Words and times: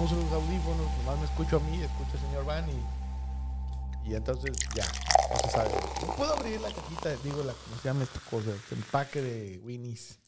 ponemos 0.00 0.24
los 0.24 0.32
audífonos, 0.32 0.98
nomás 0.98 1.18
me 1.18 1.24
escucho 1.26 1.56
a 1.56 1.60
mí, 1.60 1.82
escucho 1.82 2.12
al 2.12 2.20
señor 2.20 2.44
Van 2.46 2.66
y, 2.70 4.10
y 4.10 4.14
entonces 4.14 4.56
ya, 4.74 4.86
no 5.30 5.36
se 5.40 5.50
sabe. 5.50 5.70
No 6.06 6.16
puedo 6.16 6.32
abrir 6.32 6.60
la 6.60 6.72
cajita, 6.72 7.14
digo, 7.16 7.42
la, 7.42 7.52
¿cómo 7.52 7.76
se 7.76 7.88
llama 7.88 8.04
esta 8.04 8.20
cosa? 8.30 8.50
Este 8.50 8.76
empaque 8.76 9.20
de 9.20 9.58
Winnie's. 9.58 10.18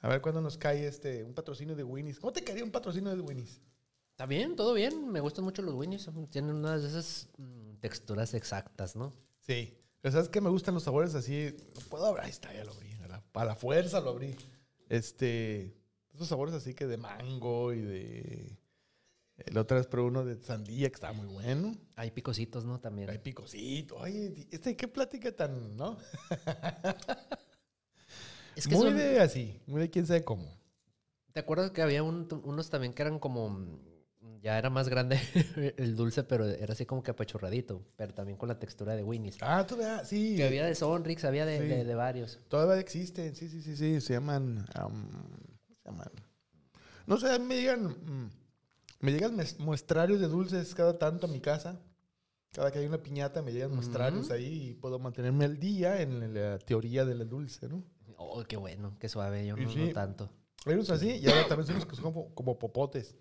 A 0.00 0.08
ver 0.08 0.20
cuándo 0.20 0.40
nos 0.40 0.56
cae 0.56 0.86
este, 0.86 1.24
un 1.24 1.34
patrocinio 1.34 1.74
de 1.74 1.82
Winnie's. 1.82 2.20
¿Cómo 2.20 2.32
te 2.32 2.44
caería 2.44 2.64
un 2.64 2.70
patrocinio 2.70 3.14
de 3.14 3.20
Winnie's? 3.20 3.60
Está 4.10 4.26
bien, 4.26 4.54
todo 4.54 4.72
bien. 4.74 5.10
Me 5.10 5.20
gustan 5.20 5.44
mucho 5.44 5.62
los 5.62 5.74
Winnies. 5.74 6.08
Tienen 6.30 6.56
unas 6.56 6.82
de 6.82 6.88
esas 6.88 7.28
mm, 7.38 7.76
texturas 7.80 8.34
exactas, 8.34 8.94
¿no? 8.94 9.12
Sí. 9.40 9.78
Pero 10.00 10.12
¿sabes 10.12 10.28
qué? 10.28 10.40
Me 10.40 10.50
gustan 10.50 10.74
los 10.74 10.82
sabores 10.82 11.14
así. 11.14 11.56
No 11.74 11.80
puedo 11.88 12.06
abrir. 12.06 12.24
Ahí 12.24 12.30
está, 12.30 12.52
ya 12.52 12.64
lo 12.64 12.72
abrí. 12.72 12.94
¿verdad? 12.96 13.22
Para 13.32 13.46
la 13.46 13.54
fuerza 13.54 14.00
lo 14.00 14.10
abrí. 14.10 14.36
Este. 14.88 15.76
Esos 16.12 16.28
sabores 16.28 16.54
así 16.54 16.74
que 16.74 16.86
de 16.86 16.98
mango 16.98 17.72
y 17.72 17.80
de. 17.80 18.61
La 19.50 19.60
otra 19.62 19.76
vez 19.78 19.86
probé 19.86 20.08
uno 20.08 20.24
de 20.24 20.42
sandía 20.42 20.88
que 20.88 20.94
estaba 20.94 21.12
muy 21.12 21.26
bueno. 21.26 21.74
Hay 21.96 22.10
picositos, 22.10 22.64
¿no? 22.64 22.78
También. 22.80 23.10
Hay 23.10 23.18
picosito. 23.18 23.96
Oye, 23.96 24.46
este, 24.50 24.76
qué 24.76 24.88
plática 24.88 25.32
tan, 25.34 25.76
¿no? 25.76 25.96
Es 28.54 28.68
que 28.68 28.74
muy 28.74 28.88
son- 28.88 28.96
de 28.96 29.20
así. 29.20 29.60
Muy 29.66 29.80
de 29.80 29.90
quién 29.90 30.06
sabe 30.06 30.24
cómo. 30.24 30.46
¿Te 31.32 31.40
acuerdas 31.40 31.70
que 31.70 31.80
había 31.82 32.02
un- 32.02 32.28
unos 32.44 32.68
también 32.70 32.92
que 32.92 33.02
eran 33.02 33.18
como. 33.18 33.80
Ya 34.42 34.58
era 34.58 34.70
más 34.70 34.88
grande 34.88 35.18
el 35.78 35.94
dulce, 35.96 36.22
pero 36.24 36.46
era 36.46 36.72
así 36.74 36.84
como 36.84 37.02
que 37.02 37.10
apachurradito. 37.12 37.82
Pero 37.96 38.12
también 38.12 38.36
con 38.36 38.48
la 38.48 38.58
textura 38.58 38.94
de 38.96 39.02
Winnie's. 39.04 39.38
Ah, 39.40 39.64
tú 39.66 39.76
veas, 39.76 40.06
sí. 40.08 40.34
Que 40.36 40.44
había 40.46 40.66
de 40.66 40.74
Sonrix, 40.74 41.24
había 41.24 41.46
de, 41.46 41.58
Sí. 41.60 41.64
de- 41.66 41.84
de 41.84 41.94
varios. 41.94 42.38
Todavía 42.48 42.78
existen, 42.80 43.34
sí, 43.34 43.48
sí, 43.48 43.62
sí, 43.62 43.76
sí. 43.76 44.00
Se 44.00 44.12
llaman. 44.14 44.66
am, 44.74 45.08
¿Cómo 45.08 45.76
se 45.82 45.84
llaman? 45.90 46.10
No 47.06 47.16
sé, 47.18 47.38
me 47.38 47.56
llegan. 47.56 47.84
mm, 47.86 48.30
me 49.02 49.12
llegan 49.12 49.36
muestrarios 49.58 50.18
de 50.20 50.28
dulces 50.28 50.74
cada 50.74 50.98
tanto 50.98 51.26
a 51.26 51.28
mi 51.30 51.40
casa. 51.40 51.78
Cada 52.52 52.70
que 52.70 52.78
hay 52.78 52.86
una 52.86 53.02
piñata 53.02 53.42
me 53.42 53.52
llegan 53.52 53.74
muestrarios 53.74 54.30
ahí 54.30 54.70
y 54.70 54.74
puedo 54.74 54.98
mantenerme 54.98 55.44
al 55.44 55.58
día 55.58 56.00
en 56.02 56.32
la 56.34 56.58
teoría 56.58 57.04
del 57.04 57.26
dulce, 57.28 57.68
¿no? 57.68 57.84
Oh, 58.16 58.42
qué 58.44 58.56
bueno, 58.56 58.96
qué 59.00 59.08
suave. 59.08 59.46
Yo 59.46 59.56
no, 59.56 59.70
sí. 59.70 59.78
no 59.86 59.92
tanto. 59.92 60.30
Hay 60.66 60.74
unos 60.74 60.90
así 60.90 61.10
y 61.10 61.28
ahora 61.28 61.48
también 61.48 61.66
son 61.66 61.76
los 61.76 61.86
que 61.86 61.96
son 61.96 62.04
como, 62.04 62.34
como 62.34 62.58
popotes. 62.58 63.16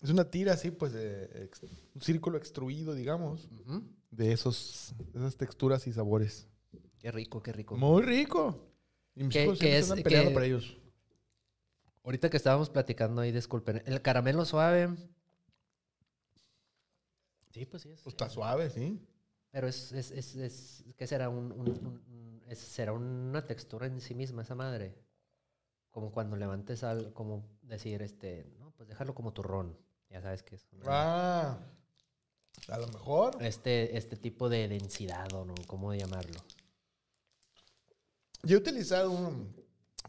Es 0.00 0.10
una 0.10 0.30
tira 0.30 0.52
así, 0.52 0.70
pues, 0.70 0.92
de 0.92 1.48
un 1.94 2.00
círculo 2.02 2.36
extruido, 2.36 2.92
digamos, 2.94 3.48
Ujú. 3.66 3.84
de 4.10 4.32
esos, 4.32 4.94
de 5.12 5.18
esas 5.20 5.36
texturas 5.36 5.86
y 5.86 5.92
sabores. 5.92 6.46
Qué 6.98 7.10
rico, 7.10 7.42
qué 7.42 7.52
rico. 7.52 7.76
Muy 7.76 8.02
rico. 8.02 8.68
Y 9.14 9.24
mis 9.24 9.32
¿Qué- 9.32 9.44
hijos 9.44 9.62
es- 9.62 9.90
andan 9.90 10.02
peleando 10.04 10.32
por 10.32 10.42
ellos. 10.44 10.76
Ahorita 12.04 12.28
que 12.30 12.36
estábamos 12.36 12.68
platicando 12.70 13.20
ahí, 13.20 13.30
disculpen. 13.32 13.82
El 13.86 14.02
caramelo 14.02 14.44
suave. 14.44 14.88
Sí, 17.50 17.66
pues 17.66 17.82
sí. 17.82 17.90
Es, 17.90 18.00
Pues 18.02 18.14
está 18.14 18.28
suave, 18.28 18.70
sí. 18.70 19.00
Pero 19.50 19.68
es, 19.68 19.92
es, 19.92 20.10
es, 20.10 20.34
es- 20.36 20.84
¿qué 20.96 21.06
será? 21.06 21.28
Un, 21.28 21.52
un- 21.52 21.68
un- 21.68 22.02
un- 22.08 22.42
es- 22.48 22.58
será 22.58 22.92
una 22.92 23.46
textura 23.46 23.86
en 23.86 24.00
sí 24.00 24.14
misma 24.14 24.42
esa 24.42 24.54
madre. 24.54 24.94
Como 25.90 26.10
cuando 26.10 26.36
levantes 26.36 26.82
al, 26.84 27.12
como 27.12 27.44
decir, 27.62 28.00
este, 28.02 28.46
no, 28.58 28.70
pues 28.72 28.88
déjalo 28.88 29.14
como 29.14 29.32
turrón. 29.32 29.76
Ya 30.08 30.22
sabes 30.22 30.42
que 30.42 30.56
es 30.56 30.66
una- 30.72 30.84
Ah, 30.86 31.58
a 32.68 32.78
lo 32.78 32.88
mejor. 32.88 33.36
este, 33.42 33.96
este 33.96 34.16
tipo 34.16 34.48
de 34.48 34.68
densidad 34.68 35.30
o 35.34 35.44
no, 35.44 35.54
¿cómo 35.66 35.94
llamarlo? 35.94 36.40
Yo 38.42 38.56
he 38.56 38.60
utilizado 38.60 39.10
un, 39.10 39.54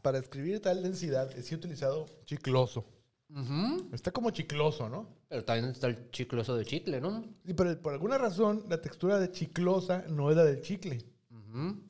para 0.02 0.20
escribir 0.20 0.62
tal 0.62 0.84
densidad, 0.84 1.30
sí 1.42 1.54
he 1.54 1.58
utilizado 1.58 2.06
chicloso. 2.26 2.86
Está 3.92 4.12
como 4.12 4.30
chicloso, 4.30 4.90
¿no? 4.90 5.08
Pero 5.28 5.44
también 5.44 5.72
está 5.72 5.88
el 5.88 6.12
chicloso 6.12 6.56
de 6.56 6.66
chicle, 6.66 7.02
¿no? 7.02 7.24
Sí, 7.46 7.54
pero 7.54 7.82
por 7.82 7.94
alguna 7.94 8.18
razón 8.18 8.66
la 8.70 8.80
textura 8.80 9.20
de 9.20 9.32
chiclosa 9.32 10.04
no 10.08 10.30
es 10.30 10.38
la 10.38 10.44
del 10.44 10.62
chicle. 10.62 11.04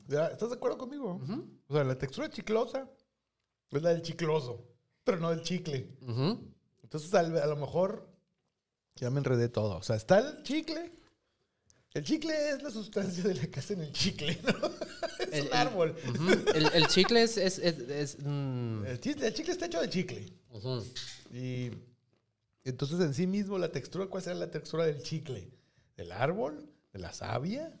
¿Estás 0.08 0.50
de 0.50 0.56
acuerdo 0.56 0.78
conmigo? 0.78 1.20
O 1.68 1.74
sea, 1.74 1.84
la 1.84 1.98
textura 1.98 2.30
chiclosa 2.30 2.88
es 3.70 3.82
la 3.82 3.90
del 3.90 4.02
chicloso, 4.02 4.64
pero 5.02 5.18
no 5.18 5.30
del 5.30 5.42
chicle. 5.42 5.88
Entonces, 6.82 7.12
a 7.14 7.22
lo 7.22 7.56
mejor 7.56 8.08
ya 8.96 9.10
me 9.10 9.18
enredé 9.18 9.48
todo. 9.48 9.76
O 9.76 9.82
sea, 9.82 9.96
está 9.96 10.18
el 10.20 10.42
chicle. 10.44 10.92
El 11.94 12.02
chicle 12.04 12.50
es 12.50 12.62
la 12.62 12.70
sustancia 12.70 13.22
de 13.22 13.34
la 13.34 13.46
que 13.46 13.60
hacen 13.60 13.80
el 13.80 13.92
chicle, 13.92 14.36
¿no? 14.42 14.50
es 15.20 15.32
El- 15.32 15.40
un 15.42 15.46
el- 15.46 15.54
árbol. 15.54 15.96
El, 16.54 16.66
el 16.74 16.86
chicle 16.88 17.22
es... 17.22 17.36
es, 17.36 17.58
es, 17.60 17.78
es, 17.88 18.16
mm, 18.18 18.84
El 18.84 19.00
chicle, 19.00 19.26
el 19.28 19.34
chicle 19.34 19.52
está 19.52 19.66
hecho 19.66 19.80
de 19.80 19.88
chicle. 19.88 20.26
Y 21.32 21.70
entonces 22.64 23.00
en 23.00 23.14
sí 23.14 23.26
mismo 23.28 23.58
la 23.58 23.70
textura, 23.70 24.06
¿cuál 24.06 24.22
será 24.24 24.34
la 24.36 24.50
textura 24.50 24.84
del 24.86 25.02
chicle? 25.02 25.50
¿Del 25.96 26.10
árbol? 26.12 26.68
¿De 26.92 26.98
la 26.98 27.12
savia? 27.12 27.72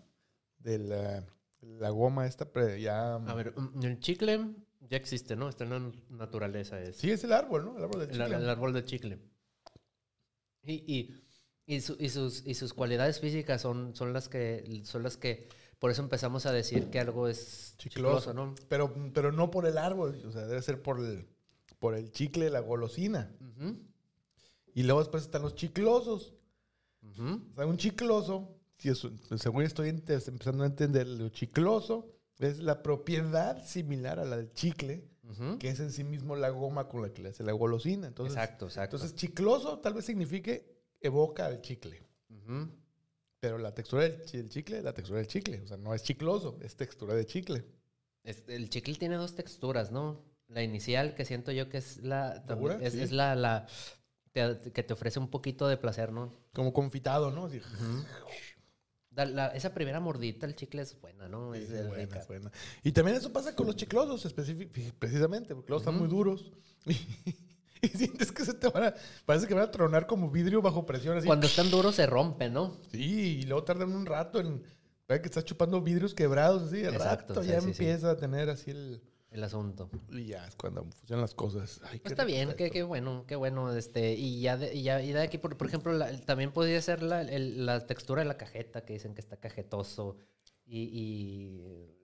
¿De 0.58 0.78
la, 0.78 1.24
la 1.62 1.90
goma 1.90 2.26
esta 2.26 2.50
pre- 2.52 2.80
ya... 2.80 3.16
A 3.16 3.34
ver, 3.34 3.52
mm, 3.58 3.84
el 3.84 3.98
chicle 3.98 4.54
ya 4.88 4.96
existe, 4.96 5.34
¿no? 5.34 5.48
Está 5.48 5.64
en 5.64 5.70
la 5.70 5.92
naturaleza. 6.10 6.80
Es 6.80 6.96
Sí, 6.98 7.10
es 7.10 7.24
el 7.24 7.32
árbol, 7.32 7.64
¿no? 7.64 7.76
El 7.78 7.84
árbol 7.84 8.00
del 8.06 8.10
el, 8.10 8.16
chicle. 8.26 8.36
el 8.36 8.48
árbol 8.48 8.72
de 8.72 8.84
chicle. 8.84 9.18
Y, 10.62 10.72
y, 10.94 11.23
y, 11.66 11.80
su- 11.80 11.96
y 11.98 12.08
sus, 12.10 12.46
y 12.46 12.54
sus 12.54 12.72
cualidades 12.74 13.20
físicas 13.20 13.62
son, 13.62 13.94
son, 13.94 14.12
las 14.12 14.28
que, 14.28 14.82
son 14.84 15.02
las 15.02 15.16
que... 15.16 15.48
Por 15.78 15.90
eso 15.90 16.02
empezamos 16.02 16.46
a 16.46 16.52
decir 16.52 16.88
que 16.90 16.98
algo 17.00 17.28
es 17.28 17.74
Chicloso. 17.78 18.30
chicloso, 18.30 18.34
¿no? 18.34 18.54
Pero, 18.68 18.94
pero 19.12 19.32
no 19.32 19.50
por 19.50 19.66
el 19.66 19.76
árbol, 19.76 20.22
o 20.26 20.32
sea, 20.32 20.46
debe 20.46 20.62
ser 20.62 20.80
por 20.80 20.98
el, 21.00 21.26
por 21.78 21.94
el 21.94 22.10
chicle, 22.10 22.48
la 22.48 22.60
golosina. 22.60 23.30
Y 24.74 24.82
luego 24.84 25.00
después 25.00 25.24
están 25.24 25.42
los 25.42 25.54
chiclosos. 25.54 26.32
O 27.18 27.54
sea, 27.54 27.66
un 27.66 27.76
chicloso, 27.76 28.56
si 28.78 28.88
es, 28.88 29.06
según 29.36 29.62
estoy 29.62 29.90
empezando 29.90 30.64
a 30.64 30.66
entender, 30.66 31.06
lo 31.06 31.28
chicloso 31.28 32.10
es 32.38 32.58
la 32.60 32.82
propiedad 32.82 33.62
similar 33.64 34.18
a 34.18 34.24
la 34.24 34.36
del 34.38 34.52
chicle, 34.54 35.06
que 35.58 35.68
es 35.68 35.80
en 35.80 35.90
sí 35.92 36.02
mismo 36.02 36.34
la 36.34 36.48
goma 36.48 36.88
con 36.88 37.02
la 37.02 37.12
que 37.12 37.22
le 37.22 37.28
hace 37.30 37.44
la 37.44 37.52
golosina. 37.52 38.06
Entonces, 38.06 38.36
exacto, 38.36 38.66
exacto. 38.66 38.96
entonces 38.96 39.16
chicloso 39.18 39.80
tal 39.80 39.92
vez 39.94 40.06
signifique 40.06 40.73
evoca 41.06 41.46
al 41.46 41.60
chicle. 41.60 42.02
Pero 43.40 43.58
la 43.58 43.74
textura 43.74 44.04
del, 44.04 44.22
chi- 44.24 44.38
del 44.38 44.48
chicle 44.48 44.82
la 44.82 44.92
textura 44.94 45.18
del 45.18 45.28
chicle. 45.28 45.60
O 45.60 45.66
sea, 45.66 45.76
no 45.76 45.94
es 45.94 46.02
chicloso, 46.02 46.58
es 46.62 46.76
textura 46.76 47.14
de 47.14 47.26
chicle. 47.26 47.64
Es- 48.22 48.44
el 48.48 48.70
chicle 48.70 48.94
tiene 48.94 49.16
dos 49.16 49.34
texturas, 49.34 49.92
¿no? 49.92 50.22
La 50.48 50.62
inicial, 50.62 51.14
que 51.14 51.24
siento 51.24 51.52
yo 51.52 51.68
que 51.68 51.78
es 51.78 51.98
la... 52.02 52.42
¿Segura? 52.46 52.78
Es, 52.80 52.92
Sí. 52.94 53.00
es 53.02 53.12
la... 53.12 53.34
la 53.34 53.66
te- 54.32 54.72
que 54.72 54.82
te 54.82 54.92
ofrece 54.92 55.18
un 55.18 55.28
poquito 55.28 55.68
de 55.68 55.76
placer, 55.76 56.10
¿no? 56.12 56.32
Como 56.52 56.72
confitado, 56.72 57.30
¿no? 57.30 57.46
Así, 57.46 57.60
Da- 59.10 59.26
la- 59.26 59.48
esa 59.48 59.72
primera 59.72 60.00
mordita 60.00 60.44
el 60.46 60.56
chicle 60.56 60.82
es 60.82 61.00
buena, 61.00 61.28
¿no? 61.28 61.54
Es, 61.54 61.68
Sí, 61.68 61.74
es 61.76 61.86
buena, 61.86 62.18
es 62.18 62.26
buena. 62.26 62.52
Y 62.82 62.90
también 62.92 63.16
eso 63.16 63.32
pasa 63.32 63.54
con 63.54 63.66
los 63.66 63.76
chiclosos, 63.76 64.32
precisamente, 64.98 65.54
porque 65.54 65.68
luego 65.70 65.80
están 65.80 65.96
muy 65.98 66.08
duros. 66.08 66.50
Y, 67.84 67.88
sientes 67.96 68.32
que 68.32 68.44
se 68.44 68.54
te 68.54 68.68
van 68.68 68.84
a. 68.84 68.94
Parece 69.26 69.46
que 69.46 69.54
van 69.54 69.64
a 69.64 69.70
tronar 69.70 70.06
como 70.06 70.30
vidrio 70.30 70.62
bajo 70.62 70.84
presión. 70.86 71.16
Así. 71.18 71.26
Cuando 71.26 71.46
están 71.46 71.70
duros 71.70 71.94
se 71.94 72.06
rompen, 72.06 72.52
¿no? 72.52 72.78
Sí, 72.90 73.40
y 73.40 73.42
luego 73.44 73.64
tardan 73.64 73.92
un 73.92 74.06
rato 74.06 74.40
en. 74.40 74.62
Parece 75.06 75.22
que 75.22 75.28
estás 75.28 75.44
chupando 75.44 75.80
vidrios 75.82 76.14
quebrados, 76.14 76.62
así. 76.64 76.84
Al 76.84 76.94
Exacto, 76.94 77.34
rato 77.34 77.42
sí, 77.42 77.48
ya 77.50 77.60
sí, 77.60 77.66
sí. 77.66 77.82
empieza 77.84 78.10
a 78.12 78.16
tener 78.16 78.48
así 78.50 78.70
el. 78.70 79.02
El 79.30 79.42
asunto. 79.42 79.90
Y 80.12 80.26
ya 80.26 80.46
es 80.46 80.54
cuando 80.54 80.84
funcionan 80.84 81.22
las 81.22 81.34
cosas. 81.34 81.80
Ay, 81.90 81.98
Pues 81.98 82.12
está 82.12 82.24
bien, 82.24 82.54
qué, 82.56 82.70
qué 82.70 82.84
bueno, 82.84 83.24
qué 83.26 83.34
bueno. 83.34 83.74
Este, 83.74 84.12
y 84.14 84.40
ya 84.40 84.56
de, 84.56 84.72
y 84.72 84.84
ya, 84.84 85.02
y 85.02 85.12
de 85.12 85.22
aquí, 85.22 85.38
por, 85.38 85.56
por 85.56 85.66
ejemplo, 85.66 85.92
la- 85.92 86.16
también 86.20 86.52
podría 86.52 86.80
ser 86.80 87.02
la, 87.02 87.20
el- 87.22 87.66
la 87.66 87.84
textura 87.84 88.22
de 88.22 88.28
la 88.28 88.36
cajeta, 88.36 88.84
que 88.84 88.92
dicen 88.92 89.12
que 89.12 89.20
está 89.20 89.36
cajetoso. 89.36 90.18
Y, 90.64 90.82
y 90.82 91.96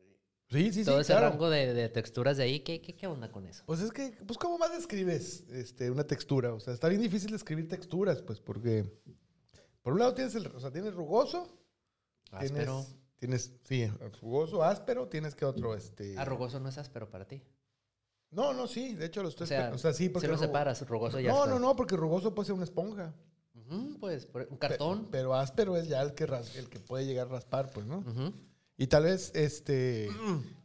Sí, 0.50 0.72
sí, 0.72 0.84
todo 0.84 0.97
sí. 0.97 1.03
ese 1.03 1.12
claro. 1.12 1.31
rango 1.31 1.49
de, 1.50 1.72
de 1.75 1.88
texturas 1.88 2.37
de 2.37 2.43
ahí, 2.43 2.61
¿qué, 2.61 2.81
qué, 2.81 2.97
qué 2.97 3.06
onda 3.06 3.31
con 3.31 3.47
eso? 3.47 3.62
Pues 3.67 3.81
es 3.81 3.93
que, 3.93 4.11
pues, 4.26 4.37
¿cómo 4.38 4.58
más 4.58 4.73
describes 4.73 5.44
este, 5.50 5.91
una 5.91 6.05
textura? 6.05 6.52
O 6.55 6.61
sea, 6.61 6.75
está 6.75 6.88
bien 6.88 7.00
difícil 7.00 7.31
describir 7.31 7.69
texturas, 7.69 8.20
pues, 8.23 8.41
porque. 8.41 8.85
Por 9.82 9.93
un 9.94 10.00
lado 10.00 10.14
tienes 10.14 10.35
el. 10.35 10.47
O 10.49 10.58
sea, 10.61 10.70
tienes 10.73 10.94
rugoso. 10.94 11.49
Áspero. 12.32 12.85
Tienes, 13.19 13.52
tienes, 13.52 13.52
sí, 13.64 13.87
rugoso, 14.20 14.62
áspero. 14.64 15.06
Tienes 15.08 15.35
que 15.35 15.44
otro, 15.44 15.75
este. 15.75 16.17
Ah, 16.19 16.25
rugoso 16.25 16.58
no 16.61 16.69
es 16.69 16.79
áspero 16.79 17.08
para 17.11 17.26
ti. 17.26 17.43
No, 18.32 18.52
no, 18.52 18.67
sí. 18.67 18.94
De 18.94 19.06
hecho, 19.06 19.23
lo 19.23 19.29
estoy 19.29 19.44
O 19.44 19.49
sea, 19.49 19.70
o 19.75 19.79
sea 19.79 19.93
sí, 19.93 20.08
porque. 20.08 20.26
si 20.26 20.31
lo 20.31 20.37
rugo- 20.37 20.47
separas, 20.47 20.87
rugoso 20.88 21.20
y 21.20 21.25
No, 21.29 21.38
áspero. 21.43 21.58
no, 21.61 21.69
no, 21.69 21.76
porque 21.76 21.97
rugoso 21.97 22.35
puede 22.35 22.47
ser 22.47 22.55
una 22.55 22.64
esponja. 22.64 23.14
Ujú, 23.55 23.99
pues, 24.00 24.29
un 24.49 24.56
cartón. 24.56 25.08
Pero 25.11 25.35
áspero 25.35 25.76
es 25.76 25.88
ya 25.88 26.02
el 26.02 26.14
que, 26.14 26.26
ras- 26.26 26.56
el 26.56 26.69
que 26.69 26.81
puede 26.81 27.06
llegar 27.06 27.29
a 27.29 27.31
raspar, 27.31 27.70
pues, 27.73 27.87
¿no? 27.87 27.99
Ujú. 27.99 28.32
Y 28.81 28.87
tal 28.87 29.05
vez, 29.05 29.31
este. 29.35 30.09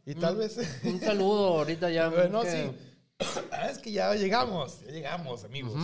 Y 0.06 0.14
tal 0.14 0.36
vez. 0.36 0.58
Un 0.84 0.98
saludo 1.00 1.48
ahorita 1.58 1.90
ya. 1.90 2.08
Bueno, 2.08 2.40
que- 2.42 2.50
sí. 2.50 2.78
Ah, 3.52 3.70
es 3.70 3.78
que 3.78 3.92
ya 3.92 4.14
llegamos, 4.14 4.80
ya 4.84 4.90
llegamos, 4.92 5.44
amigos. 5.44 5.74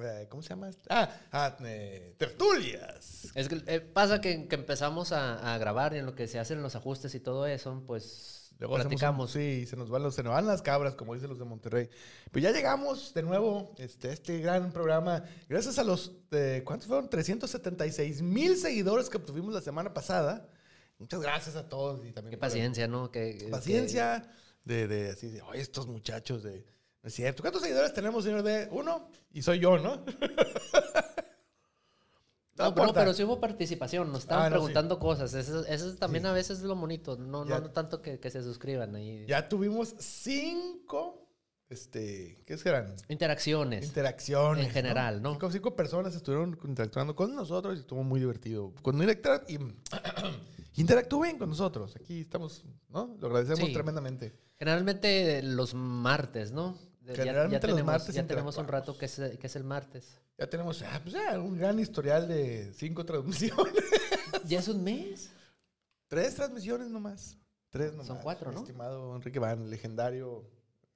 Eh, 0.00 0.26
¿Cómo 0.30 0.42
se 0.42 0.48
llama? 0.50 0.68
esto? 0.68 0.82
Ah, 0.88 1.08
ah, 1.32 1.56
eh, 1.64 2.14
tertulias. 2.18 3.28
Es 3.34 3.48
que 3.48 3.62
eh, 3.66 3.80
pasa 3.80 4.20
que, 4.20 4.46
que 4.48 4.54
empezamos 4.54 5.12
a, 5.12 5.54
a 5.54 5.58
grabar 5.58 5.94
y 5.94 5.98
en 5.98 6.06
lo 6.06 6.14
que 6.14 6.26
se 6.28 6.38
hacen 6.38 6.62
los 6.62 6.74
ajustes 6.76 7.14
y 7.14 7.20
todo 7.20 7.46
eso, 7.46 7.82
pues 7.86 8.54
Luego 8.58 8.76
hacemos 8.76 8.92
un- 8.92 8.98
Platicamos. 8.98 9.30
sí, 9.32 9.66
se 9.66 9.76
nos, 9.76 9.90
van 9.90 10.02
los, 10.04 10.14
se 10.14 10.22
nos 10.22 10.32
van 10.32 10.46
las 10.46 10.62
cabras, 10.62 10.94
como 10.94 11.14
dicen 11.14 11.28
los 11.28 11.38
de 11.38 11.44
Monterrey. 11.44 11.88
Pero 12.30 12.42
ya 12.44 12.52
llegamos 12.52 13.12
de 13.14 13.22
nuevo 13.22 13.74
este, 13.78 14.12
este 14.12 14.38
gran 14.38 14.70
programa. 14.72 15.24
Gracias 15.48 15.78
a 15.78 15.84
los, 15.84 16.12
eh, 16.30 16.62
¿cuántos 16.64 16.86
fueron? 16.88 17.08
376 17.10 18.22
mil 18.22 18.56
seguidores 18.56 19.08
que 19.10 19.16
obtuvimos 19.16 19.52
la 19.54 19.60
semana 19.60 19.92
pasada. 19.92 20.48
Muchas 21.02 21.20
gracias 21.20 21.56
a 21.56 21.68
todos. 21.68 22.04
Y 22.06 22.12
también 22.12 22.30
Qué 22.30 22.34
el- 22.36 22.40
paciencia, 22.40 22.88
¿no? 22.88 23.10
Que, 23.10 23.36
que- 23.38 23.48
paciencia 23.48 24.28
de, 24.64 24.86
de 24.88 25.10
así 25.10 25.28
de, 25.28 25.42
oye, 25.42 25.60
estos 25.60 25.86
muchachos 25.86 26.42
de... 26.42 26.64
No 27.02 27.08
es 27.08 27.14
cierto. 27.14 27.42
¿Cuántos 27.42 27.62
seguidores 27.62 27.92
tenemos, 27.92 28.22
señor 28.24 28.42
D? 28.44 28.68
Uno. 28.70 29.08
Y 29.32 29.42
soy 29.42 29.58
yo, 29.58 29.76
¿no? 29.78 30.04
No, 32.54 32.74
pero, 32.74 32.92
pero 32.92 33.14
sí 33.14 33.24
hubo 33.24 33.40
participación, 33.40 34.12
nos 34.12 34.20
estaban 34.20 34.44
Ah, 34.44 34.50
no, 34.50 34.56
sí. 34.56 34.58
preguntando 34.58 34.98
cosas. 34.98 35.32
Eso, 35.32 35.64
eso 35.66 35.88
es 35.88 35.96
también 35.98 36.26
a 36.26 36.32
veces 36.32 36.60
lo 36.60 36.76
bonito. 36.76 37.16
No, 37.16 37.46
Ya. 37.48 37.58
no, 37.60 37.70
tanto 37.70 38.02
que, 38.02 38.20
que 38.20 38.30
se 38.30 38.42
suscriban 38.42 38.94
ahí. 38.94 39.24
Ya 39.26 39.48
tuvimos 39.48 39.94
cinco, 39.98 41.26
este, 41.70 42.42
¿qué 42.46 42.58
serán? 42.58 42.94
Interacciones. 43.08 43.86
Interacciones. 43.86 44.66
En 44.66 44.70
general, 44.70 45.22
¿no? 45.22 45.32
Cinco, 45.32 45.50
cinco 45.50 45.74
personas 45.74 46.14
estuvieron 46.14 46.56
interactuando 46.64 47.16
con 47.16 47.34
nosotros 47.34 47.74
y 47.78 47.80
estuvo 47.80 48.02
muy 48.04 48.20
divertido. 48.20 48.72
Interactúan, 48.84 49.40
y, 49.48 49.58
interactúen 50.76 51.38
con 51.38 51.48
nosotros. 51.50 51.94
Aquí 51.96 52.20
estamos, 52.22 52.64
¿no? 52.88 53.16
Lo 53.20 53.26
agradecemos 53.28 53.66
Sí. 53.68 53.72
tremendamente. 53.72 54.32
Generalmente 54.58 55.42
los 55.42 55.74
martes, 55.74 56.52
¿no? 56.52 56.78
Ya- 57.02 57.14
Generalmente 57.16 57.66
los 57.66 57.82
martes 57.84 58.14
Ya 58.14 58.26
tenemos 58.26 58.56
un 58.58 58.68
rato 58.68 58.96
que 58.96 59.06
es, 59.06 59.16
que 59.38 59.46
es 59.46 59.56
el 59.56 59.64
martes. 59.64 60.18
Ya 60.38 60.48
tenemos 60.48 60.82
ah, 60.82 61.00
pues 61.02 61.14
ya, 61.14 61.38
un 61.38 61.56
gran 61.58 61.78
historial 61.78 62.26
de 62.28 62.72
cinco 62.74 63.04
transmisiones. 63.04 63.74
¿Ya 64.46 64.60
es 64.60 64.68
un 64.68 64.82
mes? 64.82 65.30
Tres 66.08 66.34
transmisiones 66.36 66.88
nomás. 66.90 67.36
Tres 67.70 67.92
nomás. 67.92 68.06
Son 68.06 68.18
cuatro, 68.18 68.52
¿no? 68.52 68.60
Estimado 68.60 69.16
Enrique 69.16 69.38
Van, 69.38 69.68
legendario 69.68 70.48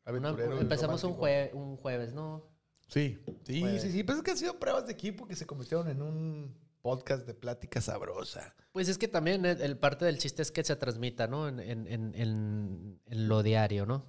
aventurero. 0.05 0.59
empezamos 0.61 1.03
un, 1.05 1.15
romántico. 1.17 1.59
jue- 1.59 1.61
un 1.63 1.77
jueves, 1.77 2.13
¿no? 2.13 2.45
Sí, 2.89 3.19
sí, 3.45 3.61
Jueves. 3.61 3.83
sí, 3.83 3.91
sí. 3.91 4.05
Pues 4.05 4.19
es 4.19 4.23
que 4.25 4.31
han 4.31 4.37
sido 4.39 4.59
pruebas 4.61 4.87
de 4.87 4.93
equipo 4.93 5.27
que 5.27 5.35
se 5.35 5.45
convirtieron 5.47 5.89
en 5.89 6.03
un 6.03 6.55
podcast 6.87 7.27
de 7.27 7.35
plática 7.35 7.81
sabrosa. 7.81 8.55
Pues 8.73 8.89
es 8.89 8.97
que 8.99 9.09
también 9.09 9.45
el, 9.45 9.61
el 9.61 9.77
parte 9.77 10.05
del 10.05 10.19
chiste 10.19 10.43
es 10.43 10.53
que 10.53 10.63
se 10.63 10.77
transmita, 10.77 11.27
¿no? 11.27 11.49
En, 11.49 11.59
en- 11.59 11.87
en- 11.89 12.15
en- 12.15 13.01
en 13.07 13.29
lo 13.29 13.43
diario, 13.43 13.87
¿no? 13.87 14.05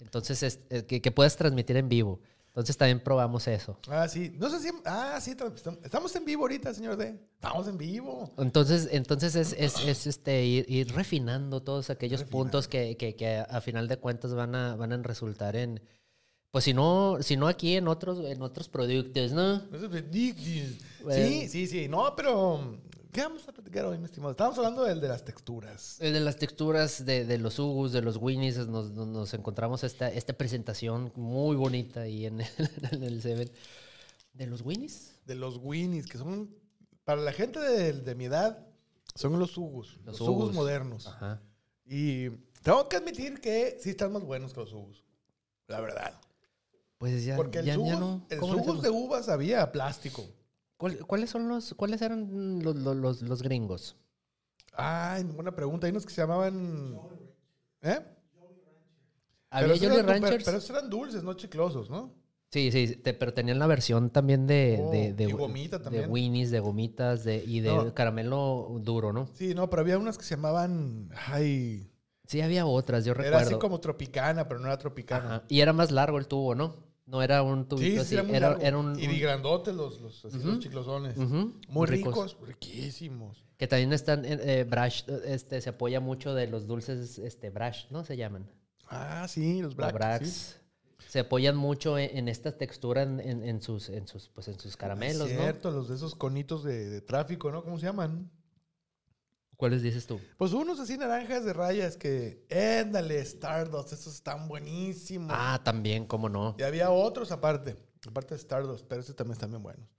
Entonces, 0.00 0.42
es- 0.42 0.60
eh, 0.70 0.84
que, 0.84 1.00
que 1.00 1.10
puedas 1.10 1.36
transmitir 1.36 1.76
en 1.78 1.88
vivo. 1.88 2.20
Entonces 2.48 2.76
también 2.76 3.00
probamos 3.00 3.46
eso. 3.46 3.78
Ah, 3.88 4.08
sí. 4.08 4.32
No 4.36 4.50
sé 4.50 4.58
si. 4.60 4.68
Ah, 4.84 5.18
sí. 5.20 5.36
Estamos 5.84 6.14
en 6.16 6.24
vivo 6.24 6.42
ahorita, 6.42 6.74
señor 6.74 6.96
D. 6.96 7.16
Estamos 7.34 7.68
en 7.68 7.78
vivo. 7.78 8.32
Entonces, 8.36 8.88
entonces 8.90 9.34
es, 9.36 9.52
es- 9.56 9.84
es, 9.86 10.06
este, 10.06 10.44
ir, 10.44 10.66
ir 10.68 10.92
refinando 10.94 11.62
todos 11.62 11.88
aquellos 11.90 12.20
Refinando. 12.20 12.42
puntos 12.44 12.68
que, 12.68 12.96
que- 12.96 13.14
que 13.16 13.36
a, 13.36 13.44
a 13.44 13.60
final 13.60 13.86
de 13.88 13.96
cuentas 13.98 14.34
van 14.34 14.54
a, 14.54 14.74
van 14.76 14.92
a 14.92 14.96
resultar 15.02 15.54
en, 15.56 15.80
pues 16.50 16.64
si 16.64 16.72
no, 16.74 17.18
si 17.20 17.36
no 17.36 17.46
aquí 17.48 17.76
en 17.76 17.88
otros, 17.88 18.24
en 18.24 18.42
otros 18.42 18.68
productos, 18.68 19.32
¿no? 19.32 19.62
Bueno. 21.02 21.28
Sí, 21.28 21.48
sí, 21.48 21.66
sí. 21.66 21.88
No, 21.88 22.14
pero. 22.16 22.78
¿Qué 23.12 23.22
vamos 23.22 23.48
a 23.48 23.52
platicar 23.52 23.86
hoy, 23.86 23.96
mi 23.98 24.04
estimado? 24.04 24.32
Estábamos 24.32 24.58
hablando 24.58 24.84
del 24.84 25.00
de 25.00 25.08
las 25.08 25.24
texturas. 25.24 25.96
Eh, 26.00 26.10
De 26.12 26.20
las 26.20 26.36
texturas 26.36 27.04
de, 27.06 27.24
de 27.24 27.38
los 27.38 27.58
Ugus, 27.58 27.90
de 27.92 28.02
los 28.02 28.18
Winnies, 28.18 28.58
nos, 28.68 28.90
nos- 28.90 29.06
nos 29.08 29.34
encontramos 29.34 29.82
esta, 29.82 30.08
esta 30.12 30.34
presentación 30.34 31.10
muy 31.16 31.56
bonita 31.56 32.02
ahí 32.02 32.26
en 32.26 32.42
el, 32.42 32.48
en 32.92 33.02
el 33.02 33.22
Seven. 33.22 33.50
¿De 34.34 34.46
los 34.46 34.60
Winnies? 34.60 35.14
De 35.24 35.34
los 35.34 35.56
Winnies, 35.56 36.06
que 36.06 36.18
son. 36.18 36.54
Para 37.04 37.22
la 37.22 37.32
gente 37.32 37.58
de, 37.60 37.94
de 37.94 38.14
mi 38.14 38.26
edad, 38.26 38.66
son 39.14 39.38
los 39.38 39.56
Ugus. 39.56 39.96
Los, 40.04 40.20
Los 40.20 40.28
Ugus 40.28 40.44
Ugus. 40.44 40.54
modernos. 40.54 41.06
Ajá. 41.06 41.40
Y 41.86 42.28
tengo 42.62 42.86
que 42.90 42.96
admitir 42.96 43.40
que 43.40 43.78
sí 43.80 43.90
están 43.90 44.12
más 44.12 44.22
buenos 44.22 44.52
que 44.52 44.60
los 44.60 44.72
Ugus. 44.74 45.02
La 45.66 45.80
verdad. 45.80 46.12
Pues 46.98 47.24
ya, 47.24 47.36
Porque 47.36 47.60
el 47.60 47.64
ya, 47.66 47.76
no. 47.76 48.26
el 48.28 48.38
¿Cómo 48.38 48.54
le 48.54 48.64
Sugus 48.64 48.82
de 48.82 48.90
uvas 48.90 49.28
había 49.28 49.70
plástico. 49.70 50.24
¿Cuál- 50.76 50.98
¿Cuáles 51.06 51.30
son 51.30 51.48
los, 51.48 51.74
cuáles 51.74 52.02
eran 52.02 52.60
los, 52.62 52.74
los, 52.76 53.22
los- 53.22 53.42
gringos? 53.42 53.96
Ay, 54.74 55.24
buena 55.24 55.54
pregunta. 55.54 55.86
Hay 55.86 55.90
unos 55.92 56.04
que 56.06 56.12
se 56.12 56.20
llamaban. 56.20 56.98
¿Eh? 57.82 58.00
Había 59.50 59.74
esos 59.74 59.80
Jolly 59.80 59.94
eran, 59.94 60.06
pero- 60.06 60.20
Ranchers. 60.20 60.44
Pero, 60.44 60.58
esos 60.58 60.70
eran 60.70 60.90
dulces, 60.90 61.22
no 61.22 61.34
chiclosos, 61.34 61.88
¿no? 61.88 62.12
Sí, 62.50 62.70
sí, 62.72 62.96
te- 62.96 63.12
pero 63.14 63.32
tenían 63.34 63.58
la 63.58 63.66
versión 63.66 64.10
también 64.10 64.46
de, 64.46 64.78
Oh, 64.82 64.90
de, 64.90 65.12
de, 65.12 65.24
y 65.24 65.32
gomita 65.32 65.78
de 65.78 65.84
también. 65.84 66.10
Winnies, 66.10 66.50
de 66.50 66.60
gomitas 66.60 67.22
de, 67.24 67.44
y 67.44 67.60
de 67.60 67.68
No. 67.74 67.94
caramelo 67.94 68.78
duro, 68.80 69.12
¿no? 69.12 69.28
Sí, 69.34 69.54
no, 69.54 69.68
pero 69.68 69.82
había 69.82 69.98
unas 69.98 70.16
que 70.16 70.24
se 70.24 70.34
llamaban. 70.36 71.10
Ay. 71.26 71.90
Sí, 72.26 72.40
había 72.40 72.66
otras, 72.66 73.04
yo 73.04 73.12
Era 73.12 73.22
recuerdo. 73.22 73.46
así 73.46 73.58
como 73.58 73.80
tropicana, 73.80 74.48
pero 74.48 74.60
no 74.60 74.66
era 74.66 74.78
tropicana. 74.78 75.26
Ajá. 75.36 75.44
Y 75.48 75.60
era 75.60 75.72
más 75.72 75.90
largo 75.90 76.18
el 76.18 76.26
tubo, 76.26 76.54
¿no? 76.54 76.87
No 77.08 77.22
era 77.22 77.42
un 77.42 77.66
tubito 77.66 77.94
sí, 77.94 77.98
así. 77.98 78.14
era 78.14 78.22
muy 78.22 78.36
era, 78.36 78.48
largo. 78.50 78.62
era 78.64 78.78
un, 78.78 78.98
y 79.00 79.06
un- 79.08 79.18
grandotes 79.20 79.74
los, 79.74 79.98
los, 80.02 80.24
así, 80.26 80.38
los 80.38 80.58
chiclosones. 80.58 81.16
Muy 81.16 81.86
ricos. 81.86 82.14
ricos, 82.14 82.36
riquísimos. 82.46 83.44
Que 83.56 83.66
también 83.66 83.92
están, 83.94 84.24
eh, 84.26 84.38
eh, 84.42 84.64
Brash, 84.68 85.02
este, 85.24 85.60
se 85.60 85.70
apoya 85.70 86.00
mucho 86.00 86.34
de 86.34 86.46
los 86.46 86.66
dulces, 86.66 87.18
este, 87.18 87.50
Brash, 87.50 87.86
¿no? 87.90 88.04
Se 88.04 88.16
llaman. 88.16 88.48
Ah, 88.90 89.26
sí, 89.28 89.60
los 89.62 89.74
Brax. 89.74 89.94
Brax. 89.94 90.28
sí. 90.28 90.54
Se 91.08 91.20
apoyan 91.20 91.56
mucho 91.56 91.96
en, 91.98 92.14
en 92.18 92.28
esta 92.28 92.52
textura 92.58 93.02
en, 93.02 93.20
en- 93.20 93.42
en 93.42 93.62
sus, 93.62 93.88
en 93.88 94.06
sus, 94.06 94.28
pues, 94.28 94.46
en 94.48 94.58
sus 94.60 94.76
caramelos, 94.76 95.30
Es 95.30 95.38
cierto, 95.38 95.70
los 95.70 95.88
de 95.88 95.94
esos 95.94 96.14
conitos 96.14 96.62
de, 96.62 96.90
de 96.90 97.00
tráfico, 97.00 97.50
¿no? 97.50 97.64
¿Cómo 97.64 97.78
se 97.78 97.86
llaman? 97.86 98.30
¿Cuáles 99.58 99.82
dices 99.82 100.06
tú? 100.06 100.20
Pues 100.36 100.52
unos 100.52 100.78
así 100.78 100.96
naranjas 100.96 101.44
de 101.44 101.52
rayas 101.52 101.96
que, 101.96 102.46
éndale, 102.48 103.18
Stardust, 103.18 103.92
esos 103.92 104.14
están 104.14 104.46
buenísimos. 104.46 105.32
Ah, 105.32 105.60
también, 105.64 106.06
cómo 106.06 106.28
no. 106.28 106.54
Y 106.60 106.62
había 106.62 106.90
otros 106.90 107.32
aparte, 107.32 107.74
aparte 108.06 108.34
de 108.34 108.38
Stardust, 108.40 108.86
pero 108.86 109.00
esos 109.00 109.16
también 109.16 109.32
están 109.32 109.50
bien 109.50 109.64
buenos. 109.64 109.90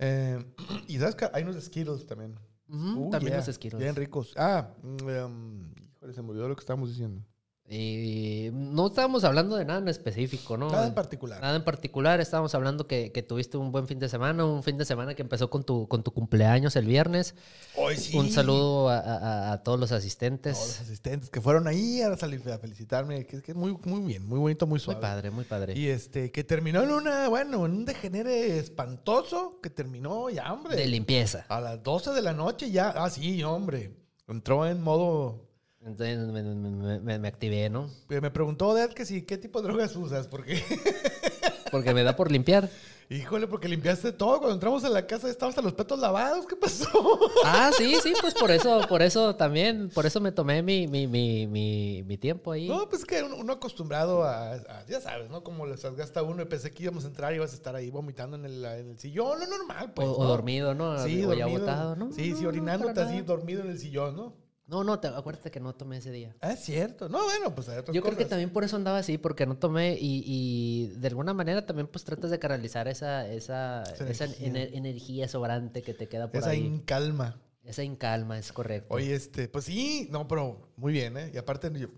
Eh, 0.00 0.44
y 0.88 0.98
sabes 0.98 1.14
que 1.14 1.30
hay 1.32 1.44
unos 1.44 1.62
Skittles 1.62 2.04
también. 2.06 2.36
Uh, 2.68 3.08
también 3.08 3.34
yeah, 3.34 3.46
los 3.46 3.54
Skittles. 3.54 3.80
Bien 3.80 3.94
ricos. 3.94 4.34
Ah, 4.36 4.74
em, 4.82 5.72
híjole, 5.94 6.12
se 6.12 6.20
me 6.20 6.30
olvidó 6.30 6.48
lo 6.48 6.56
que 6.56 6.62
estábamos 6.62 6.88
diciendo. 6.88 7.24
Y 7.66 8.50
no 8.52 8.88
estábamos 8.88 9.24
hablando 9.24 9.56
de 9.56 9.64
nada 9.64 9.78
en 9.78 9.88
específico, 9.88 10.58
¿no? 10.58 10.68
Nada 10.70 10.86
en 10.86 10.92
particular. 10.94 11.40
Nada 11.40 11.56
en 11.56 11.64
particular, 11.64 12.20
estábamos 12.20 12.54
hablando 12.54 12.86
que, 12.86 13.10
que 13.10 13.22
tuviste 13.22 13.56
un 13.56 13.72
buen 13.72 13.88
fin 13.88 13.98
de 13.98 14.10
semana, 14.10 14.44
un 14.44 14.62
fin 14.62 14.76
de 14.76 14.84
semana 14.84 15.14
que 15.14 15.22
empezó 15.22 15.48
con 15.48 15.64
tu, 15.64 15.88
con 15.88 16.02
tu 16.02 16.10
cumpleaños 16.12 16.76
el 16.76 16.84
viernes. 16.86 17.34
Hoy 17.76 17.96
sí. 17.96 18.18
Un 18.18 18.30
saludo 18.30 18.90
a, 18.90 18.98
a- 18.98 19.52
a 19.52 19.62
todos 19.62 19.80
los 19.80 19.92
asistentes. 19.92 20.56
todos 20.58 20.68
los 20.68 20.80
asistentes 20.82 21.30
que 21.30 21.40
fueron 21.40 21.66
ahí 21.66 22.02
a, 22.02 22.14
salir, 22.18 22.46
a 22.50 22.58
felicitarme, 22.58 23.24
que 23.26 23.36
es 23.36 23.42
que 23.42 23.54
muy, 23.54 23.76
muy 23.84 24.00
bien, 24.02 24.26
muy 24.28 24.38
bonito, 24.38 24.66
muy 24.66 24.72
Muy 24.74 24.80
suave. 24.80 25.00
padre, 25.00 25.30
muy 25.30 25.44
padre. 25.44 25.72
Y 25.76 25.86
este, 25.88 26.30
que 26.30 26.44
terminó 26.44 26.82
en 26.82 26.90
una, 26.90 27.28
bueno, 27.30 27.64
en 27.64 27.72
un 27.72 27.84
degenere 27.86 28.58
espantoso, 28.58 29.58
que 29.62 29.70
terminó 29.70 30.28
ya, 30.28 30.52
hombre. 30.52 30.76
de 30.76 30.86
limpieza. 30.86 31.46
A 31.48 31.62
las 31.62 31.82
12 31.82 32.10
de 32.10 32.20
la 32.20 32.34
noche 32.34 32.70
ya, 32.70 32.90
ah, 32.90 33.08
sí, 33.08 33.42
hombre. 33.42 33.90
Entró 34.28 34.66
en 34.66 34.82
modo... 34.82 35.43
Entonces 35.86 36.18
me, 36.18 36.42
me- 36.42 37.00
me- 37.00 37.18
me 37.18 37.28
activé, 37.28 37.68
¿no? 37.68 37.90
Me 38.08 38.30
preguntó 38.30 38.72
Dad 38.72 38.90
que 38.90 39.04
sí, 39.04 39.22
¿qué 39.22 39.36
tipo 39.36 39.60
de 39.60 39.68
drogas 39.68 39.94
usas? 39.96 40.26
Porque, 40.28 40.62
Porque 41.70 41.92
me 41.92 42.02
da 42.02 42.16
por 42.16 42.30
limpiar. 42.32 42.70
híjole, 43.10 43.46
porque 43.46 43.68
limpiaste 43.68 44.12
todo. 44.12 44.38
Cuando 44.38 44.54
entramos 44.54 44.82
a 44.84 44.88
la 44.88 45.06
casa 45.06 45.28
estaban 45.28 45.50
hasta 45.50 45.60
los 45.60 45.74
petos 45.74 45.98
lavados. 45.98 46.46
¿Qué 46.46 46.56
pasó? 46.56 46.88
Ah, 47.46 47.70
sí, 47.76 47.96
sí, 48.02 48.14
pues 48.20 48.32
por 48.32 48.50
eso, 48.50 48.80
por 48.88 49.02
eso 49.02 49.36
también, 49.36 49.90
por 49.90 50.06
eso 50.06 50.18
me 50.20 50.32
tomé 50.32 50.62
mi, 50.62 50.86
mi, 50.88 51.06
mi, 51.06 51.46
mi, 51.46 52.02
mi 52.02 52.16
tiempo 52.16 52.52
ahí. 52.52 52.66
No, 52.68 52.88
pues 52.88 53.04
que 53.04 53.22
uno, 53.22 53.52
acostumbrado 53.52 54.24
a, 54.24 54.52
a- 54.54 54.86
ya 54.88 55.00
sabes, 55.02 55.28
¿no? 55.30 55.44
Como 55.44 55.66
les 55.66 55.82
gasta 55.96 56.22
uno 56.22 56.40
y 56.42 56.46
pensé 56.46 56.70
que 56.72 56.84
íbamos 56.84 57.04
a 57.04 57.08
entrar 57.08 57.32
y 57.32 57.36
ibas 57.36 57.52
a 57.52 57.56
estar 57.56 57.76
ahí 57.76 57.90
vomitando 57.90 58.36
en 58.36 58.46
el, 58.46 58.64
en 58.64 58.90
el 58.90 58.98
sillón, 58.98 59.38
lo 59.38 59.46
normal, 59.46 59.92
pues. 59.94 60.08
o, 60.08 60.12
o 60.14 60.22
¿no? 60.22 60.28
dormido, 60.30 60.74
¿no? 60.74 60.98
Sí, 61.04 61.22
o 61.24 61.34
ya 61.34 61.44
dormido. 61.44 61.60
botado, 61.60 61.96
¿no? 61.96 62.10
Sí, 62.12 62.30
No, 62.30 62.36
sí, 62.38 62.42
no, 62.42 62.48
orinándote 62.48 62.94
para 62.94 63.06
así, 63.06 63.20
dormido 63.20 63.60
en 63.62 63.70
el 63.70 63.78
sillón, 63.78 64.16
¿no? 64.16 64.43
No, 64.66 64.82
no, 64.82 64.98
te, 64.98 65.08
acuérdate 65.08 65.50
que 65.50 65.60
no 65.60 65.74
tomé 65.74 65.98
ese 65.98 66.10
día. 66.10 66.34
Ah, 66.40 66.52
es 66.52 66.60
cierto. 66.60 67.08
No, 67.10 67.22
bueno, 67.24 67.54
pues 67.54 67.68
hay 67.68 67.78
otras 67.78 67.94
Yo 67.94 68.02
creo 68.02 68.16
que 68.16 68.24
también 68.24 68.50
por 68.50 68.64
eso 68.64 68.76
andaba 68.76 68.98
así, 68.98 69.18
porque 69.18 69.44
no 69.44 69.58
tomé 69.58 69.98
y, 70.00 70.22
y 70.26 70.86
de 70.98 71.08
alguna 71.08 71.34
manera 71.34 71.66
también 71.66 71.86
pues 71.86 72.04
tratas 72.04 72.30
de 72.30 72.38
canalizar 72.38 72.88
esa, 72.88 73.28
esa, 73.28 73.82
Esa 73.82 74.08
esa 74.08 74.24
energía. 74.24 74.48
ener- 74.48 74.70
energía 74.74 75.28
sobrante 75.28 75.82
que 75.82 75.92
te 75.92 76.08
queda 76.08 76.28
por 76.30 76.40
Esa 76.40 76.50
ahí. 76.50 76.64
incalma. 76.64 77.40
Esa 77.62 77.82
incalma, 77.82 78.38
es 78.38 78.52
correcto. 78.52 78.94
Oye, 78.94 79.14
este, 79.14 79.48
pues 79.48 79.66
sí, 79.66 80.08
no, 80.10 80.26
pero 80.28 80.72
muy 80.76 80.92
bien, 80.92 81.16
¿eh? 81.18 81.30
Y 81.34 81.36
aparte, 81.36 81.70
yo- 81.74 81.88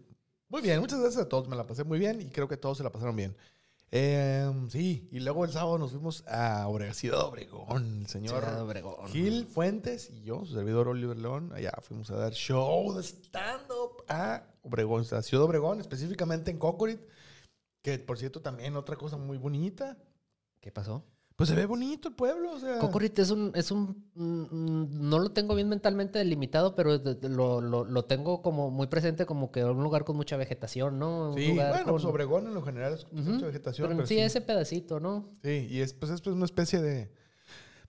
muy 0.49 0.61
bien, 0.63 0.81
muchas 0.81 1.01
gracias 1.01 1.25
a 1.25 1.29
todos, 1.29 1.49
me 1.49 1.57
la 1.57 1.67
pasé 1.67 1.85
muy 1.85 1.99
bien 2.01 2.21
y 2.21 2.27
creo 2.31 2.49
que 2.49 2.57
todos 2.57 2.79
se 2.79 2.85
la 2.85 2.91
pasaron 2.91 3.15
bien. 3.17 3.37
Em, 3.93 4.69
sí, 4.69 5.09
y 5.13 5.21
luego 5.21 5.45
el 5.45 5.53
sábado 5.53 5.79
nos 5.79 5.93
fuimos 5.93 6.27
a 6.27 6.67
Obregón, 6.67 6.95
Ciudad 6.95 7.21
Obregón, 7.25 8.01
el 8.01 8.07
señor 8.09 8.43
Ciudad 8.43 8.63
Obregón. 8.63 9.09
Gil 9.09 9.47
Fuentes 9.47 10.11
y 10.11 10.23
yo, 10.23 10.45
su 10.45 10.55
servidor 10.55 10.89
Oliver 10.89 11.17
León, 11.17 11.53
allá 11.55 11.73
fuimos 11.81 12.11
a 12.11 12.17
dar 12.17 12.33
show 12.33 12.93
de 12.95 13.03
stand-up 13.03 14.05
a 14.09 14.43
Obregón, 14.63 15.05
a 15.13 15.23
Ciudad 15.23 15.45
Obregón, 15.45 15.81
específicamente 15.81 16.51
en 16.51 16.59
Cocorit, 16.59 17.01
que 17.81 17.99
por 18.01 18.19
cierto 18.19 18.43
también 18.43 18.77
otra 18.77 18.97
cosa 18.97 19.17
muy 19.17 19.39
bonita. 19.39 19.97
¿Qué 20.61 20.73
pasó? 20.73 21.05
Pues 21.37 21.51
se 21.51 21.55
ve 21.55 21.67
bonito 21.67 22.09
el 22.09 22.15
pueblo, 22.15 22.53
o 22.53 22.59
sea. 22.59 22.79
Cocorit 22.79 23.19
es 23.19 23.31
un, 23.31 23.53
es 23.55 23.71
un, 23.71 24.11
no 24.15 25.19
lo 25.19 25.33
tengo 25.33 25.55
bien 25.55 25.69
mentalmente 25.69 26.19
delimitado, 26.19 26.75
pero 26.75 26.97
lo, 26.97 27.61
lo, 27.61 27.85
lo, 27.85 28.05
tengo 28.07 28.41
como 28.41 28.71
muy 28.71 28.87
presente 28.87 29.27
como 29.27 29.53
que 29.53 29.63
un 29.63 29.83
lugar 29.83 30.05
con 30.05 30.17
mucha 30.17 30.39
vegetación, 30.39 30.99
¿no? 30.99 31.35
sí, 31.37 31.53
bueno, 31.53 31.93
pues 31.93 32.05
Obregón 32.07 32.47
en 32.47 32.55
lo 32.55 32.63
general 32.63 32.95
es 32.95 33.07
mucha 33.13 33.45
vegetación. 33.45 34.07
sí, 34.07 34.19
ese 34.19 34.41
pedacito, 34.41 34.99
¿no? 34.99 35.29
Sí, 35.43 35.69
y 35.71 35.81
es, 35.81 35.93
pues, 35.93 36.11
es 36.11 36.23
pues, 36.23 36.35
una 36.35 36.47
especie 36.47 36.81
de... 36.81 37.13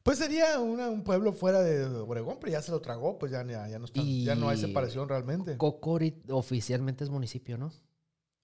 Pues 0.03 0.17
sería 0.17 0.59
un 0.59 1.03
pueblo 1.05 1.31
fuera 1.31 1.61
de 1.61 1.85
Obregón, 1.85 2.37
pero 2.41 2.51
ya 2.51 2.61
se 2.61 2.71
lo 2.71 2.81
tragó, 2.81 3.17
pues 3.17 3.31
ya, 3.31 3.45
ya, 3.45 3.79
no, 3.79 3.85
está, 3.85 4.01
ya 4.01 4.35
no 4.35 4.49
hay 4.49 4.57
separación 4.57 5.07
realmente. 5.07 5.55
Cocorit 5.55 6.29
oficialmente 6.31 7.05
es 7.05 7.09
municipio, 7.09 7.57
¿no? 7.57 7.71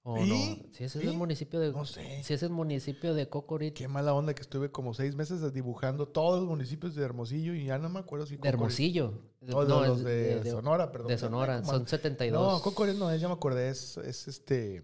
¿O 0.05 0.17
no? 0.17 0.35
Si 0.73 0.83
ese 0.83 0.99
es 0.99 1.05
el 1.05 1.13
municipio 1.13 1.61
de. 1.61 1.71
No 1.71 1.85
sé. 1.85 2.23
Si 2.23 2.33
es 2.33 2.43
el 2.43 2.49
municipio 2.49 3.13
de 3.13 3.29
Cocorit. 3.29 3.73
Qué 3.73 3.87
mala 3.87 4.13
onda 4.13 4.33
que 4.33 4.41
estuve 4.41 4.69
como 4.69 4.93
seis 4.93 5.15
meses 5.15 5.53
dibujando 5.53 6.09
todos 6.09 6.41
los 6.41 6.49
municipios 6.49 6.93
de 6.93 7.05
Hermosillo 7.05 7.53
y 7.53 7.65
ya 7.65 7.77
no 7.77 7.87
me 7.87 7.99
acuerdo 7.99 8.25
si. 8.25 8.35
De 8.35 8.49
Hermosillo. 8.49 9.21
no, 9.39 9.63
los 9.63 10.03
de, 10.03 10.43
Sonora, 10.43 10.91
perdón. 10.91 11.07
De 11.07 11.17
Sonora, 11.17 11.63
son 11.63 11.87
72. 11.87 12.41
No, 12.41 12.61
Cocorit 12.61 12.95
no 12.95 13.09
es, 13.11 13.21
ya 13.21 13.29
me 13.29 13.35
acordé, 13.35 13.69
es, 13.69 13.95
es 13.97 14.27
este. 14.27 14.83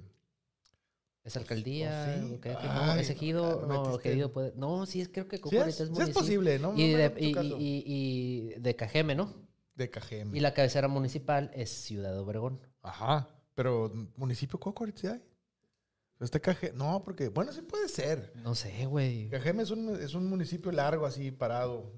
¿Es 1.25 1.35
alcaldía? 1.35 2.15
¿Sí? 2.15 2.39
no, 2.41 2.95
¿Es 2.95 3.09
ejido? 3.09 3.65
No, 3.67 3.99
ejido 3.99 4.31
puede... 4.31 4.53
No, 4.55 4.85
sí, 4.85 5.01
es, 5.01 5.09
creo 5.09 5.27
que 5.27 5.39
Cocorit 5.41 5.67
es, 5.67 5.81
es, 5.81 5.89
municipio. 5.89 6.05
Sí 6.05 6.11
es 6.11 6.17
posible, 6.17 6.59
¿no? 6.59 6.73
Y, 6.75 6.93
de, 6.93 7.13
y, 7.19 7.37
y, 7.37 7.83
y, 7.85 8.59
de 8.59 8.75
Cajeme, 8.77 9.15
¿no? 9.15 9.35
De 9.75 9.89
Cajeme. 9.89 10.35
Y 10.37 10.39
la 10.39 10.53
cabecera 10.53 10.87
municipal 10.87 11.51
es 11.53 11.69
Ciudad 11.69 12.17
Obregón. 12.17 12.61
Ajá. 12.81 13.29
Pero 13.59 13.91
municipio 14.15 14.57
Cocorit 14.57 14.95
sí 14.95 15.07
hay. 15.07 15.21
Este 16.21 16.39
Caje... 16.39 16.71
No, 16.73 17.01
porque, 17.03 17.27
bueno, 17.27 17.51
sí 17.51 17.61
puede 17.61 17.89
ser. 17.89 18.31
No 18.35 18.55
sé, 18.55 18.85
güey. 18.85 19.27
Cajeme 19.27 19.63
es 19.63 19.69
un, 19.69 20.01
es 20.01 20.13
un 20.13 20.29
municipio 20.29 20.71
largo, 20.71 21.05
así, 21.05 21.29
parado. 21.31 21.91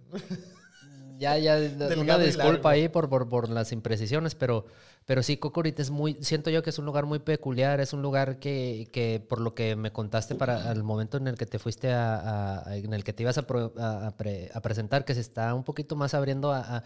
Ya, 1.19 1.37
ya, 1.37 1.57
una 1.99 2.17
disculpa 2.17 2.71
ahí 2.71 2.89
por, 2.89 3.09
por, 3.09 3.29
por, 3.29 3.47
las 3.47 3.73
imprecisiones, 3.73 4.33
pero, 4.33 4.65
pero 5.05 5.21
sí, 5.21 5.37
Cocorit 5.37 5.79
es 5.79 5.91
muy, 5.91 6.15
siento 6.23 6.49
yo 6.49 6.63
que 6.63 6.71
es 6.71 6.79
un 6.79 6.85
lugar 6.85 7.05
muy 7.05 7.19
peculiar, 7.19 7.79
es 7.79 7.93
un 7.93 8.01
lugar 8.01 8.39
que, 8.39 8.89
que 8.91 9.19
por 9.19 9.39
lo 9.39 9.53
que 9.53 9.75
me 9.75 9.91
contaste 9.91 10.33
para 10.33 10.71
el 10.71 10.81
momento 10.81 11.17
en 11.17 11.27
el 11.27 11.37
que 11.37 11.45
te 11.45 11.59
fuiste 11.59 11.91
a, 11.93 12.63
en 12.69 12.91
el 12.91 13.03
que 13.03 13.13
te 13.13 13.21
ibas 13.21 13.37
a, 13.37 13.45
a, 13.45 14.61
presentar, 14.63 15.05
que 15.05 15.13
se 15.13 15.21
está 15.21 15.53
un 15.53 15.63
poquito 15.63 15.95
más 15.95 16.15
abriendo 16.15 16.51
a 16.51 16.83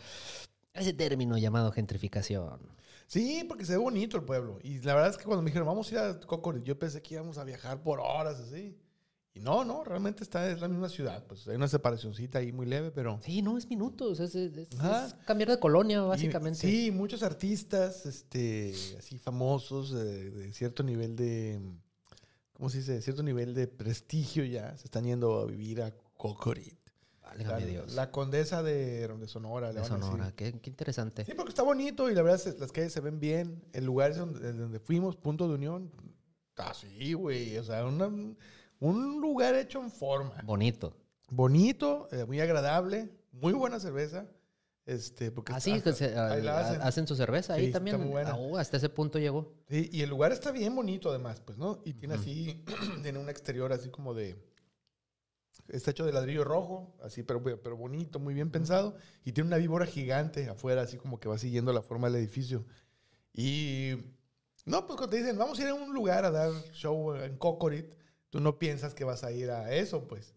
ese 0.73 0.91
término 0.91 1.37
llamado 1.37 1.71
gentrificación. 1.71 2.59
Sí, 3.07 3.45
porque 3.47 3.65
se 3.65 3.73
ve 3.73 3.77
bonito 3.77 4.17
el 4.17 4.23
pueblo. 4.23 4.59
Y 4.63 4.79
la 4.81 4.95
verdad 4.95 5.11
es 5.11 5.17
que 5.17 5.25
cuando 5.25 5.41
me 5.41 5.49
dijeron, 5.49 5.67
vamos 5.67 5.91
a 5.91 5.93
ir 5.93 5.99
a 5.99 6.19
Cocorit, 6.19 6.63
yo 6.63 6.77
pensé 6.77 7.01
que 7.01 7.15
íbamos 7.15 7.37
a 7.37 7.43
viajar 7.43 7.81
por 7.83 7.99
horas 7.99 8.39
así. 8.39 8.77
Y 9.33 9.41
no, 9.41 9.65
no, 9.65 9.83
realmente 9.83 10.23
está, 10.23 10.49
es 10.49 10.61
la 10.61 10.69
misma 10.69 10.87
ciudad. 10.87 11.25
Pues 11.27 11.45
hay 11.47 11.57
una 11.57 11.67
separacióncita 11.67 12.39
ahí 12.39 12.53
muy 12.53 12.65
leve, 12.65 12.91
pero... 12.91 13.19
Sí, 13.21 13.41
no, 13.41 13.57
es 13.57 13.69
minutos. 13.69 14.21
Es, 14.21 14.33
cambiar 15.25 15.49
de 15.49 15.59
colonia, 15.59 16.01
básicamente. 16.01 16.59
sí, 16.59 16.89
muchos 16.89 17.21
artistas 17.21 18.05
este, 18.05 18.73
así 18.97 19.17
famosos 19.17 19.91
de, 19.91 20.53
cierto 20.53 20.83
nivel 20.83 21.15
de... 21.15 21.59
¿Cómo 22.53 22.69
se 22.69 22.77
dice? 22.77 23.01
cierto 23.01 23.21
nivel 23.21 23.53
de 23.53 23.67
prestigio 23.67 24.45
ya 24.45 24.77
se 24.77 24.85
están 24.85 25.03
yendo 25.03 25.41
a 25.41 25.45
vivir 25.45 25.81
a 25.81 25.93
Cocorit 26.15 26.84
la, 27.95 28.11
condesa 28.11 28.63
de, 28.63 29.09
Sonora. 29.27 29.73
De 29.73 29.83
Sonora, 29.83 30.31
qué, 30.35 30.53
interesante. 30.65 31.25
Sí, 31.25 31.33
porque 31.33 31.49
está 31.49 31.63
bonito 31.63 32.09
y 32.09 32.15
la 32.15 32.21
verdad 32.21 32.41
es, 32.45 32.59
las 32.59 32.71
calles 32.71 32.93
se 32.93 33.01
ven 33.01 33.19
bien. 33.19 33.63
El 33.73 33.85
lugar 33.85 34.11
es 34.11 34.17
donde, 34.17 34.53
donde 34.53 34.79
fuimos, 34.79 35.15
punto 35.15 35.47
de 35.47 35.55
unión, 35.55 35.91
así, 36.57 37.13
güey. 37.13 37.57
O 37.57 37.63
sea, 37.63 37.85
un 37.85 39.21
lugar 39.21 39.55
hecho 39.55 39.81
en 39.81 39.91
forma. 39.91 40.41
Bonito. 40.43 40.95
Bonito, 41.29 42.07
eh, 42.11 42.25
muy 42.25 42.39
agradable, 42.39 43.09
muy 43.31 43.53
buena 43.53 43.79
cerveza. 43.79 44.27
Este, 44.85 45.31
porque 45.31 45.51
ah, 45.51 45.59
sí, 45.59 45.71
hacen. 45.71 47.07
su 47.07 47.15
cerveza 47.15 47.55
ahí 47.55 47.71
también. 47.71 47.95
Está 47.95 48.05
muy 48.05 48.11
buena. 48.11 48.31
Ah, 48.31 48.61
hasta 48.61 48.77
ese 48.77 48.87
punto 48.89 49.17
llegó. 49.17 49.51
Sí, 49.67 49.89
y 49.91 50.03
el 50.03 50.09
lugar 50.11 50.31
está 50.31 50.51
bien 50.51 50.75
bonito 50.75 51.09
además, 51.09 51.41
pues, 51.43 51.57
¿no? 51.57 51.81
Y 51.85 51.93
tiene 51.93 52.13
así, 52.13 52.63
tiene 53.01 53.17
un 53.17 53.27
exterior 53.27 53.73
así 53.73 53.89
como 53.89 54.13
de, 54.13 54.37
Está 55.67 55.91
hecho 55.91 56.05
de 56.05 56.13
ladrillo 56.13 56.43
rojo, 56.43 56.95
así, 57.01 57.23
pero, 57.23 57.41
pero 57.43 57.77
bonito, 57.77 58.19
muy 58.19 58.33
bien 58.33 58.51
pensado. 58.51 58.95
Y 59.23 59.31
tiene 59.31 59.47
una 59.47 59.57
víbora 59.57 59.85
gigante 59.85 60.49
afuera, 60.49 60.81
así 60.81 60.97
como 60.97 61.19
que 61.19 61.29
va 61.29 61.37
siguiendo 61.37 61.73
la 61.73 61.81
forma 61.81 62.09
del 62.09 62.17
edificio. 62.17 62.65
Y. 63.33 63.93
No, 64.65 64.87
pues 64.87 64.97
cuando 64.97 65.09
te 65.09 65.17
dicen, 65.17 65.37
vamos 65.37 65.59
a 65.59 65.61
ir 65.61 65.67
a 65.69 65.73
un 65.75 65.93
lugar 65.93 66.25
a 66.25 66.31
dar 66.31 66.51
show 66.73 67.15
en 67.15 67.37
Cocorit, 67.37 67.93
tú 68.29 68.39
no 68.39 68.57
piensas 68.57 68.95
que 68.95 69.03
vas 69.03 69.23
a 69.23 69.31
ir 69.31 69.51
a 69.51 69.71
eso, 69.73 70.07
pues. 70.07 70.33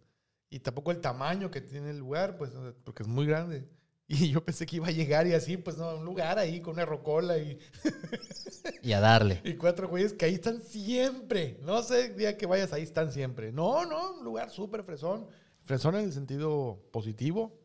Y 0.50 0.60
tampoco 0.60 0.90
el 0.90 1.00
tamaño 1.00 1.50
que 1.50 1.60
tiene 1.60 1.90
el 1.90 1.98
lugar, 1.98 2.36
pues, 2.36 2.52
porque 2.84 3.02
es 3.02 3.08
muy 3.08 3.26
grande. 3.26 3.68
Y 4.10 4.30
yo 4.30 4.42
pensé 4.42 4.64
que 4.64 4.76
iba 4.76 4.88
a 4.88 4.90
llegar 4.90 5.26
y 5.26 5.34
así, 5.34 5.58
pues 5.58 5.76
no, 5.76 5.96
un 5.96 6.04
lugar 6.06 6.38
ahí 6.38 6.62
con 6.62 6.74
una 6.74 6.86
rocola 6.86 7.36
y. 7.36 7.58
y 8.82 8.92
a 8.92 9.00
darle. 9.00 9.42
Y 9.44 9.54
cuatro 9.54 9.86
güeyes 9.86 10.14
que 10.14 10.24
ahí 10.24 10.34
están 10.34 10.62
siempre. 10.62 11.58
No 11.62 11.82
sé 11.82 12.06
el 12.06 12.16
día 12.16 12.38
que 12.38 12.46
vayas, 12.46 12.72
ahí 12.72 12.82
están 12.82 13.12
siempre. 13.12 13.52
No, 13.52 13.84
no, 13.84 14.14
un 14.14 14.24
lugar 14.24 14.48
súper 14.48 14.82
fresón. 14.82 15.26
Fresón 15.60 15.94
en 15.96 16.06
el 16.06 16.12
sentido 16.14 16.80
positivo. 16.90 17.60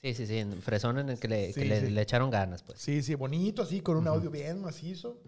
Sí, 0.00 0.14
sí, 0.14 0.28
sí. 0.28 0.44
Fresón 0.60 1.00
en 1.00 1.08
el 1.08 1.18
que 1.18 1.26
le, 1.26 1.52
le, 1.52 2.00
echaron 2.00 2.30
ganas, 2.30 2.62
pues. 2.62 2.78
Sí, 2.78 3.02
sí, 3.02 3.16
bonito, 3.16 3.62
así, 3.62 3.80
con 3.80 3.96
un 3.96 4.06
audio 4.06 4.30
bien 4.30 4.60
macizo. 4.60 5.20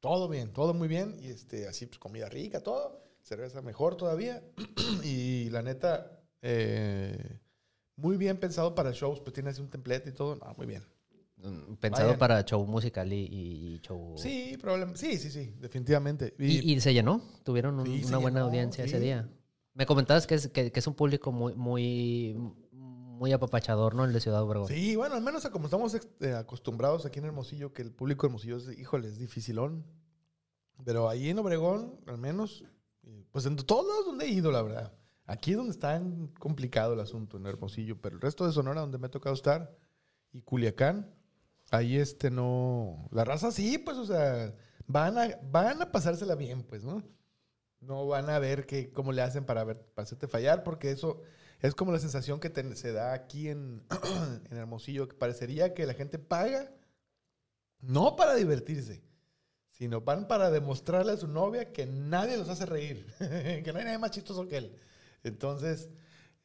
Todo 0.00 0.28
bien, 0.28 0.52
todo 0.52 0.74
muy 0.74 0.88
bien. 0.88 1.16
Y 1.20 1.28
este, 1.28 1.68
así, 1.68 1.86
pues 1.86 2.00
comida 2.00 2.28
rica, 2.28 2.60
todo. 2.60 3.00
Cerveza 3.22 3.62
mejor 3.62 3.96
todavía. 3.96 4.42
y 5.04 5.50
la 5.50 5.62
neta. 5.62 6.20
Eh, 6.42 7.38
muy 7.96 8.16
bien 8.16 8.38
pensado 8.38 8.74
para 8.74 8.92
shows, 8.92 9.20
pues 9.20 9.32
tiene 9.34 9.50
así 9.50 9.60
un 9.60 9.70
templete 9.70 10.10
y 10.10 10.12
todo. 10.12 10.36
No, 10.36 10.54
muy 10.56 10.66
bien. 10.66 10.82
Mm, 11.36 11.74
pensado 11.74 12.16
para 12.16 12.42
show 12.44 12.64
musical 12.66 13.12
y, 13.12 13.78
show. 13.82 14.14
Sí, 14.16 14.56
probablemente. 14.60 15.00
Sí, 15.00 15.18
sí, 15.18 15.30
sí, 15.30 15.54
definitivamente. 15.60 16.34
Y, 16.38 16.80
se 16.80 16.92
llenó. 16.94 17.22
Tuvieron 17.44 17.78
una 17.78 18.18
buena 18.18 18.40
audiencia 18.40 18.84
ese 18.84 19.00
día. 19.00 19.28
Me 19.74 19.86
comentabas 19.86 20.26
que 20.26 20.36
es, 20.36 20.48
que, 20.48 20.72
es 20.72 20.86
un 20.86 20.94
público 20.94 21.32
muy, 21.32 21.54
muy, 21.54 22.36
muy 22.70 23.32
apapachador, 23.32 23.94
¿no? 23.94 24.04
El 24.04 24.12
de 24.12 24.20
Ciudad 24.20 24.42
Obregón. 24.42 24.68
Sí, 24.68 24.94
bueno, 24.94 25.16
al 25.16 25.22
menos 25.22 25.44
como 25.48 25.64
estamos 25.64 25.98
eh, 26.20 26.32
acostumbrados 26.32 27.04
aquí 27.06 27.18
en 27.18 27.26
Hermosillo, 27.26 27.72
que 27.72 27.82
el 27.82 27.90
público 27.90 28.22
de 28.22 28.28
Hermosillo 28.28 28.56
es, 28.56 28.78
híjole, 28.78 29.08
es 29.08 29.18
dificilón. 29.18 29.84
Pero 30.84 31.08
ahí 31.08 31.28
en 31.28 31.38
Obregón, 31.38 32.00
al 32.06 32.18
menos, 32.18 32.64
eh, 33.02 33.24
pues 33.32 33.46
en 33.46 33.56
todos 33.56 33.86
lados 33.86 34.06
donde 34.06 34.26
he 34.26 34.28
ido, 34.28 34.50
la 34.52 34.62
verdad. 34.62 34.92
Aquí 35.26 35.52
es 35.52 35.56
donde 35.56 35.72
está 35.72 36.02
complicado 36.38 36.92
el 36.94 37.00
asunto, 37.00 37.38
en 37.38 37.46
Hermosillo, 37.46 38.00
pero 38.00 38.16
el 38.16 38.20
resto 38.20 38.46
de 38.46 38.52
Sonora, 38.52 38.82
donde 38.82 38.98
me 38.98 39.06
ha 39.06 39.10
tocado 39.10 39.34
estar, 39.34 39.74
y 40.32 40.42
Culiacán, 40.42 41.14
ahí 41.70 41.96
este 41.96 42.30
no. 42.30 43.08
La 43.10 43.24
raza 43.24 43.50
sí, 43.50 43.78
pues, 43.78 43.96
o 43.96 44.04
sea, 44.04 44.54
van 44.86 45.16
a, 45.18 45.38
van 45.50 45.80
a 45.80 45.92
pasársela 45.92 46.34
bien, 46.34 46.62
pues, 46.62 46.84
¿no? 46.84 47.02
No 47.80 48.06
van 48.06 48.28
a 48.28 48.38
ver 48.38 48.66
que, 48.66 48.92
cómo 48.92 49.12
le 49.12 49.22
hacen 49.22 49.44
para, 49.44 49.64
ver, 49.64 49.80
para 49.94 50.04
hacerte 50.04 50.28
fallar, 50.28 50.62
porque 50.62 50.90
eso 50.90 51.22
es 51.60 51.74
como 51.74 51.92
la 51.92 51.98
sensación 51.98 52.40
que 52.40 52.52
se 52.74 52.92
da 52.92 53.14
aquí 53.14 53.48
en, 53.48 53.82
en 54.50 54.56
Hermosillo, 54.56 55.08
que 55.08 55.16
parecería 55.16 55.72
que 55.72 55.86
la 55.86 55.94
gente 55.94 56.18
paga 56.18 56.70
no 57.80 58.16
para 58.16 58.34
divertirse, 58.34 59.02
sino 59.70 60.00
van 60.00 60.28
para 60.28 60.50
demostrarle 60.50 61.12
a 61.12 61.16
su 61.16 61.28
novia 61.28 61.72
que 61.72 61.86
nadie 61.86 62.36
los 62.36 62.48
hace 62.48 62.66
reír, 62.66 63.06
que 63.18 63.70
no 63.72 63.78
hay 63.78 63.84
nadie 63.84 63.98
más 63.98 64.10
chistoso 64.10 64.46
que 64.46 64.58
él. 64.58 64.78
Entonces, 65.24 65.90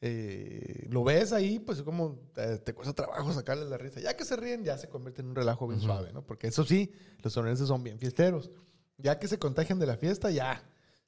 eh, 0.00 0.86
lo 0.88 1.04
ves 1.04 1.32
ahí, 1.32 1.58
pues 1.58 1.82
como 1.82 2.18
te, 2.34 2.72
cuesta 2.74 2.94
trabajo 2.94 3.32
sacarle 3.32 3.66
la 3.66 3.78
risa. 3.78 4.00
Ya 4.00 4.16
que 4.16 4.24
se 4.24 4.36
ríen, 4.36 4.64
ya 4.64 4.78
se 4.78 4.88
convierte 4.88 5.20
en 5.20 5.28
un 5.28 5.36
relajo 5.36 5.68
bien 5.68 5.80
suave, 5.80 6.12
¿no? 6.12 6.26
Porque 6.26 6.48
eso 6.48 6.64
sí, 6.64 6.92
los 7.22 7.32
sonorenses 7.32 7.68
son 7.68 7.84
bien 7.84 7.98
fiesteros. 7.98 8.50
Ya 8.96 9.18
que 9.18 9.28
se 9.28 9.38
contagian 9.38 9.78
de 9.78 9.86
la 9.86 9.96
fiesta, 9.96 10.30
ya 10.30 10.62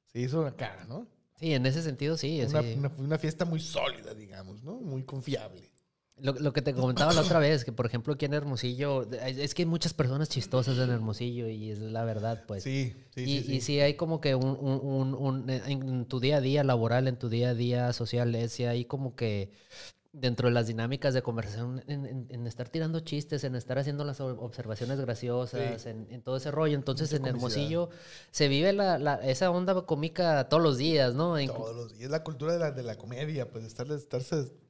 se 0.05 0.19
hizo 0.19 0.41
una 0.41 0.55
cara, 0.55 0.85
¿no? 0.85 1.07
Sí, 1.39 1.53
en 1.53 1.65
ese 1.65 1.81
sentido 1.81 2.17
sí. 2.17 2.41
Una, 2.47 2.91
una 2.97 3.17
fiesta 3.17 3.45
muy 3.45 3.59
sólida, 3.59 4.13
digamos, 4.13 4.63
¿no? 4.63 4.75
Muy 4.75 5.03
confiable. 5.03 5.72
Lo, 6.23 6.53
que 6.53 6.61
te 6.61 6.73
comentaba 6.73 7.11
la 7.11 7.19
otra 7.19 7.37
vez, 7.37 7.65
que 7.65 7.73
por 7.73 7.85
ejemplo 7.85 8.13
aquí 8.13 8.23
en 8.23 8.33
Hermosillo, 8.33 9.11
es 9.11 9.53
que 9.53 9.63
hay 9.63 9.65
muchas 9.65 9.93
personas 9.93 10.29
chistosas 10.29 10.77
en 10.77 10.89
Hermosillo 10.89 11.49
y 11.49 11.69
es 11.69 11.79
la 11.79 12.05
verdad, 12.05 12.45
pues. 12.47 12.63
Sí, 12.63 12.95
sí, 13.13 13.21
y, 13.21 13.41
sí, 13.41 13.53
Y 13.55 13.61
sí 13.61 13.79
hay 13.81 13.95
como 13.95 14.21
que 14.21 14.33
un, 14.33 14.57
un, 14.57 15.13
un, 15.15 15.49
en 15.49 16.05
tu 16.05 16.21
día 16.21 16.37
a 16.37 16.41
día 16.41 16.63
laboral, 16.63 17.09
en 17.09 17.19
tu 17.19 17.27
día 17.27 17.49
a 17.49 17.53
día 17.53 17.91
social, 17.91 18.33
es, 18.35 18.53
sí 18.53 18.63
hay 18.63 18.85
como 18.85 19.17
que 19.17 19.51
dentro 20.13 20.47
de 20.47 20.53
las 20.53 20.67
dinámicas 20.67 21.13
de 21.13 21.23
conversación, 21.23 21.83
en, 21.87 22.47
estar 22.47 22.69
tirando 22.69 23.01
chistes, 23.01 23.43
en 23.43 23.55
estar 23.55 23.77
haciendo 23.77 24.05
las 24.05 24.21
observaciones 24.21 25.01
graciosas, 25.01 25.85
en, 25.87 26.21
todo 26.21 26.37
ese 26.37 26.51
rollo. 26.51 26.75
Entonces 26.75 27.11
en 27.11 27.25
Hermosillo 27.25 27.89
se 28.31 28.47
vive 28.47 28.71
la, 28.71 28.97
la, 28.97 29.15
esa 29.15 29.51
onda 29.51 29.81
cómica 29.81 30.47
todos 30.47 30.63
los 30.63 30.77
días, 30.77 31.15
¿no? 31.15 31.35
Todos 31.47 31.75
los 31.75 31.91
días. 31.91 32.05
Es 32.05 32.11
la 32.11 32.23
cultura 32.23 32.53
de 32.53 32.59
la, 32.59 32.71
de 32.71 32.83
la 32.83 32.95
comedia, 32.95 33.51
pues 33.51 33.65
estar, 33.65 33.91
estarse 33.91 34.62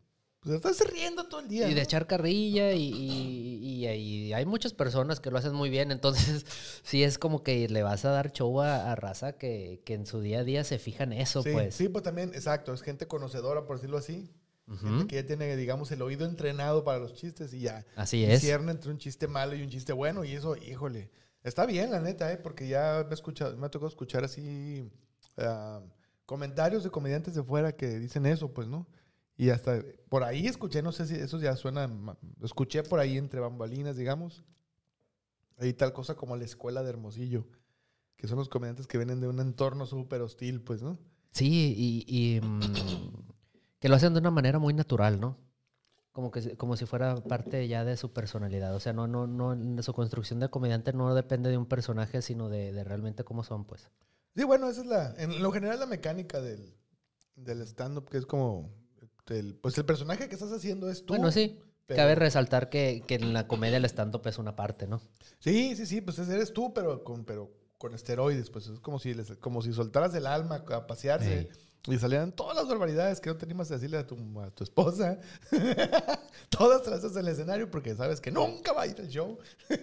pues 0.44 0.56
estás 0.56 0.80
riendo 0.92 1.26
todo 1.26 1.40
el 1.40 1.48
día. 1.48 1.70
Y 1.70 1.74
de 1.74 1.82
echar 1.82 2.06
carrilla 2.06 2.74
y, 2.74 2.90
y, 2.90 4.34
hay 4.34 4.46
muchas 4.46 4.74
personas 4.74 5.20
que 5.20 5.32
lo 5.32 5.38
hacen 5.38 5.54
muy 5.54 5.70
bien. 5.70 5.92
Entonces, 5.92 6.46
sí 6.84 7.04
es 7.04 7.18
como 7.18 7.44
que 7.44 7.70
le 7.70 7.84
vas 7.84 8.06
a 8.06 8.10
dar 8.10 8.32
show 8.32 8.62
a, 8.62 8.96
raza 8.96 9.34
que, 9.34 9.82
que, 9.86 9.94
en 9.94 10.06
su 10.06 10.22
día 10.22 10.40
a 10.40 10.44
día 10.44 10.64
se 10.64 10.80
fijan 10.80 11.14
eso, 11.14 11.44
sí, 11.44 11.52
pues. 11.52 11.76
Sí, 11.76 11.90
pues 11.90 12.04
también, 12.04 12.30
exacto. 12.34 12.74
Es 12.74 12.82
gente 12.82 13.08
conocedora, 13.08 13.66
por 13.66 13.78
decirlo 13.78 13.98
así. 13.98 14.30
Gente 14.80 15.08
que 15.08 15.16
ya 15.18 15.26
tiene, 15.26 15.58
digamos, 15.58 15.92
el 15.92 16.02
oído 16.02 16.26
entrenado 16.26 16.86
para 16.86 16.98
los 16.98 17.14
chistes 17.16 17.54
y 17.54 17.60
ya. 17.60 17.86
Así 17.96 18.24
es. 18.24 18.42
Cierna 18.42 18.72
entre 18.72 18.92
un 18.92 18.98
chiste 18.98 19.28
malo 19.28 19.56
y 19.56 19.62
un 19.62 19.70
chiste 19.70 19.92
bueno. 19.92 20.24
Y 20.24 20.32
eso, 20.32 20.56
híjole, 20.56 21.10
está 21.44 21.66
bien, 21.66 21.92
la 21.92 22.00
neta, 22.00 22.32
¿eh? 22.32 22.38
Porque 22.38 22.68
ya 22.68 23.06
me, 23.08 23.14
escuchado, 23.14 23.58
me 23.58 23.66
ha 23.66 23.70
tocado 23.70 23.90
escuchar 23.90 24.24
así 24.24 24.90
ah, 25.38 25.82
comentarios 26.26 26.84
de 26.86 26.92
comediantes 26.92 27.36
de 27.36 27.44
fuera 27.44 27.74
que 27.76 28.00
dicen 28.00 28.26
eso, 28.26 28.54
pues, 28.54 28.68
¿no? 28.68 28.88
Y 29.36 29.50
hasta 29.50 29.84
por 30.10 30.24
ahí 30.24 30.48
escuché, 30.48 30.82
no 30.82 30.92
sé 30.92 31.08
si 31.08 31.16
eso 31.16 31.40
ya 31.40 31.56
suena, 31.56 31.90
escuché 32.42 32.84
por 32.84 33.00
ahí 33.00 33.18
entre 33.18 33.40
bambalinas, 33.40 33.98
digamos. 33.98 34.44
Hay 35.58 35.74
tal 35.74 35.94
cosa 35.94 36.16
como 36.16 36.36
la 36.36 36.46
escuela 36.46 36.84
de 36.84 36.90
Hermosillo, 36.90 37.48
que 38.16 38.28
son 38.28 38.38
los 38.38 38.50
comediantes 38.50 38.88
que 38.88 38.98
vienen 38.98 39.22
de 39.22 39.28
un 39.28 39.40
entorno 39.40 39.86
súper 39.86 40.22
hostil, 40.22 40.62
pues, 40.62 40.82
¿no? 40.82 41.00
Sí, 41.32 41.74
y, 41.76 42.06
y, 42.08 42.42
mm, 42.42 42.60
que 43.80 43.90
lo 43.90 43.96
hacen 43.96 44.14
de 44.14 44.20
una 44.20 44.32
manera 44.32 44.60
muy 44.60 44.74
natural, 44.74 45.20
¿no? 45.20 45.38
Como 46.12 46.30
que 46.30 46.56
como 46.58 46.78
si 46.78 46.86
fuera 46.86 47.16
parte 47.24 47.68
ya 47.68 47.84
de 47.84 47.98
su 47.98 48.14
personalidad. 48.14 48.76
O 48.76 48.80
sea, 48.80 48.94
no, 48.94 49.08
no, 49.08 49.26
no, 49.26 49.82
su 49.82 49.94
construcción 49.94 50.40
de 50.40 50.50
comediante 50.50 50.94
no 50.94 51.16
depende 51.16 51.50
de 51.50 51.58
un 51.58 51.66
personaje, 51.66 52.22
sino 52.22 52.50
de, 52.50 52.72
de 52.72 52.84
realmente 52.84 53.24
cómo 53.24 53.44
son, 53.44 53.66
pues. 53.66 53.90
Sí, 54.36 54.44
bueno, 54.44 54.70
esa 54.70 54.82
es 54.82 54.88
la, 54.88 55.16
en 55.18 55.42
lo 55.42 55.52
general 55.52 55.80
la 55.80 55.86
mecánica 55.88 56.40
del, 56.40 56.76
del 57.36 57.62
stand-up, 57.62 58.10
que 58.10 58.18
es 58.18 58.28
como, 58.28 58.72
el- 59.28 59.56
pues 59.56 59.78
el 59.78 59.86
personaje 59.86 60.28
que 60.28 60.36
estás 60.36 60.52
haciendo 60.52 60.90
es 60.90 61.06
tú. 61.06 61.14
Bueno, 61.14 61.32
sí. 61.32 61.58
pero- 61.86 61.98
Cabe 61.98 62.16
resaltar 62.16 62.70
que, 62.70 63.04
que 63.08 63.16
en 63.16 63.34
la 63.34 63.48
comedia 63.48 63.78
el 63.78 63.86
stand-up 63.86 64.26
es 64.28 64.38
una 64.38 64.56
parte, 64.56 64.88
¿no? 64.88 65.02
Sí, 65.40 65.76
sí, 65.76 65.86
sí, 65.86 66.02
pues 66.02 66.18
eres 66.20 66.54
tú, 66.54 66.74
pero 66.74 67.04
con, 67.04 67.26
pero 67.26 67.52
con 67.78 67.94
esteroides, 67.94 68.50
pues 68.50 68.68
es 68.68 68.80
como 68.80 69.00
si, 69.00 69.14
les- 69.14 69.36
como 69.38 69.62
si 69.62 69.74
soltaras 69.74 70.14
el 70.16 70.26
alma 70.28 70.64
a 70.72 70.88
pasearse 70.88 71.50
y 71.88 71.98
salieran 71.98 72.32
todas 72.32 72.56
las 72.56 72.66
barbaridades 72.68 73.20
que 73.20 73.30
no 73.30 73.36
te 73.36 73.44
animas 73.46 73.70
a 73.72 73.74
decirle 73.76 73.98
a 73.98 74.08
tu, 74.08 74.16
a 74.40 74.50
tu 74.52 74.64
esposa. 74.64 75.20
todas 76.50 76.88
haces 76.88 77.12
en 77.14 77.20
el 77.20 77.28
escenario 77.30 77.70
porque 77.70 77.96
sabes 77.96 78.22
que 78.22 78.32
nunca 78.32 78.74
va 78.74 78.84
a 78.84 78.88
ir 78.88 78.96
al 79.00 79.08
show. 79.10 79.38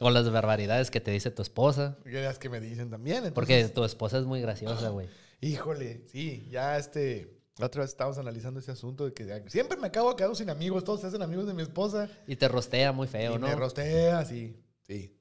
O 0.00 0.10
las 0.10 0.30
barbaridades 0.30 0.92
que 0.92 1.00
te 1.00 1.10
dice 1.10 1.32
tu 1.32 1.42
esposa. 1.42 1.98
Y 2.06 2.10
las 2.10 2.38
que 2.38 2.48
me 2.48 2.60
dicen 2.60 2.88
también. 2.88 3.16
entonces- 3.16 3.34
Porque 3.34 3.68
tu 3.68 3.82
esposa 3.82 4.16
es 4.18 4.26
muy 4.26 4.40
graciosa, 4.40 4.90
güey. 4.90 5.08
Híjole, 5.40 6.04
sí, 6.06 6.46
ya 6.52 6.78
este. 6.78 7.36
La 7.58 7.66
otra 7.66 7.82
vez 7.82 7.90
estábamos 7.90 8.18
analizando 8.18 8.60
ese 8.60 8.70
asunto 8.70 9.04
de 9.04 9.12
que 9.12 9.42
siempre 9.48 9.76
me 9.78 9.88
acabo 9.88 10.14
quedando 10.14 10.36
sin 10.36 10.48
amigos, 10.48 10.84
todos 10.84 11.00
se 11.00 11.08
hacen 11.08 11.22
amigos 11.22 11.46
de 11.46 11.54
mi 11.54 11.62
esposa. 11.62 12.08
Y 12.26 12.36
te 12.36 12.46
rostea 12.48 12.92
muy 12.92 13.08
feo, 13.08 13.34
y 13.34 13.38
¿no? 13.38 13.48
me 13.48 13.54
rostea, 13.56 14.24
sí, 14.24 14.56
sí. 14.86 15.14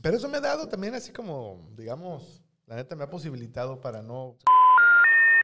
Pero 0.00 0.16
eso 0.16 0.28
me 0.28 0.36
ha 0.38 0.40
dado 0.40 0.68
también 0.68 0.94
así 0.94 1.10
como, 1.12 1.68
digamos, 1.76 2.42
la 2.66 2.76
neta 2.76 2.94
me 2.94 3.04
ha 3.04 3.10
posibilitado 3.10 3.80
para 3.80 4.02
no... 4.02 4.36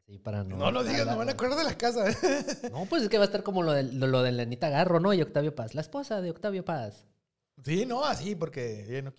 Sí, 0.06 0.18
para 0.18 0.44
no. 0.44 0.56
No 0.56 0.70
lo 0.70 0.84
digas, 0.84 1.06
me 1.06 1.16
van 1.16 1.28
a 1.30 1.32
acordar 1.32 1.58
de 1.58 1.64
la 1.64 1.76
casa. 1.76 2.04
No, 2.70 2.84
pues 2.86 3.02
es 3.02 3.08
que 3.08 3.16
va 3.18 3.24
a 3.24 3.26
estar 3.26 3.42
como 3.42 3.62
lo 3.62 3.72
de, 3.72 3.82
lo, 3.84 4.06
lo 4.06 4.22
de 4.22 4.32
la 4.32 4.42
Anita 4.42 4.68
Garro, 4.68 5.00
¿no? 5.00 5.12
Y 5.14 5.22
Octavio 5.22 5.54
Paz. 5.54 5.74
La 5.74 5.80
esposa 5.80 6.20
de 6.20 6.30
Octavio 6.30 6.64
Paz. 6.64 7.06
sí, 7.64 7.86
no, 7.86 8.04
así, 8.04 8.34
porque 8.36 8.84
ella 8.88 9.02
no, 9.02 9.14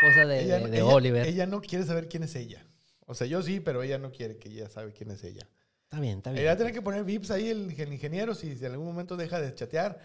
Esposa 0.00 0.26
de, 0.26 0.42
ella 0.44 0.54
de- 0.56 0.60
no- 0.62 0.68
de 0.68 0.76
ella- 0.78 0.86
Oliver. 0.86 1.26
ella 1.26 1.46
no 1.46 1.60
quiere 1.60 1.84
saber 1.84 2.08
quién 2.08 2.22
es 2.22 2.34
ella. 2.36 2.64
O 3.06 3.14
sea, 3.14 3.26
yo 3.26 3.42
sí, 3.42 3.60
pero 3.60 3.82
ella 3.82 3.98
no 3.98 4.10
quiere 4.12 4.36
que 4.38 4.48
ella 4.48 4.68
sabe 4.68 4.92
quién 4.92 5.10
es 5.10 5.22
ella. 5.24 5.46
Está 5.84 6.00
bien, 6.00 6.18
está 6.18 6.30
bien. 6.32 6.42
Ella 6.42 6.56
tiene 6.56 6.72
que 6.72 6.82
poner 6.82 7.04
VIPs 7.04 7.30
ahí 7.30 7.48
el, 7.50 7.70
el 7.78 7.92
ingeniero 7.92 8.34
si, 8.34 8.56
si 8.56 8.64
en 8.64 8.72
algún 8.72 8.86
momento 8.86 9.16
deja 9.16 9.40
de 9.40 9.54
chatear. 9.54 10.00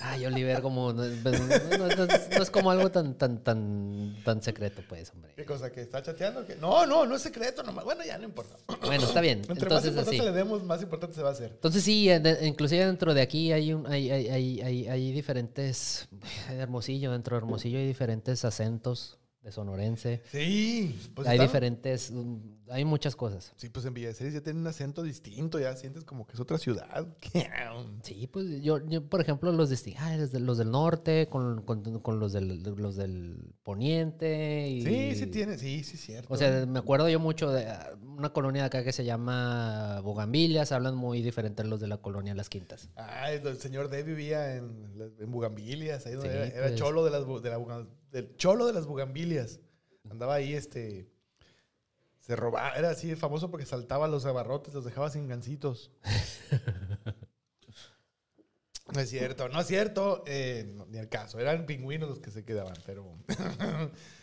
Ay, 0.00 0.24
Oliver, 0.26 0.60
como. 0.62 0.92
No, 0.92 1.04
no- 1.04 1.88
no- 1.88 2.06
no 2.06 2.42
es- 2.42 2.50
como 2.50 2.70
algo 2.70 2.90
tan, 2.90 3.14
tan, 3.18 3.42
tan, 3.42 4.16
tan 4.24 4.42
secreto, 4.42 4.82
pues, 4.88 5.10
hombre. 5.10 5.32
¿Qué 5.34 5.44
cosa? 5.44 5.72
¿Que 5.72 5.80
está 5.80 6.02
chateando? 6.02 6.46
¿Que? 6.46 6.54
No, 6.56 6.86
no, 6.86 7.06
no 7.06 7.16
es 7.16 7.22
secreto 7.22 7.62
nomás. 7.62 7.84
Bueno, 7.84 8.04
ya 8.04 8.16
no 8.18 8.24
importa. 8.24 8.56
Bueno, 8.82 9.04
está 9.04 9.20
bien. 9.20 9.38
Entre 9.40 9.54
más 9.54 9.84
Entonces, 9.84 9.88
importante 9.90 10.16
así. 10.18 10.24
le 10.26 10.32
demos, 10.32 10.62
más 10.62 10.82
importante 10.82 11.14
se 11.16 11.22
va 11.22 11.30
a 11.30 11.32
hacer. 11.32 11.50
Entonces 11.52 11.82
sí, 11.82 12.08
inclusive 12.42 12.86
dentro 12.86 13.14
de 13.14 13.20
aquí 13.22 13.52
hay, 13.52 13.72
un, 13.72 13.86
hay, 13.86 14.10
hay, 14.10 14.28
hay, 14.28 14.60
hay, 14.60 14.88
hay 14.88 15.12
diferentes, 15.12 16.08
Hermosillo, 16.50 17.10
dentro 17.12 17.34
de 17.36 17.38
Hermosillo 17.38 17.78
hay 17.78 17.86
diferentes 17.86 18.44
acentos 18.44 19.18
de 19.46 19.52
sonorense, 19.52 20.22
Sí, 20.30 20.98
pues 21.14 21.28
hay 21.28 21.36
están- 21.36 21.46
diferentes, 21.46 22.12
hay 22.68 22.84
muchas 22.84 23.14
cosas. 23.16 23.52
Sí, 23.56 23.68
pues 23.68 23.84
en 23.86 23.94
Villaceres 23.94 24.34
ya 24.34 24.40
tiene 24.40 24.60
un 24.60 24.66
acento 24.66 25.02
distinto, 25.02 25.58
ya 25.58 25.74
sientes 25.76 26.04
como 26.04 26.26
que 26.26 26.34
es 26.34 26.40
otra 26.40 26.58
ciudad. 26.58 27.06
Sí, 28.02 28.26
pues 28.26 28.62
yo, 28.62 28.78
yo, 28.86 29.04
por 29.08 29.20
ejemplo, 29.20 29.52
los 29.52 29.70
ah, 29.98 30.16
de- 30.16 30.40
los 30.40 30.58
del 30.58 30.70
norte 30.70 31.28
con, 31.28 31.62
con, 31.62 32.00
con 32.00 32.20
los, 32.20 32.32
del, 32.32 32.62
los 32.62 32.96
del 32.96 33.54
poniente. 33.62 34.68
Y, 34.68 34.82
Sí, 34.82 35.14
sí 35.16 35.26
tiene, 35.26 35.58
sí, 35.58 35.84
sí, 35.84 35.96
cierto. 35.96 36.32
O 36.32 36.36
sea, 36.36 36.66
me 36.66 36.78
acuerdo 36.78 37.08
yo 37.08 37.20
mucho 37.20 37.50
de 37.50 37.66
ah, 37.66 37.96
una 38.16 38.30
colonia 38.32 38.62
de 38.62 38.66
acá 38.66 38.84
que 38.84 38.92
se 38.92 39.04
llama 39.04 40.00
Bogambilias, 40.00 40.72
hablan 40.72 40.96
muy 40.96 41.22
diferente 41.22 41.62
a 41.62 41.64
los 41.64 41.80
de 41.80 41.88
la 41.88 41.98
colonia 41.98 42.34
Las 42.34 42.48
Quintas. 42.48 42.90
Ah, 42.96 43.30
el, 43.32 43.58
señor 43.58 43.88
D 43.90 44.02
vivía 44.02 44.56
en, 44.56 45.14
en 45.18 45.30
Bugambilias, 45.30 46.06
ahí 46.06 46.14
donde 46.14 46.30
Sí, 46.30 46.36
era, 46.36 46.46
era 46.46 46.66
pues. 46.68 46.76
cholo 46.76 47.04
de 47.04 47.10
las 47.10 47.26
de 47.42 47.50
la 47.50 47.86
del 48.10 48.36
cholo 48.36 48.66
de 48.66 48.72
las 48.72 48.86
Bugambilias. 48.86 49.60
Andaba 50.10 50.34
ahí, 50.34 50.54
este, 50.54 51.08
se 52.26 52.34
robaba, 52.34 52.70
era 52.70 52.90
así 52.90 53.14
famoso 53.14 53.52
porque 53.52 53.66
saltaba 53.66 54.08
los 54.08 54.26
abarrotes, 54.26 54.74
los 54.74 54.84
dejaba 54.84 55.10
sin 55.10 55.28
gancitos. 55.28 55.92
No 58.94 59.00
es 59.00 59.10
cierto, 59.10 59.48
no 59.48 59.60
es 59.60 59.66
cierto, 59.66 60.22
eh, 60.28 60.64
no, 60.72 60.86
ni 60.86 60.98
el 60.98 61.08
caso, 61.08 61.40
eran 61.40 61.66
pingüinos 61.66 62.08
los 62.08 62.20
que 62.20 62.30
se 62.30 62.44
quedaban, 62.44 62.76
pero... 62.86 63.18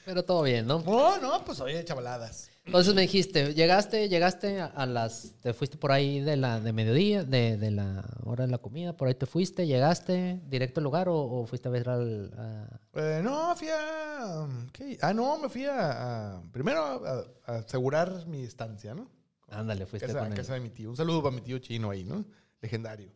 Pero 0.05 0.23
todo 0.23 0.41
bien, 0.43 0.65
¿no? 0.65 0.79
No, 0.79 1.19
no, 1.19 1.43
pues 1.43 1.59
oye, 1.59 1.83
chavaladas. 1.83 2.49
Entonces 2.65 2.95
me 2.95 3.01
dijiste, 3.01 3.53
llegaste, 3.53 4.07
llegaste 4.07 4.61
a, 4.61 4.67
a 4.67 4.85
las, 4.85 5.33
te 5.41 5.53
fuiste 5.53 5.77
por 5.77 5.91
ahí 5.91 6.21
de 6.21 6.37
la 6.37 6.61
de 6.61 6.71
mediodía, 6.71 7.23
de, 7.25 7.57
de 7.57 7.71
la 7.71 8.05
hora 8.23 8.45
de 8.45 8.51
la 8.51 8.57
comida, 8.57 8.95
por 8.95 9.09
ahí 9.09 9.15
te 9.15 9.25
fuiste, 9.25 9.67
llegaste 9.67 10.39
directo 10.47 10.79
al 10.79 10.85
lugar 10.85 11.09
o, 11.09 11.15
o 11.17 11.45
fuiste 11.45 11.67
a 11.67 11.71
ver 11.71 11.89
al... 11.89 12.31
a- 12.37 12.79
Eh, 12.93 13.21
no, 13.21 13.53
fui 13.57 13.67
a... 13.67 14.47
¿qué? 14.71 14.97
Ah, 15.01 15.13
no, 15.13 15.37
me 15.39 15.49
fui 15.49 15.65
a... 15.65 16.35
a- 16.37 16.41
primero 16.53 16.79
a, 16.81 17.25
a 17.45 17.55
asegurar 17.57 18.25
mi 18.27 18.43
estancia, 18.43 18.95
¿no? 18.95 19.09
Ándale, 19.49 19.85
fuiste 19.85 20.07
Casa, 20.07 20.19
con 20.19 20.29
el... 20.29 20.33
casa 20.37 20.53
de 20.53 20.61
mi 20.61 20.69
tío. 20.69 20.89
Un 20.89 20.95
saludo 20.97 21.21
para 21.21 21.35
mi 21.35 21.41
tío 21.41 21.59
chino 21.59 21.89
ahí, 21.89 22.05
¿no? 22.05 22.23
Legendario. 22.61 23.11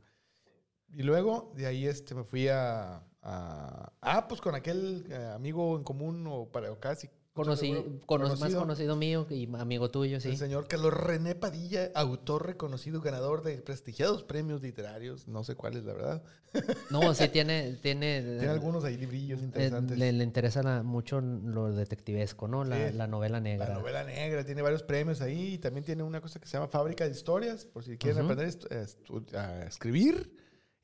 Y 0.90 1.04
luego 1.04 1.54
de 1.56 1.68
ahí 1.68 1.88
este, 1.88 2.14
me 2.16 2.26
fui 2.26 2.50
a... 2.50 3.02
a- 3.22 3.94
ah, 4.02 4.28
pues 4.28 4.42
con 4.42 4.56
aquel 4.56 5.06
eh, 5.10 5.32
amigo 5.34 5.78
en 5.78 5.84
común 5.86 6.28
o, 6.28 6.52
para, 6.52 6.70
o 6.70 6.80
casi... 6.80 7.10
Conocí, 7.38 7.67
seguro, 7.73 8.00
cono- 8.06 8.36
más 8.36 8.54
conocido 8.56 8.95
mío 8.95 9.26
y 9.30 9.47
amigo 9.56 9.89
tuyo, 9.89 10.19
sí. 10.19 10.30
El 10.30 10.38
señor 10.38 10.67
Carlos 10.67 10.93
René 10.93 11.36
Padilla, 11.36 11.91
autor 11.95 12.45
reconocido, 12.47 13.00
ganador 13.02 13.43
de 13.43 13.58
prestigiados 13.58 14.23
premios 14.23 14.62
literarios. 14.62 15.28
No 15.28 15.43
sé 15.43 15.56
cuáles, 15.56 15.84
la 15.86 15.93
verdad. 15.93 16.23
No, 16.89 17.13
sí 17.13 17.28
tiene... 17.30 17.73
Tiene, 17.82 18.21
Tiene 18.21 18.47
algunos 18.50 18.84
ahí 18.84 18.97
librillos 18.97 19.39
eh, 19.41 19.43
interesantes. 19.45 19.97
le, 19.97 20.12
le 20.13 20.23
interesa 20.23 20.63
la- 20.63 20.82
mucho 20.84 21.21
lo 21.21 21.71
detectivesco, 21.71 22.47
¿no? 22.47 22.63
La, 22.63 22.89
Sí. 22.89 22.93
la 22.95 23.08
novela 23.08 23.39
negra. 23.39 23.69
La 23.69 23.76
novela 23.76 24.04
negra 24.04 24.43
tiene 24.45 24.62
varios 24.62 24.84
premios 24.84 25.21
ahí 25.21 25.54
y 25.54 25.58
también 25.60 25.84
tiene 25.86 26.04
una 26.04 26.19
cosa 26.21 26.39
que 26.39 26.47
se 26.47 26.54
llama 26.54 26.67
Fábrica 26.67 27.04
de 27.06 27.12
Historias, 27.12 27.65
por 27.65 27.84
si 27.84 27.97
quieren 27.97 28.23
Ujú. 28.23 28.32
aprender 28.34 28.54
estu- 28.60 28.71
a 28.71 28.84
estu- 28.84 29.34
a 29.36 29.63
escribir. 29.67 30.36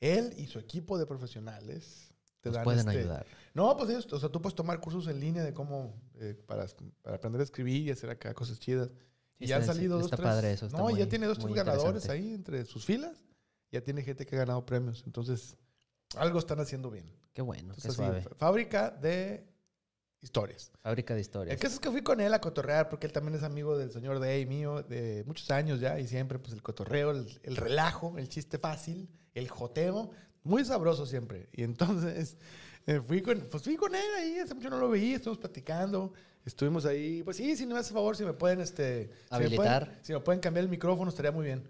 Él 0.01 0.33
y 0.37 0.47
su 0.47 0.59
equipo 0.59 0.97
de 0.97 1.05
profesionales 1.05 2.12
te 2.43 2.49
Nos 2.49 2.55
dan 2.57 2.63
pueden 2.65 2.79
este- 2.87 2.99
ayudar. 2.99 3.25
No, 3.53 3.77
pues 3.77 3.89
ellos, 3.89 4.11
o 4.11 4.19
sea, 4.19 4.27
tú 4.29 4.41
puedes 4.41 4.53
tomar 4.55 4.79
cursos 4.81 5.07
en 5.07 5.19
línea 5.19 5.43
de 5.43 5.53
cómo, 5.53 5.95
eh, 6.19 6.35
para, 6.45 6.65
para 7.01 7.15
aprender 7.15 7.39
a 7.39 7.43
escribir 7.45 7.87
y 7.87 7.91
hacer 7.91 8.09
acá 8.09 8.33
cosas 8.33 8.59
chidas. 8.59 8.89
Sí, 9.37 9.45
y 9.45 9.47
ya 9.47 9.55
han 9.55 9.61
está- 9.61 9.73
salido 9.73 9.97
dos, 9.97 10.09
tres. 10.11 10.19
padre 10.21 10.51
eso, 10.51 10.65
está 10.65 10.77
no, 10.77 10.89
ya 10.89 11.07
tiene 11.07 11.25
dos, 11.25 11.39
tres 11.39 11.53
ganadores 11.53 12.09
ahí 12.09 12.33
entre 12.33 12.65
sus 12.65 12.83
filas. 12.83 13.23
Ya 13.71 13.81
tiene 13.81 14.03
gente 14.03 14.25
que 14.25 14.35
ha 14.35 14.39
ganado 14.39 14.65
premios. 14.65 15.03
Entonces, 15.05 15.55
algo 16.17 16.37
están 16.37 16.59
haciendo 16.59 16.91
bien. 16.91 17.05
Qué 17.33 17.41
bueno, 17.41 17.73
qué 17.81 17.89
suave. 17.91 18.19
así, 18.19 18.27
fábrica 18.35 18.91
de 18.91 19.47
historias. 20.21 20.71
Fábrica 20.81 21.13
de 21.13 21.19
El 21.19 21.25
historias. 21.25 21.57
caso 21.59 21.75
es 21.75 21.79
que 21.79 21.89
fui 21.91 22.01
con 22.03 22.19
él 22.21 22.33
a 22.33 22.41
cotorrear 22.41 22.89
porque 22.89 23.07
él 23.07 23.13
también 23.13 23.35
es 23.35 23.43
amigo 23.43 23.77
del 23.77 23.91
señor 23.91 24.19
Day 24.19 24.45
mío 24.45 24.83
de 24.83 25.23
muchos 25.25 25.49
años 25.51 25.79
ya 25.79 25.99
y 25.99 26.07
siempre 26.07 26.37
pues 26.39 26.53
el 26.53 26.61
cotorreo, 26.61 27.11
el, 27.11 27.39
el 27.43 27.55
relajo, 27.55 28.17
el 28.17 28.29
chiste 28.29 28.57
fácil, 28.59 29.09
el 29.33 29.49
joteo, 29.49 30.11
muy 30.43 30.63
sabroso 30.65 31.05
siempre. 31.05 31.49
Y 31.53 31.63
entonces 31.63 32.37
eh, 32.87 32.99
fui, 32.99 33.21
con, 33.21 33.39
pues 33.49 33.63
fui 33.63 33.75
con 33.75 33.93
él 33.95 34.01
ahí, 34.17 34.39
hace 34.39 34.53
mucho 34.53 34.69
no 34.69 34.77
lo 34.77 34.89
veía, 34.89 35.15
estuvimos 35.15 35.39
platicando, 35.39 36.13
estuvimos 36.45 36.85
ahí, 36.85 37.23
pues 37.23 37.37
sí, 37.37 37.55
si 37.55 37.65
me 37.65 37.77
hace 37.77 37.93
favor, 37.93 38.15
si 38.17 38.23
me 38.25 38.33
pueden, 38.33 38.61
este... 38.61 39.05
si 39.07 39.11
me 39.31 39.35
Habilitar. 39.37 39.85
pueden- 39.85 40.05
Si 40.05 40.13
me 40.13 40.19
pueden, 40.19 40.41
cambiar 40.41 40.63
el 40.65 40.69
micrófono 40.69 41.09
estaría 41.09 41.31
muy 41.31 41.45
bien. 41.45 41.63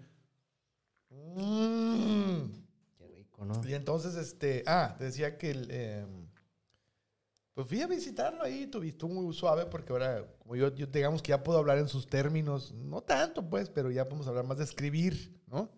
Mm. 1.10 2.50
Qué 2.98 3.06
rico, 3.08 3.44
¿no? 3.44 3.60
Y 3.66 3.74
entonces, 3.74 4.14
este, 4.16 4.62
ah, 4.66 4.94
te 4.98 5.04
decía 5.04 5.38
que 5.38 5.50
el, 5.50 5.68
eh, 5.70 6.04
pues 7.54 7.68
fui 7.68 7.80
a 7.82 7.86
visitarlo 7.86 8.42
ahí, 8.42 8.68
estuvo 8.84 9.12
muy 9.14 9.32
suave 9.34 9.66
porque 9.66 9.92
ahora, 9.92 10.24
como 10.40 10.56
yo, 10.56 10.74
yo 10.74 10.86
digamos 10.86 11.22
que 11.22 11.30
ya 11.30 11.42
puedo 11.44 11.58
hablar 11.58 11.78
en 11.78 11.88
sus 11.88 12.06
términos, 12.08 12.72
no 12.72 13.00
tanto 13.00 13.48
pues, 13.48 13.70
pero 13.70 13.90
ya 13.90 14.04
podemos 14.06 14.26
hablar 14.26 14.44
más 14.44 14.58
de 14.58 14.64
escribir, 14.64 15.40
¿no? 15.46 15.70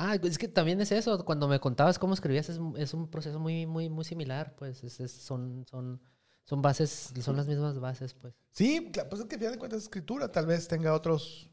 Ah, 0.00 0.14
es 0.22 0.38
que 0.38 0.46
también 0.46 0.80
es 0.80 0.92
eso. 0.92 1.24
Cuando 1.24 1.48
me 1.48 1.58
contabas 1.58 1.98
cómo 1.98 2.14
escribías, 2.14 2.48
es, 2.48 2.60
es 2.76 2.94
un 2.94 3.10
proceso 3.10 3.40
muy, 3.40 3.66
muy, 3.66 3.88
muy 3.88 4.04
similar. 4.04 4.54
Pues 4.56 4.84
es- 4.84 5.00
es- 5.00 5.10
son, 5.12 5.66
son, 5.68 6.00
son 6.44 6.62
bases, 6.62 7.12
son 7.20 7.36
las 7.36 7.48
mismas 7.48 7.78
bases, 7.80 8.14
pues. 8.14 8.32
Sí, 8.52 8.90
pues 9.10 9.20
es 9.20 9.26
que 9.26 9.34
al 9.34 9.40
final 9.40 9.52
de 9.54 9.58
cuentas 9.58 9.78
es 9.78 9.84
escritura, 9.84 10.30
tal 10.30 10.46
vez 10.46 10.68
tenga 10.68 10.94
otros, 10.94 11.50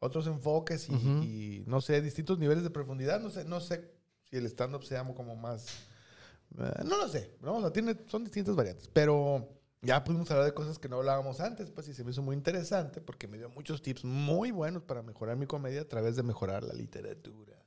otros 0.00 0.26
enfoques 0.26 0.88
y, 0.88 1.62
no 1.66 1.80
sé, 1.82 2.00
distintos 2.00 2.38
niveles 2.38 2.64
de 2.64 2.70
profundidad. 2.70 3.20
No 3.20 3.28
sé, 3.28 3.44
no 3.44 3.60
sé 3.60 3.92
si 4.24 4.36
el 4.38 4.46
stand-up 4.46 4.84
sea 4.84 5.04
como 5.14 5.36
más... 5.36 5.66
eh, 6.58 6.82
no 6.86 6.96
lo 6.96 7.06
sé, 7.08 7.36
¿no? 7.42 7.56
O 7.56 7.60
sea, 7.60 7.70
tiene, 7.70 7.96
son 8.06 8.24
distintas 8.24 8.56
variantes. 8.56 8.88
Pero 8.94 9.46
ya 9.82 10.02
pudimos 10.02 10.30
hablar 10.30 10.46
de 10.46 10.54
cosas 10.54 10.78
que 10.78 10.88
no 10.88 10.96
hablábamos 10.96 11.40
antes, 11.40 11.70
pues, 11.70 11.86
y 11.88 11.92
se 11.94 12.02
me 12.02 12.12
hizo 12.12 12.22
muy 12.22 12.34
interesante 12.34 13.02
porque 13.02 13.28
me 13.28 13.36
dio 13.36 13.50
muchos 13.50 13.82
tips 13.82 14.04
muy 14.04 14.52
buenos 14.52 14.82
para 14.84 15.02
mejorar 15.02 15.36
mi 15.36 15.46
comedia 15.46 15.82
a 15.82 15.88
través 15.88 16.16
de 16.16 16.22
mejorar 16.22 16.64
la 16.64 16.72
literatura. 16.72 17.57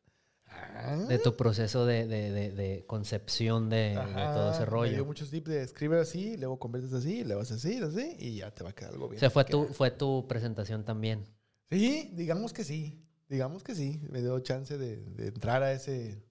De 1.08 1.20
tu 1.20 1.36
proceso 1.38 1.86
de, 1.86 2.06
de- 2.08 2.32
de- 2.32 2.52
de 2.52 2.86
concepción 2.88 3.70
de, 3.70 3.96
Ajá, 3.98 4.34
todo 4.34 4.50
ese 4.52 4.60
Me 4.62 4.66
dio 4.66 4.72
rollo. 4.72 5.06
muchos 5.06 5.30
tips 5.30 5.50
de 5.50 5.62
escribe 5.64 6.00
así, 6.00 6.38
luego 6.38 6.58
conviertes 6.60 6.94
así, 6.94 7.24
luego 7.24 7.42
haces 7.42 7.58
así, 7.58 7.78
así, 7.78 8.16
y 8.20 8.36
ya 8.38 8.52
te 8.52 8.64
va 8.64 8.72
a 8.72 8.74
quedar 8.74 8.94
algo 8.94 9.08
bien. 9.10 9.18
O 9.18 9.20
sea, 9.20 9.30
fue 9.30 9.46
tu, 9.46 9.66
fue 9.68 9.92
tu 9.92 10.26
presentación 10.28 10.84
también. 10.84 11.26
Sí, 11.70 12.10
digamos 12.14 12.52
que 12.54 12.64
sí. 12.64 12.98
Digamos 13.30 13.64
que 13.64 13.76
sí. 13.76 14.02
Me 14.10 14.22
dio 14.22 14.38
chance 14.40 14.78
de, 14.78 14.96
entrar 15.28 15.64
a 15.64 15.72
ese. 15.72 16.22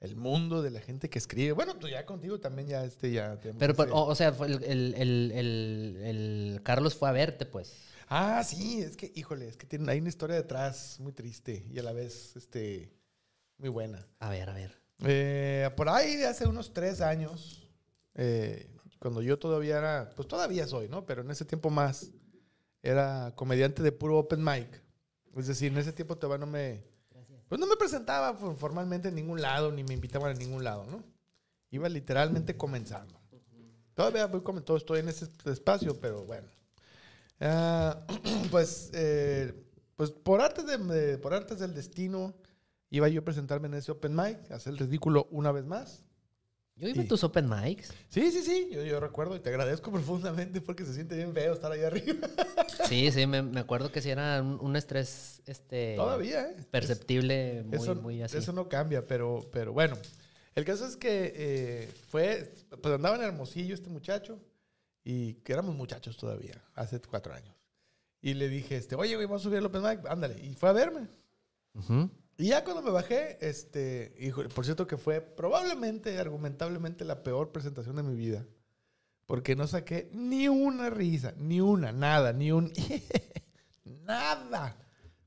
El 0.00 0.16
mundo 0.16 0.62
de 0.62 0.70
la 0.70 0.80
gente 0.80 1.08
que 1.08 1.18
escribe. 1.18 1.52
Bueno, 1.52 1.76
tú 1.76 1.86
ya 1.88 2.04
contigo 2.04 2.40
también 2.40 2.66
ya 2.68 2.84
este 2.84 3.12
ya. 3.12 3.38
Pero, 3.58 3.74
pero, 3.74 3.94
o, 3.94 4.06
o 4.08 4.14
sea, 4.16 4.34
el- 4.46 4.62
el- 4.64 4.94
el- 5.32 5.96
el 6.02 6.60
Carlos 6.64 6.96
fue 6.96 7.08
a 7.08 7.12
verte, 7.12 7.46
pues. 7.46 7.72
Ah, 8.08 8.42
sí, 8.44 8.82
es 8.82 8.96
que, 8.96 9.10
híjole, 9.14 9.46
es 9.48 9.56
que 9.56 9.64
tiene, 9.66 9.90
hay 9.90 10.00
una 10.00 10.08
historia 10.08 10.36
detrás 10.36 10.98
muy 11.00 11.12
triste 11.12 11.64
y 11.70 11.78
a 11.78 11.82
la 11.84 11.92
vez, 11.92 12.34
este, 12.36 12.92
muy 13.62 13.70
buena. 13.70 14.04
A 14.18 14.28
ver, 14.28 14.50
a 14.50 14.54
ver. 14.54 14.76
Eh, 15.04 15.70
por 15.76 15.88
ahí 15.88 16.16
de 16.16 16.26
hace 16.26 16.48
unos 16.48 16.72
tres 16.72 17.00
años, 17.00 17.70
eh, 18.16 18.68
cuando 18.98 19.22
yo 19.22 19.38
todavía 19.38 19.78
era, 19.78 20.10
pues 20.16 20.26
todavía 20.26 20.66
soy, 20.66 20.88
¿no? 20.88 21.06
Pero 21.06 21.22
en 21.22 21.30
ese 21.30 21.44
tiempo 21.44 21.70
más, 21.70 22.10
era 22.82 23.32
comediante 23.36 23.80
de 23.84 23.92
puro 23.92 24.18
open 24.18 24.42
mic. 24.42 24.82
Es 25.36 25.46
decir, 25.46 25.70
en 25.70 25.78
ese 25.78 25.92
tiempo 25.92 26.16
todavía 26.16 26.44
no 26.44 26.50
me, 26.50 26.82
pues 27.48 27.60
no 27.60 27.68
me 27.68 27.76
presentaba 27.76 28.34
for- 28.34 28.56
formalmente 28.56 29.08
en 29.10 29.14
ningún 29.14 29.40
lado, 29.40 29.70
ni 29.70 29.84
me 29.84 29.94
invitaban 29.94 30.32
a 30.34 30.38
ningún 30.38 30.64
lado, 30.64 30.84
¿no? 30.86 31.04
Iba 31.70 31.88
literalmente 31.88 32.56
comenzando. 32.56 33.14
Todavía 33.94 34.26
voy 34.26 34.40
como 34.42 34.60
todo, 34.62 34.76
estoy 34.76 34.98
en 35.00 35.08
ese 35.08 35.28
espacio, 35.44 36.00
pero 36.00 36.24
bueno. 36.24 36.48
Ah, 37.38 38.04
pues, 38.50 38.90
eh, 38.92 39.54
pues 39.94 40.10
por 40.10 40.40
artes, 40.40 40.66
de, 40.66 40.78
de- 40.78 41.18
por 41.18 41.32
artes 41.32 41.60
del 41.60 41.74
destino, 41.74 42.34
iba 42.92 43.08
yo 43.08 43.20
a 43.22 43.24
presentarme 43.24 43.66
en 43.68 43.74
ese 43.74 43.90
open 43.90 44.14
mic, 44.14 44.50
a 44.50 44.56
hacer 44.56 44.74
el 44.74 44.78
ridículo 44.78 45.26
una 45.32 45.50
vez 45.50 45.64
más. 45.64 46.04
Yo 46.76 46.88
iba 46.88 47.02
a 47.02 47.04
Y- 47.04 47.08
tus 47.08 47.24
open 47.24 47.48
mics. 47.48 47.92
Sí, 48.08 48.30
sí, 48.30 48.42
sí, 48.42 48.68
yo, 48.72 48.82
yo 48.82 49.00
recuerdo 49.00 49.34
y 49.36 49.40
te 49.40 49.48
agradezco 49.48 49.90
profundamente 49.92 50.60
porque 50.60 50.84
se 50.84 50.94
siente 50.94 51.16
bien 51.16 51.32
feo 51.32 51.54
estar 51.54 51.72
ahí 51.72 51.82
arriba. 51.82 52.28
Sí, 52.88 53.10
sí, 53.12 53.26
me, 53.26 53.42
me 53.42 53.60
acuerdo 53.60 53.90
que 53.92 54.02
sí 54.02 54.10
era 54.10 54.42
un, 54.42 54.58
un 54.60 54.76
estrés 54.76 55.40
este, 55.46 55.94
Todavía, 55.96 56.50
¿eh? 56.50 56.56
perceptible, 56.70 57.62
muy, 57.64 57.76
eso, 57.78 57.94
muy 57.94 58.22
así. 58.22 58.36
eso 58.38 58.52
no 58.52 58.68
cambia, 58.68 59.06
pero, 59.06 59.40
pero 59.52 59.72
bueno. 59.72 59.96
El 60.54 60.64
caso 60.64 60.86
es 60.86 60.96
que 60.96 61.32
eh, 61.34 61.90
fue, 62.08 62.54
pues 62.82 62.94
andaba 62.94 63.16
en 63.16 63.22
Hermosillo 63.22 63.74
este 63.74 63.88
muchacho 63.88 64.38
y 65.04 65.34
que 65.36 65.52
éramos 65.54 65.74
muchachos 65.74 66.16
todavía, 66.18 66.62
hace 66.74 67.00
cuatro 67.00 67.32
años. 67.32 67.54
Y 68.20 68.34
le 68.34 68.48
dije, 68.48 68.76
este, 68.76 68.94
oye, 68.94 69.14
güey, 69.14 69.26
vamos 69.26 69.42
a 69.42 69.44
subir 69.44 69.58
el 69.58 69.66
Open 69.66 69.82
Mic, 69.82 70.06
ándale. 70.06 70.38
Y 70.44 70.54
fue 70.54 70.68
a 70.68 70.72
verme. 70.72 71.08
Ujú. 71.74 72.10
Y 72.42 72.48
ya 72.48 72.64
cuando 72.64 72.82
me 72.82 72.90
bajé, 72.90 73.38
este, 73.40 74.16
hijo, 74.18 74.42
por 74.48 74.64
cierto 74.64 74.88
que 74.88 74.96
fue 74.96 75.20
probablemente, 75.20 76.18
argumentablemente, 76.18 77.04
la 77.04 77.22
peor 77.22 77.52
presentación 77.52 77.94
de 77.94 78.02
mi 78.02 78.16
vida. 78.16 78.44
Porque 79.26 79.54
no 79.54 79.68
saqué 79.68 80.10
ni 80.12 80.48
una 80.48 80.90
risa, 80.90 81.34
ni 81.36 81.60
una, 81.60 81.92
nada, 81.92 82.32
ni 82.32 82.50
un... 82.50 82.72
nada. 83.84 84.76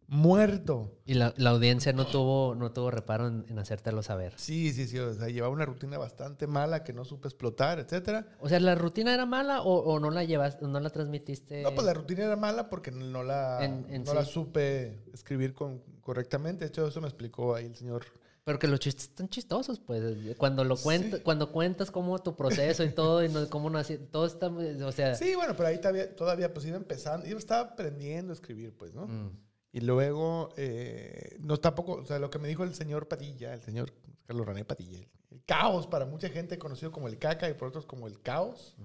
Muerto. 0.08 0.92
Y 1.06 1.16
la, 1.16 1.34
la 1.38 1.50
audiencia 1.52 1.92
no 1.94 2.06
tuvo, 2.08 2.56
no 2.56 2.72
tuvo 2.72 2.92
reparo 2.92 3.28
en, 3.28 3.46
en 3.50 3.60
hacértelo 3.60 4.04
saber. 4.04 4.34
Sí, 4.38 4.72
sí, 4.74 4.88
sí. 4.88 4.98
O 5.00 5.14
sea, 5.14 5.28
llevaba 5.30 5.54
una 5.54 5.66
rutina 5.66 5.98
bastante 5.98 6.48
mala 6.48 6.84
que 6.84 6.94
no 6.94 7.06
supe 7.06 7.28
explotar, 7.28 7.80
etcétera. 7.80 8.28
O 8.40 8.50
sea, 8.50 8.60
¿la 8.60 8.76
rutina 8.76 9.14
era 9.14 9.26
mala 9.26 9.62
o, 9.62 9.80
o 9.80 10.00
no 10.00 10.12
la 10.12 10.24
llevas, 10.24 10.62
no 10.62 10.80
la 10.80 10.90
transmitiste? 10.90 11.64
No, 11.64 11.74
pues 11.74 11.86
la 11.86 11.94
rutina 11.94 12.24
era 12.24 12.36
mala 12.36 12.70
porque 12.70 12.92
no 12.92 13.24
la, 13.24 13.64
En- 13.64 13.86
en 13.90 14.04
no 14.04 14.14
la 14.14 14.26
supe 14.26 15.00
escribir 15.14 15.54
con, 15.54 15.82
correctamente. 16.02 16.66
De 16.66 16.70
hecho, 16.70 16.88
eso 16.88 17.02
me 17.02 17.08
explicó 17.08 17.56
ahí 17.56 17.66
el 17.66 17.76
señor. 17.76 18.06
Pero 18.44 18.60
que 18.60 18.68
los 18.68 18.80
chistes 18.80 19.06
están 19.06 19.28
chistosos, 19.28 19.80
pues. 19.80 20.04
Cuando 20.38 20.64
lo 20.64 20.78
cuentas, 20.78 21.18
Sí. 21.20 21.24
cuando 21.24 21.52
cuentas 21.52 21.90
cómo 21.90 22.20
tu 22.20 22.36
proceso 22.36 22.84
y 22.84 22.90
todo, 22.92 23.24
y 23.26 23.30
no, 23.30 23.50
cómo 23.50 23.72
nació, 23.72 24.00
todo 24.00 24.28
está, 24.28 24.50
o 24.50 24.92
sea. 24.92 25.16
Sí, 25.16 25.34
bueno, 25.34 25.56
pero 25.58 25.70
ahí 25.70 25.80
todavía, 25.80 26.16
todavía 26.16 26.54
pues 26.54 26.64
iba 26.68 26.78
empezando. 26.78 27.26
Yo 27.26 27.40
estaba 27.40 27.72
aprendiendo 27.72 28.32
a 28.34 28.36
escribir, 28.36 28.72
pues, 28.78 28.94
¿no? 28.94 29.08
mm, 29.08 29.32
Y 29.76 29.82
luego, 29.82 30.54
eh, 30.56 31.36
no 31.42 31.58
tampoco, 31.58 31.96
o 31.96 32.06
sea, 32.06 32.18
lo 32.18 32.30
que 32.30 32.40
me 32.40 32.48
dijo 32.48 32.64
el 32.64 32.74
señor 32.74 33.10
Padilla, 33.10 33.54
el 33.54 33.62
señor 33.62 33.92
Carlos 34.26 34.48
René 34.48 34.64
Padilla, 34.64 35.00
el, 35.00 35.10
el 35.32 35.44
caos 35.44 35.86
para 35.86 36.06
mucha 36.06 36.30
gente 36.30 36.58
conocido 36.58 36.94
como 36.94 37.10
el 37.10 37.20
caca 37.20 37.50
y 37.50 37.56
por 37.56 37.68
otros 37.68 37.86
como 37.86 38.08
el 38.08 38.22
caos. 38.22 38.78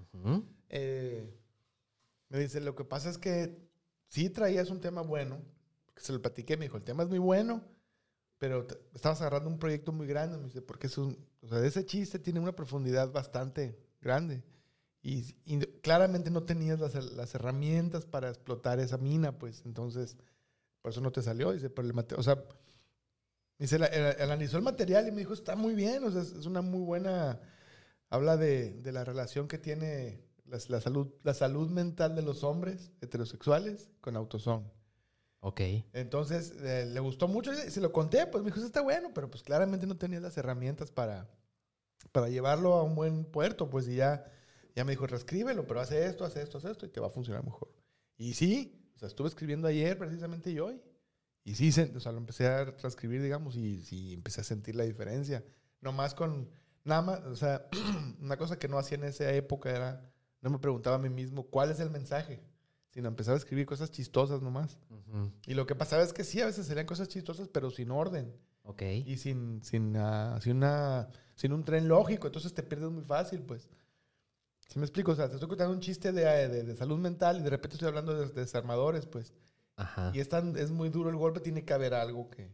eh, 0.69 1.33
me 2.29 2.41
dice, 2.41 2.61
lo 2.61 2.75
que 2.75 2.83
pasa 2.83 3.09
es 3.09 3.19
que 3.19 3.57
sí 4.09 4.31
traías 4.31 4.69
un 4.71 4.81
tema 4.81 5.03
bueno, 5.03 5.41
que 5.95 6.03
se 6.03 6.13
lo 6.13 6.21
platiqué, 6.21 6.57
me 6.57 6.65
dijo, 6.65 6.77
el 6.77 6.83
tema 6.83 7.05
es 7.05 7.09
muy 7.09 7.21
bueno, 7.21 7.63
pero 8.39 8.67
estabas 8.93 9.21
agarrando 9.21 9.49
un 9.49 9.61
proyecto 9.61 9.93
muy 9.93 10.09
grande, 10.09 10.39
me 10.39 10.47
dice, 10.47 10.61
porque 10.61 10.89
es 10.89 10.99
un, 10.99 11.25
o 11.41 11.47
sea, 11.47 11.65
ese 11.65 11.87
chiste 11.87 12.19
tiene 12.19 12.41
una 12.41 12.57
profundidad 12.57 13.13
bastante 13.13 13.79
grande. 14.01 14.43
Y, 15.03 15.37
y 15.45 15.61
claramente 15.83 16.33
no 16.33 16.43
tenías 16.43 16.81
las, 16.81 16.97
las 17.13 17.33
herramientas 17.37 18.07
para 18.07 18.29
explotar 18.29 18.81
esa 18.81 18.99
mina, 18.99 19.39
pues 19.39 19.63
entonces, 19.65 20.17
por 20.83 20.93
eso 20.93 21.01
no 21.01 21.13
te 21.13 21.23
salió. 21.23 21.53
Dice, 21.53 21.71
pero 21.71 21.87
el 21.89 21.95
mate- 21.95 22.15
o 22.17 22.23
sea, 22.23 22.43
dice, 23.59 23.77
el- 23.77 24.21
analizó 24.23 24.57
el 24.57 24.63
material 24.63 25.09
y 25.09 25.13
me 25.13 25.19
dijo, 25.19 25.35
está 25.35 25.57
muy 25.57 25.75
bien, 25.75 26.05
o 26.05 26.11
sea, 26.11 26.23
es, 26.23 26.47
una 26.47 26.63
muy 26.63 26.81
buena, 26.81 27.41
habla 28.09 28.37
de, 28.37 28.73
de 28.73 28.93
la 28.93 29.05
relación 29.05 29.49
que 29.49 29.59
tiene 29.59 30.25
la, 30.47 30.81
salud, 30.81 31.09
la 31.23 31.35
salud 31.35 31.71
mental 31.71 32.15
de 32.17 32.23
los 32.23 32.43
hombres 32.45 32.91
heterosexuales 33.01 33.91
con 34.01 34.17
autosón. 34.17 34.71
Ok. 35.41 35.61
Entonces, 35.93 36.53
eh, 36.61 36.87
le 36.87 37.01
gustó 37.01 37.27
mucho 37.29 37.53
y 37.53 37.71
se 37.71 37.81
lo 37.81 37.93
conté, 37.93 38.27
pues 38.27 38.43
me 38.45 38.49
dijo, 38.49 38.59
"Eso 38.59 38.67
está 38.67 38.83
bueno, 38.83 39.11
pero 39.15 39.31
pues 39.31 39.43
claramente 39.43 39.87
no 39.87 39.97
tenía 39.97 40.21
las 40.21 40.37
herramientas 40.37 40.91
para, 40.91 41.31
para 42.13 42.29
llevarlo 42.29 42.75
a 42.75 42.83
un 42.83 42.95
buen 42.95 43.25
puerto, 43.25 43.71
pues 43.71 43.89
y 43.89 43.97
ya, 43.97 44.25
ya 44.75 44.85
me 44.85 44.93
dijo, 44.93 45.07
reescríbelo, 45.07 45.67
pero 45.67 45.81
hace 45.81 46.05
esto, 46.07 46.25
hace 46.25 46.43
esto, 46.43 46.59
hace 46.59 46.71
esto 46.71 46.85
y 46.87 46.91
te 46.91 47.01
va 47.01 47.07
a 47.07 47.11
funcionar 47.11 47.43
mejor. 47.45 47.73
Y 48.19 48.35
sí, 48.35 48.80
sea, 49.01 49.09
estuve 49.09 49.29
escribiendo 49.29 49.67
ayer 49.67 49.99
precisamente 49.99 50.51
y 50.51 50.59
hoy. 50.59 50.81
Y 51.45 51.55
sí, 51.55 51.71
o 51.95 52.01
sea, 52.01 52.13
lo 52.13 52.19
empecé 52.19 52.47
a 52.47 52.77
transcribir, 52.77 53.23
digamos, 53.23 53.57
y 53.57 53.83
sí 53.83 54.13
empecé 54.13 54.43
a 54.43 54.45
sentir 54.45 54.77
la 54.77 54.85
diferencia. 54.85 55.43
Nomás 55.81 56.15
con, 56.15 56.51
nada 56.85 57.03
más, 57.03 57.21
o 57.25 57.35
sea, 57.35 57.67
una 58.21 58.37
cosa 58.37 58.59
que 58.59 58.69
no 58.69 58.79
hacía 58.79 58.99
en 58.99 59.05
esa 59.05 59.33
época 59.33 59.71
era, 59.71 60.13
no 60.43 60.51
me 60.51 60.59
preguntaba 60.59 60.97
a 60.97 60.99
mí 60.99 61.09
mismo 61.09 61.45
cuál 61.45 61.71
es 61.71 61.81
el 61.81 61.91
mensaje, 61.91 62.43
sino 62.91 63.09
empezaba 63.09 63.37
a 63.37 63.39
escribir 63.39 63.67
cosas 63.67 63.91
chistosas 63.91 64.43
nomás. 64.43 64.79
Ujú. 64.91 65.33
Y 65.47 65.55
lo 65.55 65.67
que 65.67 65.75
pasaba 65.75 66.03
es 66.03 66.13
que 66.13 66.25
sí, 66.25 66.41
a 66.41 66.47
veces 66.47 66.67
serían 66.67 66.87
cosas 66.87 67.09
chistosas, 67.09 67.49
pero 67.49 67.71
sin 67.71 67.91
orden 67.91 68.35
Ok. 68.65 68.83
y 68.83 69.17
sin, 69.17 69.63
sin, 69.65 69.97
ah, 69.97 70.39
sin, 70.43 70.59
una, 70.59 71.09
sin 71.35 71.53
un 71.53 71.65
tren 71.65 71.89
lógico. 71.89 72.27
Entonces 72.27 72.53
te 72.53 72.63
pierdes 72.63 72.91
muy 72.91 73.05
fácil, 73.05 73.43
pues. 73.43 73.69
¿Sí 74.73 74.79
me 74.79 74.85
explico? 74.85 75.13
O 75.13 75.15
sea, 75.17 75.29
te 75.29 75.35
estoy 75.35 75.49
contando 75.49 75.75
un 75.75 75.81
chiste 75.81 76.13
de, 76.13 76.23
eh, 76.23 76.49
de- 76.49 76.63
de 76.63 76.77
salud 76.77 76.97
mental 76.99 77.39
y 77.39 77.43
de 77.43 77.51
repente 77.51 77.75
estoy 77.75 77.89
hablando 77.89 78.15
de, 78.15 78.29
de 78.29 78.41
desarmadores, 78.41 79.05
pues. 79.07 79.35
Ajá. 79.77 80.13
Y 80.15 80.21
es, 80.21 80.29
tan, 80.29 80.57
es 80.57 80.71
muy 80.71 80.89
duro 80.91 81.11
el 81.11 81.17
golpe, 81.17 81.41
tiene 81.41 81.65
que 81.65 81.73
haber 81.75 81.93
algo 81.95 82.31
que. 82.31 82.51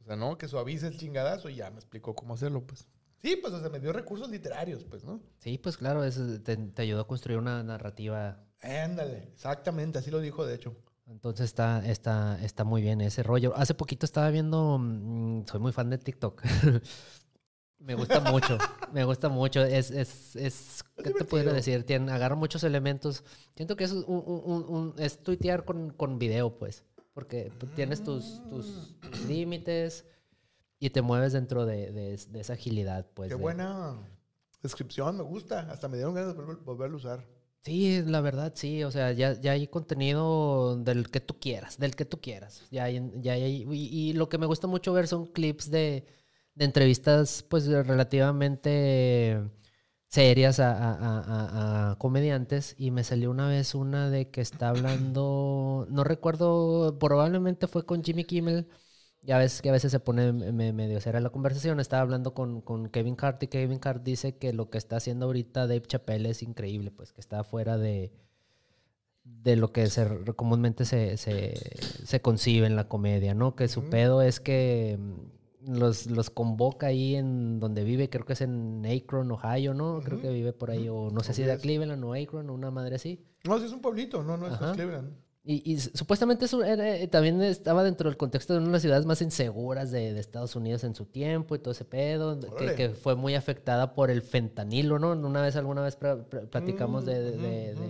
O 0.00 0.04
sea, 0.04 0.16
¿no? 0.16 0.36
Que 0.36 0.48
suavice 0.48 0.86
el 0.88 0.98
chingadazo 0.98 1.48
y 1.48 1.56
ya 1.56 1.70
me 1.70 1.76
explicó 1.76 2.14
cómo 2.14 2.34
hacerlo, 2.34 2.66
pues. 2.66 2.86
Sí, 3.22 3.36
pues, 3.36 3.54
o 3.54 3.60
sea, 3.60 3.70
me 3.70 3.80
dio 3.80 3.92
recursos 3.92 4.28
literarios, 4.28 4.84
pues, 4.84 5.02
¿no? 5.04 5.20
Sí, 5.38 5.56
pues 5.56 5.76
claro, 5.78 6.04
eso 6.04 6.40
te, 6.42 6.56
te 6.56 6.82
ayudó 6.82 7.00
a 7.02 7.06
construir 7.06 7.38
una 7.38 7.62
narrativa. 7.62 8.44
Ándale, 8.60 9.30
exactamente, 9.32 9.98
así 9.98 10.10
lo 10.10 10.20
dijo, 10.20 10.44
de 10.44 10.56
hecho. 10.56 10.76
Entonces 11.06 11.46
está, 11.46 11.86
está, 11.86 12.42
está 12.44 12.64
muy 12.64 12.82
bien 12.82 13.00
ese 13.00 13.22
rollo. 13.22 13.54
Hace 13.56 13.74
poquito 13.74 14.04
estaba 14.04 14.28
viendo, 14.30 14.78
mm, 14.78 15.44
soy 15.46 15.60
muy 15.60 15.72
fan 15.72 15.88
de 15.90 15.98
TikTok. 15.98 16.42
me 17.84 17.94
gusta 17.94 18.20
mucho, 18.20 18.58
me 18.92 19.04
gusta 19.04 19.28
mucho. 19.28 19.62
Es, 19.62 19.90
es, 19.90 20.34
es 20.36 20.84
¿qué 21.02 21.10
te 21.10 21.24
pudiera 21.24 21.52
decir? 21.52 21.84
Tiene, 21.84 22.10
agarra 22.12 22.34
muchos 22.34 22.64
elementos. 22.64 23.22
Siento 23.56 23.76
que 23.76 23.84
es, 23.84 23.92
un, 23.92 24.04
un- 24.06 24.64
un- 24.68 24.94
es 24.98 25.18
tuitear 25.22 25.64
con, 25.64 25.90
con 25.90 26.18
video, 26.18 26.56
pues. 26.58 26.84
Porque 27.12 27.52
tienes 27.76 28.02
tus, 28.02 28.42
tus, 28.48 28.96
tus 29.00 29.20
límites 29.26 30.04
y 30.80 30.90
te 30.90 31.00
mueves 31.02 31.32
dentro 31.32 31.64
de, 31.66 31.92
de- 31.92 32.16
de 32.28 32.40
esa 32.40 32.54
agilidad, 32.54 33.06
pues. 33.14 33.28
Qué 33.28 33.36
de- 33.36 33.40
buena 33.42 33.96
descripción, 34.62 35.16
me 35.16 35.22
gusta. 35.22 35.60
Hasta 35.70 35.88
me 35.88 35.96
dieron 35.96 36.14
ganas 36.14 36.34
de 36.36 36.42
volver- 36.42 36.64
volverlo 36.64 36.96
a 36.96 36.98
usar. 36.98 37.26
Sí, 37.62 38.02
la 38.04 38.20
verdad, 38.20 38.52
sí. 38.56 38.82
O 38.84 38.90
sea, 38.90 39.12
ya, 39.12 39.40
ya 39.40 39.52
hay 39.52 39.68
contenido 39.68 40.76
del 40.76 41.10
que 41.10 41.20
tú 41.20 41.38
quieras, 41.38 41.78
del 41.78 41.94
que 41.96 42.04
tú 42.04 42.20
quieras. 42.20 42.62
Ya 42.70 42.84
hay, 42.84 43.00
ya 43.20 43.32
hay, 43.34 43.66
y, 43.70 44.10
y 44.10 44.12
lo 44.14 44.28
que 44.28 44.38
me 44.38 44.46
gusta 44.46 44.66
mucho 44.66 44.92
ver 44.92 45.06
son 45.08 45.26
clips 45.26 45.70
de, 45.70 46.04
de 46.54 46.64
entrevistas, 46.64 47.44
pues, 47.48 47.66
relativamente 47.66 49.40
serias 50.08 50.60
a, 50.60 50.72
a- 50.72 50.94
a- 51.20 51.90
a- 51.92 51.98
comediantes 51.98 52.74
y 52.78 52.90
me 52.92 53.04
salió 53.04 53.30
una 53.30 53.48
vez 53.48 53.74
una 53.74 54.10
de 54.10 54.30
que 54.30 54.40
está 54.40 54.68
hablando, 54.70 55.86
no 55.90 56.04
recuerdo, 56.04 56.98
probablemente 56.98 57.66
fue 57.66 57.84
con 57.86 58.04
Jimmy 58.04 58.24
Kimmel. 58.24 58.68
Ya 59.22 59.38
ves 59.38 59.62
que 59.62 59.70
a 59.70 59.72
veces 59.72 59.90
se 59.92 60.00
pone 60.00 60.32
me- 60.32 60.72
medio 60.72 61.00
seria 61.00 61.20
la 61.20 61.30
conversación. 61.30 61.80
Estaba 61.80 62.02
hablando 62.02 62.34
con, 62.34 62.60
con 62.60 62.88
Kevin 62.90 63.16
Hart 63.20 63.42
y 63.42 63.48
Kevin 63.48 63.80
Hart 63.84 64.02
dice 64.04 64.36
que 64.38 64.52
lo 64.52 64.70
que 64.70 64.78
está 64.78 64.96
haciendo 64.96 65.26
ahorita 65.26 65.62
Dave 65.66 65.82
Chappelle 65.82 66.30
es 66.30 66.42
increíble, 66.42 66.90
pues 66.92 67.12
que 67.12 67.20
está 67.22 67.42
fuera 67.44 67.78
de, 67.78 68.12
de 69.24 69.56
lo 69.56 69.72
que 69.72 69.86
se, 69.88 70.06
comúnmente 70.36 70.84
se, 70.84 71.16
se, 71.16 71.54
se 72.04 72.20
concibe 72.20 72.66
en 72.66 72.76
la 72.76 72.88
comedia, 72.88 73.34
¿no? 73.34 73.56
Que 73.56 73.68
su 73.68 73.88
pedo 73.88 74.20
es 74.22 74.38
que 74.40 74.98
los, 75.66 76.06
los 76.06 76.30
convoca 76.30 76.86
ahí 76.88 77.14
en 77.16 77.60
donde 77.60 77.84
vive, 77.84 78.08
creo 78.10 78.24
que 78.24 78.34
es 78.34 78.40
en 78.40 78.84
Akron, 78.86 79.30
Ohio, 79.30 79.74
¿no? 79.74 80.00
Creo 80.04 80.20
que 80.20 80.30
vive 80.30 80.52
por 80.52 80.70
ahí, 80.70 80.88
o 80.88 81.10
no 81.10 81.20
sé 81.22 81.34
si 81.34 81.42
es. 81.42 81.60
Cleveland 81.60 82.02
o 82.04 82.14
Akron, 82.14 82.50
o 82.50 82.54
una 82.54 82.70
madre 82.70 82.96
así. 82.96 83.24
No, 83.44 83.58
sí 83.58 83.66
es 83.66 83.72
un 83.72 83.80
pueblito, 83.80 84.22
no, 84.22 84.36
no, 84.36 84.46
es. 84.48 84.58
Cleveland. 84.74 85.12
Y, 85.46 85.72
y 85.74 85.78
supuestamente 85.78 86.46
eso 86.46 86.64
era- 86.64 86.96
eh, 86.96 87.06
también 87.06 87.42
estaba 87.42 87.84
dentro 87.84 88.08
del 88.08 88.16
contexto 88.16 88.54
de 88.54 88.60
una 88.60 88.68
de 88.68 88.72
las 88.72 88.80
ciudades 88.82 89.04
más 89.04 89.20
inseguras 89.20 89.90
de, 89.90 90.14
de 90.14 90.20
Estados 90.20 90.56
Unidos 90.56 90.84
en 90.84 90.94
su 90.94 91.04
tiempo 91.04 91.54
y 91.54 91.58
todo 91.58 91.72
ese 91.72 91.84
pedo, 91.84 92.40
que, 92.56 92.90
fue 92.90 93.14
muy 93.14 93.34
afectada 93.34 93.94
por 93.94 94.10
el 94.10 94.22
fentanilo, 94.22 94.98
¿no? 94.98 95.12
Una 95.12 95.42
vez, 95.42 95.54
alguna 95.56 95.82
vez 95.82 95.96
platicamos 95.96 97.04
de, 97.04 97.20
de- 97.22 97.36
Mm, 97.36 97.42
de- 97.42 97.72
ujú, 97.74 97.82
ujú. 97.82 97.88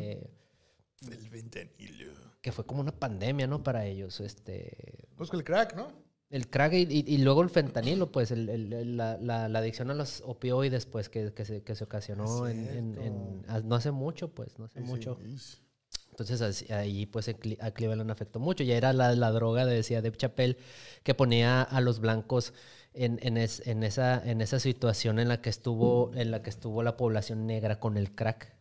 de- 1.10 1.16
El 1.16 1.30
ventanilo. 1.30 2.12
que 2.40 2.50
fue 2.50 2.66
como 2.66 2.80
una 2.80 2.92
pandemia, 2.92 3.46
¿no? 3.46 3.62
Para 3.62 3.86
ellos, 3.86 4.18
este... 4.20 5.06
Pues 5.16 5.32
el 5.32 5.44
crack, 5.44 5.76
¿no? 5.76 5.86
El 6.34 6.48
crack 6.50 6.72
y, 6.72 6.78
y- 6.82 7.04
y 7.06 7.18
luego 7.18 7.42
el 7.42 7.48
fentanilo, 7.48 8.10
pues 8.10 8.32
el- 8.32 8.48
el- 8.48 8.96
la, 8.96 9.16
la- 9.18 9.48
la 9.48 9.58
adicción 9.60 9.88
a 9.92 9.94
los 9.94 10.20
opioides, 10.26 10.84
pues 10.84 11.08
que, 11.08 11.32
que 11.32 11.44
se, 11.44 11.62
que 11.62 11.76
se 11.76 11.84
ocasionó 11.84 12.48
en, 12.48 12.68
en- 12.68 12.98
en- 12.98 13.42
ah, 13.46 13.60
no 13.64 13.76
hace 13.76 13.92
mucho, 13.92 14.34
pues, 14.34 14.58
no 14.58 14.64
hace 14.64 14.80
Sí, 14.80 14.84
sí, 14.84 14.90
mucho. 14.90 15.16
is. 15.24 15.60
Entonces 16.10 16.40
así- 16.42 16.72
ahí 16.72 17.06
pues 17.06 17.28
a 17.28 17.70
Cleveland 17.70 18.10
afectó 18.10 18.40
mucho. 18.40 18.64
Ya 18.64 18.76
era 18.76 18.92
la, 18.92 19.14
la 19.14 19.30
droga, 19.30 19.64
decía 19.64 20.02
Dave 20.02 20.16
Chappelle, 20.16 20.56
que 21.04 21.14
ponía 21.14 21.62
a 21.62 21.80
los 21.80 22.00
blancos 22.00 22.52
en, 22.94 23.20
en, 23.22 23.36
es- 23.36 23.64
en 23.66 23.84
esa, 23.84 24.20
en 24.28 24.40
esa 24.40 24.58
situación 24.58 25.20
en 25.20 25.28
la 25.28 25.40
que 25.40 25.50
estuvo, 25.50 26.10
en 26.14 26.32
la 26.32 26.42
que 26.42 26.50
estuvo 26.50 26.82
la 26.82 26.96
población 26.96 27.46
negra 27.46 27.78
con 27.78 27.96
el 27.96 28.12
crack. 28.12 28.56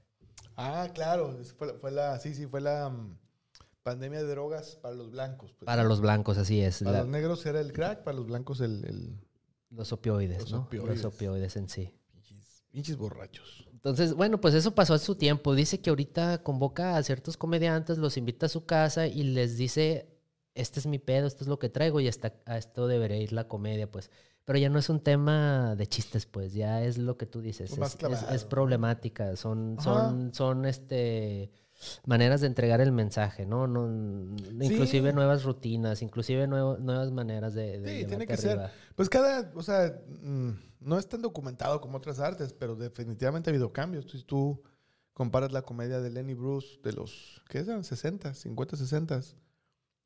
Ah, 0.58 0.90
claro. 0.94 1.40
fue 1.82 1.90
la, 1.92 2.20
sí, 2.20 2.36
sí, 2.36 2.46
fue 2.46 2.62
la 2.62 2.90
mm, 2.90 3.18
pandemia 3.84 4.22
de 4.24 4.30
drogas 4.30 4.78
para 4.82 4.96
los 4.96 5.12
blancos. 5.12 5.52
pues, 5.54 5.66
Para 5.66 5.84
los 5.84 6.02
blancos, 6.02 6.38
así 6.38 6.62
es. 6.62 6.80
Para 6.80 6.92
la- 6.92 7.00
los 7.04 7.10
negros 7.10 7.46
era 7.46 7.60
el 7.60 7.72
crack, 7.74 8.04
para 8.04 8.18
los 8.18 8.26
blancos 8.26 8.62
el... 8.62 8.84
el 8.86 9.20
los 9.70 9.92
opioides, 9.92 10.40
los 10.42 10.52
¿no? 10.52 10.60
opioides. 10.62 11.02
Los 11.04 11.14
opioides 11.14 11.56
en 11.58 11.68
sí. 11.68 11.92
pinches, 12.12 12.64
pinches 12.70 12.96
borrachos. 12.98 13.68
Entonces, 13.72 14.14
bueno, 14.14 14.40
pues 14.40 14.54
eso 14.54 14.76
pasó 14.76 14.94
a 14.94 15.00
su 15.00 15.16
tiempo. 15.16 15.56
Dice 15.56 15.82
que 15.82 15.90
ahorita 15.90 16.44
convoca 16.44 16.96
a 16.96 17.04
ciertos 17.04 17.38
comediantes, 17.38 17.98
los 17.98 18.16
invita 18.18 18.46
a 18.46 18.50
su 18.50 18.66
casa 18.66 19.08
y 19.08 19.24
les 19.24 19.58
dice, 19.58 20.08
este 20.54 20.80
es 20.80 20.86
mi 20.86 21.00
pedo, 21.00 21.26
esto 21.26 21.44
es 21.44 21.48
lo 21.48 21.58
que 21.58 21.70
traigo 21.70 22.00
y 22.00 22.08
hasta 22.08 22.36
a 22.46 22.58
esto 22.60 22.88
debería 22.88 23.18
ir 23.18 23.34
la 23.34 23.48
comedia, 23.48 23.90
pues. 23.90 24.12
Pero 24.46 24.60
ya 24.60 24.70
no 24.70 24.78
es 24.78 24.90
un 24.90 25.00
tema 25.00 25.76
de 25.76 25.88
chistes, 25.88 26.26
pues, 26.28 26.54
ya 26.54 26.84
es 26.84 26.98
lo 27.00 27.18
que 27.18 27.26
tú 27.26 27.42
dices. 27.42 27.76
Más 27.80 27.96
Es, 27.96 28.22
es- 28.24 28.32
es 28.32 28.44
problemática, 28.46 29.36
son, 29.38 29.76
Ajá. 29.80 29.84
son, 29.84 30.34
son 30.36 30.66
este 30.66 31.52
maneras 32.06 32.42
de 32.42 32.48
entregar 32.48 32.82
el 32.82 32.92
mensaje, 32.92 33.46
¿no? 33.46 33.68
no 33.68 33.88
inclusive 34.64 35.10
Sí. 35.10 35.16
nuevas 35.16 35.44
rutinas, 35.44 36.02
inclusive 36.02 36.48
nuevo- 36.48 36.78
nuevas 36.78 37.12
maneras 37.12 37.54
de, 37.54 37.80
de 37.80 38.00
Sí, 38.02 38.06
tiene 38.08 38.26
que 38.28 38.38
ser. 38.38 38.52
arriba. 38.60 38.72
Pues 38.96 39.10
cada, 39.10 39.52
o 39.56 39.64
sea, 39.64 40.00
mm, 40.22 40.50
no 40.82 40.98
es 40.98 41.08
tan 41.08 41.22
documentado 41.22 41.80
como 41.82 41.98
otras 41.98 42.20
artes, 42.20 42.54
pero 42.54 42.76
definitivamente 42.76 43.50
ha 43.50 43.52
habido 43.52 43.72
cambios. 43.74 44.10
Si 44.12 44.24
tú 44.24 44.62
comparas 45.14 45.52
la 45.52 45.62
comedia 45.62 46.00
de 46.00 46.10
Lenny 46.10 46.34
Bruce 46.34 46.80
de 46.84 46.94
los, 46.94 47.42
¿qué 47.50 47.60
eran? 47.60 47.84
60, 47.84 48.34
50, 48.34 48.76
60, 48.78 49.22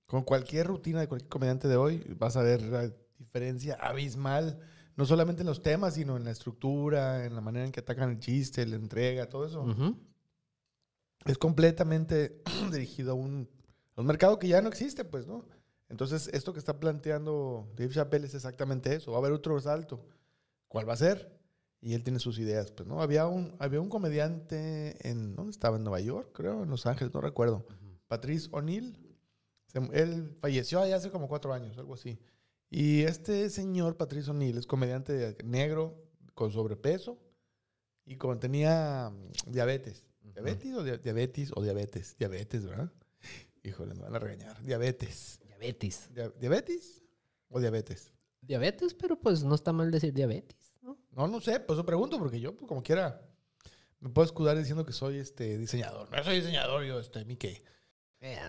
con 0.06 0.24
cualquier 0.24 0.68
rutina 0.68 1.00
de 1.02 1.08
cualquier 1.08 1.30
comediante 1.30 1.68
de 1.68 1.76
hoy, 1.76 2.04
vas 2.18 2.38
a 2.38 2.42
ver 2.42 2.62
la 2.62 2.92
diferencia 3.18 3.76
abismal, 3.82 4.60
no 4.96 5.06
solamente 5.06 5.42
en 5.44 5.48
los 5.48 5.62
temas, 5.62 5.96
sino 5.96 6.18
en 6.18 6.24
la 6.24 6.32
estructura, 6.32 7.26
en 7.26 7.36
la 7.36 7.42
manera 7.42 7.66
en 7.66 7.72
que 7.72 7.82
atacan 7.82 8.10
el 8.12 8.20
chiste, 8.20 8.66
la 8.66 8.76
entrega, 8.78 9.28
todo 9.30 9.46
eso. 9.46 9.62
Ujú. 9.64 9.96
Es 11.26 11.38
completamente 11.38 12.42
dirigido 12.72 13.12
a 13.12 13.16
un, 13.16 13.50
a 13.96 14.02
un 14.02 14.08
mercado 14.08 14.40
que 14.40 14.48
ya 14.48 14.62
no 14.62 14.70
existe, 14.70 15.06
pues, 15.06 15.28
¿no? 15.28 15.46
Entonces, 15.90 16.30
esto 16.34 16.54
que 16.54 16.60
está 16.60 16.80
planteando 16.80 17.72
Dave 17.76 17.94
Chappelle 17.94 18.26
es 18.26 18.36
exactamente 18.36 18.94
eso. 18.94 19.12
Va 19.12 19.18
a 19.18 19.20
haber 19.20 19.32
otro 19.32 19.60
salto. 19.60 20.06
¿Cuál 20.68 20.88
va 20.88 20.94
a 20.94 20.98
ser? 20.98 21.38
Y 21.80 21.94
él 21.94 22.04
tiene 22.04 22.20
sus 22.20 22.40
ideas, 22.40 22.72
pues, 22.72 22.88
¿no? 22.88 23.02
Había 23.02 23.28
un, 23.28 23.56
había 23.60 23.80
un 23.80 23.90
comediante 23.90 25.08
en, 25.08 25.36
¿dónde 25.36 25.52
estaba? 25.52 25.78
En 25.78 25.84
Nueva 25.84 26.00
York, 26.00 26.32
creo, 26.34 26.64
en 26.64 26.70
Los 26.70 26.86
Ángeles, 26.86 27.14
no 27.14 27.22
recuerdo. 27.22 27.66
Patrice 28.08 28.50
O'Neill. 28.52 28.98
Él 29.94 30.36
falleció 30.40 30.82
allá 30.82 30.96
hace 30.96 31.12
como 31.12 31.28
cuatro 31.28 31.54
años, 31.54 31.78
algo 31.78 31.94
así. 31.94 32.20
Y 32.70 33.04
este 33.04 33.50
señor, 33.50 33.96
Patrice 33.96 34.32
O'Neill, 34.32 34.58
es 34.58 34.66
comediante 34.66 35.38
negro 35.44 36.04
con 36.34 36.52
sobrepeso 36.52 37.18
y 38.06 38.18
como 38.18 38.38
tenía 38.40 39.10
mm, 39.10 39.52
diabetes. 39.52 40.04
¿Diabetes 40.44 40.74
o 40.76 40.84
dia- 40.84 40.98
diabetes 40.98 41.52
o 41.56 41.62
diabetes? 41.64 42.16
Diabetes, 42.18 42.66
¿verdad? 42.66 42.92
Híjole, 43.64 43.94
me 43.96 44.02
van 44.04 44.16
a 44.16 44.20
regañar. 44.20 44.62
Diabetes. 44.64 45.40
Diabetes. 45.46 46.10
Dia- 46.14 46.32
¿Diabetes 46.40 47.02
o 47.50 47.60
diabetes? 47.60 48.14
Diabetes, 48.42 48.94
pero 48.94 49.20
pues 49.20 49.44
no 49.44 49.56
está 49.56 49.74
mal 49.74 49.90
decir 49.92 50.14
diabetes, 50.14 50.76
¿no? 50.82 50.98
No, 51.12 51.28
no 51.28 51.42
sé, 51.42 51.60
pues 51.60 51.78
eso 51.78 51.86
pregunto 51.86 52.18
porque 52.20 52.40
yo, 52.40 52.56
pues, 52.56 52.68
como 52.68 52.82
quiera, 52.84 53.22
me 54.00 54.10
puedo 54.10 54.26
escudar 54.26 54.58
diciendo 54.58 54.86
que 54.86 54.94
soy 54.94 55.18
este 55.18 55.58
diseñador. 55.58 56.10
No 56.12 56.24
soy 56.24 56.36
diseñador, 56.38 56.84
yo, 56.86 57.00
este, 57.00 57.26
mi 57.26 57.36
qué. 57.36 57.62
Eh, 58.22 58.40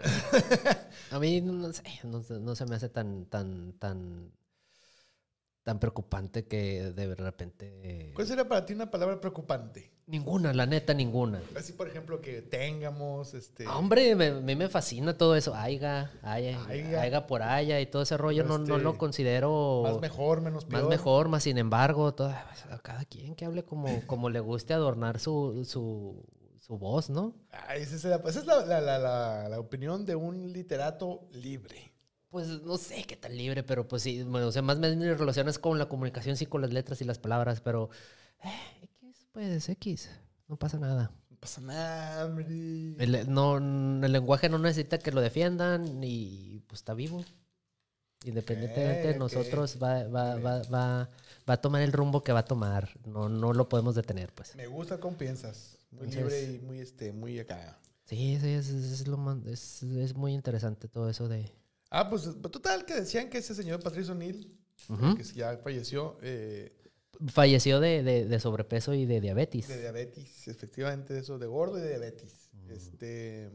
A 1.10 1.18
mí 1.18 1.40
no 1.40 1.72
sé, 1.72 1.82
no, 2.04 2.22
no 2.38 2.54
se 2.54 2.66
me 2.66 2.76
hace 2.76 2.88
tan, 2.90 3.26
tan, 3.26 3.72
tan, 3.74 4.32
tan 5.62 5.80
preocupante 5.80 6.46
que 6.46 6.92
de 6.92 7.14
repente. 7.14 8.12
¿Cuál 8.14 8.26
sería 8.26 8.46
para 8.48 8.64
ti 8.64 8.74
una 8.74 8.90
palabra 8.90 9.20
preocupante? 9.20 9.90
Ninguna, 10.08 10.54
la 10.54 10.64
neta, 10.64 10.94
ninguna. 10.94 11.42
Así, 11.54 11.74
por 11.74 11.86
ejemplo, 11.86 12.22
que 12.22 12.40
tengamos, 12.40 13.34
este... 13.34 13.66
Ah, 13.66 13.76
Hombre, 13.76 14.14
me- 14.16 14.28
a 14.28 14.40
mí 14.40 14.56
me 14.56 14.70
fascina 14.70 15.16
todo 15.18 15.36
eso. 15.36 15.54
Aiga, 15.54 16.10
aiga, 16.22 16.64
Aiga. 16.66 17.02
aiga 17.02 17.26
por 17.26 17.42
allá 17.42 17.78
y 17.78 17.84
todo 17.84 18.00
ese 18.02 18.16
rollo. 18.16 18.42
No, 18.44 18.56
no 18.56 18.76
Este, 18.76 18.82
lo 18.84 18.96
considero 18.96 19.82
Más 19.84 20.00
mejor, 20.00 20.40
menos 20.40 20.64
peor. 20.64 20.80
más 20.82 20.88
mejor, 20.88 21.28
más 21.28 21.42
sin 21.42 21.58
embargo. 21.58 22.14
todo- 22.14 22.28
a 22.30 22.78
cada 22.82 23.04
quien 23.04 23.34
que 23.34 23.44
hable 23.44 23.64
como, 23.64 24.00
como 24.06 24.30
le 24.30 24.40
guste 24.40 24.72
adornar 24.72 25.18
su, 25.20 25.62
su, 25.66 26.24
su 26.58 26.78
voz, 26.78 27.10
¿no? 27.10 27.34
Ah, 27.52 27.76
esa 27.76 27.96
es, 27.96 28.04
la, 28.04 28.16
esa 28.16 28.40
es 28.40 28.46
la, 28.46 28.64
la- 28.64 29.48
la- 29.50 29.60
opinión 29.60 30.06
de 30.06 30.14
un 30.16 30.52
literato 30.54 31.28
libre. 31.32 31.92
Pues 32.30 32.46
no 32.62 32.78
sé 32.78 33.04
qué 33.04 33.16
tan 33.16 33.36
libre, 33.36 33.62
pero 33.62 33.86
pues 33.88 34.02
sí, 34.02 34.22
bueno, 34.22 34.46
o 34.48 34.52
sea, 34.52 34.62
más 34.62 34.80
bien 34.80 34.98
mi 34.98 35.06
relación 35.12 35.48
es 35.48 35.58
con 35.58 35.78
la 35.78 35.86
comunicación, 35.88 36.36
sí, 36.36 36.46
con 36.46 36.62
las 36.62 36.72
letras 36.72 37.00
y 37.02 37.04
las 37.04 37.18
palabras, 37.18 37.60
pero 37.60 37.90
eh, 38.44 38.87
pues 39.38 39.68
X, 39.68 40.10
no 40.48 40.56
pasa 40.56 40.80
nada. 40.80 41.12
No 41.30 41.36
pasa 41.36 41.60
nada, 41.60 42.26
hombre. 42.26 42.44
El, 42.98 43.32
no, 43.32 43.58
el 43.58 44.10
lenguaje 44.12 44.48
no 44.48 44.58
necesita 44.58 44.98
que 44.98 45.12
lo 45.12 45.20
defiendan 45.20 46.02
y 46.02 46.58
pues 46.66 46.80
está 46.80 46.92
vivo. 46.92 47.24
Independientemente 48.24 49.12
de 49.12 49.16
nosotros, 49.16 49.78
va, 49.80 50.08
va, 50.08 50.34
va, 50.40 50.62
va, 50.62 51.08
va 51.48 51.54
a 51.54 51.60
tomar 51.60 51.82
el 51.82 51.92
rumbo 51.92 52.24
que 52.24 52.32
va 52.32 52.40
a 52.40 52.44
tomar. 52.44 52.90
No, 53.06 53.28
no 53.28 53.52
lo 53.52 53.68
podemos 53.68 53.94
detener, 53.94 54.32
pues. 54.34 54.56
Me 54.56 54.66
gusta 54.66 54.98
cómo 54.98 55.16
piensas. 55.16 55.78
Muy 55.92 56.08
Entonces- 56.08 56.48
libre 56.48 56.54
y 56.56 56.66
muy, 56.66 56.80
este, 56.80 57.12
muy 57.12 57.38
acá. 57.38 57.78
Sí, 58.06 58.38
sí, 58.40 58.48
es, 58.48 58.70
es 58.70 59.06
lo 59.06 59.40
es, 59.46 59.84
es 59.84 60.16
muy 60.16 60.32
interesante 60.32 60.88
todo 60.88 61.08
eso 61.08 61.28
de... 61.28 61.52
Ah, 61.90 62.10
pues 62.10 62.24
total, 62.42 62.84
que 62.86 62.94
decían 62.94 63.30
que 63.30 63.38
ese 63.38 63.54
señor 63.54 63.80
Patricio 63.84 64.14
O'Neill, 64.14 64.52
Ujú. 64.88 65.14
que 65.16 65.22
ya 65.22 65.56
falleció 65.58 66.18
eh, 66.22 66.74
Falleció 67.26 67.80
de, 67.80 68.02
de- 68.02 68.24
de 68.26 68.40
sobrepeso 68.40 68.94
y 68.94 69.04
de 69.06 69.20
diabetes. 69.20 69.66
de 69.68 69.80
diabetes, 69.80 70.46
efectivamente, 70.48 71.18
eso, 71.18 71.38
de 71.38 71.46
gordo 71.46 71.78
y 71.78 71.82
de 71.82 71.88
diabetes. 71.88 72.50
Este, 72.68 73.50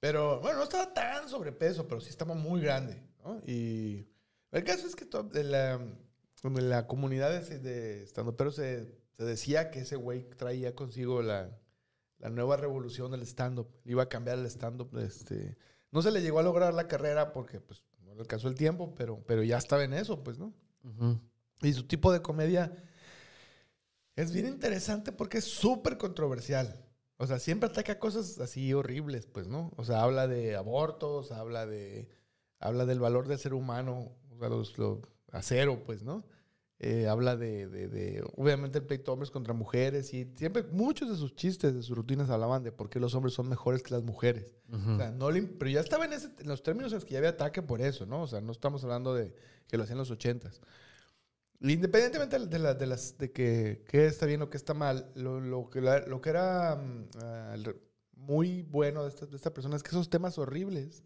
pero 0.00 0.40
bueno, 0.40 0.58
no 0.58 0.64
estaba 0.64 0.92
tan 0.92 1.28
sobrepeso, 1.28 1.86
pero 1.86 2.00
sí 2.00 2.08
estaba 2.10 2.34
muy 2.34 2.60
grande. 2.60 3.02
¿no? 3.24 3.40
Y 3.46 4.06
el 4.52 4.64
caso 4.64 4.86
es 4.86 4.96
que 4.96 5.06
de 5.32 5.44
la, 5.44 5.74
en 6.42 6.68
la 6.70 6.86
comunidad 6.86 7.30
de, 7.48 7.58
de 7.58 8.02
estandoperos 8.02 8.56
se, 8.56 8.86
se 9.16 9.24
decía 9.24 9.70
que 9.70 9.80
ese 9.80 9.96
güey 9.96 10.24
traía 10.30 10.74
consigo 10.74 11.22
la, 11.22 11.56
la 12.18 12.30
nueva 12.30 12.56
revolución 12.56 13.10
del 13.12 13.22
stand-up. 13.22 13.68
Iba 13.84 14.04
a 14.04 14.08
cambiar 14.08 14.38
el 14.38 14.46
stand-up. 14.46 14.96
Este, 14.98 15.56
no 15.92 16.02
se 16.02 16.10
le 16.10 16.20
llegó 16.22 16.38
a 16.40 16.42
lograr 16.42 16.74
la 16.74 16.88
carrera 16.88 17.32
porque 17.32 17.60
pues, 17.60 17.84
no 18.04 18.14
le 18.14 18.20
alcanzó 18.22 18.48
el 18.48 18.54
tiempo, 18.54 18.94
pero, 18.96 19.22
pero 19.26 19.42
ya 19.42 19.58
estaba 19.58 19.84
en 19.84 19.92
eso, 19.94 20.22
pues, 20.24 20.38
¿no? 20.38 20.52
Ujú. 20.82 21.20
Y 21.62 21.72
su 21.72 21.84
tipo 21.86 22.12
de 22.12 22.22
comedia 22.22 22.72
es 24.16 24.32
bien 24.32 24.46
interesante 24.46 25.12
porque 25.12 25.38
es 25.38 25.44
súper 25.44 25.96
controversial. 25.98 26.84
O 27.16 27.26
sea, 27.26 27.38
siempre 27.38 27.68
ataca 27.68 27.98
cosas 27.98 28.38
así 28.38 28.72
horribles, 28.72 29.26
pues, 29.26 29.46
¿no? 29.46 29.72
O 29.76 29.84
sea, 29.84 30.02
habla 30.02 30.26
de 30.26 30.56
abortos, 30.56 31.32
habla 31.32 31.66
de 31.66 32.08
habla 32.58 32.84
del 32.86 33.00
valor 33.00 33.26
del 33.28 33.38
ser 33.38 33.54
humano, 33.54 34.12
o 34.30 34.38
sea, 34.38 34.48
los, 34.50 34.76
lo, 34.78 35.00
a 35.32 35.40
cero, 35.42 35.82
pues, 35.86 36.02
¿no? 36.02 36.24
Eh, 36.78 37.08
habla 37.08 37.36
de, 37.36 37.68
de, 37.68 37.88
de, 37.88 38.24
obviamente, 38.36 38.78
el 38.78 38.84
pleito 38.86 39.10
de 39.10 39.12
hombres 39.12 39.30
contra 39.30 39.52
mujeres. 39.54 40.12
Y 40.14 40.30
siempre, 40.36 40.62
muchos 40.64 41.08
de 41.10 41.16
sus 41.16 41.34
chistes, 41.34 41.74
de 41.74 41.82
sus 41.82 41.94
rutinas, 41.96 42.30
hablaban 42.30 42.62
de 42.62 42.72
por 42.72 42.88
qué 42.88 43.00
los 43.00 43.14
hombres 43.14 43.34
son 43.34 43.48
mejores 43.50 43.82
que 43.82 43.92
las 43.94 44.02
mujeres. 44.02 44.54
O 44.94 44.96
sea, 44.98 45.10
no 45.10 45.30
le- 45.30 45.42
pero 45.42 45.70
ya 45.70 45.80
estaba 45.80 46.04
en, 46.06 46.14
ese- 46.14 46.30
en 46.38 46.48
los 46.48 46.62
términos 46.62 46.92
en 46.92 46.96
los 46.96 47.04
que 47.04 47.12
ya 47.12 47.18
había 47.18 47.30
ataque 47.30 47.60
por 47.62 47.82
eso, 47.82 48.06
¿no? 48.06 48.22
O 48.22 48.26
sea, 48.26 48.40
no 48.40 48.50
estamos 48.52 48.82
hablando 48.84 49.14
de 49.14 49.34
que 49.68 49.76
lo 49.76 49.82
hacían 49.84 49.98
los 49.98 50.10
ochentas. 50.10 50.60
Independientemente 51.62 52.38
de, 52.38 52.58
la- 52.58 52.74
de 52.74 52.86
las 52.86 53.18
de 53.18 53.32
que, 53.32 53.84
que 53.88 54.06
está 54.06 54.24
bien 54.26 54.40
o 54.42 54.48
que 54.50 54.56
está 54.56 54.72
mal, 54.74 55.10
lo, 55.14 55.40
lo 55.40 55.68
que, 55.68 55.80
la- 55.80 56.00
lo 56.06 56.20
que 56.20 56.30
era 56.30 56.76
mm, 56.76 57.08
ah, 57.22 57.56
muy 58.14 58.62
bueno 58.62 59.02
de 59.02 59.10
esta, 59.10 59.26
de 59.26 59.36
esta 59.36 59.52
persona 59.52 59.76
es 59.76 59.82
que 59.82 59.90
esos 59.90 60.08
temas 60.08 60.38
horribles 60.38 61.02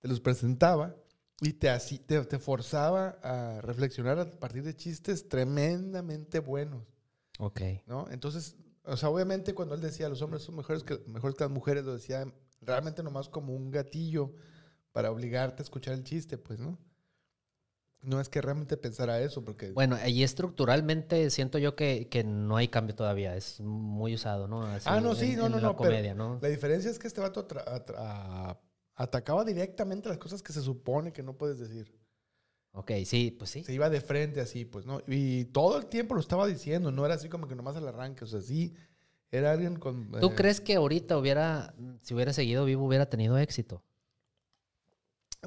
te 0.00 0.08
los 0.08 0.20
presentaba 0.20 0.94
y 1.40 1.54
te, 1.54 1.68
así, 1.68 1.98
te, 1.98 2.24
te 2.24 2.38
forzaba 2.38 3.18
a 3.22 3.60
reflexionar 3.60 4.18
a 4.20 4.30
partir 4.30 4.62
de 4.62 4.74
chistes 4.74 5.28
tremendamente 5.28 6.38
buenos, 6.38 6.84
Ok. 7.38 7.60
¿no? 7.86 8.06
Entonces, 8.10 8.56
o 8.84 8.96
sea, 8.96 9.08
obviamente 9.10 9.52
cuando 9.54 9.74
él 9.74 9.80
decía 9.80 10.08
los 10.08 10.22
hombres 10.22 10.42
son 10.42 10.56
mejores 10.56 10.82
que, 10.84 10.98
mejores 11.08 11.36
que 11.36 11.44
las 11.44 11.50
mujeres, 11.50 11.84
lo 11.84 11.92
decía 11.94 12.24
realmente 12.60 13.02
nomás 13.02 13.28
como 13.28 13.52
un 13.54 13.70
gatillo 13.70 14.32
para 14.92 15.10
obligarte 15.10 15.60
a 15.62 15.64
escuchar 15.64 15.94
el 15.94 16.04
chiste, 16.04 16.38
pues, 16.38 16.58
¿no? 16.60 16.78
No 18.02 18.20
es 18.20 18.28
que 18.28 18.40
realmente 18.40 18.76
pensara 18.76 19.20
eso, 19.20 19.44
porque... 19.44 19.72
Bueno, 19.72 19.96
y 20.06 20.22
estructuralmente 20.22 21.28
siento 21.30 21.58
yo 21.58 21.74
que, 21.74 22.08
que 22.08 22.22
no 22.22 22.56
hay 22.56 22.68
cambio 22.68 22.94
todavía. 22.94 23.36
Es 23.36 23.60
muy 23.60 24.14
usado, 24.14 24.46
¿no? 24.46 24.62
Así 24.62 24.88
Ah, 24.88 25.00
no, 25.00 25.14
sí, 25.14 25.32
en- 25.32 25.38
no, 25.38 25.46
en 25.46 25.52
no, 25.52 25.56
la 25.58 25.62
no, 25.68 25.76
pero 25.76 26.14
¿no? 26.14 26.38
La 26.40 26.48
diferencia 26.48 26.90
es 26.90 26.98
que 26.98 27.08
este 27.08 27.20
vato 27.20 27.46
atacaba 28.94 29.44
directamente 29.44 30.08
las 30.08 30.18
cosas 30.18 30.42
que 30.42 30.52
se 30.52 30.62
supone 30.62 31.12
que 31.12 31.22
no 31.22 31.36
puedes 31.36 31.58
decir. 31.58 31.92
Ok, 32.72 32.92
sí, 33.06 33.30
pues 33.30 33.50
sí. 33.50 33.64
Se 33.64 33.72
iba 33.72 33.88
de 33.88 34.00
frente 34.02 34.40
así, 34.40 34.66
pues, 34.66 34.84
¿no? 34.84 35.00
Y 35.06 35.46
todo 35.46 35.78
el 35.78 35.86
tiempo 35.86 36.14
lo 36.14 36.20
estaba 36.20 36.46
diciendo, 36.46 36.92
no 36.92 37.06
era 37.06 37.14
así 37.14 37.28
como 37.28 37.48
que 37.48 37.56
nomás 37.56 37.74
al 37.76 37.88
arranque, 37.88 38.24
o 38.24 38.26
sea, 38.26 38.42
sí, 38.42 38.74
era 39.30 39.52
alguien 39.52 39.76
con... 39.76 40.12
¿Tú 40.12 40.28
eh, 40.28 40.34
crees 40.34 40.60
que 40.60 40.76
ahorita 40.76 41.16
hubiera, 41.16 41.74
si 42.02 42.14
hubiera 42.14 42.32
seguido 42.34 42.64
vivo, 42.66 42.84
hubiera 42.86 43.06
tenido 43.08 43.38
éxito? 43.38 43.82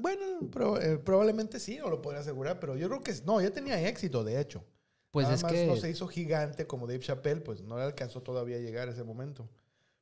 Bueno, 0.02 0.50
pro- 0.52 0.82
eh, 0.82 0.98
probablemente 0.98 1.60
sí, 1.60 1.78
no 1.78 1.90
lo 1.90 2.02
podría 2.02 2.22
asegurar, 2.22 2.60
pero 2.60 2.76
yo 2.76 2.88
creo 2.90 3.02
que 3.02 3.14
no, 3.26 3.40
ya 3.42 3.52
tenía 3.52 3.88
éxito, 3.88 4.24
de 4.24 4.40
hecho. 4.40 4.64
Pues 5.12 5.24
Nada 5.26 5.36
es 5.36 5.44
más 5.44 5.52
que... 5.52 5.66
no 5.68 5.76
se 5.76 5.90
hizo 5.90 6.08
gigante 6.08 6.68
como 6.68 6.86
Dave 6.88 7.00
Chappelle, 7.00 7.42
pues 7.42 7.62
no 7.62 7.78
le 7.78 7.84
alcanzó 7.84 8.22
todavía 8.22 8.58
a 8.58 8.60
llegar 8.60 8.88
a 8.88 8.92
ese 8.92 9.04
momento. 9.04 9.50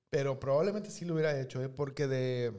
Pero 0.09 0.39
probablemente 0.39 0.89
sí 0.91 1.05
lo 1.05 1.13
hubiera 1.13 1.39
hecho, 1.39 1.61
¿eh? 1.63 1.69
porque 1.69 2.07
de... 2.07 2.53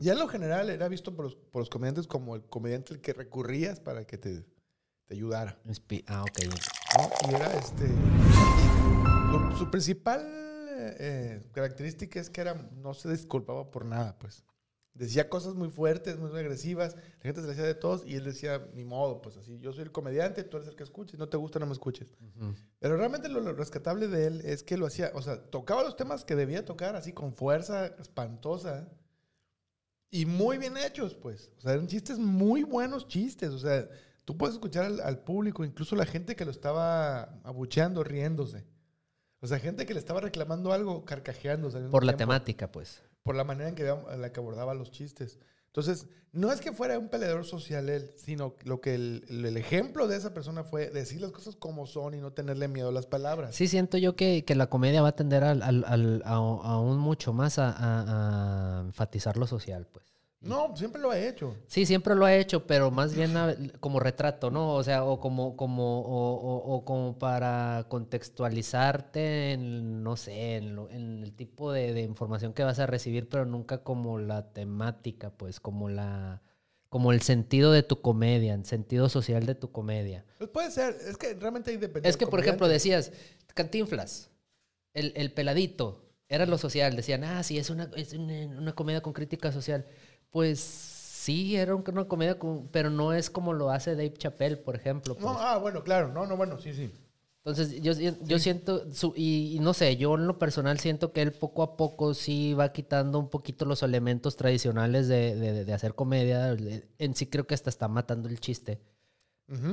Ya 0.00 0.12
en 0.12 0.18
lo 0.20 0.28
general 0.28 0.70
era 0.70 0.88
visto 0.88 1.14
por 1.16 1.24
los, 1.24 1.34
por 1.36 1.60
los 1.60 1.68
comediantes 1.70 2.06
como 2.06 2.36
el 2.36 2.42
comediante 2.44 2.94
al 2.94 3.00
que 3.00 3.12
recurrías 3.12 3.80
para 3.80 4.06
que 4.06 4.16
te, 4.16 4.42
te 5.06 5.14
ayudara. 5.14 5.58
Ah, 6.06 6.22
ok. 6.22 6.38
¿no? 6.96 7.30
Y 7.30 7.34
era 7.34 7.52
este... 7.58 7.88
lo- 9.32 9.56
su 9.58 9.70
principal 9.70 10.24
eh, 11.00 11.40
característica 11.52 12.20
es 12.20 12.30
que 12.30 12.40
era, 12.40 12.54
no 12.54 12.94
se 12.94 13.10
disculpaba 13.10 13.70
por 13.70 13.84
nada, 13.84 14.16
pues. 14.18 14.44
Decía 14.94 15.28
cosas 15.28 15.54
muy 15.54 15.68
fuertes, 15.70 16.18
muy 16.18 16.30
agresivas, 16.30 16.96
la 16.96 17.22
gente 17.22 17.40
se 17.40 17.46
le 17.46 17.52
hacía 17.52 17.64
de 17.64 17.74
todos 17.74 18.04
y 18.04 18.16
él 18.16 18.24
decía, 18.24 18.66
ni 18.74 18.84
modo, 18.84 19.22
pues 19.22 19.36
así, 19.36 19.58
yo 19.60 19.72
soy 19.72 19.84
el 19.84 19.92
comediante, 19.92 20.42
tú 20.42 20.56
eres 20.56 20.68
el 20.68 20.74
que 20.74 20.82
escuches, 20.82 21.20
no 21.20 21.28
te 21.28 21.36
gusta, 21.36 21.60
no 21.60 21.66
me 21.66 21.72
escuches. 21.72 22.16
Pero 22.80 22.96
realmente 22.96 23.28
lo, 23.28 23.40
lo 23.40 23.52
rescatable 23.52 24.08
de 24.08 24.26
él 24.26 24.40
es 24.44 24.64
que 24.64 24.76
lo 24.76 24.86
hacía, 24.86 25.12
o 25.14 25.22
sea, 25.22 25.40
tocaba 25.40 25.84
los 25.84 25.96
temas 25.96 26.24
que 26.24 26.34
debía 26.34 26.64
tocar 26.64 26.96
así 26.96 27.12
con 27.12 27.32
fuerza 27.32 27.86
espantosa 27.86 28.88
y 30.10 30.26
muy 30.26 30.58
bien 30.58 30.76
hechos, 30.76 31.14
pues. 31.14 31.52
O 31.58 31.60
sea, 31.60 31.74
eran 31.74 31.86
chistes 31.86 32.18
muy 32.18 32.64
buenos 32.64 33.06
chistes, 33.06 33.50
o 33.50 33.58
sea, 33.58 33.88
tú 34.24 34.36
puedes 34.36 34.56
escuchar 34.56 34.84
al, 34.84 35.00
al 35.00 35.20
público, 35.20 35.64
incluso 35.64 35.94
la 35.94 36.06
gente 36.06 36.34
que 36.34 36.44
lo 36.44 36.50
estaba 36.50 37.40
abucheando, 37.44 38.02
riéndose. 38.02 38.64
O 39.40 39.46
sea, 39.46 39.58
gente 39.58 39.86
que 39.86 39.94
le 39.94 40.00
estaba 40.00 40.20
reclamando 40.20 40.72
algo, 40.72 41.04
carcajeándose. 41.04 41.78
Por 41.90 42.04
la 42.04 42.12
tiempo 42.12 42.32
temática, 42.32 42.72
pues. 42.72 43.02
Por 43.28 43.36
la 43.36 43.44
manera 43.44 43.68
en 43.68 43.74
que, 43.74 43.86
en 43.86 44.22
la 44.22 44.32
que 44.32 44.40
abordaba 44.40 44.72
los 44.72 44.90
chistes. 44.90 45.38
Entonces, 45.66 46.06
no 46.32 46.50
es 46.50 46.60
que 46.62 46.72
fuera 46.72 46.98
un 46.98 47.08
peleador 47.10 47.44
social 47.44 47.90
él, 47.90 48.10
sino 48.16 48.54
lo 48.64 48.80
que 48.80 48.94
el, 48.94 49.24
el- 49.28 49.56
ejemplo 49.58 50.08
de 50.08 50.16
esa 50.16 50.32
persona 50.32 50.64
fue 50.64 50.88
decir 50.88 51.20
las 51.20 51.30
cosas 51.30 51.54
como 51.54 51.86
son 51.86 52.14
y 52.14 52.20
no 52.22 52.32
tenerle 52.32 52.68
miedo 52.68 52.88
a 52.88 52.92
las 52.92 53.04
palabras. 53.04 53.54
Sí, 53.54 53.68
siento 53.68 53.98
yo 53.98 54.16
que, 54.16 54.44
que 54.46 54.54
la 54.54 54.68
comedia 54.70 55.02
va 55.02 55.08
a 55.08 55.14
tender 55.14 55.44
al, 55.44 55.62
al- 55.62 56.22
a- 56.24 56.34
aún 56.36 56.96
mucho 56.98 57.34
más 57.34 57.58
a 57.58 58.82
enfatizar 58.86 59.36
lo 59.36 59.46
social, 59.46 59.86
pues. 59.92 60.06
No, 60.40 60.76
siempre 60.76 61.00
lo 61.02 61.10
ha 61.10 61.18
hecho. 61.18 61.56
Sí, 61.66 61.84
siempre 61.84 62.14
lo 62.14 62.24
ha 62.24 62.34
hecho, 62.36 62.64
pero 62.66 62.92
más 62.92 63.12
bien 63.12 63.32
como 63.80 63.98
retrato, 63.98 64.50
¿no? 64.52 64.74
O 64.74 64.84
sea, 64.84 65.02
o 65.04 65.18
como, 65.18 65.56
como, 65.56 66.00
o, 66.02 66.34
o- 66.36 66.74
o 66.76 66.84
como 66.84 67.18
para 67.18 67.86
contextualizarte 67.88 69.52
en, 69.52 70.02
no 70.02 70.16
sé, 70.16 70.56
en, 70.56 70.76
lo- 70.76 70.90
en 70.90 71.22
el 71.24 71.32
tipo 71.34 71.72
de, 71.72 71.92
de 71.92 72.02
información 72.02 72.52
que 72.52 72.62
vas 72.62 72.78
a 72.78 72.86
recibir, 72.86 73.28
pero 73.28 73.44
nunca 73.46 73.82
como 73.82 74.18
la 74.18 74.52
temática, 74.52 75.30
pues, 75.30 75.58
como 75.60 75.88
la, 75.88 76.40
como 76.88 77.10
el 77.12 77.20
sentido 77.22 77.72
de 77.72 77.82
tu 77.82 78.00
comedia, 78.00 78.54
el 78.54 78.64
sentido 78.64 79.08
social 79.08 79.44
de 79.44 79.56
tu 79.56 79.72
comedia. 79.72 80.24
Pues 80.38 80.50
puede 80.50 80.70
ser, 80.70 80.96
es 81.06 81.16
que 81.16 81.34
realmente 81.34 81.76
depende. 81.76 82.08
Es 82.08 82.16
que, 82.16 82.26
por 82.28 82.38
ejemplo, 82.40 82.68
decías, 82.68 83.12
Cantinflas, 83.54 84.30
el, 84.94 85.12
el 85.16 85.32
peladito, 85.32 86.04
era 86.28 86.46
lo 86.46 86.58
social. 86.58 86.94
Decían, 86.94 87.24
ah, 87.24 87.42
sí, 87.42 87.58
es 87.58 87.70
una, 87.70 87.90
es 87.96 88.12
una, 88.12 88.46
una 88.58 88.72
comedia 88.74 89.00
con 89.00 89.12
crítica 89.14 89.50
social. 89.50 89.86
Pues 90.30 90.60
sí, 90.60 91.56
era 91.56 91.74
un- 91.74 91.84
una 91.90 92.04
comedia, 92.06 92.36
pero 92.70 92.90
no 92.90 93.12
es 93.12 93.30
como 93.30 93.52
lo 93.52 93.70
hace 93.70 93.92
Dave 93.92 94.14
Chappelle, 94.14 94.56
por 94.56 94.76
ejemplo. 94.76 95.14
No, 95.14 95.20
pues. 95.20 95.36
ah, 95.40 95.58
bueno, 95.58 95.82
claro, 95.82 96.12
no, 96.12 96.26
no, 96.26 96.36
bueno, 96.36 96.58
sí, 96.58 96.72
sí. 96.72 96.90
Entonces, 97.44 97.80
yo, 97.80 97.94
si- 97.94 98.14
yo 98.24 98.38
siento, 98.38 98.92
su- 98.92 99.14
y, 99.16 99.54
y 99.56 99.60
no 99.60 99.72
sé, 99.72 99.96
yo 99.96 100.14
en 100.16 100.26
lo 100.26 100.38
personal 100.38 100.78
siento 100.80 101.12
que 101.12 101.22
él 101.22 101.32
poco 101.32 101.62
a 101.62 101.76
poco 101.76 102.12
sí 102.12 102.52
va 102.52 102.72
quitando 102.72 103.18
un 103.18 103.30
poquito 103.30 103.64
los 103.64 103.82
elementos 103.82 104.36
tradicionales 104.36 105.08
de, 105.08 105.34
de- 105.34 105.64
de 105.64 105.72
hacer 105.72 105.94
comedia. 105.94 106.54
En 106.98 107.14
sí 107.14 107.26
creo 107.26 107.46
que 107.46 107.54
hasta 107.54 107.70
está 107.70 107.88
matando 107.88 108.28
el 108.28 108.38
chiste. 108.40 108.80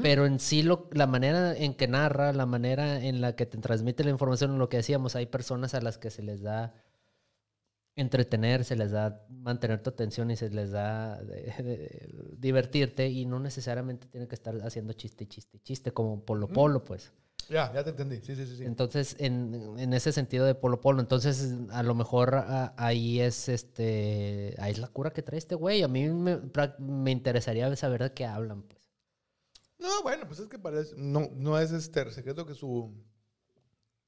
Pero 0.01 0.25
en 0.25 0.39
sí, 0.39 0.63
lo, 0.63 0.87
la 0.93 1.05
manera 1.05 1.53
en 1.53 1.73
que 1.73 1.89
narra, 1.89 2.31
la 2.31 2.45
manera 2.45 3.03
en 3.03 3.19
la 3.19 3.35
que 3.35 3.45
te 3.45 3.57
transmite 3.57 4.05
la 4.05 4.09
información, 4.11 4.57
lo 4.57 4.69
que 4.69 4.77
decíamos, 4.77 5.17
hay 5.17 5.25
personas 5.25 5.73
a 5.73 5.81
las 5.81 5.97
que 5.97 6.11
se 6.11 6.21
les 6.23 6.41
da 6.41 6.73
entretener, 7.95 8.65
se 8.65 8.75
les 8.75 8.91
da 8.91 9.25
mantener 9.29 9.81
tu 9.81 9.89
atención 9.89 10.29
y 10.31 10.35
se 10.35 10.49
les 10.49 10.71
da 10.71 11.21
de- 11.23 11.43
de- 11.63 12.35
divertirte 12.37 13.09
y 13.09 13.25
no 13.25 13.39
necesariamente 13.39 14.07
tiene 14.07 14.27
que 14.27 14.35
estar 14.35 14.55
haciendo 14.63 14.93
chiste, 14.93 15.27
chiste, 15.27 15.59
chiste, 15.59 15.91
como 15.93 16.23
Polo 16.25 16.47
Polo, 16.47 16.83
pues. 16.83 17.11
Ya, 17.47 17.71
ya 17.73 17.83
te 17.83 17.91
entendí. 17.91 18.21
Sí, 18.21 18.35
sí, 18.35 18.45
sí. 18.57 18.63
Entonces, 18.63 19.15
en, 19.19 19.77
en 19.77 19.93
ese 19.93 20.11
sentido 20.11 20.45
de 20.47 20.55
Polo 20.55 20.81
Polo, 20.81 20.99
entonces 20.99 21.53
a 21.71 21.83
lo 21.83 21.93
mejor 21.93 22.33
a- 22.35 22.73
ahí 22.75 23.19
es 23.19 23.47
este, 23.49 24.55
ahí 24.57 24.71
es 24.71 24.79
la 24.79 24.87
cura 24.87 25.11
que 25.11 25.21
trae 25.21 25.37
este 25.37 25.53
güey. 25.55 25.83
A 25.83 25.87
mí 25.87 26.09
me, 26.09 26.41
me 26.79 27.11
interesaría 27.11 27.73
saber 27.75 28.01
de 28.01 28.13
qué 28.13 28.25
hablan, 28.25 28.63
pues. 28.63 28.81
No, 29.77 30.01
bueno, 30.01 30.25
pues 30.27 30.39
es 30.39 30.47
que 30.47 30.57
parece, 30.57 30.95
no, 30.97 31.29
no 31.35 31.59
es 31.59 31.71
este 31.71 32.09
secreto 32.11 32.45
que 32.47 32.55
su, 32.55 32.91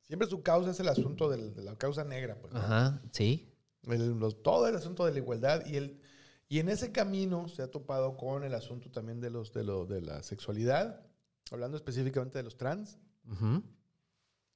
siempre 0.02 0.28
su 0.28 0.42
causa 0.42 0.72
es 0.72 0.80
el 0.80 0.88
asunto 0.88 1.30
del- 1.30 1.54
de 1.54 1.62
la 1.64 1.76
causa 1.76 2.04
negra, 2.04 2.40
pues. 2.42 2.54
¿no? 2.54 2.60
Ajá, 2.60 3.02
sí. 3.12 3.54
El- 3.88 4.20
los- 4.20 4.42
todo 4.44 4.68
el 4.68 4.76
asunto 4.76 5.06
de 5.06 5.12
la 5.14 5.18
igualdad 5.20 5.66
y 5.66 5.78
el 5.78 6.00
y 6.50 6.60
en 6.60 6.70
ese 6.70 6.92
camino 6.94 7.48
se 7.50 7.62
ha 7.62 7.70
topado 7.72 8.16
con 8.16 8.44
el 8.44 8.54
asunto 8.54 8.90
también 8.90 9.20
de 9.20 9.30
los 9.30 9.52
de 9.54 9.64
lo 9.64 9.86
de 9.86 10.02
la 10.02 10.24
sexualidad 10.24 11.06
hablando 11.52 11.76
específicamente 11.78 12.38
de 12.38 12.44
los 12.44 12.56
trans 12.58 12.98
Ujú. 13.30 13.64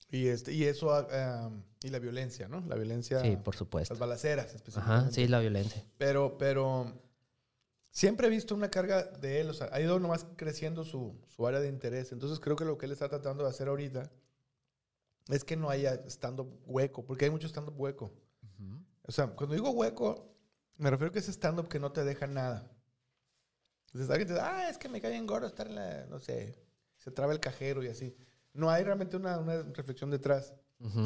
y 0.10 0.28
este 0.28 0.54
y 0.54 0.64
eso 0.66 0.92
ah, 0.94 1.50
y 1.84 1.90
la 1.90 2.00
violencia 2.00 2.48
no 2.48 2.62
la 2.68 2.76
violencia 2.76 3.22
Sí, 3.22 3.36
por 3.38 3.56
supuesto. 3.56 3.94
las 3.94 4.00
balaceras 4.00 4.46
Ajá, 4.48 4.56
específicamente 4.56 5.14
sí, 5.14 5.28
la 5.28 5.40
violencia. 5.40 5.86
pero 5.98 6.38
pero 6.38 6.94
siempre 7.90 8.28
he 8.28 8.30
visto 8.30 8.56
una 8.56 8.70
carga 8.72 9.04
de 9.04 9.42
él 9.42 9.50
o 9.50 9.54
sea 9.54 9.70
ha 9.74 9.82
ido 9.82 10.00
nomás 10.00 10.26
creciendo 10.38 10.84
su, 10.86 11.16
su 11.28 11.46
área 11.46 11.60
de 11.60 11.68
interés 11.70 12.12
entonces 12.14 12.40
creo 12.40 12.56
que 12.56 12.64
lo 12.66 12.78
que 12.78 12.86
él 12.86 12.92
está 12.94 13.10
tratando 13.10 13.44
de 13.44 13.50
hacer 13.50 13.68
ahorita 13.68 14.10
es 15.30 15.44
que 15.44 15.56
no 15.58 15.70
haya 15.70 15.96
stand 16.08 16.40
up 16.40 16.60
hueco 16.66 17.04
porque 17.06 17.26
hay 17.26 17.32
mucho 17.32 17.48
stand 17.48 17.68
up 17.70 17.80
hueco 17.80 18.12
O 19.04 19.12
sea, 19.12 19.28
cuando 19.28 19.56
digo 19.56 19.72
hueco, 19.72 20.36
me 20.78 20.90
refiero 20.90 21.10
a 21.10 21.14
que 21.14 21.20
ese 21.20 21.32
stand-up 21.32 21.68
que 21.68 21.80
no 21.80 21.92
te 21.92 22.04
deja 22.04 22.28
nada. 22.28 22.72
Entonces 23.88 24.10
alguien 24.10 24.28
te 24.28 24.34
dice, 24.34 24.46
ah, 24.46 24.70
es 24.70 24.78
que 24.78 24.90
me 24.90 25.02
cae 25.02 25.16
en 25.16 25.28
gordo 25.28 25.48
estar 25.48 25.68
en 25.68 25.76
la, 25.76 26.06
no 26.06 26.20
sé, 26.20 26.58
se 26.98 27.12
traba 27.12 27.34
el 27.34 27.40
cajero 27.40 27.84
y 27.84 27.88
así. 27.88 28.16
No 28.54 28.70
hay 28.70 28.84
realmente 28.84 29.18
una, 29.18 29.38
una 29.38 29.64
reflexión 29.64 30.10
detrás. 30.10 30.54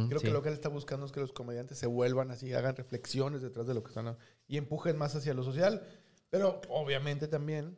Creo 0.07 0.20
sí. 0.20 0.28
que 0.28 0.32
lo 0.32 0.41
que 0.41 0.47
él 0.47 0.53
está 0.53 0.70
buscando 0.70 1.05
es 1.05 1.11
que 1.11 1.20
los 1.20 1.34
comediantes 1.34 1.78
se 1.78 1.88
vuelvan 1.88 2.32
así, 2.32 2.53
hagan 2.53 2.78
reflexiones 2.78 3.41
detrás 3.41 3.67
de 3.67 3.74
lo 3.74 3.84
que 3.84 3.89
están 3.89 4.17
y 4.47 4.55
empujen 4.55 4.97
más 4.97 5.15
hacia 5.15 5.34
lo 5.34 5.43
social. 5.43 5.86
Pero 6.30 6.61
obviamente 6.70 7.28
también, 7.28 7.78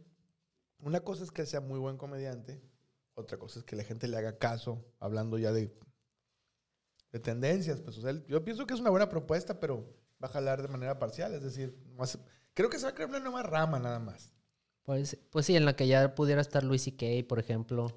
una 0.79 0.99
cosa 0.99 1.23
es 1.23 1.31
que 1.31 1.45
sea 1.47 1.59
muy 1.59 1.79
buen 1.79 1.97
comediante, 1.97 2.61
otra 3.15 3.39
cosa 3.39 3.59
es 3.59 3.65
que 3.65 3.75
la 3.75 3.83
gente 3.83 4.07
le 4.07 4.15
haga 4.15 4.37
caso, 4.37 4.85
hablando 4.99 5.39
ya 5.39 5.51
de, 5.51 5.75
de 7.11 7.19
tendencias. 7.19 7.81
Pues, 7.81 7.97
o 7.97 8.01
sea, 8.01 8.13
yo 8.27 8.43
pienso 8.45 8.67
que 8.67 8.75
es 8.75 8.79
una 8.79 8.91
buena 8.91 9.09
propuesta, 9.09 9.59
pero 9.59 9.91
va 10.23 10.27
a 10.27 10.31
jalar 10.31 10.61
de 10.61 10.67
manera 10.67 10.99
parcial. 10.99 11.33
Es 11.33 11.43
decir, 11.43 11.77
nomás- 11.87 12.19
creo 12.53 12.69
que 12.69 12.77
se 12.79 12.85
va 12.85 12.91
a 12.91 12.95
crear 12.95 13.09
una 13.09 13.19
nueva 13.19 13.43
rama 13.43 13.79
nada 13.79 13.99
más. 13.99 14.33
Pues, 14.83 15.17
pues 15.31 15.45
sí, 15.45 15.55
en 15.55 15.65
la 15.65 15.75
que 15.75 15.87
ya 15.87 16.15
pudiera 16.15 16.41
estar 16.41 16.63
Luis 16.63 16.83
C.K., 16.83 17.27
por 17.27 17.39
ejemplo. 17.39 17.87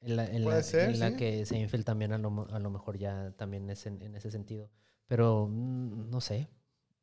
En 0.00 0.16
la, 0.16 0.26
en 0.26 0.42
Puede 0.44 0.58
la, 0.58 0.62
ser, 0.62 0.90
en 0.90 0.98
la 1.00 1.10
sí. 1.10 1.16
que 1.16 1.46
Seinfeld 1.46 1.84
también 1.84 2.12
a 2.12 2.18
lo, 2.18 2.46
a 2.50 2.58
lo 2.58 2.70
mejor 2.70 2.98
ya 2.98 3.32
también 3.36 3.68
es 3.70 3.86
en, 3.86 4.02
en 4.02 4.14
ese 4.14 4.30
sentido. 4.30 4.70
Pero 5.06 5.46
mm, 5.50 6.10
no 6.10 6.20
sé. 6.20 6.48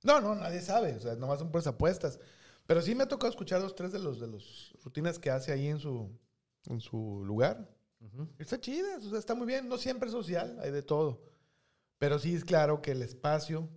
No, 0.04 0.20
no, 0.22 0.36
nadie 0.36 0.62
sabe. 0.62 0.94
O 0.96 1.00
sea, 1.00 1.16
nomás 1.16 1.40
son 1.40 1.52
puras 1.52 1.66
apuestas. 1.68 2.20
Pero 2.68 2.82
sí 2.82 2.94
me 2.96 3.04
ha 3.04 3.08
tocado 3.08 3.30
escuchar 3.30 3.60
dos, 3.62 3.76
tres 3.76 3.92
de 3.92 4.00
los 4.00 4.20
de 4.20 4.28
los 4.28 4.76
rutinas 4.84 5.18
que 5.20 5.32
hace 5.32 5.52
ahí 5.52 5.68
en 5.68 5.80
su, 5.80 6.10
en 6.68 6.80
su 6.80 7.24
lugar. 7.26 7.70
Ujú. 8.02 8.28
Está 8.40 8.60
chida, 8.60 8.98
o 8.98 9.02
sea, 9.10 9.20
está 9.20 9.34
muy 9.36 9.46
bien. 9.48 9.68
No 9.68 9.78
siempre 9.78 10.08
es 10.08 10.14
social, 10.14 10.60
hay 10.62 10.72
de 10.72 10.82
todo. 10.84 11.24
Pero 11.98 12.18
sí 12.20 12.34
es 12.36 12.44
claro 12.44 12.82
que 12.82 12.92
el 12.92 13.02
espacio, 13.04 13.68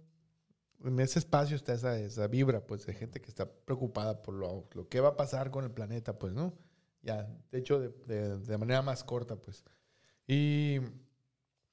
en 0.84 1.00
ese 1.00 1.18
espacio 1.18 1.56
está 1.56 1.72
esa, 1.74 1.98
esa 1.98 2.26
vibra, 2.28 2.66
pues, 2.66 2.86
de 2.86 2.94
gente 2.94 3.20
que 3.20 3.28
está 3.28 3.50
preocupada 3.50 4.22
por 4.22 4.34
lo, 4.34 4.68
lo 4.74 4.88
que 4.88 5.00
va 5.00 5.10
a 5.10 5.16
pasar 5.16 5.50
con 5.50 5.64
el 5.64 5.70
planeta, 5.70 6.18
pues, 6.18 6.32
¿no? 6.32 6.54
Ya, 7.02 7.28
de 7.50 7.58
hecho, 7.58 7.80
de, 7.80 7.88
de- 8.06 8.38
de 8.38 8.58
manera 8.58 8.82
más 8.82 9.04
corta, 9.04 9.36
pues. 9.36 9.64
Y, 10.26 10.78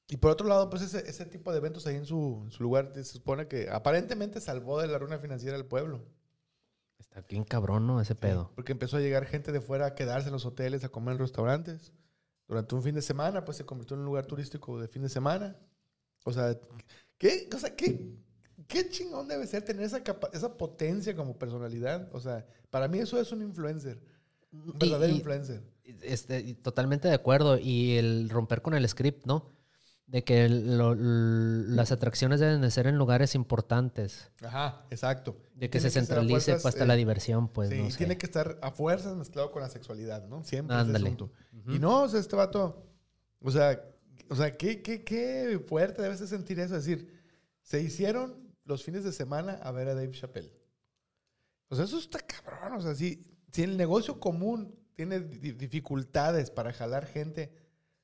y 0.09 0.18
por 0.18 0.32
otro 0.32 0.47
lado, 0.47 0.70
pues, 0.70 0.82
ese, 0.82 1.07
ese 1.09 1.26
tipo 1.26 1.51
de 1.51 1.57
eventos 1.59 1.86
ahí 1.88 1.95
en 1.95 2.05
su, 2.05 2.41
en 2.45 2.51
su 2.51 2.64
lugar, 2.64 2.91
se 2.95 3.03
supone 3.05 3.47
que 3.47 3.70
aparentemente 3.70 4.41
salvó 4.41 4.82
de 4.82 4.88
la 4.88 4.97
ruina 4.97 5.20
financiera 5.20 5.55
al 5.57 5.66
pueblo. 5.66 6.03
Está 6.99 7.22
bien 7.22 7.43
cabrón, 7.43 7.88
¿no? 7.88 7.99
Ese 7.99 8.16
pedo. 8.16 8.51
Porque 8.55 8.74
empezó 8.74 8.97
a 8.97 9.01
llegar 9.01 9.26
gente 9.26 9.51
de 9.51 9.59
fuera 9.62 9.88
a 9.88 9.95
quedarse 9.95 10.28
en 10.28 10.34
los 10.34 10.45
hoteles, 10.45 10.84
a 10.84 10.89
comer 10.89 11.14
en 11.14 11.20
restaurantes. 11.20 11.91
Durante 12.47 12.76
un 12.76 12.84
fin 12.84 12.93
de 12.95 13.01
semana, 13.01 13.43
pues 13.43 13.57
se 13.57 13.66
convirtió 13.66 13.95
en 13.95 14.01
un 14.01 14.05
lugar 14.05 14.26
turístico 14.26 14.80
de 14.80 14.88
fin 14.88 15.01
de 15.01 15.09
semana. 15.09 15.57
O 16.26 16.32
sea, 16.34 16.57
¿qué, 17.18 17.49
o 17.55 17.57
sea, 17.57 17.76
qué, 17.76 18.14
qué 18.68 18.89
chingón 18.89 19.28
debe 19.28 19.47
ser 19.47 19.64
tener 19.64 19.84
esa, 19.84 20.04
capa- 20.04 20.30
esa 20.34 20.56
potencia 20.58 21.16
como 21.16 21.38
personalidad? 21.38 22.10
O 22.14 22.20
sea, 22.20 22.45
para 22.70 22.88
mí 22.88 22.99
eso 22.99 23.20
es 23.20 23.32
un 23.32 23.41
influencer. 23.41 23.99
Un 24.52 24.78
verdadero 24.78 25.14
y- 25.14 25.18
influencer. 25.18 25.62
Este, 26.04 26.54
totalmente 26.56 27.08
de 27.08 27.14
acuerdo. 27.14 27.58
Y 27.58 27.97
el 27.97 28.30
romper 28.30 28.62
con 28.62 28.74
el 28.74 28.88
script, 28.88 29.26
¿no? 29.26 29.52
De 30.08 30.24
que 30.26 30.49
lo- 30.49 30.93
las 30.95 31.91
atracciones 31.91 32.39
deben 32.41 32.60
de 32.62 32.70
ser 32.72 32.88
en 32.88 32.97
lugares 32.97 33.34
importantes. 33.34 34.30
Ajá, 34.41 34.86
exacto. 34.89 35.38
De 35.56 35.70
que 35.70 35.80
Tiene 35.80 35.89
se 35.89 35.99
centralice 35.99 36.32
fuerzas, 36.34 36.62
pues, 36.64 36.74
hasta 36.76 36.84
eh, 36.84 36.88
la 36.88 36.95
diversión, 36.95 37.47
pues. 37.47 37.70
sí, 37.70 37.78
no 37.78 37.88
y 37.88 37.91
sé. 37.91 37.97
tiene 37.99 38.18
que 38.18 38.26
estar 38.26 38.58
a 38.62 38.72
fuerzas 38.72 39.16
mezclado 39.16 39.52
con 39.52 39.62
la 39.62 39.70
sexualidad, 39.70 40.28
¿no? 40.28 40.43
Siempre 40.43 40.76
ese 40.76 40.82
Ándale. 40.86 41.12
Ujú. 41.12 41.32
Y 41.74 41.80
no, 41.80 42.04
o 42.04 42.10
sea, 42.10 42.20
este 42.20 42.36
vato, 42.36 42.86
o 43.41 43.52
sea, 43.52 43.82
o 44.30 44.36
sea, 44.36 44.56
qué, 44.58 44.82
qué, 44.82 45.04
qué 45.04 45.64
fuerte 45.66 46.02
debes 46.02 46.20
de 46.20 46.28
sentir 46.28 46.60
eso. 46.60 46.76
Es 46.76 46.86
decir, 46.86 47.20
se 47.62 47.82
hicieron 47.82 48.40
los 48.72 48.84
fines 48.84 49.03
de 49.03 49.11
semana 49.11 49.53
a 49.61 49.72
ver 49.72 49.88
a 49.89 49.93
Dave 49.95 50.11
Chappelle. 50.11 50.51
O 51.69 51.76
sea, 51.76 51.86
eso 51.86 51.97
está 51.99 52.19
cabrón. 52.19 52.74
O 52.74 52.82
sea, 52.82 52.95
si, 52.95 53.26
si 53.51 53.63
el 53.63 53.78
negocio 53.78 54.19
común 54.19 54.76
tiene 54.95 55.19
di- 55.19 55.51
dificultades 55.53 56.49
para 56.51 56.74
jalar 56.74 57.05
gente, 57.05 57.53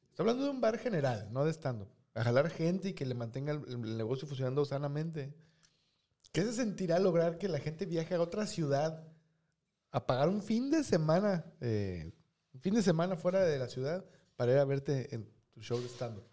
estoy 0.09 0.23
hablando 0.23 0.43
de 0.45 0.49
un 0.51 0.61
bar 0.61 0.77
general, 0.77 1.27
no 1.31 1.45
de 1.45 1.51
stand-up, 1.53 1.89
a 2.13 2.23
jalar 2.23 2.49
gente 2.49 2.89
y 2.89 2.93
que 2.93 3.05
le 3.05 3.13
mantenga 3.13 3.51
el, 3.53 3.63
el 3.67 3.97
negocio 3.97 4.27
funcionando 4.27 4.63
sanamente. 4.65 5.33
¿Qué 6.31 6.43
se 6.43 6.53
sentirá 6.53 6.99
lograr 6.99 7.37
que 7.37 7.47
la 7.47 7.59
gente 7.59 7.85
viaje 7.85 8.13
a 8.15 8.21
otra 8.21 8.45
ciudad 8.47 9.07
a 9.91 10.05
pagar 10.05 10.29
un 10.29 10.41
fin 10.41 10.69
de 10.69 10.83
semana, 10.83 11.45
eh, 11.61 12.11
un 12.53 12.59
fin 12.61 12.73
de 12.73 12.81
semana 12.81 13.15
fuera 13.15 13.41
de 13.41 13.57
la 13.57 13.67
ciudad 13.69 14.05
para 14.35 14.51
ir 14.51 14.57
a 14.59 14.65
verte 14.65 15.13
en 15.15 15.29
tu 15.51 15.61
show 15.61 15.79
de 15.81 15.87
stand-up? 15.87 16.25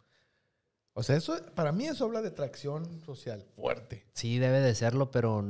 O 0.95 1.03
sea, 1.03 1.17
eso, 1.17 1.37
para 1.55 1.73
mí 1.73 1.87
eso 1.87 2.05
habla 2.05 2.23
de 2.23 2.31
tracción 2.31 3.01
social 3.03 3.45
fuerte. 3.57 4.07
Sí, 4.15 4.39
debe 4.39 4.61
de 4.61 4.75
serlo, 4.75 5.11
pero 5.11 5.45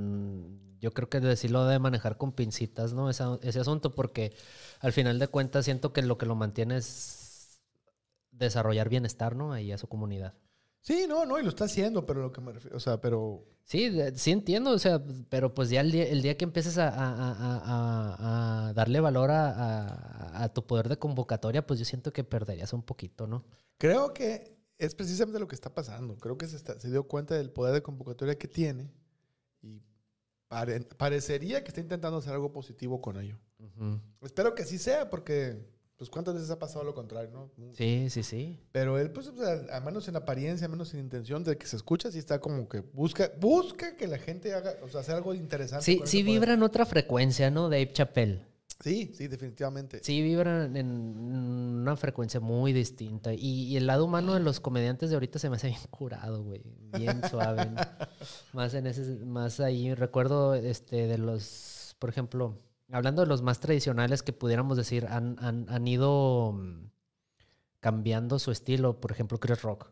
yo 0.81 0.93
creo 0.95 1.09
que 1.11 1.37
sí 1.37 1.49
lo 1.49 1.65
debe 1.67 1.79
manejar 1.79 2.17
con 2.17 2.33
pincitas, 2.33 2.95
¿no? 2.95 3.11
Esa- 3.11 3.39
ese 3.43 3.61
asunto, 3.61 3.95
porque 3.95 4.35
al 4.81 4.93
final 4.93 5.19
de 5.19 5.29
cuentas 5.29 5.65
siento 5.67 5.93
que 5.93 6.03
lo 6.03 6.17
que 6.19 6.27
lo 6.27 6.35
mantiene 6.35 6.79
es 6.79 7.61
desarrollar 8.31 8.89
bienestar, 8.89 9.37
¿no? 9.37 9.53
Ahí 9.53 9.71
a 9.71 9.79
su 9.79 9.87
comunidad. 9.87 10.35
Sí, 10.81 11.07
no, 11.09 11.25
no, 11.25 11.39
y 11.39 11.43
lo 11.43 11.49
está 11.49 11.65
haciendo, 11.65 12.05
pero 12.05 12.21
lo 12.21 12.33
que 12.33 12.41
me 12.43 12.53
refiero, 12.53 12.77
o 12.77 12.81
sea, 12.81 13.01
pero 13.01 13.45
Sí, 13.63 13.89
de- 13.89 14.15
sí 14.19 14.31
entiendo, 14.33 14.71
o 14.73 14.79
sea, 14.79 15.03
pero 15.31 15.55
pues 15.55 15.71
ya 15.71 15.81
el 15.81 15.91
día, 15.91 16.05
el 16.07 16.21
día 16.21 16.37
que 16.37 16.45
empieces 16.45 16.77
a, 16.77 16.89
a- 16.89 17.33
a- 17.33 18.69
a- 18.69 18.73
darle 18.75 19.01
valor 19.01 19.31
a 19.33 20.51
tu 20.53 20.67
poder 20.67 20.91
de 20.91 20.99
convocatoria, 20.99 21.67
pues 21.67 21.79
yo 21.79 21.87
siento 21.87 22.13
que 22.13 22.25
perderías 22.25 22.73
un 22.75 22.83
poquito, 22.83 23.27
¿no? 23.27 23.45
creo 23.79 24.13
que 24.15 24.54
es 24.79 24.95
precisamente 24.95 25.39
lo 25.41 25.47
que 25.49 25.55
está 25.55 25.73
pasando. 25.75 26.17
Creo 26.19 26.37
que 26.37 26.47
se, 26.47 26.57
está- 26.57 26.79
se 26.81 26.91
dio 26.91 27.05
cuenta 27.05 27.35
del 27.37 27.51
poder 27.51 27.75
de 27.75 27.83
convocatoria 27.83 28.37
que 28.37 28.49
tiene 28.49 28.91
y 29.63 29.81
pare- 30.49 30.81
parecería 30.97 31.63
que 31.63 31.69
está 31.69 31.81
intentando 31.81 32.19
hacer 32.19 32.33
algo 32.33 32.53
positivo 32.53 33.01
con 33.01 33.19
ello. 33.21 33.39
Espero 34.23 34.55
que 34.55 34.63
así 34.63 34.79
sea, 34.79 35.09
porque, 35.09 35.57
pues, 35.97 36.11
¿cuántas 36.11 36.35
veces 36.35 36.51
ha 36.51 36.59
pasado 36.59 36.85
lo 36.85 36.93
contrario, 36.95 37.31
no? 37.31 37.51
Sí, 37.75 38.09
sí, 38.11 38.23
sí. 38.23 38.61
Pero 38.73 38.99
él, 38.99 39.11
pues, 39.11 39.31
a 39.71 39.81
menos 39.81 40.07
en 40.09 40.17
apariencia, 40.17 40.67
a 40.67 40.69
menos 40.71 40.93
en 40.93 41.01
intención 41.01 41.45
de 41.45 41.57
que 41.57 41.67
se 41.67 41.77
escucha, 41.77 42.11
sí 42.13 42.19
está 42.19 42.41
como 42.41 42.69
que 42.69 42.81
busca, 42.81 43.33
busca 43.41 43.97
que 43.97 44.07
la 44.07 44.19
gente 44.19 44.53
haga, 44.53 44.75
o 44.83 44.89
sea, 44.89 45.01
hacer 45.01 45.15
algo 45.15 45.33
interesante. 45.35 45.85
Sí, 45.85 46.01
sí 46.05 46.23
vibra 46.23 46.53
en 46.55 46.63
otra 46.63 46.85
frecuencia, 46.85 47.51
¿no? 47.51 47.65
Dave 47.71 47.91
Chappelle. 47.93 48.45
Sí, 48.85 49.11
sí, 49.15 49.29
definitivamente. 49.29 50.01
Sí, 50.03 50.21
vibran 50.21 50.77
en 50.77 50.91
una 50.91 51.97
frecuencia 51.97 52.39
muy 52.39 52.75
distinta. 52.75 53.33
Y, 53.33 53.69
y 53.69 53.79
el 53.79 53.87
lado 53.87 54.05
humano 54.05 54.35
de 54.35 54.41
los 54.41 54.61
comediantes 54.61 55.09
de 55.09 55.17
ahorita 55.17 55.39
se 55.39 55.49
me 55.49 55.57
hace 55.57 55.69
bien 55.69 55.81
curado, 55.89 56.43
güey. 56.43 56.61
Bien 56.93 57.23
suave. 57.31 57.65
¿no? 57.65 57.77
Más 58.53 58.75
en 58.75 58.87
ese, 58.87 59.25
más 59.25 59.59
ahí. 59.61 59.95
Recuerdo 59.95 60.55
este 60.55 61.07
de 61.07 61.17
los, 61.17 61.97
por 61.99 62.11
ejemplo, 62.11 62.59
hablando 62.93 63.23
de 63.23 63.29
los 63.29 63.41
más 63.41 63.59
tradicionales 63.59 64.23
que 64.23 64.35
pudiéramos 64.35 64.77
decir, 64.77 65.07
han, 65.07 65.39
han, 65.39 65.65
han 65.71 65.89
ido 65.89 66.53
mm, 66.53 66.91
cambiando 67.81 68.39
su 68.39 68.51
estilo. 68.51 69.01
Por 69.01 69.13
ejemplo, 69.13 69.41
Chris 69.41 69.63
Rock. 69.63 69.91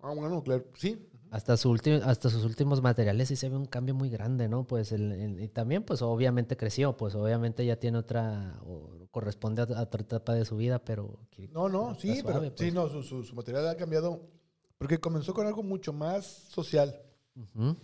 Ah, 0.00 0.14
bueno, 0.16 0.42
claro, 0.42 0.64
sí. 0.74 1.06
Hasta, 1.34 1.56
su 1.56 1.74
hasta 2.04 2.30
sus 2.30 2.44
últimos 2.44 2.80
materiales 2.80 3.26
sí 3.26 3.34
se 3.34 3.48
ve 3.48 3.56
un 3.56 3.66
cambio 3.66 3.92
muy 3.92 4.08
grande, 4.08 4.48
¿no? 4.48 4.64
Pues 4.68 4.92
el, 4.92 5.10
el- 5.10 5.40
y 5.42 5.48
también, 5.48 5.82
pues 5.82 6.00
obviamente 6.00 6.56
creció, 6.56 6.96
pues 6.96 7.16
obviamente 7.16 7.66
ya 7.66 7.74
tiene 7.76 7.98
otra, 7.98 8.60
o 8.64 9.08
corresponde 9.10 9.62
a, 9.62 9.64
a 9.64 9.82
otra 9.82 10.02
etapa 10.02 10.32
de 10.34 10.44
su 10.44 10.56
vida, 10.56 10.78
pero... 10.84 11.18
No, 11.50 11.68
no, 11.68 11.96
sí, 11.96 12.20
suave, 12.20 12.22
pero 12.38 12.54
pues. 12.54 12.60
sí, 12.60 12.70
no, 12.72 12.88
su, 12.88 13.02
su, 13.02 13.24
su 13.24 13.34
material 13.34 13.66
ha 13.66 13.76
cambiado 13.76 14.30
porque 14.78 14.98
comenzó 15.00 15.34
con 15.34 15.44
algo 15.48 15.64
mucho 15.64 15.92
más 15.92 16.24
social, 16.24 17.02
Ujú, 17.34 17.76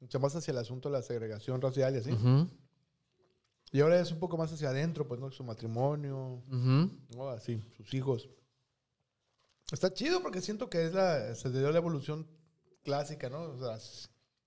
mucho 0.00 0.18
más 0.18 0.34
hacia 0.34 0.50
el 0.50 0.58
asunto 0.58 0.88
de 0.88 0.94
la 0.94 1.02
segregación 1.02 1.60
racial 1.60 1.94
y 1.94 1.98
así. 1.98 2.10
Y 3.70 3.80
ahora 3.80 4.00
es 4.00 4.10
un 4.10 4.18
poco 4.18 4.36
más 4.36 4.52
hacia 4.52 4.70
adentro, 4.70 5.06
pues, 5.06 5.20
¿no? 5.20 5.30
Su 5.30 5.44
matrimonio, 5.44 6.42
ujú. 6.50 6.90
¿no? 7.14 7.28
Así, 7.28 7.62
sus 7.76 7.94
hijos. 7.94 8.28
Está 9.70 9.92
chido 9.94 10.20
porque 10.20 10.40
siento 10.40 10.68
que 10.68 10.86
es 10.86 10.92
la, 10.94 11.32
se 11.36 11.48
dio 11.50 11.70
la 11.70 11.78
evolución 11.78 12.26
clásica, 12.88 13.28
¿no? 13.28 13.42
O 13.42 13.58
sea, 13.58 13.78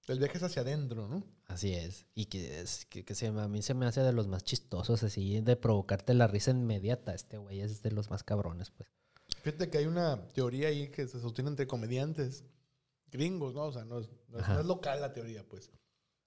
el 0.08 0.18
viaje 0.20 0.38
es 0.38 0.44
hacia 0.44 0.64
adentro, 0.64 1.08
¿no? 1.08 1.24
Así 1.46 1.74
es. 1.76 2.08
Y 2.16 2.26
que, 2.26 2.60
es, 2.60 2.86
que, 2.88 3.06
que 3.06 3.14
se, 3.14 3.28
a 3.28 3.48
mí 3.48 3.62
se 3.62 3.76
me 3.76 3.86
hace 3.86 4.02
de 4.02 4.14
los 4.14 4.28
más 4.28 4.44
chistosos, 4.44 5.04
así, 5.04 5.42
de 5.42 5.56
provocarte 5.56 6.14
la 6.16 6.26
risa 6.28 6.50
inmediata. 6.52 7.14
Este 7.14 7.38
güey 7.38 7.62
es 7.62 7.84
de 7.84 7.92
los 7.92 8.10
más 8.10 8.24
cabrones, 8.24 8.72
pues. 8.72 8.90
Fíjate 9.44 9.70
que 9.70 9.78
hay 9.78 9.86
una 9.86 10.28
teoría 10.30 10.70
ahí 10.70 10.90
que 10.90 11.08
se 11.08 11.20
sostiene 11.20 11.52
entre 11.52 11.68
comediantes 11.68 12.44
gringos, 13.12 13.54
¿no? 13.54 13.66
O 13.66 13.72
sea, 13.72 13.86
no 13.86 14.00
es, 14.00 14.10
no 14.28 14.40
es- 14.40 14.44
Ajá. 14.44 14.56
no 14.56 14.60
es 14.62 14.66
local 14.66 15.00
la 15.02 15.14
teoría, 15.14 15.48
pues. 15.48 15.72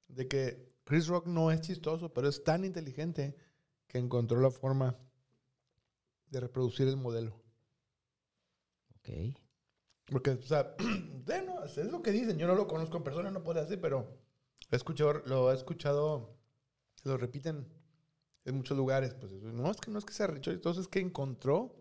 De 0.06 0.28
que 0.28 0.72
Chris 0.84 1.08
Rock 1.08 1.26
no 1.26 1.50
es 1.50 1.60
chistoso, 1.62 2.12
pero 2.14 2.28
es 2.28 2.44
tan 2.44 2.64
inteligente 2.64 3.36
que 3.88 3.98
encontró 3.98 4.40
la 4.40 4.50
forma 4.52 4.96
de 6.30 6.40
reproducir 6.40 6.86
el 6.86 6.96
modelo. 6.96 7.34
Ok. 8.98 9.08
Porque, 10.06 10.30
o 10.30 10.42
sea, 10.42 10.74
bueno, 11.26 11.64
es 11.64 11.76
lo 11.76 12.02
que 12.02 12.12
dicen. 12.12 12.38
Yo 12.38 12.46
no 12.46 12.54
lo 12.54 12.66
conozco 12.66 12.96
en 12.96 13.04
persona, 13.04 13.30
no 13.30 13.42
puedo 13.42 13.60
decir, 13.60 13.80
pero 13.80 14.18
he 14.70 14.76
escuchado, 14.76 15.22
lo 15.26 15.50
he 15.50 15.54
escuchado, 15.54 16.36
lo 17.04 17.16
repiten 17.16 17.66
en 18.44 18.56
muchos 18.56 18.76
lugares. 18.76 19.14
Pues 19.14 19.32
no 19.32 19.70
es 19.70 19.78
que 19.78 19.90
no 19.90 19.98
es 19.98 20.04
que 20.04 20.12
sea 20.12 20.26
rico, 20.26 20.50
entonces 20.50 20.82
es 20.82 20.88
que 20.88 21.00
encontró 21.00 21.74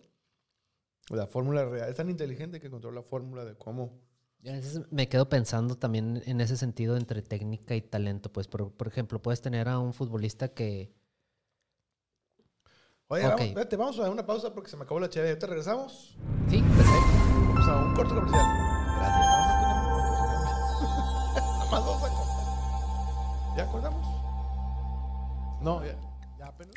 la 1.10 1.28
fórmula 1.28 1.66
real. 1.66 1.90
Es 1.90 1.96
tan 1.96 2.10
inteligente 2.10 2.60
que 2.60 2.68
encontró 2.68 2.92
la 2.92 3.04
fórmula 3.04 3.44
de 3.46 3.56
cómo. 3.56 4.02
A 4.46 4.52
veces 4.52 4.82
me 4.92 5.08
quedo 5.08 5.30
pensando 5.30 5.76
también 5.78 6.22
en 6.26 6.42
ese 6.42 6.58
sentido 6.58 6.98
entre 6.98 7.22
técnica 7.22 7.76
y 7.76 7.82
talento. 7.82 8.32
Pues, 8.32 8.48
por, 8.48 8.74
por 8.74 8.88
ejemplo, 8.88 9.22
puedes 9.22 9.42
tener 9.42 9.70
a 9.70 9.80
un 9.80 9.94
futbolista 9.94 10.50
que... 10.50 10.94
Oye, 13.08 13.24
Ok. 13.26 13.30
vamos, 13.32 13.46
espérate, 13.46 13.76
vamos 13.78 14.00
a 14.00 14.02
dar 14.04 14.12
una 14.12 14.26
pausa 14.26 14.54
porque 14.54 14.70
se 14.70 14.76
me 14.76 14.84
acabó 14.84 15.00
la 15.00 15.10
chévere. 15.10 15.36
¿Te 15.38 15.46
regresamos? 15.46 16.18
Sí. 16.50 16.62
Vamos 17.66 17.82
a 17.82 17.86
un 17.88 17.95
corto 17.95 18.16
comercial. 18.16 18.45
Gracias. 18.97 19.28
Nada 21.34 21.72
más 21.72 21.86
vamos 21.86 22.03
a 22.03 22.09
cortar. 22.09 23.55
¿Ya 23.55 23.64
acordamos? 23.64 24.07
No, 25.61 25.86
ya. 25.86 25.95
Ya 26.39 26.47
apenas. 26.47 26.76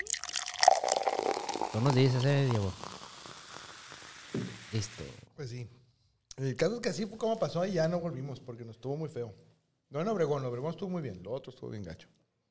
Tú 1.72 1.80
nos 1.80 1.93
dices, 1.95 2.24
eh, 2.24 2.47
Diego. 2.51 2.72
Listo. 4.72 5.03
Pues 5.34 5.51
sí. 5.51 5.68
El 6.37 6.55
caso 6.57 6.76
es 6.76 6.80
que 6.80 6.89
así 6.91 7.05
fue 7.07 7.18
como 7.18 7.37
pasó 7.39 7.64
y 7.66 7.72
ya 7.72 7.89
no 7.89 7.99
volvimos 7.99 8.39
porque 8.39 8.64
nos 8.64 8.76
estuvo 8.76 8.97
muy 8.97 9.09
feo. 9.09 9.34
No 9.91 10.01
en 10.01 10.07
Obregón, 10.09 10.45
Obregón 10.45 10.70
estuvo 10.70 10.91
muy 10.91 11.03
bien, 11.03 11.20
lo 11.22 11.32
otro 11.32 11.51
estuvo 11.51 11.70
bien 11.70 11.82
gacho. 11.82 12.09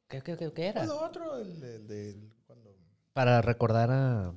¿Qué, 0.09 0.21
qué, 0.21 0.35
qué, 0.35 0.51
qué 0.51 0.67
era? 0.67 0.85
Lo 0.85 0.99
otro, 1.01 1.37
el, 1.37 1.63
el, 1.63 1.87
del- 1.87 2.33
cuando... 2.45 2.75
Para 3.13 3.41
recordar 3.41 3.91
a... 3.91 4.33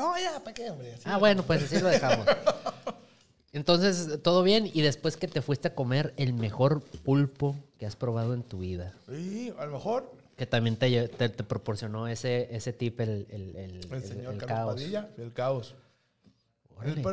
No, 0.00 0.18
ya, 0.18 0.38
¿para 0.42 0.54
qué, 0.54 0.70
hombre? 0.70 0.92
Así 0.94 1.02
Ah, 1.04 1.18
bueno, 1.18 1.42
pues 1.42 1.62
así 1.62 1.78
lo 1.78 1.88
dejamos. 1.88 2.26
Entonces, 3.52 4.22
todo 4.22 4.42
bien. 4.42 4.70
Y 4.72 4.80
después 4.82 5.16
que 5.16 5.26
te 5.28 5.42
fuiste 5.42 5.68
a 5.68 5.74
comer 5.74 6.14
el 6.16 6.32
mejor 6.32 6.82
pulpo 6.82 7.56
que 7.78 7.84
has 7.86 7.96
probado 7.96 8.32
en 8.34 8.42
tu 8.42 8.58
vida. 8.60 8.94
Sí, 9.08 9.52
a 9.58 9.66
lo 9.66 9.72
mejor 9.72 10.10
Que 10.36 10.46
también 10.46 10.76
te, 10.76 11.08
te, 11.08 11.28
te 11.28 11.44
proporcionó 11.44 12.06
ese, 12.08 12.48
ese 12.54 12.72
tip, 12.72 13.00
el, 13.00 13.26
el, 13.30 13.56
el, 13.56 13.70
el 13.84 13.92
el- 13.92 14.04
señor 14.04 14.36
Carlos 14.38 14.46
caos. 14.46 14.74
Padilla, 14.74 15.10
el 15.18 15.32
caos. 15.32 15.74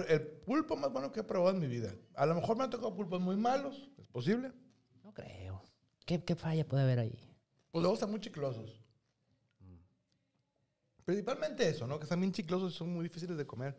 El 0.07 0.21
pulpo 0.45 0.77
más 0.77 0.93
bueno 0.93 1.11
que 1.11 1.19
he 1.19 1.23
probado 1.23 1.55
en 1.55 1.59
mi 1.61 1.67
vida. 1.67 1.91
A 2.15 2.25
lo 2.25 2.35
mejor 2.35 2.55
me 2.55 2.63
han 2.63 2.69
tocado 2.69 2.95
pulpos 2.95 3.19
muy 3.19 3.35
malos, 3.35 3.89
es 3.97 4.07
posible. 4.07 4.51
No 5.03 5.11
creo. 5.13 5.61
¿Qué, 6.05 6.23
qué 6.23 6.35
falla 6.35 6.65
puede 6.65 6.83
haber 6.83 6.99
ahí? 6.99 7.19
Pues 7.71 7.81
luego 7.81 7.95
están 7.95 8.11
muy 8.11 8.21
chiclosos. 8.21 8.79
Principalmente 11.07 11.69
eso, 11.69 11.87
¿no? 11.87 11.97
Que 11.99 12.03
están 12.03 12.19
bien 12.19 12.33
chiclosos 12.33 12.73
y 12.73 12.77
son 12.77 12.93
muy 12.93 13.03
difíciles 13.03 13.37
de 13.37 13.47
comer. 13.47 13.73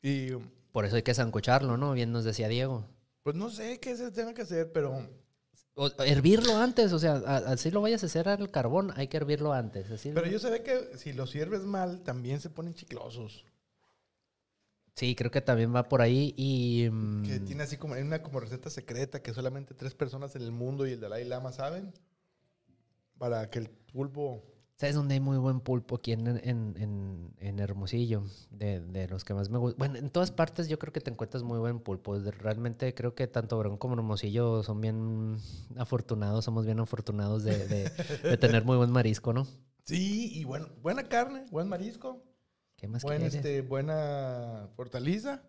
Y 0.00 0.28
Por 0.70 0.84
eso 0.84 0.94
hay 0.94 1.02
que 1.02 1.12
zancocharlo, 1.12 1.76
¿no? 1.76 1.92
Bien 1.92 2.12
nos 2.12 2.22
decía 2.22 2.46
Diego. 2.46 2.86
pues 3.24 3.34
no 3.34 3.50
sé 3.50 3.80
qué 3.80 3.96
se 3.96 4.12
tenga 4.12 4.32
que 4.32 4.42
hacer, 4.42 4.70
pero 4.70 5.08
O- 5.74 5.90
hervirlo 6.04 6.56
antes, 6.56 6.92
o 6.92 7.00
sea, 7.00 7.14
así 7.16 7.72
lo 7.72 7.80
vayas 7.80 8.04
a 8.04 8.06
hacer 8.06 8.28
al 8.28 8.48
carbón, 8.52 8.92
hay 8.94 9.08
que 9.08 9.16
hervirlo 9.16 9.52
antes. 9.52 9.90
Así 9.90 10.12
pero 10.14 10.28
yo 10.28 10.38
sé 10.38 10.62
que 10.62 10.96
si 10.96 11.12
los 11.12 11.30
sirves 11.30 11.62
mal 11.62 12.02
también 12.02 12.40
se 12.40 12.48
ponen 12.48 12.74
chiclosos. 12.74 13.44
Sí, 14.94 15.16
creo 15.16 15.32
que 15.32 15.40
también 15.40 15.74
va 15.74 15.88
por 15.88 16.00
ahí 16.00 16.32
y... 16.36 16.88
mm, 16.88 17.24
Que 17.24 17.40
tiene 17.40 17.64
así 17.64 17.76
como 17.76 17.94
una 17.94 18.22
como 18.22 18.38
receta 18.38 18.70
secreta 18.70 19.20
que 19.20 19.34
solamente 19.34 19.74
tres 19.74 19.94
personas 19.96 20.36
en 20.36 20.42
el 20.42 20.52
mundo 20.52 20.86
y 20.86 20.92
el 20.92 21.00
Dalai 21.00 21.24
Lama 21.24 21.50
saben 21.50 21.92
para 23.18 23.50
que 23.50 23.58
el 23.58 23.68
pulpo 23.68 24.44
¿Sabes 24.76 24.96
dónde 24.96 25.14
hay 25.14 25.20
muy 25.20 25.38
buen 25.38 25.60
pulpo? 25.60 25.96
Aquí 25.96 26.12
en, 26.12 26.26
en, 26.26 26.74
en, 26.76 27.32
en 27.38 27.58
Hermosillo, 27.60 28.24
de, 28.50 28.80
de 28.80 29.06
los 29.06 29.24
que 29.24 29.32
más 29.32 29.48
me 29.48 29.58
gustan. 29.58 29.78
Bueno, 29.78 29.96
en 29.98 30.10
todas 30.10 30.32
partes 30.32 30.68
yo 30.68 30.80
creo 30.80 30.92
que 30.92 31.00
te 31.00 31.10
encuentras 31.12 31.44
muy 31.44 31.58
buen 31.60 31.78
pulpo. 31.78 32.18
Realmente 32.18 32.92
creo 32.92 33.14
que 33.14 33.28
tanto 33.28 33.56
Verón 33.56 33.76
como 33.76 33.94
Hermosillo 33.94 34.64
son 34.64 34.80
bien 34.80 35.36
afortunados, 35.76 36.44
somos 36.44 36.66
bien 36.66 36.80
afortunados 36.80 37.44
de, 37.44 37.68
de- 37.68 37.90
de 38.22 38.36
tener 38.36 38.64
muy 38.64 38.76
buen 38.76 38.90
marisco, 38.90 39.32
¿no? 39.32 39.46
Sí, 39.84 40.30
y 40.34 40.44
bueno, 40.44 40.66
buena 40.82 41.04
carne, 41.08 41.44
buen 41.52 41.68
marisco, 41.68 42.24
¿Qué 42.76 42.88
más 42.88 43.02
buen, 43.04 43.18
quieres? 43.18 43.36
este, 43.36 43.62
buena 43.62 44.70
hortaliza, 44.76 45.42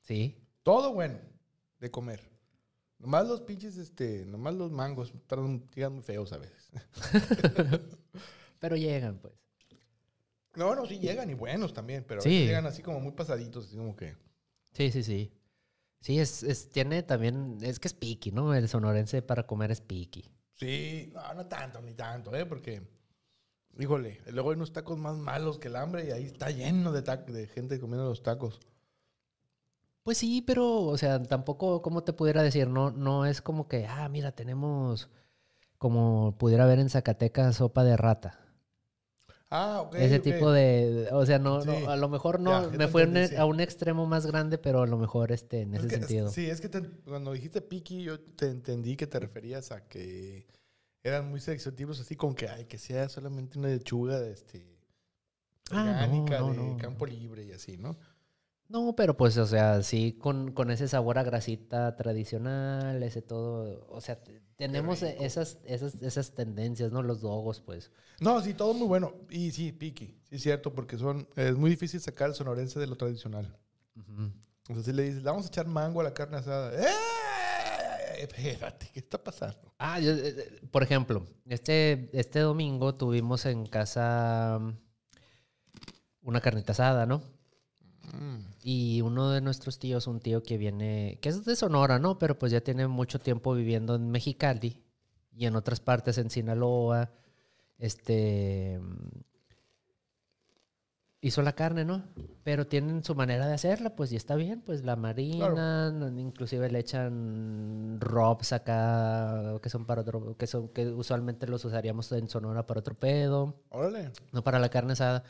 Sí. 0.00 0.42
todo 0.64 0.92
bueno 0.92 1.18
de 1.78 1.90
comer. 1.90 2.28
Nomás 2.98 3.28
los 3.28 3.42
pinches, 3.42 3.76
este, 3.76 4.24
nomás 4.26 4.54
los 4.54 4.72
mangos 4.72 5.12
llegan 5.74 5.92
muy 5.92 6.02
feos 6.02 6.32
a 6.32 6.38
veces. 6.38 6.70
Pero 8.58 8.76
llegan, 8.76 9.18
pues. 9.18 9.34
No, 10.54 10.74
no, 10.74 10.86
sí 10.86 10.98
llegan 10.98 11.28
y 11.30 11.34
buenos 11.34 11.74
también, 11.74 12.04
pero 12.08 12.20
Sí. 12.22 12.46
llegan 12.46 12.66
así 12.66 12.82
como 12.82 13.00
muy 13.00 13.12
pasaditos, 13.12 13.66
así 13.66 13.76
como 13.76 13.94
que. 13.94 14.16
Sí, 14.72 14.90
sí, 14.90 15.02
sí. 15.02 15.32
Sí, 16.00 16.18
es, 16.18 16.42
es, 16.42 16.68
tiene 16.70 17.02
también, 17.02 17.58
es 17.62 17.78
que 17.78 17.88
es 17.88 17.94
piqui, 17.94 18.30
¿no? 18.30 18.54
El 18.54 18.68
sonorense 18.68 19.22
para 19.22 19.46
comer 19.46 19.70
es 19.70 19.80
piqui. 19.80 20.30
Sí, 20.54 21.10
no, 21.14 21.34
no 21.34 21.46
tanto, 21.46 21.80
ni 21.82 21.94
tanto, 21.94 22.34
¿eh? 22.34 22.46
Porque, 22.46 22.82
híjole, 23.78 24.20
luego 24.28 24.50
hay 24.50 24.56
unos 24.56 24.72
tacos 24.72 24.98
más 24.98 25.16
malos 25.16 25.58
que 25.58 25.68
el 25.68 25.76
hambre 25.76 26.06
y 26.06 26.12
ahí 26.12 26.24
está 26.24 26.50
lleno 26.50 26.92
de, 26.92 27.02
de 27.02 27.46
gente 27.48 27.78
comiendo 27.80 28.08
los 28.08 28.22
tacos. 28.22 28.60
Pues 30.02 30.18
sí, 30.18 30.40
pero, 30.40 30.82
o 30.84 30.96
sea, 30.96 31.20
tampoco, 31.22 31.82
¿cómo 31.82 32.04
te 32.04 32.12
pudiera 32.12 32.42
decir? 32.42 32.68
No, 32.68 32.92
no 32.92 33.26
es 33.26 33.42
como 33.42 33.66
que, 33.66 33.86
ah, 33.86 34.08
mira, 34.08 34.30
tenemos, 34.32 35.10
como 35.78 36.38
pudiera 36.38 36.64
haber 36.64 36.78
en 36.78 36.88
Zacatecas, 36.88 37.56
sopa 37.56 37.82
de 37.82 37.96
rata. 37.96 38.45
Ah, 39.50 39.82
ok. 39.82 39.94
Ese 39.94 40.18
tipo 40.18 40.50
de, 40.50 41.08
o 41.12 41.24
sea, 41.24 41.38
no, 41.38 41.64
no, 41.64 41.88
a 41.88 41.96
lo 41.96 42.08
mejor 42.08 42.40
no, 42.40 42.70
ya 42.72 42.76
me 42.76 42.88
fue 42.88 43.02
un- 43.04 43.10
entendí, 43.10 43.28
sí. 43.28 43.36
a 43.36 43.44
un 43.44 43.60
extremo 43.60 44.04
más 44.06 44.26
grande, 44.26 44.58
pero 44.58 44.82
a 44.82 44.86
lo 44.86 44.98
mejor 44.98 45.30
este, 45.30 45.60
en 45.62 45.74
Es 45.74 45.80
ese 45.80 45.88
que- 45.88 45.96
sentido. 46.00 46.30
Sí, 46.30 46.50
es 46.50 46.60
que 46.60 46.68
te- 46.68 46.82
cuando 47.04 47.32
dijiste 47.32 47.60
piqui, 47.60 48.02
yo 48.02 48.18
te 48.20 48.46
entendí 48.48 48.96
que 48.96 49.06
te 49.06 49.20
referías 49.20 49.70
a 49.70 49.86
que 49.88 50.46
eran 51.04 51.30
muy 51.30 51.38
seleccionativos, 51.40 52.00
así 52.00 52.16
con 52.16 52.34
que, 52.34 52.48
ay, 52.48 52.64
que 52.66 52.78
sea 52.78 53.08
solamente 53.08 53.58
una 53.58 53.68
lechuga 53.68 54.18
de 54.18 54.32
este, 54.32 54.66
Ah, 55.70 55.84
no, 55.84 55.90
orgánica, 55.90 56.40
no, 56.40 56.74
de 56.74 56.76
campo 56.76 57.06
libre 57.06 57.44
y 57.44 57.52
así, 57.52 57.76
¿no? 57.76 57.96
No, 58.68 58.96
pero 58.96 59.16
pues, 59.16 59.36
o 59.38 59.46
sea, 59.46 59.82
sí, 59.82 60.12
con, 60.20 60.50
con 60.52 60.70
ese 60.72 60.88
sabor 60.88 61.18
a 61.18 61.22
grasita 61.22 61.94
tradicional, 61.96 63.00
ese 63.02 63.22
todo, 63.22 63.86
o 63.88 64.00
sea, 64.00 64.20
te- 64.22 64.40
tenemos 64.56 65.02
esas, 65.02 65.58
esas, 65.64 65.94
esas 66.02 66.32
tendencias, 66.34 66.90
¿no? 66.90 67.02
Los 67.02 67.20
dogos, 67.20 67.60
pues. 67.60 67.92
No, 68.20 68.40
sí, 68.42 68.54
todo 68.54 68.74
muy 68.74 68.88
bueno. 68.88 69.14
Y 69.30 69.52
sí, 69.52 69.70
piqui, 69.70 70.18
sí 70.24 70.36
es 70.36 70.42
cierto, 70.42 70.72
porque 70.72 70.98
son, 70.98 71.28
es 71.36 71.54
muy 71.56 71.70
difícil 71.70 72.00
sacar 72.00 72.30
el 72.30 72.34
sonorense 72.34 72.80
de 72.80 72.86
lo 72.88 72.96
tradicional. 72.96 73.56
Ujú. 73.96 74.32
Entonces 74.68 74.94
le 74.94 75.02
dices, 75.04 75.18
le 75.22 75.30
vamos 75.30 75.44
a 75.44 75.48
echar 75.48 75.66
mango 75.68 76.00
a 76.00 76.04
la 76.04 76.12
carne 76.14 76.38
asada. 76.38 76.72
¡Eh! 76.74 76.92
Espérate, 78.18 78.88
¿qué 78.92 78.98
está 78.98 79.22
pasando? 79.22 79.72
Ah, 79.78 80.00
yo, 80.00 80.10
eh, 80.10 80.34
eh, 80.38 80.60
por 80.70 80.82
ejemplo, 80.82 81.24
este, 81.44 82.08
este 82.18 82.40
domingo 82.40 82.94
tuvimos 82.96 83.44
en 83.46 83.66
casa 83.66 84.58
mm, 84.60 84.70
una 86.22 86.40
carnita 86.40 86.72
asada, 86.72 87.06
¿no? 87.06 87.22
Mm, 88.12 88.38
Y 88.62 89.00
uno 89.02 89.30
de 89.30 89.40
nuestros 89.40 89.78
tíos, 89.78 90.06
un 90.06 90.20
tío 90.20 90.42
que 90.42 90.56
viene, 90.58 91.18
que 91.20 91.28
es 91.28 91.44
de 91.44 91.56
Sonora, 91.56 91.98
¿no? 91.98 92.18
Pero 92.18 92.38
pues 92.38 92.52
ya 92.52 92.60
tiene 92.60 92.86
mucho 92.88 93.18
tiempo 93.18 93.54
viviendo 93.54 93.94
en 93.94 94.10
Mexicali 94.10 94.82
y 95.34 95.46
en 95.46 95.56
otras 95.56 95.80
partes 95.80 96.18
en 96.18 96.30
Sinaloa. 96.30 97.10
Este 97.78 98.78
mm, 98.80 99.20
hizo 101.20 101.42
la 101.42 101.54
carne, 101.54 101.84
¿no? 101.84 102.04
Pero 102.44 102.66
tienen 102.66 103.02
su 103.02 103.14
manera 103.14 103.46
de 103.48 103.54
hacerla, 103.54 103.96
pues 103.96 104.12
y 104.12 104.16
está 104.16 104.36
bien, 104.36 104.60
pues 104.60 104.84
la 104.84 104.94
marinan, 104.94 106.16
inclusive 106.18 106.70
le 106.70 106.78
echan 106.78 107.98
robs 108.00 108.52
acá 108.52 109.58
que 109.60 109.68
son 109.68 109.84
para 109.86 110.02
otro, 110.02 110.36
que 110.36 110.46
son 110.46 110.68
que 110.68 110.86
usualmente 110.86 111.48
los 111.48 111.64
usaríamos 111.64 112.12
en 112.12 112.28
Sonora 112.28 112.66
para 112.66 112.80
otro 112.80 112.94
pedo 112.94 113.56
Órale. 113.70 114.12
no 114.32 114.44
para 114.44 114.58
la 114.60 114.68
carne 114.68 114.92
asada. 114.92 115.24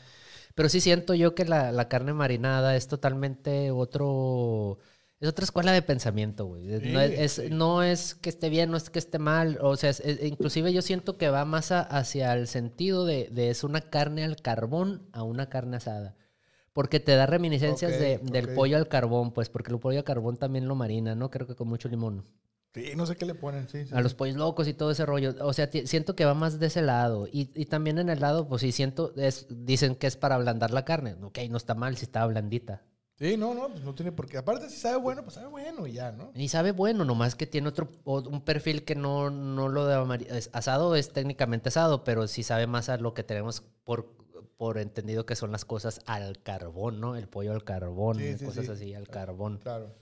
Pero 0.57 0.69
sí 0.69 0.81
siento 0.81 1.13
yo 1.13 1.35
que 1.35 1.45
la, 1.45 1.71
la 1.71 1.87
carne 1.87 2.13
marinada 2.13 2.75
es 2.75 2.87
totalmente 2.87 3.69
otro... 3.69 4.79
Es 5.19 5.29
otra 5.29 5.45
escuela 5.45 5.71
de 5.71 5.83
pensamiento, 5.83 6.45
güey. 6.47 6.65
no, 6.67 6.99
es, 6.99 7.39
no 7.51 7.83
es 7.83 8.15
que 8.15 8.29
esté 8.29 8.49
bien, 8.49 8.71
no 8.71 8.77
es 8.77 8.89
que 8.89 8.97
esté 8.97 9.19
mal. 9.19 9.59
O 9.61 9.75
sea, 9.77 9.91
es- 9.91 10.01
inclusive 10.23 10.73
yo 10.73 10.81
siento 10.81 11.15
que 11.19 11.29
va 11.29 11.45
más 11.45 11.71
a- 11.71 11.81
hacia 11.81 12.33
el 12.33 12.47
sentido 12.47 13.05
de, 13.05 13.29
de 13.31 13.51
es 13.51 13.63
una 13.63 13.81
carne 13.81 14.23
al 14.23 14.37
carbón 14.37 15.07
a 15.11 15.21
una 15.21 15.47
carne 15.47 15.77
asada. 15.77 16.15
Porque 16.73 16.99
te 16.99 17.15
da 17.15 17.27
reminiscencias 17.27 17.91
de- 17.99 18.17
del 18.31 18.45
pollo 18.55 18.77
al 18.77 18.87
carbón, 18.87 19.31
pues, 19.33 19.49
porque 19.49 19.71
el 19.71 19.79
pollo 19.79 19.99
al 19.99 20.03
carbón 20.05 20.37
también 20.37 20.67
lo 20.67 20.73
marina, 20.75 21.13
¿no? 21.15 21.29
Creo 21.29 21.45
que 21.47 21.55
con 21.55 21.67
mucho 21.67 21.87
limón. 21.87 22.25
Sí, 22.73 22.91
no 22.95 23.05
sé 23.05 23.15
qué 23.15 23.25
le 23.25 23.33
ponen, 23.33 23.67
sí. 23.69 23.85
sí. 23.85 23.95
A 23.95 24.01
los 24.01 24.13
pollos 24.13 24.35
locos 24.37 24.67
y 24.67 24.73
todo 24.73 24.91
ese 24.91 25.05
rollo. 25.05 25.33
O 25.41 25.53
sea, 25.53 25.69
siento 25.85 26.15
que 26.15 26.25
va 26.25 26.33
más 26.35 26.59
de 26.59 26.67
ese 26.67 26.81
lado. 26.81 27.27
Y, 27.31 27.49
y 27.55 27.65
también 27.65 27.97
en 27.97 28.09
el 28.09 28.19
lado, 28.19 28.47
pues 28.47 28.61
sí, 28.61 28.71
siento, 28.71 29.13
es, 29.15 29.47
dicen 29.49 29.95
que 29.95 30.05
es 30.07 30.15
para 30.15 30.35
ablandar 30.35 30.71
la 30.71 30.85
carne. 30.85 31.15
Ok, 31.23 31.39
no 31.49 31.57
está 31.57 31.73
mal 31.73 31.97
si 31.97 32.05
está 32.05 32.25
blandita. 32.25 32.83
Sí, 33.15 33.35
no, 33.35 33.55
no, 33.55 33.69
pues 33.69 33.83
no 33.83 33.95
tiene 33.95 34.11
por 34.11 34.27
qué. 34.29 34.37
Aparte, 34.37 34.69
si 34.69 34.77
sabe 34.77 34.97
bueno, 34.97 35.23
pues 35.23 35.33
sabe 35.33 35.47
bueno 35.47 35.87
y 35.87 35.93
ya, 35.93 36.11
¿no? 36.11 36.29
Y 36.35 36.49
sabe 36.49 36.71
bueno, 36.71 37.03
nomás 37.03 37.33
que 37.33 37.47
tiene 37.47 37.67
otro, 37.67 37.89
un 38.05 38.41
perfil 38.41 38.85
que 38.85 38.93
no, 38.93 39.31
no 39.31 39.69
lo 39.69 39.87
de 39.87 40.27
es- 40.37 40.51
asado 40.53 40.95
es 40.95 41.11
técnicamente 41.13 41.69
asado, 41.69 42.03
pero 42.03 42.27
sí 42.27 42.43
sabe 42.43 42.67
más 42.67 42.89
a 42.89 42.97
lo 42.97 43.15
que 43.15 43.23
tenemos 43.23 43.63
por, 43.85 44.13
por 44.55 44.77
entendido 44.77 45.25
que 45.25 45.35
son 45.35 45.51
las 45.51 45.65
cosas 45.65 46.01
al 46.05 46.43
carbón, 46.43 46.99
¿no? 47.01 47.15
El 47.15 47.27
pollo 47.27 47.53
al 47.53 47.63
carbón, 47.63 48.17
Sí, 48.19 48.37
sí, 48.37 48.45
cosas 48.45 48.65
sí. 48.65 48.71
así, 48.71 48.93
al 48.93 49.07
carbón. 49.07 49.57
Claro. 49.63 49.95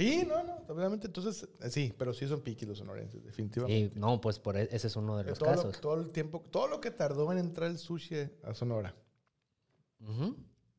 Sí, 0.00 0.24
no, 0.26 0.42
no, 0.42 0.64
obviamente, 0.68 1.06
entonces, 1.08 1.48
eh, 1.60 1.70
sí, 1.70 1.92
pero 1.98 2.12
sí 2.14 2.26
son 2.26 2.40
piquis 2.40 2.66
los 2.68 2.78
sonorenses, 2.78 3.22
definitivamente. 3.24 3.96
Y 3.96 3.98
no, 3.98 4.20
pues 4.20 4.38
por 4.38 4.56
e- 4.56 4.68
ese 4.72 4.86
es 4.86 4.96
uno 4.96 5.16
de 5.18 5.24
Que 5.24 5.30
los 5.30 5.38
todo, 5.38 5.50
lo- 5.50 5.56
casos. 5.56 5.80
todo 5.80 6.00
el 6.00 6.12
tiempo, 6.12 6.42
todo 6.50 6.68
lo 6.68 6.80
que 6.80 6.90
tardó 6.90 7.30
en 7.32 7.38
entrar 7.38 7.70
el 7.70 7.78
sushi 7.78 8.16
a 8.42 8.54
Sonora. 8.54 8.94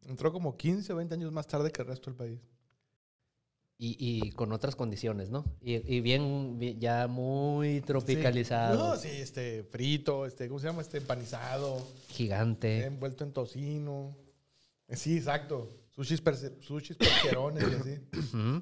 Entró 0.07 0.31
como 0.33 0.57
15 0.57 0.93
o 0.93 0.95
20 0.95 1.13
años 1.13 1.31
más 1.31 1.45
tarde 1.47 1.71
que 1.71 1.81
el 1.81 1.87
resto 1.87 2.09
del 2.09 2.17
país. 2.17 2.39
Y, 3.77 3.95
y 3.99 4.31
con 4.33 4.51
otras 4.51 4.75
condiciones, 4.75 5.31
¿no? 5.31 5.43
Y, 5.59 5.73
y 5.95 6.01
bien, 6.01 6.59
bien- 6.59 6.79
ya 6.79 7.07
muy 7.07 7.81
tropicalizado, 7.81 8.77
No, 8.89 8.95
sí, 8.95 9.07
este, 9.09 9.63
frito, 9.63 10.27
este, 10.27 10.47
¿cómo 10.47 10.59
se 10.59 10.67
llama? 10.67 10.81
Este, 10.83 10.97
empanizado, 10.99 11.83
gigante. 12.09 12.85
envuelto 12.85 13.23
en 13.23 13.33
tocino. 13.33 14.15
Eh, 14.87 14.95
Sí, 14.95 15.17
exacto. 15.17 15.77
Sushis, 15.89 16.23
perse- 16.23 16.59
sushis 16.61 16.95
percherones 16.95 17.63
y 17.63 17.75
así. 17.75 17.99
Ujú. 18.35 18.61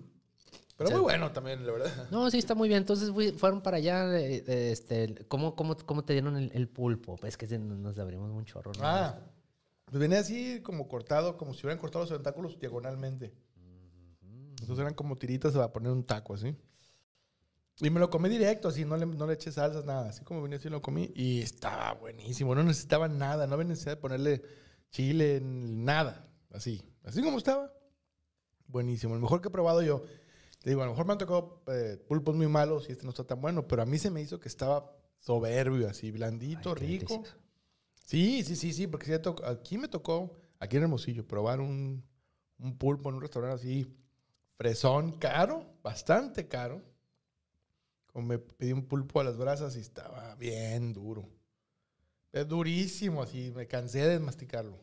Pero 0.80 0.88
Sí. 0.92 0.96
muy 0.96 1.04
bueno 1.04 1.30
también, 1.34 1.66
la 1.68 1.74
verdad. 1.74 2.08
No, 2.10 2.32
sí, 2.32 2.38
está 2.38 2.56
muy 2.56 2.70
bien. 2.70 2.78
Entonces 2.80 3.12
fui- 3.12 3.34
fueron 3.34 3.62
para 3.62 3.78
allá. 3.78 4.18
eh, 4.18 4.44
eh, 4.48 4.72
este, 4.72 5.14
¿cómo, 5.28 5.54
cómo, 5.54 5.76
¿Cómo 5.76 6.06
te 6.06 6.14
dieron 6.14 6.38
el, 6.38 6.50
el 6.54 6.70
pulpo? 6.70 7.18
Pues 7.18 7.36
que 7.36 7.46
nos 7.60 8.00
abrimos 8.00 8.32
un 8.32 8.46
chorro. 8.46 8.72
¿no? 8.72 8.80
Ah, 8.82 9.20
pues 9.84 10.00
venía 10.00 10.20
así 10.20 10.62
como 10.62 10.88
cortado, 10.88 11.36
como 11.36 11.54
si 11.54 11.60
hubieran 11.66 11.80
cortado 11.80 12.06
los 12.06 12.10
tentáculos 12.14 12.58
diagonalmente. 12.60 13.34
Entonces 14.52 14.80
eran 14.80 14.94
como 14.94 15.18
tiritas 15.18 15.54
para 15.54 15.72
poner 15.74 15.92
un 15.92 16.06
taco 16.06 16.34
así. 16.34 16.56
Y 17.82 17.90
me 17.90 18.00
lo 18.00 18.10
comí 18.10 18.30
directo, 18.30 18.70
así, 18.70 18.86
no 18.86 18.96
le, 18.96 19.06
no 19.06 19.28
le 19.28 19.34
eché 19.34 19.52
salsas, 19.52 19.84
nada. 19.86 20.10
Así 20.10 20.24
como 20.24 20.42
venía 20.42 20.60
así 20.60 20.70
lo 20.70 20.82
comí. 20.82 21.12
Y 21.14 21.42
estaba 21.42 21.94
buenísimo. 21.94 22.56
No 22.56 22.64
necesitaba 22.64 23.08
nada, 23.10 23.48
no 23.48 23.54
había 23.56 23.66
necesidad 23.68 23.94
de 23.94 24.02
ponerle 24.02 24.42
chile, 24.92 25.42
nada. 25.44 26.26
así, 26.54 26.82
así 27.04 27.22
como 27.22 27.38
estaba. 27.38 27.70
Buenísimo, 28.68 29.16
el 29.16 29.22
mejor 29.22 29.42
que 29.42 29.50
he 29.50 29.52
probado 29.52 29.82
yo. 29.82 30.04
Te 30.60 30.70
digo, 30.70 30.82
a 30.82 30.86
lo 30.86 30.91
mejor 30.91 31.05
me 31.05 31.14
han 31.14 31.18
tocado 31.18 31.64
eh, 31.68 31.97
pulpos 32.07 32.36
muy 32.36 32.47
malos 32.47 32.89
y 32.89 32.91
este 32.91 33.05
no 33.05 33.12
está 33.12 33.24
tan 33.24 33.39
bueno, 33.39 33.68
pero 33.68 33.82
a 33.82 33.86
mí 33.86 33.97
se 33.97 34.12
me 34.12 34.22
hizo 34.22 34.39
que 34.39 34.49
estaba 34.49 34.93
soberbio, 35.20 35.88
así, 35.89 36.12
blandito, 36.12 36.74
Ay, 36.76 36.99
rico. 36.99 37.24
Sí, 38.05 38.43
sí, 38.43 38.55
sí, 38.55 38.74
sí, 38.74 38.88
porque 38.88 39.05
sí 39.05 39.14
aquí 39.45 39.78
me 39.78 39.88
tocó, 39.88 40.38
aquí 40.60 40.78
en 40.78 40.84
Hermosillo, 40.84 41.26
probar 41.26 41.62
un, 41.62 42.03
un 42.57 42.78
pulpo 42.78 43.10
en 43.10 43.16
un 43.16 43.22
restaurante 43.22 43.55
así, 43.55 43.88
fresón, 44.57 45.14
caro, 45.14 45.66
bastante 45.82 46.47
caro. 46.47 46.82
Como 48.07 48.28
me 48.28 48.39
pedí 48.39 48.74
un 48.74 48.86
pulpo 48.86 49.22
a 49.22 49.24
las 49.24 49.38
brasas 49.38 49.78
y 49.78 49.80
estaba 49.80 50.36
bien 50.36 50.91
duro. 50.91 51.30
Es 52.34 52.47
durísimo, 52.47 53.22
así, 53.22 53.51
me 53.55 53.68
cansé 53.68 54.07
de 54.07 54.20
masticarlo. 54.20 54.78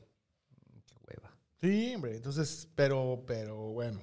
Qué 0.86 0.94
hueva. 1.06 1.36
Sí, 1.60 1.94
hombre, 1.94 2.16
entonces, 2.16 2.68
pero, 2.74 3.24
pero 3.26 3.72
bueno, 3.72 4.00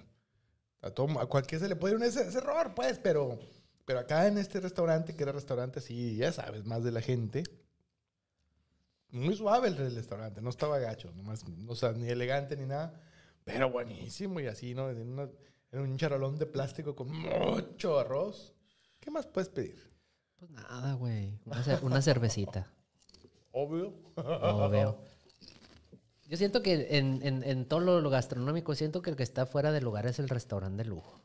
a, 0.83 0.91
todo, 0.91 1.19
a 1.19 1.27
cualquiera 1.27 1.63
se 1.63 1.69
le 1.69 1.75
puede 1.75 1.93
ir 1.93 1.97
un 1.99 2.03
ese, 2.03 2.27
ese 2.27 2.37
error, 2.37 2.73
pues, 2.75 2.99
pero, 2.99 3.39
pero 3.85 3.99
acá 3.99 4.27
en 4.27 4.37
este 4.37 4.59
restaurante, 4.59 5.15
que 5.15 5.23
era 5.23 5.31
restaurante 5.31 5.79
así, 5.79 6.15
ya 6.17 6.31
sabes, 6.31 6.65
más 6.65 6.83
de 6.83 6.91
la 6.91 7.01
gente, 7.01 7.43
muy 9.09 9.35
suave 9.35 9.67
el, 9.67 9.77
el 9.77 9.95
restaurante, 9.95 10.41
no 10.41 10.49
estaba 10.49 10.79
gacho, 10.79 11.11
nomás, 11.15 11.47
no, 11.47 11.71
o 11.71 11.75
sea, 11.75 11.91
ni 11.93 12.07
elegante 12.09 12.57
ni 12.57 12.65
nada, 12.65 12.99
pero 13.43 13.69
buenísimo 13.71 14.39
y 14.39 14.47
así, 14.47 14.73
¿no? 14.73 14.89
En, 14.89 15.09
una- 15.11 15.29
en 15.71 15.79
un 15.79 15.97
charolón 15.97 16.37
de 16.37 16.45
plástico 16.45 16.95
con 16.95 17.09
mucho 17.11 17.99
arroz. 17.99 18.53
¿Qué 18.99 19.09
más 19.11 19.25
puedes 19.25 19.49
pedir? 19.49 19.91
Pues 20.37 20.49
nada, 20.51 20.93
güey. 20.93 21.39
Una, 21.45 21.79
una 21.81 22.01
cervecita. 22.01 22.67
Obvio. 23.51 23.93
Obvio. 24.15 24.99
Yo 26.27 26.37
siento 26.37 26.61
que 26.61 26.97
en, 26.97 27.19
en, 27.23 27.43
en 27.43 27.65
todo 27.65 27.79
lo, 27.81 28.01
lo 28.01 28.09
gastronómico, 28.09 28.75
siento 28.75 29.01
que 29.01 29.09
el 29.09 29.15
que 29.15 29.23
está 29.23 29.45
fuera 29.45 29.71
de 29.71 29.81
lugar 29.81 30.05
es 30.07 30.19
el 30.19 30.29
restaurante 30.29 30.83
de 30.83 30.89
lujo. 30.89 31.21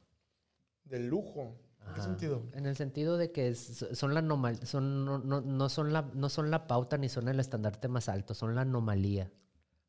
De 0.84 0.98
lujo. 0.98 1.54
¿En 1.86 1.94
qué 1.94 2.00
sentido? 2.02 2.42
En 2.52 2.66
el 2.66 2.76
sentido 2.76 3.16
de 3.16 3.30
que 3.32 3.48
es- 3.48 3.86
son 3.92 4.12
la 4.12 4.20
anomal- 4.22 4.62
son, 4.64 5.04
no, 5.04 5.18
no- 5.18 5.40
no 5.40 5.68
son 5.68 5.92
la, 5.92 6.02
no 6.14 6.28
son 6.28 6.50
la 6.50 6.66
pauta 6.66 6.98
ni 6.98 7.08
son 7.08 7.28
el 7.28 7.40
estandarte 7.40 7.88
más 7.88 8.08
alto, 8.08 8.34
son 8.34 8.54
la 8.54 8.62
anomalía 8.62 9.30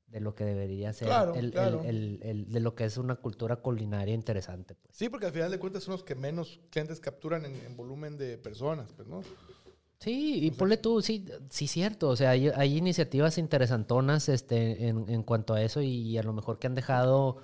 de 0.07 0.19
lo 0.21 0.33
que 0.33 0.45
debería 0.45 0.91
ser 0.93 1.07
Claro, 1.07 1.33
el- 1.35 1.45
el- 1.45 1.51
claro. 1.51 1.81
el- 1.83 2.19
el- 2.23 2.51
de 2.51 2.59
lo 2.61 2.73
que 2.73 2.85
es 2.85 2.97
una 2.97 3.15
cultura 3.15 3.57
culinaria 3.57 4.13
interesante. 4.13 4.75
Pues. 4.75 4.95
Sí, 4.95 5.09
porque 5.09 5.25
al 5.27 5.33
final 5.33 5.51
de 5.51 5.59
cuentas 5.59 5.83
son 5.83 5.91
los 5.93 6.03
que 6.03 6.15
menos 6.15 6.59
clientes 6.69 6.99
capturan 6.99 7.45
en, 7.45 7.55
en 7.55 7.75
volumen 7.75 8.17
de 8.17 8.37
personas, 8.37 8.91
pues, 8.93 9.07
¿no? 9.07 9.21
Sí, 9.99 10.39
y 10.45 10.51
ponle 10.51 10.77
tú, 10.77 11.01
sí, 11.01 11.25
sí, 11.49 11.67
cierto. 11.67 12.07
O 12.09 12.15
sea, 12.15 12.29
hay, 12.31 12.47
hay 12.49 12.77
iniciativas 12.77 13.37
interesantonas 13.37 14.29
este, 14.29 14.87
en, 14.87 15.09
en 15.09 15.23
cuanto 15.23 15.53
a 15.53 15.61
eso 15.61 15.81
y 15.81 16.17
a 16.17 16.23
lo 16.23 16.31
mejor 16.31 16.57
que 16.57 16.67
han 16.67 16.75
dejado 16.75 17.37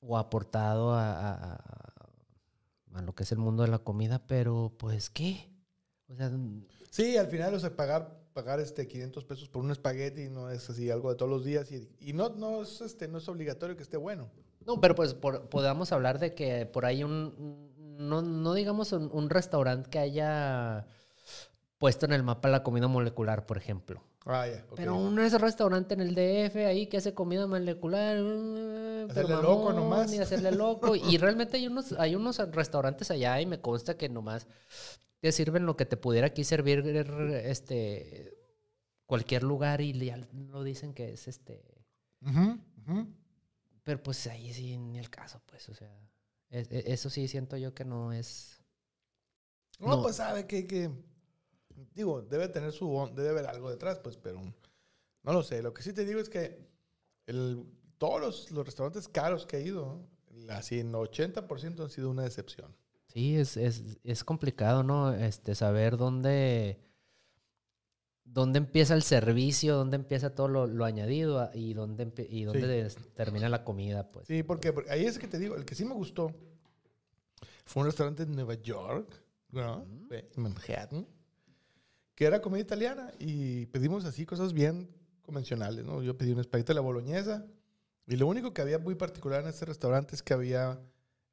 o 0.00 0.16
aportado 0.18 0.92
a, 0.92 1.06
a- 1.12 1.54
a- 1.54 2.98
a 2.98 3.02
lo 3.02 3.14
que 3.14 3.24
es 3.24 3.32
el 3.32 3.38
mundo 3.38 3.62
de 3.64 3.70
la 3.70 3.78
comida, 3.80 4.26
pero 4.26 4.72
pues, 4.78 5.10
¿qué? 5.10 5.50
O 6.08 6.14
sea, 6.14 6.30
Sí, 6.90 7.16
al 7.16 7.26
final, 7.26 7.54
o 7.54 7.58
sea, 7.60 7.74
pagar, 7.74 8.20
pagar 8.32 8.60
este 8.60 8.86
500 8.86 9.24
pesos 9.24 9.48
por 9.48 9.62
un 9.64 9.70
espagueti 9.72 10.28
no 10.28 10.50
es 10.50 10.68
así 10.70 10.90
algo 10.90 11.10
de 11.10 11.16
todos 11.16 11.30
los 11.30 11.44
días 11.44 11.70
y, 11.72 11.88
y 12.00 12.12
no, 12.12 12.28
no, 12.30 12.62
es, 12.62 12.80
este, 12.80 13.08
no 13.08 13.18
es 13.18 13.28
obligatorio 13.28 13.76
que 13.76 13.82
esté 13.82 13.96
bueno. 13.96 14.30
no, 14.66 14.80
pero 14.80 14.94
pues 14.94 15.14
por- 15.14 15.48
podamos 15.48 15.92
hablar 15.92 16.18
de 16.18 16.34
que 16.34 16.66
por 16.66 16.84
ahí 16.86 17.04
un, 17.04 17.70
no, 17.98 18.22
no 18.22 18.54
digamos 18.54 18.92
un, 18.92 19.10
un 19.12 19.30
restaurante 19.30 19.90
que 19.90 19.98
haya 19.98 20.86
puesto 21.84 22.06
en 22.06 22.12
el 22.14 22.22
mapa 22.22 22.48
la 22.48 22.62
comida 22.62 22.88
molecular, 22.88 23.44
por 23.44 23.58
ejemplo. 23.58 24.02
Ah, 24.24 24.46
ya. 24.48 24.64
ok. 24.70 24.76
Pero 24.76 24.96
un 24.96 25.18
restaurante 25.18 25.92
en 25.92 26.00
el 26.00 26.14
DF 26.14 26.56
ahí 26.66 26.86
que 26.86 26.96
hace 26.96 27.12
comida 27.12 27.46
molecular. 27.46 28.16
eh, 28.18 29.06
pero 29.12 29.26
Hacerle 29.26 29.42
loco 29.42 29.72
nomás. 29.74 30.10
Y 30.14 30.18
hacerle 30.18 30.50
loco. 30.52 30.94
y 30.96 31.18
realmente 31.18 31.58
hay 31.58 31.66
unos, 31.66 31.92
hay 31.92 32.14
unos 32.16 32.38
restaurantes 32.52 33.10
allá 33.10 33.38
y 33.38 33.44
me 33.44 33.60
consta 33.60 33.98
que 33.98 34.08
nomás 34.08 34.46
te 35.20 35.30
sirven 35.30 35.66
lo 35.66 35.76
que 35.76 35.84
te 35.84 35.98
pudiera 35.98 36.28
aquí 36.28 36.42
servir 36.42 36.78
este 37.44 38.34
cualquier 39.04 39.42
lugar 39.42 39.82
y 39.82 39.92
ya 39.92 40.16
lo 40.32 40.62
dicen 40.62 40.94
que 40.94 41.12
es 41.12 41.28
este. 41.28 41.62
Pero 43.82 44.02
pues 44.02 44.26
ahí 44.28 44.54
sí 44.54 44.78
ni 44.78 44.98
el 44.98 45.10
caso, 45.10 45.42
pues. 45.44 45.68
O 45.68 45.74
sea, 45.74 45.94
es- 46.48 46.70
e- 46.72 46.92
eso 46.94 47.10
sí 47.10 47.28
siento 47.28 47.58
yo 47.58 47.74
que 47.74 47.84
no 47.84 48.10
es. 48.14 48.62
No, 49.80 49.88
No. 49.96 50.02
pues 50.02 50.16
sabe 50.16 50.46
que, 50.46 50.66
que, 50.66 50.90
digo, 51.94 52.22
debe 52.22 52.48
tener 52.48 52.72
su, 52.72 53.10
debe 53.14 53.30
haber 53.30 53.46
algo 53.46 53.70
detrás, 53.70 53.98
pues, 53.98 54.16
pero 54.16 54.40
no 55.22 55.32
lo 55.32 55.42
sé. 55.42 55.62
Lo 55.62 55.72
que 55.72 55.82
sí 55.82 55.92
te 55.92 56.04
digo 56.04 56.20
es 56.20 56.28
que 56.28 56.58
el, 57.26 57.66
todos 57.98 58.20
los, 58.20 58.50
los 58.50 58.66
restaurantes 58.66 59.08
caros 59.08 59.46
que 59.46 59.58
he 59.58 59.62
ido, 59.62 60.06
así 60.50 60.80
en 60.80 60.92
80% 60.92 61.80
han 61.80 61.90
sido 61.90 62.10
una 62.10 62.22
decepción. 62.22 62.74
Sí, 63.08 63.36
es, 63.36 63.56
es, 63.56 63.98
es 64.02 64.24
complicado, 64.24 64.82
¿no? 64.82 65.12
Este, 65.12 65.54
saber 65.54 65.96
dónde, 65.96 66.80
dónde 68.24 68.58
empieza 68.58 68.94
el 68.94 69.02
servicio, 69.02 69.76
dónde 69.76 69.96
empieza 69.96 70.34
todo 70.34 70.48
lo, 70.48 70.66
lo 70.66 70.84
añadido 70.84 71.48
y 71.54 71.74
dónde, 71.74 72.26
y 72.28 72.42
dónde 72.42 72.90
termina 73.14 73.48
la 73.48 73.62
comida, 73.62 74.10
pues. 74.10 74.26
Sí, 74.26 74.42
porque, 74.42 74.72
porque 74.72 74.90
ahí 74.90 75.04
es 75.04 75.18
que 75.18 75.28
te 75.28 75.38
digo, 75.38 75.54
el 75.54 75.64
que 75.64 75.76
sí 75.76 75.84
me 75.84 75.94
gustó 75.94 76.34
fue 77.64 77.82
un 77.82 77.86
restaurante 77.86 78.24
en 78.24 78.32
Nueva 78.32 78.54
York, 78.54 79.22
¿no? 79.50 79.86
en 80.10 80.42
Manhattan, 80.42 81.06
que 82.14 82.24
era 82.26 82.40
comida 82.40 82.60
italiana 82.60 83.12
y 83.18 83.66
pedimos 83.66 84.04
así 84.04 84.24
cosas 84.26 84.52
bien 84.52 84.88
convencionales, 85.22 85.84
¿no? 85.84 86.02
Yo 86.02 86.16
pedí 86.16 86.32
un 86.32 86.40
espagueti 86.40 86.72
a 86.72 86.74
la 86.74 86.80
boloñesa 86.80 87.46
y 88.06 88.16
lo 88.16 88.26
único 88.26 88.52
que 88.52 88.62
había 88.62 88.78
muy 88.78 88.94
particular 88.94 89.42
en 89.42 89.48
este 89.48 89.64
restaurante 89.64 90.14
es 90.14 90.22
que 90.22 90.34
había 90.34 90.80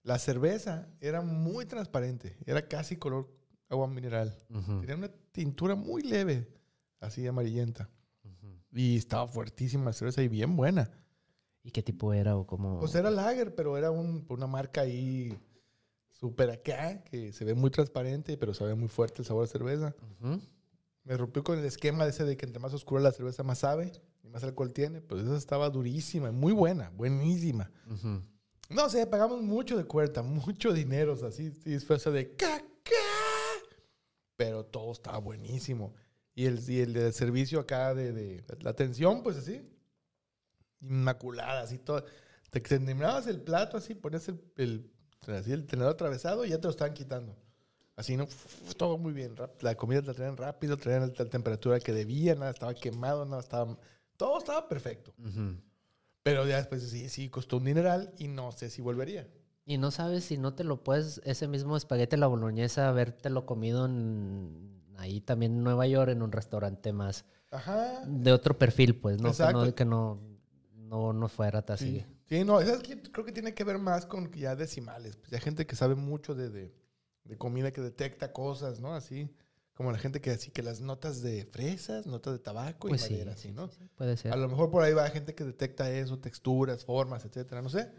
la 0.04 0.18
cerveza 0.18 0.88
era 1.00 1.22
muy 1.22 1.66
transparente, 1.66 2.38
era 2.46 2.68
casi 2.68 2.96
color 2.98 3.30
agua 3.70 3.88
mineral, 3.88 4.36
Ujú, 4.50 4.80
tenía 4.82 4.96
una 4.96 5.10
tintura 5.32 5.76
muy 5.76 6.02
leve, 6.02 6.48
así 7.00 7.26
amarillenta 7.28 7.90
ujú. 8.24 8.48
y 8.72 8.98
estaba 8.98 9.28
fuertísima 9.28 9.86
la 9.86 9.94
cerveza 9.94 10.22
y 10.24 10.28
bien 10.28 10.56
buena. 10.56 10.90
¿Y 11.64 11.70
qué 11.70 11.84
tipo 11.84 12.12
era 12.12 12.36
o 12.38 12.48
cómo? 12.48 12.80
Pues 12.80 12.96
era 12.96 13.12
lager, 13.12 13.54
pero 13.54 13.78
era 13.78 13.92
un- 13.92 14.26
una 14.30 14.48
marca 14.48 14.82
ahí 14.82 15.38
súper 16.10 16.50
acá, 16.50 17.04
que 17.04 17.32
se 17.34 17.46
ve 17.46 17.54
muy 17.54 17.70
transparente, 17.70 18.36
pero 18.36 18.54
sabe 18.56 18.74
muy 18.74 18.88
fuerte 18.88 19.22
el 19.22 19.26
sabor 19.28 19.44
de 19.46 19.52
cerveza. 19.52 19.96
Ujú. 20.20 20.42
Me 21.04 21.18
rompió 21.18 21.44
con 21.44 21.58
el 21.58 21.66
esquema 21.66 22.06
ese 22.06 22.24
de 22.24 22.38
que 22.38 22.46
entre 22.46 22.60
más 22.60 22.74
oscura 22.74 23.02
la 23.02 23.12
cerveza 23.12 23.44
más 23.44 23.60
sabe 23.60 23.92
y 24.24 24.30
más 24.30 24.44
alcohol 24.44 24.72
tiene. 24.72 25.02
Pues 25.02 25.24
esa 25.24 25.38
estaba 25.38 25.70
durísima, 25.70 26.32
muy 26.32 26.54
buena, 26.54 26.90
buenísima. 26.92 27.72
Ujú. 27.90 28.22
No 28.70 28.90
sé, 28.90 29.06
pagamos 29.08 29.42
mucho 29.42 29.78
de 29.78 29.86
cuerta, 29.86 30.22
mucho 30.24 30.74
dinero, 30.74 31.14
o 31.14 31.18
sea, 31.18 31.32
sí, 31.32 31.52
sí, 31.64 31.80
fue 31.80 31.98
eso 31.98 32.12
de 32.12 32.36
caca. 32.36 32.66
Pero 34.36 34.66
todo 34.66 34.92
estaba 34.92 35.18
buenísimo. 35.18 35.94
Y 36.34 36.46
el, 36.46 36.68
y 36.70 36.80
el 36.80 36.94
de 36.94 37.12
servicio 37.12 37.60
acá 37.60 37.94
de, 37.94 38.14
de 38.14 38.44
la 38.62 38.70
atención, 38.70 39.22
pues 39.22 39.38
así, 39.38 39.62
inmaculada, 40.82 41.62
así 41.62 41.78
todo. 41.78 42.06
Te 42.50 42.60
terminabas 42.60 43.28
el 43.28 43.42
plato 43.42 43.78
así, 43.78 43.96
ponías 43.96 44.28
el, 44.28 44.42
el, 44.58 44.92
así 45.28 45.52
el 45.52 45.66
tenedor 45.66 45.94
atravesado 45.94 46.46
y 46.46 46.50
ya 46.50 46.58
te 46.58 46.64
lo 46.64 46.72
estaban 46.72 46.94
quitando. 46.94 47.36
Así, 47.96 48.18
¿no? 48.18 48.28
Todo 48.78 48.98
muy 48.98 49.14
bien. 49.14 49.36
La 49.60 49.76
comida 49.76 50.02
la 50.02 50.14
traían 50.14 50.38
rápido, 50.38 50.78
traían 50.78 51.02
la, 51.02 51.14
la 51.18 51.30
temperatura 51.30 51.80
que 51.80 51.94
debía, 51.94 52.36
nada 52.36 52.52
estaba 52.52 52.74
quemado, 52.74 53.26
nada 53.26 53.42
estaba... 53.42 53.78
Todo 54.18 54.38
estaba 54.40 54.68
perfecto. 54.68 55.14
Ujú. 55.18 55.56
Pero 56.24 56.48
ya 56.48 56.58
después 56.58 56.84
sí, 56.84 57.10
sí, 57.10 57.30
costó 57.30 57.58
un 57.58 57.66
dineral 57.66 58.14
y 58.18 58.28
no 58.28 58.52
sé 58.52 58.70
si 58.70 58.82
volvería. 58.82 59.28
Y 59.66 59.78
no 59.78 59.92
sabes 59.92 60.26
si 60.26 60.38
no 60.38 60.54
te 60.54 60.64
lo 60.64 60.84
puedes, 60.84 61.22
ese 61.24 61.48
mismo 61.48 61.78
espagueti 61.78 62.16
a 62.16 62.20
la 62.20 62.28
boloñesa, 62.28 62.90
habértelo 62.90 63.46
comido 63.46 63.86
en, 63.86 64.82
ahí 64.98 65.22
también 65.22 65.54
en 65.54 65.64
Nueva 65.64 65.88
York, 65.88 66.12
en 66.12 66.22
un 66.22 66.32
restaurante 66.32 66.94
más 66.94 67.26
Ajá. 67.52 68.04
de 68.06 68.32
otro 68.32 68.58
perfil, 68.58 68.96
pues, 68.96 69.18
¿no? 69.18 69.26
Que 69.26 69.30
Exacto. 69.30 69.66
no, 69.66 69.76
que 69.76 69.86
no, 69.86 70.20
no, 70.76 71.14
no 71.14 71.28
fuera 71.28 71.64
así. 71.68 72.00
Sí, 72.00 72.06
sí 72.38 72.44
no, 72.44 72.60
eso 72.60 72.76
es 72.76 72.84
que 72.84 73.02
creo 73.02 73.26
que 73.26 73.32
tiene 73.32 73.54
que 73.54 73.64
ver 73.64 73.78
más 73.78 74.06
con 74.06 74.32
ya 74.32 74.56
decimales. 74.56 75.16
Pues 75.16 75.32
ya 75.32 75.40
gente 75.40 75.66
que 75.66 75.76
sabe 75.76 75.96
mucho 75.96 76.36
de, 76.36 76.50
de, 76.50 76.74
de 77.24 77.38
comida, 77.38 77.72
que 77.72 77.82
detecta 77.82 78.34
cosas, 78.34 78.80
¿no? 78.80 78.94
Así, 78.94 79.30
como 79.74 79.92
la 79.92 79.98
gente 79.98 80.22
que 80.22 80.32
así, 80.32 80.52
que 80.52 80.64
las 80.64 80.82
notas 80.82 81.22
de 81.22 81.46
fresas, 81.46 82.06
notas 82.06 82.34
de 82.34 82.40
tabaco 82.40 82.88
Pues 82.90 83.04
y 83.04 83.08
sí, 83.08 83.14
madera, 83.14 83.36
sí, 83.36 83.48
así, 83.48 83.52
¿no? 83.52 83.68
sí, 83.70 83.78
sí, 83.80 83.90
puede 83.96 84.18
ser. 84.18 84.34
A 84.34 84.36
lo 84.36 84.48
mejor 84.48 84.70
por 84.70 84.84
ahí 84.84 84.94
va 84.94 85.10
gente 85.10 85.34
que 85.34 85.44
detecta 85.44 85.90
eso, 85.92 86.20
texturas, 86.20 86.86
formas, 86.86 87.26
etcétera, 87.26 87.62
no 87.62 87.70
sé. 87.70 87.90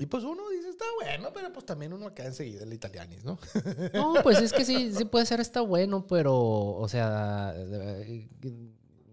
Y 0.00 0.06
pues 0.06 0.22
uno 0.22 0.48
dice, 0.48 0.68
está 0.68 0.84
bueno, 1.02 1.32
pero 1.32 1.52
pues 1.52 1.66
también 1.66 1.92
uno 1.92 2.06
acá 2.06 2.24
enseguida 2.24 2.62
el 2.62 2.72
italianis, 2.72 3.24
¿no? 3.24 3.38
No, 3.94 4.14
pues 4.22 4.40
es 4.40 4.52
que 4.52 4.64
sí, 4.64 4.92
sí 4.94 5.04
puede 5.04 5.26
ser, 5.26 5.40
está 5.40 5.60
bueno, 5.60 6.06
pero, 6.06 6.36
o 6.36 6.88
sea, 6.88 7.52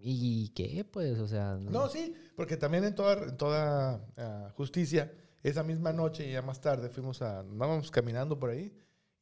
¿y 0.01 0.49
qué? 0.49 0.85
Pues, 0.85 1.17
o 1.19 1.27
sea, 1.27 1.55
No, 1.55 1.89
sí, 1.89 2.13
porque 2.35 2.55
también 2.57 2.83
en 2.83 2.93
toda, 2.93 3.23
en 3.23 3.35
toda 3.35 4.05
ah, 4.17 4.51
justicia, 4.55 5.11
esa 5.49 5.63
misma 5.63 5.93
noche 5.93 6.27
y 6.27 6.31
ya 6.33 6.41
más 6.41 6.59
tarde 6.61 6.89
fuimos 6.89 7.21
a, 7.21 7.39
andábamos 7.39 7.91
caminando 7.91 8.37
por 8.39 8.49
ahí, 8.49 8.73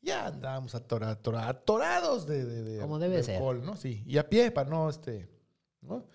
ya 0.01 0.27
andábamos 0.27 0.75
atora- 0.75 1.11
atora- 1.11 1.47
atorados 1.47 2.25
de, 2.27 2.45
de, 2.45 2.63
de- 2.63 2.79
Como 2.81 2.99
debe 2.99 3.17
de 3.17 3.23
ser. 3.23 3.35
alcohol, 3.35 3.63
¿no? 3.65 3.75
Sí, 3.77 4.03
y 4.05 4.17
a 4.17 4.27
pie 4.29 4.51
para 4.51 4.69
no, 4.69 4.89
este, 4.89 5.29
¿no? 5.81 6.05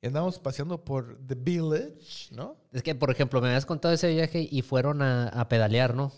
Y 0.00 0.06
andamos 0.06 0.38
paseando 0.38 0.84
por 0.84 1.18
The 1.26 1.34
Village, 1.34 2.28
¿no? 2.34 2.56
Es 2.72 2.82
que, 2.82 2.94
por 2.94 3.10
ejemplo, 3.10 3.40
me 3.40 3.48
habías 3.48 3.64
contado 3.64 3.94
ese 3.94 4.08
viaje 4.08 4.46
y 4.50 4.60
fueron 4.62 5.00
a, 5.00 5.28
a 5.28 5.48
pedalear, 5.48 5.94
¿no? 5.94 6.12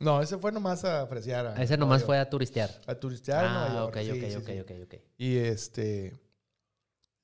No, 0.00 0.20
ese 0.22 0.38
fue 0.38 0.50
nomás 0.50 0.84
a. 0.84 1.02
A, 1.02 1.62
Ese 1.62 1.76
nomás 1.76 2.02
fue 2.02 2.18
a 2.18 2.28
turistear. 2.30 2.70
a 2.86 2.94
turistear 2.94 3.44
en 3.44 3.52
Nueva 3.52 3.66
Ah, 3.70 3.74
York. 3.74 3.96
ok, 3.96 4.02
sí, 4.02 4.10
ok, 4.10 4.16
sí, 4.30 4.36
ok, 4.36 4.46
sí. 4.46 4.60
ok, 4.60 4.70
ok. 4.84 4.94
Y 5.18 5.36
este. 5.36 6.18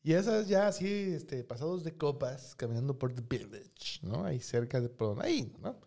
Y 0.07 0.13
esas 0.13 0.47
ya 0.47 0.69
así, 0.69 0.87
este, 1.15 1.43
pasados 1.43 1.83
de 1.83 1.97
copas, 1.97 2.55
caminando 2.55 2.97
por 2.97 3.13
The 3.13 3.23
Village, 3.29 3.99
¿no? 4.03 4.25
Ahí 4.25 4.39
cerca 4.39 4.81
de. 4.81 4.89
Por, 4.89 5.21
ahí, 5.21 5.53
¿no? 5.61 5.81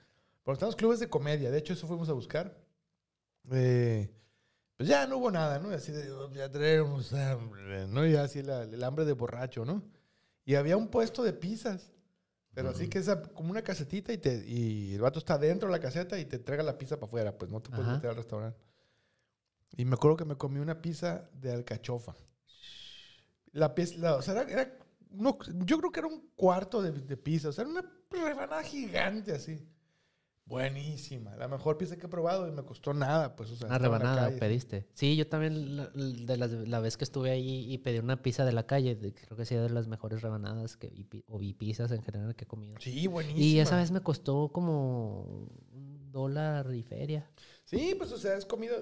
Por 0.44 0.56
están 0.56 0.68
los 0.68 0.76
clubes 0.76 1.00
de 1.00 1.08
comedia. 1.08 1.50
De 1.50 1.58
hecho, 1.58 1.72
eso 1.72 1.88
fuimos 1.88 2.10
a 2.10 2.12
buscar. 2.12 2.54
Eh, 3.50 4.12
pues 4.76 4.90
ya 4.90 5.08
no 5.08 5.20
hubo 5.20 5.32
nada, 5.32 5.60
¿no? 5.60 5.70
Así 5.70 5.94
de, 5.94 6.12
"Oh, 6.12 6.30
ya 6.34 6.52
tenemos 6.52 7.14
hambre, 7.14 7.88
¿no? 7.88 8.06
Y 8.06 8.18
así 8.18 8.42
la- 8.44 8.64
el 8.64 8.84
hambre 8.84 9.06
de 9.06 9.14
borracho, 9.14 9.64
¿no? 9.64 9.84
Y 10.44 10.56
había 10.56 10.76
un 10.76 10.90
puesto 10.90 11.24
de 11.24 11.32
pizzas. 11.32 11.94
Pero 12.54 12.72
así 12.72 12.84
Ujú. 12.84 12.90
que 12.90 13.00
es 13.00 13.10
como 13.34 13.52
una 13.52 13.62
casetita 13.62 14.12
y, 14.12 14.18
te, 14.18 14.44
y 14.46 14.96
el 14.96 15.00
vato 15.02 15.20
está 15.20 15.38
dentro 15.38 15.70
de 15.70 15.72
la 15.72 15.80
caseta 15.80 16.20
y 16.20 16.26
te 16.26 16.36
entrega 16.36 16.62
la 16.62 16.78
pizza 16.78 16.98
para 16.98 17.08
afuera. 17.08 17.38
Pues 17.38 17.50
no 17.52 17.62
te 17.62 17.70
puedes 17.70 17.86
Ajá. 17.86 17.96
meter 17.96 18.10
al 18.10 18.16
restaurante. 18.18 18.60
Y 19.78 19.86
me 19.86 19.94
acuerdo 19.94 20.18
que 20.18 20.26
me 20.26 20.36
comí 20.36 20.60
una 20.60 20.82
pizza 20.82 21.30
de 21.32 21.54
alcachofa. 21.54 22.16
La 23.54 23.74
pizza, 23.76 23.96
la- 23.98 24.16
o 24.16 24.22
sea, 24.22 24.34
era, 24.34 24.44
era 24.52 24.78
yo 25.66 25.78
creo 25.80 25.92
que 25.92 26.00
era 26.00 26.08
un 26.08 26.30
cuarto 26.36 26.82
de, 26.82 26.92
de 26.92 27.18
pizza. 27.18 27.50
O 27.50 27.52
sea, 27.52 27.64
era 27.64 27.72
una 27.72 27.92
rebanada 28.12 28.64
gigante 28.64 29.32
así. 29.34 29.68
Buenísima. 30.46 31.36
La 31.36 31.48
mejor 31.48 31.78
pizza 31.78 31.96
que 31.96 32.08
he 32.08 32.10
probado 32.10 32.48
y 32.48 32.52
me 32.52 32.64
costó 32.64 32.92
nada. 32.92 33.36
Pues, 33.36 33.52
o 33.52 33.56
sea, 33.56 33.68
Una 33.68 33.78
la 33.78 33.84
rebanada 33.84 34.30
pediste. 34.40 34.88
Sí, 34.94 35.16
yo 35.16 35.28
también 35.28 35.78
la, 35.78 35.88
de 35.94 36.38
las- 36.38 36.50
la 36.52 36.80
vez 36.80 36.98
que 36.98 37.04
estuve 37.04 37.30
ahí 37.30 37.72
y 37.72 37.78
pedí 37.78 38.00
una 38.00 38.24
pizza 38.24 38.46
de 38.46 38.52
la 38.52 38.66
calle, 38.66 38.96
de- 38.96 39.14
creo 39.14 39.38
que 39.38 39.46
sí 39.46 39.54
de 39.54 39.70
las 39.70 39.88
mejores 39.88 40.22
rebanadas 40.24 40.76
que, 40.76 40.88
y 40.88 41.08
o 41.28 41.40
y 41.40 41.54
pizzas 41.54 41.92
en 41.92 42.02
general 42.02 42.36
que 42.36 42.46
he 42.46 42.48
comido. 42.48 42.76
Sí, 42.80 43.06
buenísima. 43.06 43.40
Y 43.46 43.60
esa 43.60 43.78
vez 43.78 43.92
me 43.92 44.02
costó 44.02 44.52
como 44.52 45.48
un 45.72 46.12
dólar 46.12 46.74
y 46.74 46.82
feria. 46.82 47.30
Sí, 47.66 47.94
pues, 47.96 48.12
o 48.12 48.18
sea, 48.18 48.36
es 48.36 48.46
comida, 48.46 48.74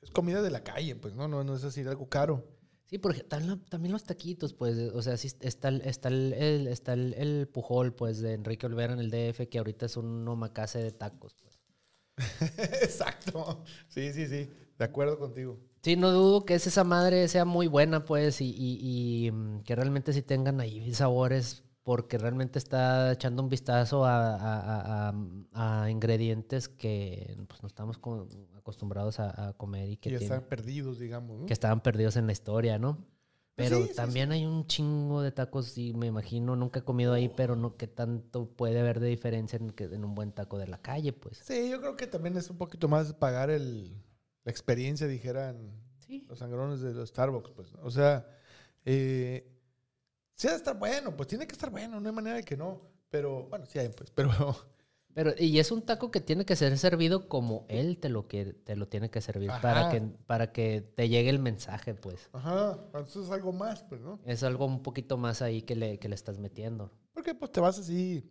es 0.00 0.10
comida 0.10 0.42
de 0.42 0.50
la 0.50 0.64
calle. 0.64 0.96
Pues, 0.96 1.14
no, 1.14 1.28
no, 1.28 1.44
no 1.44 1.54
es 1.54 1.62
así 1.62 1.82
algo 1.82 2.08
caro. 2.08 2.44
Sí, 2.92 2.98
porque 2.98 3.22
también 3.24 3.90
los 3.90 4.04
taquitos, 4.04 4.52
pues, 4.52 4.76
o 4.92 5.00
sea, 5.00 5.16
sí 5.16 5.28
está 5.40 5.68
el, 5.68 5.80
está 5.80 6.08
el, 6.10 6.34
el- 6.34 6.66
está 6.68 6.92
el, 6.92 7.14
el 7.14 7.48
pujol, 7.48 7.94
pues, 7.94 8.20
de 8.20 8.34
Enrique 8.34 8.66
Olvera 8.66 8.92
en 8.92 8.98
el 8.98 9.10
DF, 9.10 9.48
que 9.48 9.56
ahorita 9.56 9.86
es 9.86 9.96
un 9.96 10.28
omakase 10.28 10.78
de 10.80 10.92
tacos, 10.92 11.34
pues. 11.42 11.58
Exacto. 12.82 13.64
Sí, 13.88 14.12
sí, 14.12 14.26
sí. 14.26 14.50
De 14.78 14.84
acuerdo 14.84 15.18
contigo. 15.18 15.58
Sí, 15.82 15.96
no 15.96 16.10
dudo 16.10 16.44
que 16.44 16.54
es 16.54 16.66
esa 16.66 16.84
madre 16.84 17.26
sea 17.28 17.46
muy 17.46 17.66
buena, 17.66 18.04
pues, 18.04 18.42
y, 18.42 18.50
y- 18.50 19.26
y, 19.26 19.30
mm, 19.32 19.62
que 19.62 19.74
realmente 19.74 20.12
sí 20.12 20.20
tengan 20.20 20.60
ahí 20.60 20.92
sabores, 20.92 21.64
porque 21.82 22.16
realmente 22.18 22.58
está 22.58 23.12
echando 23.12 23.42
un 23.42 23.48
vistazo 23.48 24.04
a, 24.04 24.36
a- 24.36 25.12
a- 25.52 25.90
ingredientes 25.90 26.68
que 26.68 27.36
pues, 27.48 27.62
no 27.62 27.66
estamos 27.66 27.98
co- 27.98 28.28
acostumbrados 28.56 29.18
a, 29.20 29.48
a 29.48 29.52
comer 29.54 29.88
y 29.90 29.96
que, 29.96 30.10
tienen- 30.10 30.22
están 30.22 30.44
perdidos, 30.48 30.98
digamos. 30.98 31.40
¿no? 31.40 31.46
que 31.46 31.52
estaban 31.52 31.80
perdidos 31.82 32.16
en 32.16 32.26
la 32.26 32.32
historia, 32.32 32.78
¿no? 32.78 32.98
Pues 33.54 33.68
Pero 33.68 33.82
sí, 33.82 33.88
sí, 33.88 33.94
también 33.94 34.32
hay 34.32 34.46
un 34.46 34.66
chingo 34.66 35.20
de 35.20 35.30
tacos, 35.30 35.76
y 35.76 35.92
me 35.92 36.06
imagino, 36.06 36.56
nunca 36.56 36.80
he 36.80 36.84
comido 36.84 37.12
ahí, 37.12 37.28
pero 37.28 37.54
no 37.54 37.76
que 37.76 37.86
tanto 37.86 38.46
puede 38.48 38.80
haber 38.80 38.98
de 38.98 39.08
diferencia 39.08 39.58
en, 39.58 39.70
que, 39.70 39.84
en 39.84 40.04
un 40.06 40.14
buen 40.14 40.32
taco 40.32 40.56
de 40.56 40.68
la 40.68 40.78
calle, 40.80 41.12
pues. 41.12 41.38
Sí, 41.44 41.68
yo 41.70 41.78
creo 41.80 41.94
que 41.96 42.06
también 42.06 42.36
es 42.38 42.48
un 42.48 42.56
poquito 42.56 42.88
más 42.88 43.12
pagar 43.12 43.50
el, 43.50 43.90
la 44.44 44.50
experiencia, 44.50 45.06
dijeran 45.06 45.70
Sí. 45.98 46.24
los 46.30 46.38
sangrones 46.38 46.80
de 46.80 46.94
los 46.94 47.10
Starbucks, 47.10 47.50
pues. 47.50 47.74
O 47.82 47.90
sea, 47.90 48.26
eh, 48.86 49.51
sí 50.42 50.48
ha 50.48 50.50
de 50.50 50.56
estar 50.56 50.76
bueno, 50.76 51.16
pues 51.16 51.28
tiene 51.28 51.46
que 51.46 51.52
estar 51.52 51.70
bueno, 51.70 52.00
no 52.00 52.08
hay 52.08 52.14
manera 52.14 52.36
de 52.36 52.42
que 52.42 52.56
no. 52.56 52.80
Pero, 53.10 53.44
bueno, 53.44 53.64
sí 53.66 53.78
hay, 53.78 53.88
pues, 53.90 54.10
pero... 54.10 54.30
Pero, 55.14 55.34
y 55.38 55.58
es 55.58 55.70
un 55.70 55.82
taco 55.82 56.10
que 56.10 56.22
tiene 56.22 56.46
que 56.46 56.56
ser 56.56 56.78
servido 56.78 57.28
como 57.28 57.66
él 57.68 57.98
te 57.98 58.08
lo, 58.08 58.28
quiere, 58.28 58.54
te 58.54 58.76
lo 58.76 58.88
tiene 58.88 59.10
que 59.10 59.20
servir 59.20 59.50
para 59.60 59.90
que, 59.90 60.00
para 60.00 60.52
que 60.52 60.80
te 60.80 61.10
llegue 61.10 61.28
el 61.28 61.38
mensaje, 61.38 61.94
pues. 61.94 62.30
Ajá, 62.32 62.78
entonces 62.86 63.26
es 63.26 63.30
algo 63.30 63.52
más, 63.52 63.82
pues, 63.82 64.00
¿no? 64.00 64.18
Es 64.24 64.42
algo 64.42 64.64
un 64.64 64.82
poquito 64.82 65.18
más 65.18 65.42
ahí 65.42 65.60
que 65.60 65.76
le, 65.76 65.98
que 65.98 66.08
le 66.08 66.14
estás 66.14 66.38
metiendo. 66.38 66.90
Porque, 67.12 67.34
pues, 67.34 67.52
te 67.52 67.60
vas 67.60 67.78
así 67.78 68.24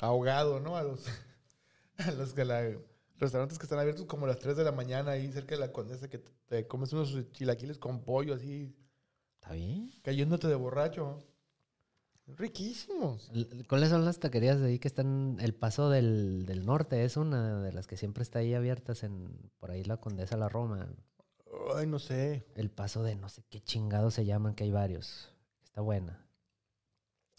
ahogado, 0.00 0.58
¿no? 0.58 0.76
A 0.76 0.82
los, 0.82 1.04
a 1.98 2.10
los 2.10 2.34
que 2.34 2.44
la- 2.44 2.76
restaurantes 3.18 3.56
que 3.56 3.66
están 3.66 3.78
abiertos 3.78 4.06
como 4.06 4.24
a 4.24 4.28
las 4.30 4.40
3 4.40 4.56
de 4.56 4.64
la 4.64 4.72
mañana 4.72 5.12
ahí 5.12 5.30
cerca 5.30 5.54
de 5.54 5.60
la 5.60 5.70
Condesa 5.72 6.10
que 6.10 6.18
te, 6.18 6.32
te 6.48 6.66
comes 6.66 6.92
unos 6.92 7.30
chilaquiles 7.30 7.78
con 7.78 8.02
pollo 8.02 8.34
así, 8.34 8.74
¿Está 9.44 9.52
bien? 9.56 9.92
cayéndote 10.02 10.48
de 10.48 10.54
borracho. 10.54 11.18
Riquísimos. 12.26 13.30
¿Cuáles 13.68 13.90
son 13.90 14.06
las 14.06 14.18
taquerías 14.18 14.58
de 14.58 14.68
ahí 14.68 14.78
que 14.78 14.88
están? 14.88 15.36
El 15.40 15.54
Paso 15.54 15.90
del, 15.90 16.46
del 16.46 16.64
Norte 16.64 17.04
es 17.04 17.18
una 17.18 17.60
de 17.62 17.70
las 17.72 17.86
que 17.86 17.98
siempre 17.98 18.22
está 18.22 18.38
ahí 18.38 18.54
abiertas 18.54 19.02
en 19.02 19.28
por 19.58 19.70
ahí 19.70 19.84
la 19.84 19.98
Condesa 19.98 20.38
La 20.38 20.48
Roma. 20.48 20.88
Ay, 21.76 21.86
no 21.86 21.98
sé. 21.98 22.46
El 22.54 22.70
Paso 22.70 23.02
de 23.02 23.16
no 23.16 23.28
sé 23.28 23.42
qué 23.50 23.60
chingados 23.60 24.14
se 24.14 24.24
llaman, 24.24 24.54
que 24.54 24.64
hay 24.64 24.70
varios. 24.72 25.28
Está 25.64 25.82
buena. 25.82 26.26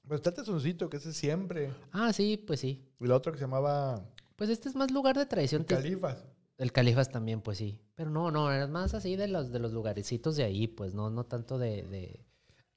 Pero 0.04 0.16
está 0.18 0.30
el 0.30 0.36
tesoncito, 0.36 0.88
que 0.88 0.98
ese 0.98 1.10
es 1.10 1.18
siempre. 1.18 1.74
Ah, 1.92 2.14
sí, 2.14 2.38
pues 2.38 2.60
sí. 2.60 2.88
Y 3.00 3.08
la 3.08 3.16
otra 3.16 3.32
que 3.32 3.40
se 3.40 3.46
llamaba 3.46 4.06
Pues 4.36 4.52
este 4.52 4.70
es 4.70 4.76
más 4.76 4.92
lugar 4.92 5.18
de 5.18 5.26
tradición. 5.26 5.66
Te- 5.66 5.74
Califas. 5.74 6.24
El 6.60 6.72
Califas 6.72 7.10
también, 7.10 7.42
pues 7.42 7.58
sí. 7.58 7.82
Pero 7.96 8.10
no, 8.10 8.30
no, 8.30 8.52
es 8.52 8.70
más 8.70 8.94
así 8.94 9.16
de 9.16 9.28
los, 9.28 9.52
de 9.52 9.60
los 9.60 9.72
lugarecitos 9.72 10.36
de 10.36 10.44
ahí, 10.44 10.68
pues 10.68 10.94
no, 10.94 11.10
no 11.10 11.26
tanto 11.26 11.58
de, 11.58 11.84
de, 11.84 12.26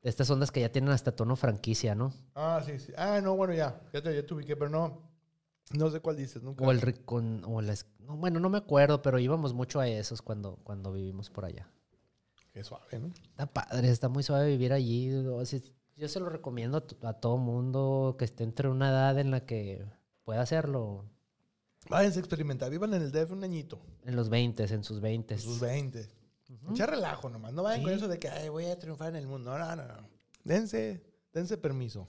de 0.03 0.11
estas 0.11 0.31
ondas 0.31 0.53
que 0.53 0.61
ya 0.61 0.71
tienen 0.71 0.91
hasta 0.91 1.17
tono 1.17 1.35
franquicia, 1.35 1.95
¿no? 1.95 2.13
Ah, 2.35 2.63
sí, 2.65 2.79
sí. 2.79 2.93
Ah, 2.97 3.21
no, 3.21 3.37
bueno, 3.37 3.53
ya. 3.53 3.81
Ya 3.93 4.01
te, 4.01 4.15
ya 4.15 4.25
te 4.25 4.35
ubiqué, 4.35 4.57
pero 4.57 4.71
no. 4.71 5.03
No 5.73 5.91
sé 5.91 6.01
cuál 6.01 6.17
dices, 6.17 6.43
nunca. 6.43 6.65
O 6.65 6.71
el 6.71 6.81
Ricón, 6.81 7.43
o 7.45 7.61
las, 7.61 7.87
no, 7.99 8.17
bueno, 8.17 8.41
no 8.41 8.49
me 8.49 8.59
acuerdo, 8.59 9.03
pero 9.03 9.19
íbamos 9.19 9.53
mucho 9.53 9.81
a 9.81 9.89
esos 9.89 10.23
cuando, 10.23 10.57
cuando 10.63 10.93
vivimos 10.93 11.31
por 11.31 11.45
allá. 11.45 11.69
Qué 12.53 12.65
suave, 12.65 12.99
¿no? 12.99 13.09
Está 13.09 13.47
padre, 13.47 13.91
está 13.91 14.09
muy 14.09 14.23
suave 14.23 14.49
vivir 14.49 14.73
allí. 14.73 15.13
o 15.15 15.45
sea, 15.45 15.61
yo 15.97 16.09
se 16.09 16.21
lo 16.21 16.29
recomiendo 16.31 16.79
a, 17.03 17.09
a 17.09 17.13
todo 17.15 17.37
mundo 17.37 18.17
que 18.19 18.25
esté 18.25 18.45
entre 18.45 18.69
una 18.69 18.89
edad 18.91 19.19
en 19.19 19.31
la 19.31 19.45
que 19.45 19.85
pueda 20.25 20.41
hacerlo. 20.41 21.05
Váyanse 21.89 22.19
a 22.19 22.21
experimentar. 22.21 22.71
Vivan 22.71 22.93
en 22.95 23.03
el 23.03 23.13
DF 23.13 23.33
un 23.33 23.45
añito. 23.45 23.81
En 24.05 24.15
los 24.17 24.29
20, 24.29 24.63
en 24.65 24.85
sus 24.85 25.01
20. 25.01 25.35
En 25.35 25.41
sus 25.41 25.61
20. 25.61 26.09
Mucha 26.63 26.87
relajo 26.87 27.29
nomás. 27.29 27.53
No 27.53 27.63
vayan 27.63 27.83
con 27.83 27.93
eso 27.93 28.09
de 28.09 28.19
que 28.19 28.29
Ay, 28.29 28.49
voy 28.49 28.67
a 28.67 28.79
triunfar 28.79 29.11
en 29.11 29.17
el 29.17 29.27
mundo. 29.27 29.57
No, 29.57 29.77
no, 29.77 29.87
no. 29.87 30.09
Dense, 30.45 31.03
dense 31.33 31.57
permiso. 31.59 32.09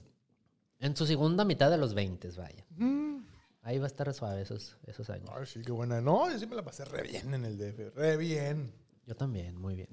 En 0.78 0.96
su 0.96 1.06
segunda 1.06 1.44
mitad 1.44 1.70
de 1.70 1.76
los 1.76 1.92
20, 1.94 2.30
vaya. 2.32 2.66
Mm. 2.70 3.18
Ahí 3.62 3.78
va 3.78 3.84
a 3.84 3.86
estar 3.88 4.12
suave 4.14 4.40
esos, 4.40 4.78
esos 4.86 5.10
años. 5.10 5.28
Ay, 5.34 5.44
sí, 5.44 5.60
qué 5.62 5.72
buena. 5.72 6.00
No, 6.00 6.30
yo 6.30 6.38
sí 6.38 6.46
me 6.46 6.56
la 6.56 6.64
pasé 6.64 6.86
re 6.86 7.02
bien 7.02 7.34
en 7.34 7.44
el 7.44 7.58
DF. 7.58 7.94
Re 7.94 8.16
bien. 8.16 8.72
Yo 9.06 9.14
también, 9.14 9.56
muy 9.56 9.74
bien. 9.74 9.88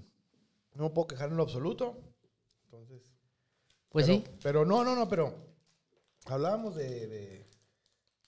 No 0.76 0.84
me 0.86 0.90
puedo 0.92 1.08
quejar 1.08 1.30
en 1.30 1.38
lo 1.38 1.44
absoluto. 1.44 1.98
Entonces. 2.66 3.12
Pues 3.90 4.06
pero- 4.06 4.18
sí. 4.20 4.24
Pero 4.42 4.66
no, 4.66 4.84
no, 4.86 4.96
no, 4.96 5.08
pero. 5.10 5.46
Hablábamos 6.26 6.76
de, 6.76 7.08
de, 7.08 7.50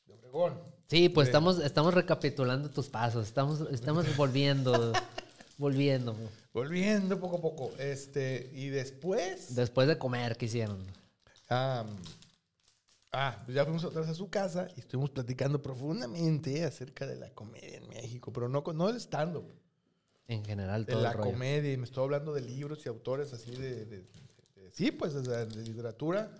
de 0.05 0.13
Obregón. 0.13 0.59
Sí, 0.89 1.07
pues 1.09 1.27
Sí. 1.27 1.29
estamos, 1.29 1.59
estamos 1.59 1.93
recapitulando 1.93 2.69
tus 2.71 2.87
pasos. 2.89 3.27
Estamos, 3.27 3.61
estamos 3.71 4.05
volviendo. 4.17 4.91
volviendo. 5.57 6.15
Volviendo 6.53 7.19
poco 7.19 7.37
a 7.37 7.41
poco. 7.41 7.71
Este, 7.77 8.49
y 8.53 8.69
después. 8.69 9.55
Después 9.55 9.87
de 9.87 9.97
comer, 9.97 10.35
¿qué 10.37 10.45
hicieron? 10.45 10.83
ah, 11.51 11.85
ah, 13.11 13.41
pues 13.45 13.55
ya 13.55 13.63
fuimos 13.65 13.83
otra 13.83 14.01
vez 14.01 14.09
a 14.09 14.13
su 14.15 14.29
casa 14.29 14.67
y 14.75 14.79
estuvimos 14.81 15.09
platicando 15.11 15.61
profundamente 15.61 16.63
acerca 16.63 17.05
de 17.07 17.15
la 17.15 17.29
comedia 17.31 17.77
en 17.77 17.87
México, 17.89 18.31
pero 18.31 18.47
no, 18.49 18.63
con- 18.63 18.77
no 18.77 18.87
del 18.87 18.97
stand-up, 18.97 19.45
En 20.27 20.43
general, 20.45 20.85
de 20.85 20.93
todo 20.93 21.01
la 21.03 21.11
el 21.11 21.17
rollo. 21.17 21.31
comedia. 21.31 21.73
Y 21.73 21.77
me 21.77 21.85
estoy 21.85 22.03
hablando 22.03 22.33
de 22.33 22.41
libros 22.41 22.85
y 22.85 22.89
autores 22.89 23.31
así 23.33 23.51
de. 23.51 23.85
de- 23.85 23.97
de- 24.55 24.71
sí, 24.71 24.91
pues, 24.91 25.13
o 25.15 25.23
sea, 25.25 25.45
de 25.45 25.61
literatura, 25.63 26.31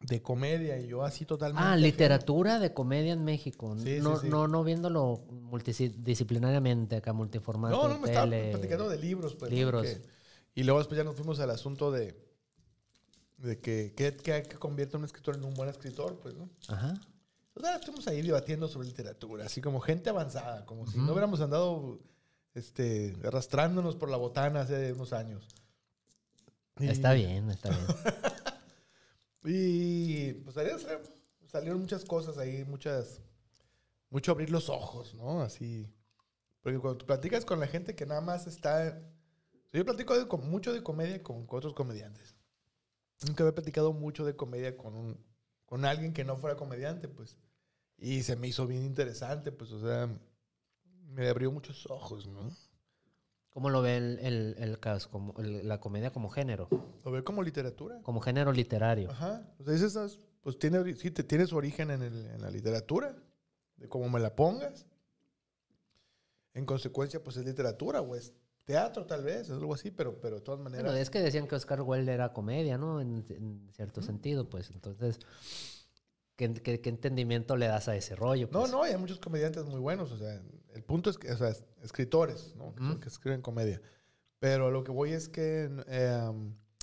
de 0.00 0.22
comedia. 0.22 0.78
Y 0.78 0.88
yo 0.88 1.04
así 1.04 1.24
totalmente. 1.24 1.66
Ah, 1.66 1.76
literatura 1.76 2.58
de 2.58 2.72
comedia 2.72 3.12
en 3.12 3.24
México. 3.24 3.76
Sí, 3.78 3.98
no, 4.00 4.16
sí, 4.16 4.26
sí. 4.26 4.28
no, 4.28 4.48
no 4.48 4.64
viéndolo 4.64 5.24
multidisciplinariamente 5.30 6.96
acá, 6.96 7.12
multiformato. 7.12 7.76
No, 7.76 7.88
no, 7.88 7.98
me 7.98 8.08
estaba 8.08 8.28
tele. 8.28 8.50
platicando 8.52 8.88
de 8.88 8.98
libros, 8.98 9.34
pues. 9.34 9.50
¿no? 9.50 9.56
libros. 9.56 9.86
Que- 9.86 10.02
y 10.54 10.64
luego 10.64 10.78
después 10.78 10.96
ya 10.96 11.04
nos 11.04 11.14
fuimos 11.16 11.38
al 11.40 11.50
asunto 11.50 11.90
de. 11.90 12.24
De 13.38 13.60
que, 13.60 13.92
que, 13.94 14.16
que, 14.16 14.56
convierte 14.56 14.96
a 14.96 14.98
un 14.98 15.04
escritor 15.04 15.36
en 15.36 15.44
un 15.44 15.52
buen 15.52 15.68
escritor, 15.68 16.18
pues, 16.20 16.34
¿no? 16.34 16.48
Ajá. 16.68 16.94
Entonces, 17.48 17.72
ah, 17.74 17.76
estuvimos 17.76 18.08
ahí 18.08 18.22
debatiendo 18.22 18.66
sobre 18.66 18.88
literatura, 18.88 19.44
así 19.44 19.60
como 19.60 19.80
gente 19.80 20.08
avanzada, 20.08 20.64
como 20.64 20.86
si 20.86 20.96
no 20.96 21.12
hubiéramos 21.12 21.40
andado 21.42 22.00
este, 22.54 23.14
arrastrándonos 23.24 23.96
por 23.96 24.10
la 24.10 24.16
botana 24.16 24.60
hace 24.60 24.92
unos 24.94 25.12
años. 25.12 25.46
Y- 26.78 26.88
Está 26.88 27.12
bien, 27.12 27.50
está 27.50 27.68
bien. 27.68 27.82
Y 29.46 30.32
pues 30.34 30.56
salieron, 31.46 31.80
muchas 31.80 32.04
cosas 32.04 32.36
ahí, 32.38 32.64
muchas. 32.64 33.22
Mucho 34.10 34.32
abrir 34.32 34.50
los 34.50 34.68
ojos, 34.68 35.14
¿no? 35.14 35.40
Así. 35.40 35.88
Porque 36.60 36.78
cuando 36.78 36.98
tú 36.98 37.06
platicas 37.06 37.44
con 37.44 37.60
la 37.60 37.66
gente 37.66 37.94
que 37.94 38.06
nada 38.06 38.20
más 38.20 38.46
está. 38.46 39.00
Yo 39.72 39.84
platico 39.84 40.38
mucho 40.38 40.72
de 40.72 40.82
comedia 40.82 41.22
con, 41.22 41.46
otros 41.48 41.74
comediantes. 41.74 42.34
nunca 43.26 43.44
había 43.44 43.54
platicado 43.54 43.92
mucho 43.92 44.24
de 44.24 44.34
comedia 44.34 44.76
con, 44.76 45.18
con 45.64 45.84
alguien 45.84 46.12
que 46.12 46.24
no 46.24 46.36
fuera 46.36 46.56
comediante, 46.56 47.08
pues. 47.08 47.36
Y 47.98 48.22
se 48.22 48.36
me 48.36 48.48
hizo 48.48 48.66
bien 48.66 48.84
interesante, 48.84 49.52
pues, 49.52 49.70
o 49.72 49.80
sea, 49.80 50.08
me 51.08 51.28
abrió 51.28 51.50
muchos 51.50 51.86
ojos, 51.86 52.26
¿no? 52.26 52.50
¿Cómo 53.56 53.70
lo 53.70 53.80
ve 53.80 53.96
el, 53.96 54.18
el, 54.18 54.54
el 54.58 54.78
caso, 54.80 55.08
como 55.10 55.32
el- 55.38 55.66
la 55.66 55.80
comedia 55.80 56.12
como 56.12 56.28
género? 56.28 56.68
Lo 57.02 57.10
veo 57.10 57.24
como 57.24 57.42
literatura. 57.42 58.02
Como 58.02 58.20
género 58.20 58.52
literario. 58.52 59.10
Ajá. 59.10 59.50
O 59.58 59.64
sea, 59.64 59.72
es 59.72 59.80
esas, 59.80 60.18
pues 60.42 60.58
tiene, 60.58 60.94
sí, 60.94 61.10
te, 61.10 61.24
tiene 61.24 61.46
su 61.46 61.56
origen 61.56 61.90
en, 61.90 62.38
la 62.42 62.50
literatura, 62.50 63.16
de 63.78 63.88
cómo 63.88 64.10
me 64.10 64.20
la 64.20 64.36
pongas. 64.36 64.84
En 66.52 66.66
consecuencia, 66.66 67.24
pues 67.24 67.38
es 67.38 67.46
literatura 67.46 68.02
o 68.02 68.14
es 68.14 68.34
teatro 68.66 69.06
tal 69.06 69.24
vez, 69.24 69.48
es 69.48 69.52
algo 69.52 69.72
así, 69.72 69.90
pero, 69.90 70.20
pero 70.20 70.36
de 70.36 70.42
todas 70.42 70.60
maneras... 70.60 70.84
Bueno, 70.84 70.98
es 70.98 71.08
que 71.08 71.20
decían 71.20 71.48
que 71.48 71.54
Oscar 71.54 71.80
Wilde 71.80 72.12
era 72.12 72.34
comedia, 72.34 72.76
¿no? 72.76 73.00
En, 73.00 73.24
en 73.30 73.70
cierto 73.72 74.02
sentido, 74.02 74.50
pues. 74.50 74.70
Entonces, 74.70 75.18
¿qué, 76.36 76.52
qué, 76.52 76.82
qué 76.82 76.90
entendimiento 76.90 77.56
le 77.56 77.68
das 77.68 77.88
a 77.88 77.96
ese 77.96 78.16
rollo? 78.16 78.50
No, 78.52 78.60
pues? 78.60 78.70
no, 78.70 78.82
hay 78.82 78.98
muchos 78.98 79.18
comediantes 79.18 79.64
muy 79.64 79.80
buenos. 79.80 80.12
O 80.12 80.18
sea, 80.18 80.42
el 80.76 80.84
punto 80.84 81.10
es 81.10 81.18
que, 81.18 81.32
o 81.32 81.36
sea, 81.36 81.48
es- 81.48 81.64
escritores, 81.82 82.54
¿no? 82.56 82.74
Que, 83.00 83.08
escriben 83.08 83.42
comedia. 83.42 83.80
Pero 84.38 84.70
lo 84.70 84.84
que 84.84 84.92
voy 84.92 85.12
es 85.12 85.28
que 85.28 85.68
eh, 85.88 86.30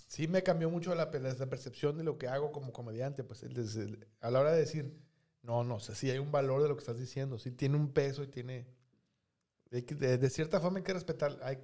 sí 0.08 0.28
me 0.28 0.44
cambió 0.44 0.70
mucho 0.70 0.94
la, 0.96 1.06
la 1.06 1.46
percepción 1.50 1.98
de 1.98 2.04
lo 2.04 2.18
que 2.18 2.28
hago 2.28 2.52
como 2.52 2.74
comediante. 2.74 3.24
Pues 3.24 3.42
desde 3.48 4.00
a 4.20 4.32
la 4.32 4.40
hora 4.40 4.52
de 4.52 4.60
decir, 4.60 4.94
no, 5.44 5.64
no, 5.64 5.76
o 5.76 5.80
sea, 5.80 5.94
sí 5.96 6.10
hay 6.10 6.18
un 6.20 6.32
valor 6.32 6.62
de 6.64 6.70
lo 6.70 6.76
que 6.76 6.82
estás 6.82 6.98
diciendo. 7.00 7.38
Sí 7.38 7.52
tiene 7.52 7.76
un 7.78 7.94
peso 7.94 8.24
y 8.24 8.28
tiene. 8.28 8.66
que- 9.70 9.96
De, 9.96 10.18
de 10.18 10.30
cierta 10.30 10.60
forma 10.60 10.80
hay 10.80 10.84
que 10.84 10.94
respetar. 10.94 11.38
Hay, 11.44 11.60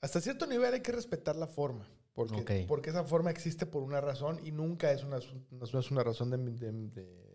hasta 0.00 0.20
cierto 0.20 0.46
nivel 0.46 0.74
hay 0.74 0.80
que 0.80 0.92
respetar 0.92 1.36
la 1.36 1.46
forma. 1.46 1.88
Porque, 2.14 2.40
Ok. 2.42 2.50
porque 2.68 2.90
esa 2.90 3.04
forma 3.04 3.30
existe 3.30 3.64
por 3.64 3.82
una 3.82 4.00
razón 4.00 4.38
y 4.44 4.52
nunca 4.52 4.92
es 4.92 5.02
una, 5.02 5.18
no 5.50 5.64
es 5.80 5.90
una 5.90 6.02
razón 6.02 6.28
de, 6.30 6.36
de- 6.36 6.72
de- 6.72 7.31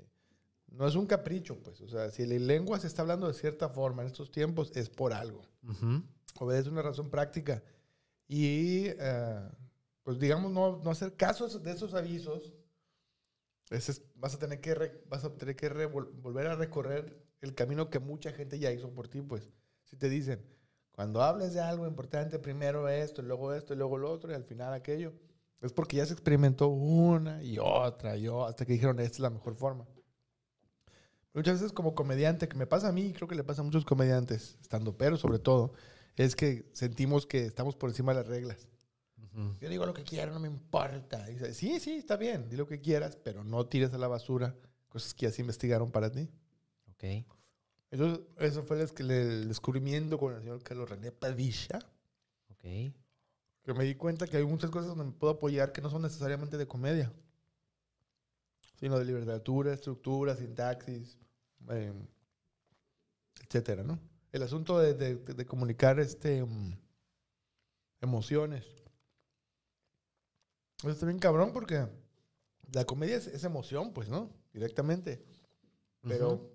no 0.68 0.88
es 0.88 0.96
un 0.96 1.06
capricho, 1.06 1.58
pues. 1.64 1.82
O 1.82 1.88
sea, 1.88 2.10
si 2.12 2.26
la 2.26 2.38
lengua 2.38 2.80
se 2.80 2.88
está 2.88 3.02
hablando 3.02 3.28
de 3.28 3.34
cierta 3.34 3.70
forma 3.70 4.02
en 4.04 4.08
estos 4.08 4.32
tiempos, 4.32 4.72
es 4.76 4.90
por 4.90 5.14
algo. 5.14 5.42
Ujú. 5.64 6.04
Obedece 6.40 6.70
una 6.70 6.82
razón 6.82 7.10
práctica. 7.10 7.64
Y, 8.28 8.88
eh, 8.88 9.50
pues, 10.04 10.20
digamos, 10.20 10.52
no, 10.52 10.78
no 10.84 10.90
hacer 10.92 11.16
caso 11.16 11.48
de 11.60 11.72
esos 11.72 11.94
avisos. 11.94 12.54
Ese 13.70 13.92
es- 13.94 14.02
vas 14.16 14.34
a 14.36 14.40
tener 14.40 14.62
que, 14.62 14.74
re- 14.76 15.04
vas 15.10 15.24
a 15.26 15.34
tener 15.36 15.56
que 15.56 15.70
re- 15.70 15.86
volver 15.88 16.48
a 16.48 16.56
recorrer 16.56 17.22
el 17.42 17.54
camino 17.54 17.90
que 17.90 18.00
mucha 18.00 18.32
gente 18.32 18.60
ya 18.60 18.72
hizo 18.72 18.90
por 18.94 19.08
ti, 19.08 19.22
pues. 19.22 19.50
Si 19.84 19.96
te 19.98 20.10
dicen, 20.10 20.42
cuando 20.92 21.22
hables 21.22 21.54
de 21.54 21.60
algo 21.62 21.86
importante, 21.88 22.40
primero 22.40 22.88
esto, 22.90 23.22
luego 23.22 23.54
esto, 23.54 23.76
luego 23.76 23.98
lo 23.98 24.12
otro, 24.12 24.32
y 24.32 24.36
al 24.36 24.44
final 24.44 24.74
aquello, 24.74 25.14
es 25.62 25.74
porque 25.74 25.98
ya 25.98 26.06
se 26.06 26.14
experimentó 26.14 26.68
una 26.68 27.44
y 27.44 27.58
otra 27.60 28.16
y 28.18 28.28
otra, 28.28 28.50
hasta 28.50 28.66
que 28.66 28.74
dijeron, 28.74 29.00
esta 29.00 29.16
es 29.16 29.20
la 29.20 29.30
mejor 29.30 29.56
forma. 29.56 29.86
Muchas 31.38 31.62
veces 31.62 31.72
como 31.72 31.94
comediante, 31.94 32.48
que 32.48 32.58
me 32.58 32.66
pasa 32.66 32.88
a 32.88 32.92
mí, 32.92 33.06
y 33.06 33.14
creo 33.14 33.28
que 33.28 33.36
le 33.36 33.44
pasa 33.44 33.62
a 33.62 33.64
muchos 33.64 33.86
comediantes, 33.86 34.58
estando 34.60 34.98
pero 34.98 35.18
sobre 35.18 35.38
todo, 35.38 35.72
es 36.16 36.36
que 36.36 36.68
sentimos 36.74 37.28
que 37.28 37.46
estamos 37.46 37.76
por 37.76 37.92
encima 37.92 38.12
de 38.12 38.22
las 38.22 38.28
reglas. 38.28 38.68
Yo 39.62 39.70
digo 39.70 39.86
lo 39.86 39.94
que 39.94 40.02
quiero, 40.02 40.34
no 40.34 40.40
me 40.40 40.48
importa. 40.48 41.30
Y 41.30 41.34
dice, 41.34 41.54
sí, 41.54 41.80
sí, 41.80 41.98
está 41.98 42.18
bien, 42.18 42.50
di 42.50 42.58
lo 42.58 42.66
que 42.66 42.82
quieras, 42.82 43.18
pero 43.24 43.44
no 43.44 43.68
tires 43.68 43.94
a 43.94 44.00
la 44.00 44.08
basura 44.08 44.56
cosas 44.90 45.14
que 45.14 45.28
ya 45.28 45.32
se 45.32 45.44
investigaron 45.44 45.92
para 45.92 46.12
ti. 46.12 46.28
Ok. 46.90 47.04
Entonces, 47.92 48.26
eso 48.40 48.64
fue 48.64 48.82
el 48.82 49.48
descubrimiento 49.48 50.18
con 50.18 50.34
el 50.34 50.40
señor 50.40 50.64
Carlos 50.64 50.90
René 50.90 51.12
Padilla, 51.12 51.78
Ok. 52.50 52.62
que 52.64 53.74
me 53.76 53.84
di 53.84 53.94
cuenta 53.94 54.26
que 54.26 54.38
hay 54.38 54.44
muchas 54.44 54.72
cosas 54.72 54.88
donde 54.88 55.04
me 55.04 55.12
puedo 55.12 55.34
apoyar 55.34 55.72
que 55.72 55.84
no 55.84 55.92
son 55.92 56.02
necesariamente 56.02 56.58
de 56.58 56.66
comedia, 56.66 57.14
sino 58.80 58.98
de 58.98 59.06
literatura, 59.06 59.72
estructura, 59.72 60.36
sintaxis, 60.36 61.16
eh, 61.70 61.94
etcétera, 63.44 63.84
¿no? 63.84 64.00
El 64.32 64.44
asunto 64.44 64.80
de, 64.80 64.94
de- 64.94 65.16
de 65.16 65.46
comunicar 65.46 66.00
este, 66.00 66.44
mm, 66.44 66.78
emociones. 68.02 68.66
Eso 70.80 70.90
está 70.92 71.06
bien 71.06 71.20
cabrón 71.20 71.54
porque 71.54 71.88
la 72.74 72.86
comedia 72.86 73.16
es, 73.18 73.28
es 73.28 73.44
emoción, 73.44 73.94
pues, 73.94 74.10
¿no? 74.10 74.30
Directamente. 74.54 75.24
Pero 76.02 76.52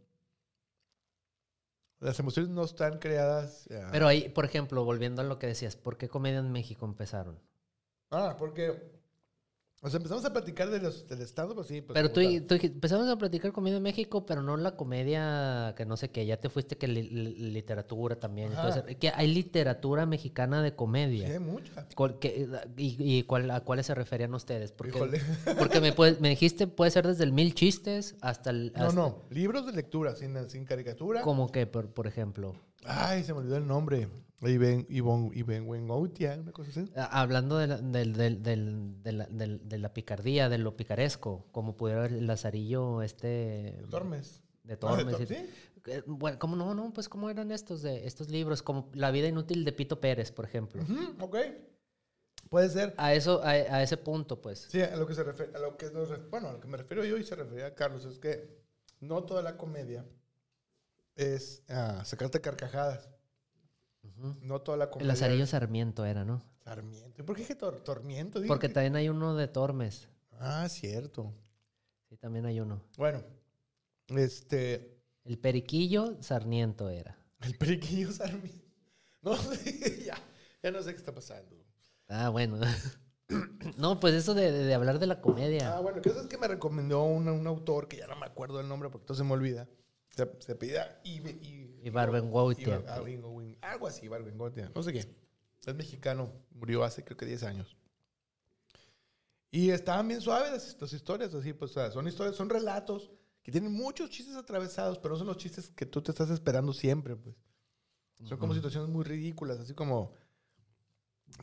las 2.00 2.18
emociones 2.18 2.50
no 2.50 2.64
están 2.64 2.98
creadas... 2.98 3.66
eh, 3.70 3.84
Pero 3.92 4.06
ahí, 4.06 4.28
por 4.28 4.44
ejemplo, 4.44 4.84
volviendo 4.84 5.22
a 5.22 5.24
lo 5.24 5.38
que 5.38 5.46
decías, 5.46 5.76
¿por 5.76 5.96
qué 5.98 6.08
comedia 6.08 6.38
en 6.38 6.50
México 6.52 6.84
empezaron? 6.86 7.38
Ah, 8.10 8.36
porque... 8.38 9.01
O 9.84 9.90
sea, 9.90 9.96
empezamos 9.96 10.24
a 10.24 10.32
platicar 10.32 10.70
de 10.70 10.78
los, 10.78 11.08
del 11.08 11.22
stand 11.22 11.54
pues 11.54 11.66
sí. 11.66 11.80
Pues, 11.80 11.92
pero 11.94 12.12
tú, 12.12 12.20
tú 12.46 12.54
empezamos 12.54 13.08
a 13.08 13.16
platicar 13.18 13.50
comedia 13.50 13.78
en 13.78 13.82
México, 13.82 14.24
pero 14.24 14.40
no 14.40 14.56
la 14.56 14.76
comedia 14.76 15.74
que 15.76 15.84
no 15.84 15.96
sé 15.96 16.08
qué, 16.12 16.24
ya 16.24 16.36
te 16.36 16.48
fuiste 16.48 16.76
que 16.78 16.86
li- 16.86 17.02
li- 17.10 17.34
literatura 17.50 18.14
también. 18.14 18.52
Entonces, 18.52 18.84
que 18.96 19.10
hay 19.12 19.26
literatura 19.26 20.06
mexicana 20.06 20.62
de 20.62 20.68
Sí, 20.70 20.76
comedia. 20.76 21.28
hay 21.28 21.40
mucha. 21.40 21.88
¿Cuál- 21.96 22.20
qué- 22.20 22.48
y 22.76 23.18
y 23.18 23.22
cuál- 23.24 23.50
a 23.50 23.60
cuáles 23.62 23.86
se 23.86 23.94
referían 23.96 24.32
ustedes? 24.34 24.70
Porque, 24.70 24.96
Híjole. 24.98 25.20
porque 25.58 25.80
me, 25.80 25.92
puede- 25.92 26.16
me 26.20 26.28
dijiste, 26.28 26.68
puede 26.68 26.92
ser 26.92 27.04
desde 27.04 27.24
el 27.24 27.32
mil 27.32 27.52
chistes 27.52 28.14
hasta 28.20 28.50
el... 28.50 28.72
No, 28.76 28.84
hasta- 28.84 28.94
no. 28.94 29.18
Libros 29.30 29.66
de 29.66 29.72
lectura 29.72 30.14
sin, 30.14 30.48
sin 30.48 30.64
caricatura. 30.64 31.22
Como 31.22 31.50
que, 31.50 31.66
por, 31.66 31.88
por 31.88 32.06
ejemplo, 32.06 32.54
Ay, 32.84 33.24
se 33.24 33.32
me 33.32 33.40
olvidó 33.40 33.56
el 33.56 33.66
nombre. 33.66 34.08
Iben, 34.42 34.86
Ivon, 34.88 35.30
Iben 35.34 35.68
Wenoutia, 35.68 36.36
una 36.40 36.52
cosa 36.52 36.70
así. 36.70 36.90
a- 36.96 37.20
hablando 37.20 37.58
de 37.58 37.66
la, 37.68 37.78
del- 37.78 38.12
del- 38.14 38.42
del- 38.42 39.02
de 39.02 39.12
la- 39.12 39.26
de 39.28 39.90
picardía, 39.90 40.48
de 40.48 40.58
lo 40.58 40.76
picaresco, 40.76 41.46
como 41.52 41.76
pudiera 41.76 42.00
haber 42.00 42.12
el 42.14 42.26
lazarillo 42.26 43.02
este... 43.02 43.82
Tormes. 43.90 44.42
De 44.64 44.74
Ah, 44.74 44.78
Tormes. 44.78 45.14
Tor- 45.16 45.22
y- 45.22 45.26
¿Sí? 45.26 45.50
Eh, 45.86 46.02
Bueno, 46.06 46.38
¿cómo 46.38 46.54
no? 46.56 46.74
No, 46.74 46.92
pues 46.92 47.08
cómo 47.08 47.28
eran 47.30 47.50
estos 47.50 47.82
de 47.82 48.06
estos 48.06 48.28
libros, 48.30 48.62
como 48.62 48.88
La 48.94 49.10
vida 49.10 49.26
inútil 49.28 49.64
de 49.64 49.72
Pito 49.72 50.00
Pérez, 50.00 50.30
por 50.32 50.44
ejemplo. 50.44 50.82
Ujú, 50.82 51.24
ok. 51.24 51.36
Puede 52.50 52.68
ser. 52.68 52.94
A 52.98 53.14
eso, 53.14 53.42
a, 53.42 53.50
a 53.50 53.82
ese 53.82 53.96
punto, 53.96 54.40
pues. 54.42 54.68
Sí, 54.70 54.80
a 54.82 54.94
lo 54.96 55.06
que 55.06 55.14
se 55.14 55.22
refiere, 55.24 55.52
a 55.56 55.58
lo 55.58 55.76
que 55.76 55.90
nos 55.90 56.08
bueno, 56.30 56.48
a 56.48 56.52
lo 56.52 56.60
que 56.60 56.68
me 56.68 56.76
refiero 56.76 57.04
yo 57.04 57.16
y 57.16 57.24
se 57.24 57.34
refería 57.34 57.66
a 57.66 57.74
Carlos 57.74 58.04
es 58.04 58.18
que 58.18 58.60
no 59.00 59.24
toda 59.24 59.42
la 59.42 59.56
comedia 59.56 60.04
es 61.16 61.62
ah, 61.68 62.02
sacarte 62.04 62.40
carcajadas. 62.40 63.08
No 64.42 64.60
toda 64.60 64.76
la 64.78 64.84
El 64.84 64.90
comedia. 64.90 65.08
Lazarillo 65.12 65.44
es 65.44 65.50
Sarmiento 65.50 66.04
era, 66.04 66.24
¿no? 66.24 66.42
Sarmiento. 66.64 67.22
¿Y 67.22 67.24
por 67.24 67.36
qué 67.36 67.42
dije 67.42 67.54
tor- 67.56 67.82
Tormiento? 67.82 68.40
Dije 68.40 68.48
Porque 68.48 68.68
que- 68.68 68.74
también 68.74 68.96
hay 68.96 69.08
uno 69.08 69.34
de 69.34 69.48
Tormes. 69.48 70.08
Ah, 70.38 70.68
cierto. 70.68 71.32
Sí, 72.08 72.16
también 72.16 72.46
hay 72.46 72.60
uno. 72.60 72.82
Bueno, 72.96 73.22
este. 74.08 74.98
El 75.24 75.38
Periquillo 75.38 76.16
Sarmiento 76.20 76.88
era. 76.90 77.16
El 77.40 77.56
periquillo 77.56 78.10
Sarmiento. 78.12 78.60
No 79.22 79.36
sé, 79.36 80.02
ya, 80.06 80.18
ya 80.64 80.70
no 80.72 80.82
sé 80.82 80.90
qué 80.92 80.96
está 80.98 81.14
pasando. 81.14 81.54
Ah, 82.08 82.28
bueno. 82.28 82.58
no, 83.78 84.00
pues 84.00 84.14
eso 84.14 84.34
de, 84.34 84.50
de- 84.50 84.64
de 84.64 84.74
hablar 84.74 84.98
de 84.98 85.06
la 85.06 85.20
comedia. 85.20 85.76
Ah, 85.76 85.80
bueno, 85.80 86.02
que 86.02 86.08
eso 86.08 86.20
es 86.22 86.26
que 86.26 86.38
me 86.38 86.48
recomendó 86.48 87.04
un, 87.04 87.28
un 87.28 87.46
autor 87.46 87.86
que 87.86 87.98
ya 87.98 88.08
no 88.08 88.16
me 88.16 88.26
acuerdo 88.26 88.60
el 88.60 88.68
nombre 88.68 88.90
porque 88.90 89.06
todo 89.06 89.16
se 89.16 89.22
me 89.22 89.32
olvida. 89.32 89.68
Se, 90.14 90.30
se 90.40 90.54
pedía. 90.54 91.00
Ibar- 91.04 92.84
ah, 92.88 93.00
Ibargüen- 93.00 93.58
Algo 93.62 93.86
así, 93.86 94.06
Ibargüengoitia, 94.06 94.70
No 94.74 94.82
sé 94.82 94.92
qué. 94.92 94.98
Es 95.64 95.74
mexicano. 95.74 96.30
Murió 96.52 96.84
hace 96.84 97.02
creo 97.04 97.16
que 97.16 97.26
10 97.26 97.42
años. 97.44 97.76
Y 99.50 99.70
estaban 99.70 100.08
bien 100.08 100.20
suaves 100.20 100.50
las, 100.52 100.80
las 100.80 100.92
historias, 100.92 101.34
así, 101.34 101.52
pues, 101.52 101.72
o 101.72 101.74
sea, 101.74 101.90
son 101.90 102.08
historias, 102.08 102.36
son 102.36 102.48
relatos 102.48 103.10
que 103.42 103.52
tienen 103.52 103.72
muchos 103.72 104.08
chistes 104.08 104.34
atravesados, 104.36 104.98
pero 104.98 105.12
no 105.14 105.18
son 105.18 105.26
los 105.26 105.36
chistes 105.36 105.68
que 105.70 105.84
tú 105.84 106.00
te 106.00 106.10
estás 106.10 106.30
esperando 106.30 106.72
siempre, 106.72 107.16
pues. 107.16 107.36
Son 108.24 108.38
como 108.38 108.52
Ujú. 108.52 108.58
situaciones 108.60 108.88
muy 108.88 109.04
ridículas, 109.04 109.58
así 109.58 109.74
como, 109.74 110.14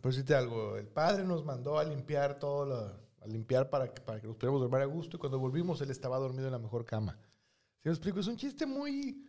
por 0.01 0.11
decirte 0.11 0.33
algo, 0.33 0.77
el 0.77 0.87
padre 0.87 1.23
nos 1.23 1.43
mandó 1.45 1.77
a 1.77 1.83
limpiar 1.83 2.39
todo, 2.39 2.65
lo- 2.65 2.99
a 3.21 3.27
limpiar 3.27 3.69
para 3.69 3.93
que, 3.93 4.01
para 4.01 4.19
que 4.21 4.27
nos 4.27 4.37
pudiéramos 4.37 4.61
dormir 4.61 4.81
a 4.81 4.85
gusto 4.85 5.17
y 5.17 5.19
cuando 5.19 5.37
volvimos 5.39 5.81
él 5.81 5.91
estaba 5.91 6.17
dormido 6.17 6.45
en 6.47 6.53
la 6.53 6.59
mejor 6.59 6.85
cama. 6.85 7.19
¿Sí 7.81 7.89
me 7.89 7.91
explico? 7.91 8.19
Es 8.19 8.27
un 8.27 8.37
chiste 8.37 8.65
muy, 8.65 9.25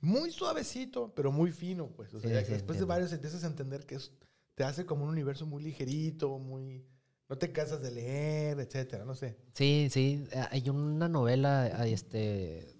muy 0.00 0.30
suavecito, 0.30 1.12
pero 1.14 1.30
muy 1.32 1.52
fino, 1.52 1.88
pues. 1.88 2.12
O 2.14 2.20
sea, 2.20 2.28
Sí, 2.30 2.34
ya 2.34 2.40
que 2.40 2.46
sí, 2.46 2.52
después 2.52 2.78
de 2.78 2.84
varios 2.84 3.12
empiezas 3.12 3.44
a 3.44 3.46
entender 3.46 3.84
que 3.86 3.96
es, 3.96 4.12
te 4.54 4.64
hace 4.64 4.86
como 4.86 5.04
un 5.04 5.10
universo 5.10 5.46
muy 5.46 5.62
ligerito, 5.62 6.38
muy... 6.38 6.86
No 7.28 7.36
te 7.38 7.52
cansas 7.52 7.80
de 7.82 7.90
leer, 7.90 8.60
etcétera, 8.60 9.04
no 9.04 9.14
sé. 9.14 9.36
Sí, 9.54 9.88
sí. 9.90 10.24
ah, 10.36 10.48
Hay 10.52 10.68
una 10.68 11.08
novela 11.08 11.86
este, 11.86 12.76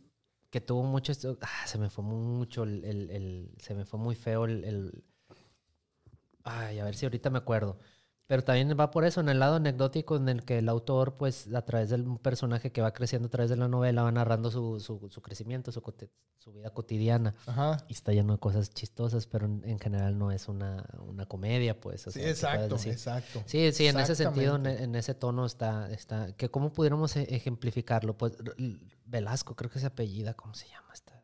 que 0.50 0.60
tuvo 0.60 0.82
mucho... 0.84 1.12
esto- 1.12 1.38
Ah, 1.40 1.66
se 1.66 1.78
me 1.78 1.90
fue 1.90 2.04
mucho 2.04 2.62
el... 2.64 2.84
el- 2.84 3.10
el- 3.10 3.50
se 3.58 3.74
me 3.74 3.84
fue 3.84 3.98
muy 3.98 4.14
feo 4.14 4.44
el, 4.44 4.64
el- 4.64 5.04
Ay, 6.44 6.78
a 6.78 6.84
ver 6.84 6.94
si 6.94 7.06
ahorita 7.06 7.30
me 7.30 7.38
acuerdo. 7.38 7.78
Pero 8.26 8.42
también 8.42 8.74
va 8.78 8.90
por 8.90 9.04
eso, 9.04 9.20
en 9.20 9.28
el 9.28 9.38
lado 9.38 9.56
anecdótico 9.56 10.16
en 10.16 10.30
el 10.30 10.44
que 10.44 10.58
el 10.58 10.68
autor, 10.70 11.16
pues, 11.18 11.52
a 11.54 11.62
través 11.62 11.90
del 11.90 12.04
personaje 12.22 12.72
que 12.72 12.80
va 12.80 12.92
creciendo 12.94 13.26
a 13.26 13.30
través 13.30 13.50
de 13.50 13.56
la 13.56 13.68
novela, 13.68 14.02
va 14.02 14.12
narrando 14.12 14.50
su, 14.50 14.80
su, 14.80 15.08
su 15.10 15.20
crecimiento, 15.20 15.70
su, 15.72 15.82
su 16.38 16.52
vida 16.54 16.70
cotidiana. 16.70 17.34
Ajá. 17.46 17.84
Y 17.86 17.92
está 17.92 18.12
lleno 18.12 18.32
de 18.32 18.38
cosas 18.38 18.70
chistosas, 18.70 19.26
pero 19.26 19.44
en, 19.44 19.62
en 19.66 19.78
general 19.78 20.16
no 20.18 20.30
es 20.32 20.48
una, 20.48 20.86
una 21.06 21.26
comedia, 21.26 21.78
pues. 21.78 22.06
o 22.06 22.10
Sí, 22.10 22.20
sea, 22.20 22.30
exacto, 22.30 22.76
exacto. 22.76 23.42
Sí, 23.44 23.70
sí, 23.72 23.88
en 23.88 23.98
ese 24.00 24.14
sentido, 24.14 24.56
en, 24.56 24.62
Exactamente. 24.66 24.84
en 24.84 24.94
ese 24.94 25.14
tono 25.14 25.44
está, 25.44 25.90
está, 25.92 26.32
que 26.34 26.50
cómo 26.50 26.72
pudiéramos 26.72 27.14
e- 27.16 27.34
ejemplificarlo, 27.34 28.16
pues 28.16 28.32
Velasco, 29.04 29.54
creo 29.54 29.70
que 29.70 29.80
se 29.80 29.86
apellida, 29.86 30.32
¿cómo 30.32 30.54
se 30.54 30.66
llama 30.68 30.88
esta? 30.94 31.22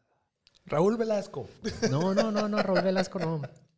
Raúl 0.66 0.98
Velasco. 0.98 1.48
No, 1.90 2.14
no, 2.14 2.30
no, 2.30 2.46
no, 2.46 2.62
Raúl 2.62 2.82
Velasco 2.82 3.18
no. 3.18 3.40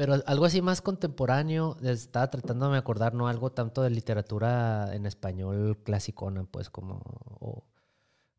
Pero 0.00 0.14
algo 0.24 0.46
así 0.46 0.62
más 0.62 0.80
contemporáneo, 0.80 1.76
estaba 1.82 2.30
tratando 2.30 2.70
de 2.72 2.78
acordar, 2.78 3.12
no 3.12 3.28
algo 3.28 3.52
tanto 3.52 3.82
de 3.82 3.90
literatura 3.90 4.94
en 4.94 5.04
español 5.04 5.76
clasicona, 5.82 6.44
pues 6.44 6.70
como, 6.70 7.02
o- 7.38 7.66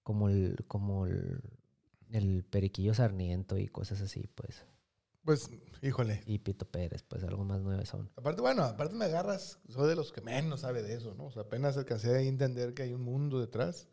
como 0.02 0.28
el, 0.30 0.66
como 0.68 1.06
el, 1.06 1.40
el 2.10 2.44
Periquillo 2.46 2.96
Sarniento 2.96 3.60
y 3.60 3.68
cosas 3.68 4.02
así, 4.02 4.28
pues. 4.34 4.66
Pues, 5.24 5.52
híjole. 5.84 6.24
Y 6.26 6.40
Pito 6.40 6.66
Pérez, 6.66 7.04
pues 7.04 7.24
algo 7.24 7.46
más 7.46 7.62
nueve 7.62 7.86
son. 7.86 8.10
Aparte, 8.16 8.42
bueno, 8.42 8.64
aparte 8.64 8.96
me 8.96 9.06
agarras, 9.06 9.60
soy 9.70 9.88
de 9.88 9.96
los 9.96 10.12
que 10.12 10.22
menos 10.22 10.62
sabe 10.62 10.82
de 10.82 10.96
eso, 10.96 11.14
¿no? 11.14 11.26
O 11.26 11.32
sea, 11.32 11.44
apenas 11.44 11.78
alcancé 11.78 12.16
a 12.16 12.22
entender 12.22 12.74
que 12.74 12.82
hay 12.82 12.94
un 12.96 13.04
mundo 13.04 13.40
detrás. 13.40 13.88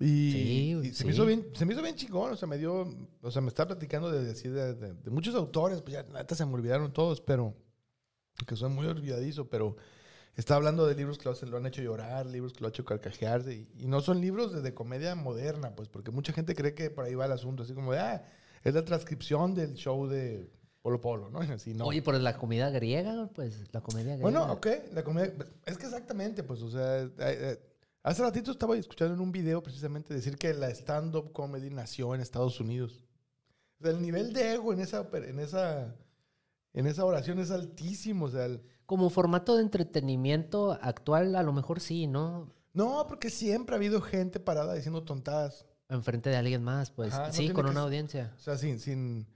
Y, 0.00 0.32
Sí, 0.32 0.78
y 0.82 0.88
se, 0.88 0.94
sí. 0.94 1.04
me 1.04 1.12
hizo 1.12 1.26
bien, 1.26 1.46
se 1.54 1.66
me 1.66 1.74
hizo 1.74 1.82
bien 1.82 1.94
chingón, 1.94 2.32
o 2.32 2.36
sea, 2.36 2.48
me 2.48 2.56
dio, 2.56 2.88
o 3.20 3.30
sea, 3.30 3.42
me 3.42 3.48
está 3.48 3.66
platicando 3.66 4.10
de, 4.10 4.32
de, 4.32 4.74
de- 4.74 4.94
de 4.94 5.10
muchos 5.10 5.34
autores, 5.34 5.82
pues 5.82 5.92
ya 5.92 6.02
neta 6.04 6.34
se 6.34 6.46
me 6.46 6.54
olvidaron 6.54 6.90
todos, 6.92 7.20
pero, 7.20 7.54
que 8.46 8.56
soy 8.56 8.70
muy 8.70 8.86
olvidadizo, 8.86 9.48
pero 9.50 9.76
está 10.36 10.56
hablando 10.56 10.86
de 10.86 10.94
libros 10.94 11.18
que 11.18 11.28
lo, 11.46 11.56
han 11.58 11.66
hecho 11.66 11.82
llorar, 11.82 12.24
libros 12.24 12.54
que 12.54 12.60
lo 12.60 12.68
han 12.68 12.70
hecho 12.70 12.84
carcajearse, 12.86 13.52
y, 13.54 13.68
y 13.84 13.86
no 13.88 14.00
son 14.00 14.22
libros 14.22 14.54
de, 14.54 14.62
de 14.62 14.72
comedia 14.72 15.14
moderna, 15.14 15.76
pues, 15.76 15.88
porque 15.90 16.10
mucha 16.10 16.32
gente 16.32 16.54
cree 16.54 16.74
que 16.74 16.88
por 16.90 17.04
ahí 17.04 17.14
va 17.14 17.26
el 17.26 17.32
asunto, 17.32 17.64
así 17.64 17.74
como 17.74 17.92
de, 17.92 17.98
ah, 17.98 18.24
es 18.64 18.72
la 18.74 18.84
transcripción 18.84 19.54
del 19.54 19.74
show 19.74 20.06
de 20.06 20.50
Polo 20.80 20.98
Polo, 21.02 21.28
¿no? 21.28 21.40
Así, 21.54 21.74
no. 21.74 21.84
Oye, 21.84 22.00
por 22.00 22.14
la 22.18 22.38
comida 22.38 22.70
griega, 22.70 23.28
pues 23.34 23.66
la 23.72 23.82
comedia 23.82 24.16
griega. 24.16 24.22
Bueno, 24.22 24.50
ok, 24.50 24.66
la 24.94 25.04
comedia. 25.04 25.34
Es 25.66 25.76
que 25.76 25.84
exactamente, 25.84 26.42
pues, 26.42 26.62
o 26.62 26.70
sea, 26.70 27.00
eh, 27.02 27.10
eh, 27.18 27.60
hace 28.02 28.22
ratito 28.22 28.50
estaba 28.50 28.76
escuchando 28.76 29.14
en 29.14 29.20
un 29.20 29.32
video 29.32 29.62
precisamente 29.62 30.14
decir 30.14 30.36
que 30.36 30.52
la 30.54 30.68
stand-up 30.70 31.32
comedy 31.32 31.70
nació 31.70 32.14
en 32.14 32.20
Estados 32.20 32.60
Unidos. 32.60 33.02
O 33.80 33.82
sea, 33.84 33.92
el 33.92 34.02
nivel 34.02 34.32
de 34.32 34.54
ego 34.54 34.72
en 34.72 34.80
esa, 34.80 35.08
en 35.12 35.38
esa, 35.38 35.94
en 36.74 36.86
esa 36.86 37.04
oración 37.04 37.38
es 37.38 37.50
altísimo. 37.50 38.26
O 38.26 38.30
sea, 38.30 38.44
el- 38.46 38.62
Como 38.86 39.08
formato 39.10 39.56
de 39.56 39.62
entretenimiento 39.62 40.72
actual, 40.82 41.34
a 41.36 41.42
lo 41.42 41.52
mejor 41.52 41.80
sí, 41.80 42.06
¿no? 42.06 42.52
no, 42.72 43.06
porque 43.08 43.30
siempre 43.30 43.74
ha 43.74 43.78
habido 43.78 44.00
gente 44.00 44.38
parada 44.40 44.74
diciendo 44.74 45.02
tontadas. 45.02 45.66
Enfrente 45.88 46.30
de 46.30 46.36
alguien 46.36 46.62
más, 46.62 46.90
pues. 46.92 47.12
Ajá, 47.14 47.32
sí, 47.32 47.50
con 47.50 47.66
una 47.66 47.80
audiencia. 47.80 48.32
O 48.36 48.38
sea, 48.40 48.56
sin, 48.56 48.78
sin, 48.78 49.26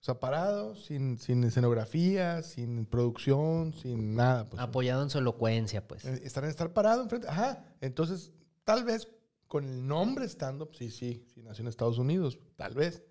o 0.00 0.02
sea, 0.02 0.18
parado, 0.18 0.74
sin, 0.76 1.18
sin 1.18 1.44
escenografía, 1.44 2.42
sin 2.42 2.86
producción, 2.86 3.74
sin 3.74 4.14
nada. 4.14 4.48
Pues, 4.48 4.62
Apoyado 4.62 5.02
en 5.02 5.10
su 5.10 5.18
elocuencia, 5.18 5.86
pues. 5.86 6.06
Eh, 6.06 6.22
Estar, 6.24 6.44
estar 6.46 6.72
parado 6.72 7.02
enfrente. 7.02 7.28
Ajá. 7.28 7.66
Entonces, 7.82 8.32
tal 8.64 8.84
vez 8.84 9.08
con 9.46 9.64
el 9.64 9.86
nombre 9.86 10.24
stand-up, 10.26 10.70
sí, 10.74 10.90
sí, 10.90 11.26
sí, 11.34 11.42
nació 11.42 11.62
en 11.62 11.68
Estados 11.68 11.98
Unidos, 11.98 12.38
tal 12.56 12.74
vez. 12.74 13.02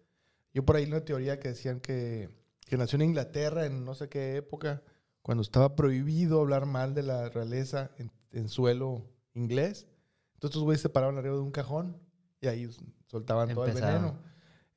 Yo 0.51 0.65
por 0.65 0.77
ahí 0.77 0.85
una 0.85 1.05
teoría 1.05 1.39
que 1.39 1.49
decían 1.49 1.79
que, 1.79 2.29
que 2.65 2.75
nació 2.75 2.95
en 2.95 3.03
Inglaterra 3.03 3.67
en 3.67 3.85
no 3.85 3.93
sé 3.93 4.09
qué 4.09 4.37
época, 4.37 4.81
cuando 5.21 5.43
estaba 5.43 5.75
prohibido 5.75 6.41
hablar 6.41 6.65
mal 6.65 6.95
de 6.95 7.03
la 7.03 7.29
realeza 7.29 7.91
en, 7.97 8.11
en 8.31 8.49
suelo 8.49 9.05
inglés. 9.35 9.85
Entonces, 10.33 10.55
estos 10.55 10.63
güeyes 10.63 10.81
se 10.81 10.89
paraban 10.89 11.19
arriba 11.19 11.35
de 11.35 11.41
un 11.41 11.51
cajón 11.51 12.01
y 12.41 12.47
ahí 12.47 12.67
soltaban 13.05 13.53
todo 13.53 13.65
el 13.65 13.73
veneno. 13.73 14.17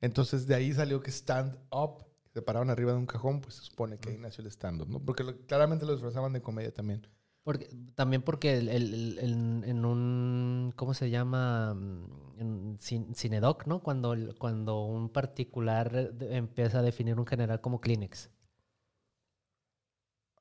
Entonces, 0.03 0.47
de 0.47 0.55
ahí 0.55 0.73
salió 0.73 0.99
que 1.01 1.11
stand-up, 1.11 2.03
se 2.33 2.41
paraban 2.41 2.69
arriba 2.69 2.91
de 2.91 2.97
un 2.97 3.05
cajón, 3.05 3.39
pues 3.41 3.55
se 3.55 3.61
supone 3.63 3.97
que 3.97 4.09
ahí 4.09 4.17
nació 4.17 4.41
el 4.43 4.51
stand-up, 4.51 4.89
¿no? 4.89 4.99
Porque 4.99 5.23
lo- 5.23 5.37
claramente 5.47 5.85
lo 5.85 5.93
disfrazaban 5.93 6.33
de 6.33 6.41
comedia 6.41 6.73
también. 6.73 7.07
Porque, 7.43 7.69
también 7.95 8.21
porque 8.21 8.57
el- 8.57 8.69
el- 8.69 9.19
en 9.65 9.85
un, 9.85 10.73
¿cómo 10.75 10.93
se 10.93 11.09
llama? 11.09 11.73
Mm, 11.73 12.23
En 12.39 12.77
cin- 12.79 13.13
Cinedoc, 13.15 13.67
¿no? 13.67 13.81
Cuando, 13.83 14.15
cuando 14.39 14.83
un 14.85 15.07
particular 15.09 15.95
eh, 15.95 16.11
empieza 16.31 16.79
a 16.79 16.81
definir 16.81 17.17
un 17.19 17.27
general 17.27 17.61
como 17.61 17.79
Kleenex. 17.79 18.31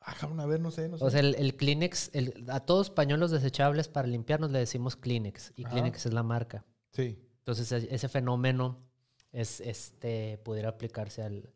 Ah, 0.01 0.15
cabrón, 0.19 0.41
a 0.41 0.47
ver, 0.47 0.59
no 0.61 0.71
sé, 0.71 0.89
no 0.89 0.99
sé. 0.99 1.05
O 1.05 1.11
sea, 1.11 1.21
el, 1.21 1.35
el 1.37 1.55
Kleenex, 1.57 2.11
el- 2.15 2.47
a 2.49 2.61
todos 2.61 2.91
pañuelos 2.91 3.31
desechables 3.31 3.89
para 3.89 4.09
limpiarnos 4.09 4.51
le 4.51 4.59
decimos 4.59 4.97
Kleenex. 4.97 5.53
Y 5.55 5.65
Ajá. 5.65 5.73
Kleenex 5.73 6.07
es 6.07 6.13
la 6.15 6.23
marca. 6.23 6.65
sí. 6.91 7.19
Entonces, 7.45 7.73
ese 7.73 8.09
fenómeno 8.09 8.79
es, 9.33 9.61
este, 9.61 10.39
pudiera 10.45 10.69
aplicarse 10.71 11.23
al, 11.23 11.51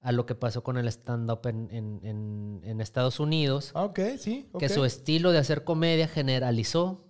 a 0.00 0.12
lo 0.12 0.26
que 0.26 0.34
pasó 0.34 0.62
con 0.62 0.78
el 0.78 0.88
stand-up 0.88 1.46
en, 1.46 1.68
en- 1.72 2.00
en- 2.04 2.60
en 2.64 2.80
Estados 2.80 3.20
Unidos. 3.20 3.72
Ah, 3.74 3.84
ok, 3.84 4.00
sí. 4.18 4.48
que 4.58 4.68
su 4.68 4.84
estilo 4.84 5.32
de 5.32 5.38
hacer 5.38 5.64
comedia 5.64 6.08
generalizó 6.08 7.04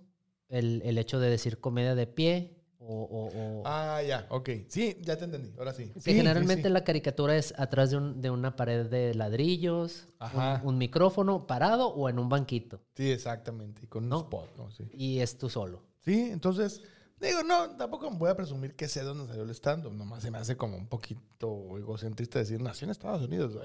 el, 0.49 0.81
el 0.83 0.97
hecho 0.97 1.19
de 1.19 1.29
decir 1.29 1.59
comedia 1.59 1.95
de 1.95 2.07
pie 2.07 2.57
o... 2.79 3.03
o- 3.03 3.27
o- 3.59 3.63
Ah, 3.63 4.01
ya, 4.05 4.25
ok. 4.29 4.49
Sí, 4.67 4.97
ya 5.01 5.15
te 5.15 5.25
entendí. 5.25 5.53
Ahora 5.57 5.71
sí. 5.73 5.91
que 5.93 6.01
Sí, 6.01 6.13
generalmente 6.15 6.63
sí, 6.63 6.67
sí. 6.69 6.73
la 6.73 6.83
caricatura 6.83 7.37
es 7.37 7.53
atrás 7.57 7.91
de, 7.91 7.97
un- 7.97 8.21
de 8.21 8.29
una 8.31 8.55
pared 8.55 8.87
de 8.87 9.13
ladrillos, 9.13 10.07
un, 10.09 10.15
Ajá. 10.19 10.61
un 10.65 10.77
micrófono 10.79 11.45
parado 11.47 11.87
o 11.89 12.09
en 12.09 12.17
un 12.19 12.27
banquito. 12.27 12.81
Sí, 12.95 13.11
exactamente. 13.11 13.81
y 13.83 13.87
Con 13.87 14.03
un 14.05 14.09
¿No? 14.09 14.17
spot, 14.21 14.49
¿no? 14.57 14.71
Sí. 14.71 14.83
Y 14.93 15.19
es 15.19 15.37
tú 15.37 15.47
solo. 15.49 15.83
Sí, 16.03 16.29
entonces, 16.31 16.81
digo, 17.27 17.43
no, 17.43 17.69
tampoco 17.75 18.09
me 18.09 18.17
voy 18.17 18.29
a 18.29 18.35
presumir 18.35 18.75
que 18.75 18.87
sé 18.87 19.01
dónde 19.01 19.27
salió 19.27 19.43
el 19.43 19.49
stand-up. 19.51 19.93
Nomás 19.93 20.23
se 20.23 20.31
me 20.31 20.37
hace 20.37 20.57
como 20.57 20.77
un 20.77 20.87
poquito 20.87 21.77
egocentrista 21.77 22.39
decir, 22.39 22.61
nació 22.61 22.85
en 22.85 22.91
Estados 22.91 23.21
Unidos. 23.21 23.57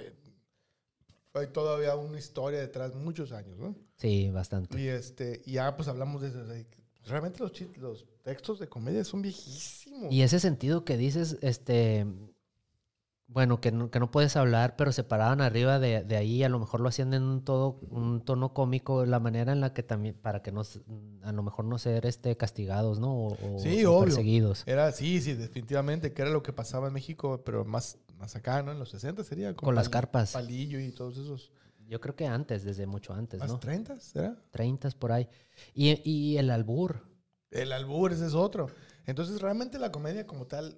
Hay 1.32 1.46
todavía 1.48 1.94
una 1.96 2.18
historia 2.18 2.61
detrás, 2.61 2.94
muchos 2.94 3.32
años, 3.32 3.59
¿no? 3.59 3.74
Sí, 3.96 4.30
bastante. 4.30 4.80
Y 4.80 4.88
este, 4.88 5.42
ya 5.46 5.76
pues 5.76 5.88
hablamos 5.88 6.22
de 6.22 6.28
eso. 6.28 6.44
realmente 7.04 7.40
los 7.40 8.07
textos 8.22 8.59
de 8.59 8.68
comedia 8.68 9.04
son 9.04 9.22
viejísimos. 9.22 10.12
Y 10.12 10.22
ese 10.22 10.40
sentido 10.40 10.84
que 10.84 10.96
dices, 10.96 11.38
este... 11.42 12.07
Bueno, 13.28 13.60
que 13.60 13.72
no, 13.72 13.90
que 13.90 13.98
no 13.98 14.10
puedes 14.10 14.36
hablar, 14.36 14.76
pero 14.76 14.92
se 14.92 15.02
paraban 15.02 15.40
arriba 15.40 15.80
de, 15.80 16.04
de 16.04 16.16
ahí, 16.16 16.44
a 16.44 16.48
lo 16.48 16.60
mejor 16.60 16.80
lo 16.80 16.88
hacían 16.88 17.12
en 17.12 17.24
un, 17.24 17.44
todo, 17.44 17.80
un 17.90 18.24
tono 18.24 18.54
cómico, 18.54 19.04
la 19.04 19.18
manera 19.18 19.52
en 19.52 19.60
la 19.60 19.74
que 19.74 19.82
también, 19.82 20.14
para 20.14 20.42
que 20.42 20.52
no, 20.52 20.62
a 21.22 21.32
lo 21.32 21.42
mejor 21.42 21.64
no 21.64 21.76
ser 21.78 22.06
este, 22.06 22.36
castigados, 22.36 23.00
¿no? 23.00 23.12
O, 23.12 23.56
o- 23.56 23.58
Sí, 23.58 23.84
o 23.84 23.92
obvio. 23.94 24.04
perseguidos. 24.06 24.62
Era, 24.66 24.92
sí, 24.92 25.20
sí, 25.20 25.34
definitivamente, 25.34 26.12
que 26.12 26.22
era 26.22 26.30
lo 26.30 26.42
que 26.44 26.52
pasaba 26.52 26.86
en 26.86 26.94
México, 26.94 27.42
pero 27.44 27.64
más, 27.64 27.98
más 28.16 28.36
acá, 28.36 28.62
¿no? 28.62 28.70
En 28.70 28.78
los 28.78 28.90
60 28.90 29.24
sería. 29.24 29.54
Con 29.56 29.74
las 29.74 29.88
Pali- 29.88 29.92
carpas. 29.92 30.32
Palillo 30.32 30.78
y 30.78 30.92
todos 30.92 31.18
esos. 31.18 31.50
Yo 31.88 32.00
creo 32.00 32.14
que 32.14 32.26
antes, 32.28 32.62
desde 32.64 32.86
mucho 32.86 33.12
antes, 33.12 33.40
¿Más 33.40 33.48
¿no? 33.50 33.58
30, 33.58 33.98
será? 34.00 34.36
30 34.52 34.88
por 34.92 35.10
ahí. 35.12 35.28
Y, 35.74 36.00
y 36.08 36.36
el 36.38 36.50
albur. 36.50 37.00
El 37.50 37.72
albur, 37.72 38.12
ese 38.12 38.26
es 38.26 38.34
otro. 38.34 38.68
Entonces, 39.04 39.40
realmente 39.40 39.78
la 39.80 39.90
comedia 39.92 40.26
como 40.26 40.46
tal, 40.46 40.76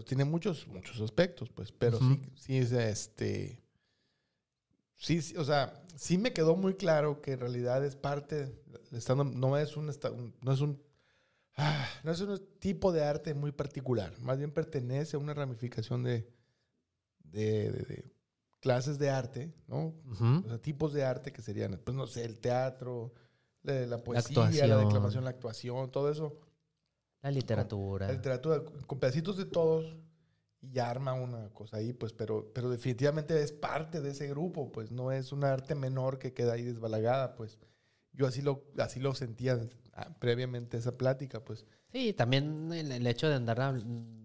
pues 0.00 0.06
tiene 0.08 0.24
muchos, 0.24 0.66
muchos 0.66 0.98
aspectos, 1.02 1.50
pues, 1.50 1.72
pero 1.72 1.98
Ujú. 1.98 2.14
sí, 2.14 2.20
sí 2.34 2.56
es 2.56 2.72
este. 2.72 3.62
Sí, 4.96 5.20
sí, 5.20 5.36
o 5.36 5.44
sea, 5.44 5.74
sí 5.94 6.16
me 6.16 6.32
quedó 6.32 6.56
muy 6.56 6.72
claro 6.74 7.20
que 7.20 7.32
en 7.32 7.40
realidad 7.40 7.84
es 7.84 7.96
parte, 7.96 8.50
no 8.90 9.58
es 9.58 9.76
un, 9.76 9.86
no 10.40 10.52
es 10.52 10.60
un, 10.62 10.82
ah, 11.56 11.86
no 12.02 12.12
es 12.12 12.20
un 12.22 12.38
tipo 12.60 12.92
de 12.92 13.04
arte 13.04 13.34
muy 13.34 13.52
particular, 13.52 14.18
más 14.20 14.38
bien 14.38 14.52
pertenece 14.52 15.16
a 15.16 15.20
una 15.20 15.34
ramificación 15.34 16.02
de, 16.02 16.26
de, 17.24 17.70
de- 17.70 17.84
de 17.84 18.04
clases 18.60 18.98
de 18.98 19.10
arte, 19.10 19.52
¿no? 19.68 19.94
O 20.44 20.48
sea, 20.48 20.58
tipos 20.62 20.94
de 20.94 21.04
arte 21.04 21.30
que 21.30 21.42
serían, 21.42 21.78
pues 21.84 21.94
no 21.94 22.06
sé, 22.06 22.24
el 22.24 22.38
teatro, 22.38 23.12
la, 23.62 23.74
la 23.86 23.98
poesía, 24.02 24.36
la, 24.36 24.44
actuación. 24.44 24.78
declamación, 24.80 25.24
la 25.24 25.30
actuación, 25.30 25.90
todo 25.90 26.10
eso. 26.10 26.38
La 27.22 27.30
literatura. 27.30 28.06
La 28.06 28.12
literatura, 28.14 28.62
con 28.86 28.98
pedacitos 28.98 29.36
de 29.36 29.44
todos 29.44 29.84
y 30.62 30.70
ya 30.72 30.90
arma 30.90 31.12
una 31.14 31.48
cosa 31.50 31.78
ahí, 31.78 31.92
pues, 31.92 32.12
pero, 32.12 32.50
pero 32.54 32.70
definitivamente 32.70 33.42
es 33.42 33.52
parte 33.52 34.00
de 34.00 34.10
ese 34.10 34.28
grupo, 34.28 34.70
pues, 34.72 34.90
no 34.90 35.12
es 35.12 35.32
un 35.32 35.44
arte 35.44 35.74
menor 35.74 36.18
que 36.18 36.32
queda 36.32 36.54
ahí 36.54 36.62
desbalagada, 36.64 37.34
pues. 37.34 37.58
Yo 38.12 38.26
así 38.26 38.42
lo, 38.42 38.64
así 38.78 38.98
lo 39.00 39.14
sentía 39.14 39.60
ah, 39.94 40.16
previamente 40.18 40.76
esa 40.76 40.96
plática, 40.98 41.44
pues. 41.44 41.64
Sí, 41.92 42.12
también 42.12 42.72
el, 42.72 42.90
el 42.92 43.06
hecho 43.06 43.28
de 43.28 43.34
andar 43.36 43.80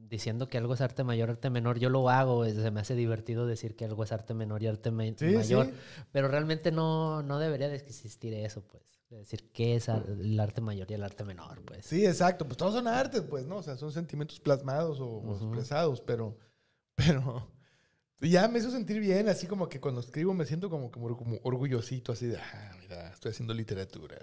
diciendo 0.10 0.48
que 0.48 0.58
algo 0.58 0.74
es 0.74 0.82
arte 0.82 1.04
mayor, 1.04 1.30
arte 1.30 1.50
menor, 1.50 1.80
yo 1.80 1.90
lo 1.90 2.10
hago, 2.10 2.46
es- 2.46 2.56
se 2.56 2.72
me 2.72 2.80
hace 2.80 2.96
divertido 2.96 3.46
decir 3.48 3.76
que 3.76 3.86
algo 3.86 4.04
es 4.04 4.12
arte 4.12 4.34
menor 4.34 4.62
y 4.64 4.68
arte 4.68 4.92
me- 4.92 5.16
Sí, 5.18 5.26
mayor, 5.28 5.68
sí. 5.68 5.74
pero 6.12 6.28
realmente 6.28 6.72
no, 6.72 7.22
no 7.24 7.40
debería 7.40 7.70
de 7.70 7.76
existir 7.76 8.34
eso, 8.34 8.62
pues, 8.68 8.84
decir 9.18 9.50
qué 9.52 9.76
es 9.76 9.88
el 9.88 10.40
arte 10.40 10.62
mayor 10.62 10.90
y 10.90 10.94
el 10.96 11.04
arte 11.04 11.24
menor, 11.24 11.62
pues. 11.64 11.86
Sí, 11.86 12.06
exacto, 12.06 12.46
pues 12.46 12.58
todos 12.58 12.74
son 12.74 12.88
artes, 12.88 13.22
pues, 13.22 13.46
¿no? 13.46 13.58
O 13.58 13.64
sea, 13.64 13.78
son 13.78 13.92
sentimientos 13.92 14.40
plasmados 14.40 15.00
o, 15.00 15.24
expresados, 15.34 16.02
pero, 16.02 16.38
pero, 16.96 17.52
ya 18.22 18.48
me 18.48 18.60
hizo 18.60 18.72
sentir 18.72 19.00
bien, 19.00 19.28
así 19.30 19.48
como 19.48 19.70
que 19.70 19.80
cuando 19.80 20.02
escribo 20.02 20.34
me 20.34 20.46
siento 20.46 20.70
como, 20.70 20.92
como, 20.92 21.16
como 21.18 21.38
orgullosito, 21.44 22.12
así 22.12 22.28
de, 22.28 22.38
ah, 22.38 22.72
mira, 22.82 23.10
estoy 23.12 23.32
haciendo 23.32 23.54
literatura. 23.54 24.18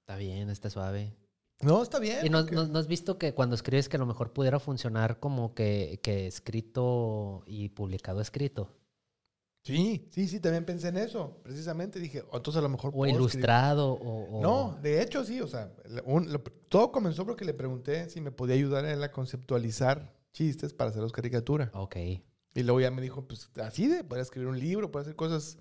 Está 0.00 0.16
bien, 0.16 0.48
está 0.50 0.70
suave. 0.70 1.14
No, 1.60 1.82
está 1.82 1.98
bien. 1.98 2.24
¿Y 2.24 2.30
no, 2.30 2.38
porque- 2.40 2.54
no- 2.54 2.66
no 2.66 2.78
has 2.78 2.86
visto 2.86 3.18
que 3.18 3.34
cuando 3.34 3.54
escribes 3.56 3.88
que 3.88 3.96
a 3.96 4.00
lo 4.00 4.06
mejor 4.06 4.32
pudiera 4.32 4.60
funcionar 4.60 5.18
como 5.18 5.54
que, 5.54 5.98
que 6.02 6.26
escrito 6.26 7.42
y 7.46 7.68
publicado 7.70 8.20
escrito? 8.20 8.77
Sí, 9.76 10.08
sí, 10.10 10.28
sí, 10.28 10.40
también 10.40 10.64
pensé 10.64 10.88
en 10.88 10.96
eso, 10.98 11.38
precisamente. 11.42 11.98
Dije, 12.00 12.22
"Oh, 12.30 12.36
entonces 12.38 12.58
a 12.58 12.62
lo 12.62 12.68
mejor... 12.68 12.90
O 12.90 12.92
puedo 12.98 13.10
escribir". 13.10 13.20
ilustrado, 13.20 13.92
o... 13.92 14.38
o- 14.38 14.42
No, 14.42 14.78
de 14.82 15.02
hecho 15.02 15.24
sí, 15.24 15.40
o 15.40 15.46
sea, 15.46 15.72
la- 15.86 16.02
un- 16.04 16.32
lo- 16.32 16.42
todo 16.42 16.90
comenzó 16.92 17.24
porque 17.26 17.44
le 17.44 17.54
pregunté 17.54 18.08
si 18.10 18.20
me 18.20 18.30
podía 18.32 18.54
ayudar 18.54 18.84
en 18.84 19.02
a 19.02 19.10
conceptualizar 19.12 20.14
chistes 20.32 20.72
para 20.74 20.90
hacerlos 20.90 21.12
caricatura. 21.12 21.70
Ok. 21.74 21.96
Y 22.54 22.62
luego 22.62 22.80
ya 22.80 22.90
me 22.90 23.00
dijo, 23.02 23.26
pues 23.26 23.50
así 23.62 23.86
de, 23.86 24.04
puede 24.04 24.22
escribir 24.22 24.48
un 24.48 24.58
libro, 24.58 24.90
puede 24.90 25.02
hacer 25.04 25.16
cosas, 25.16 25.58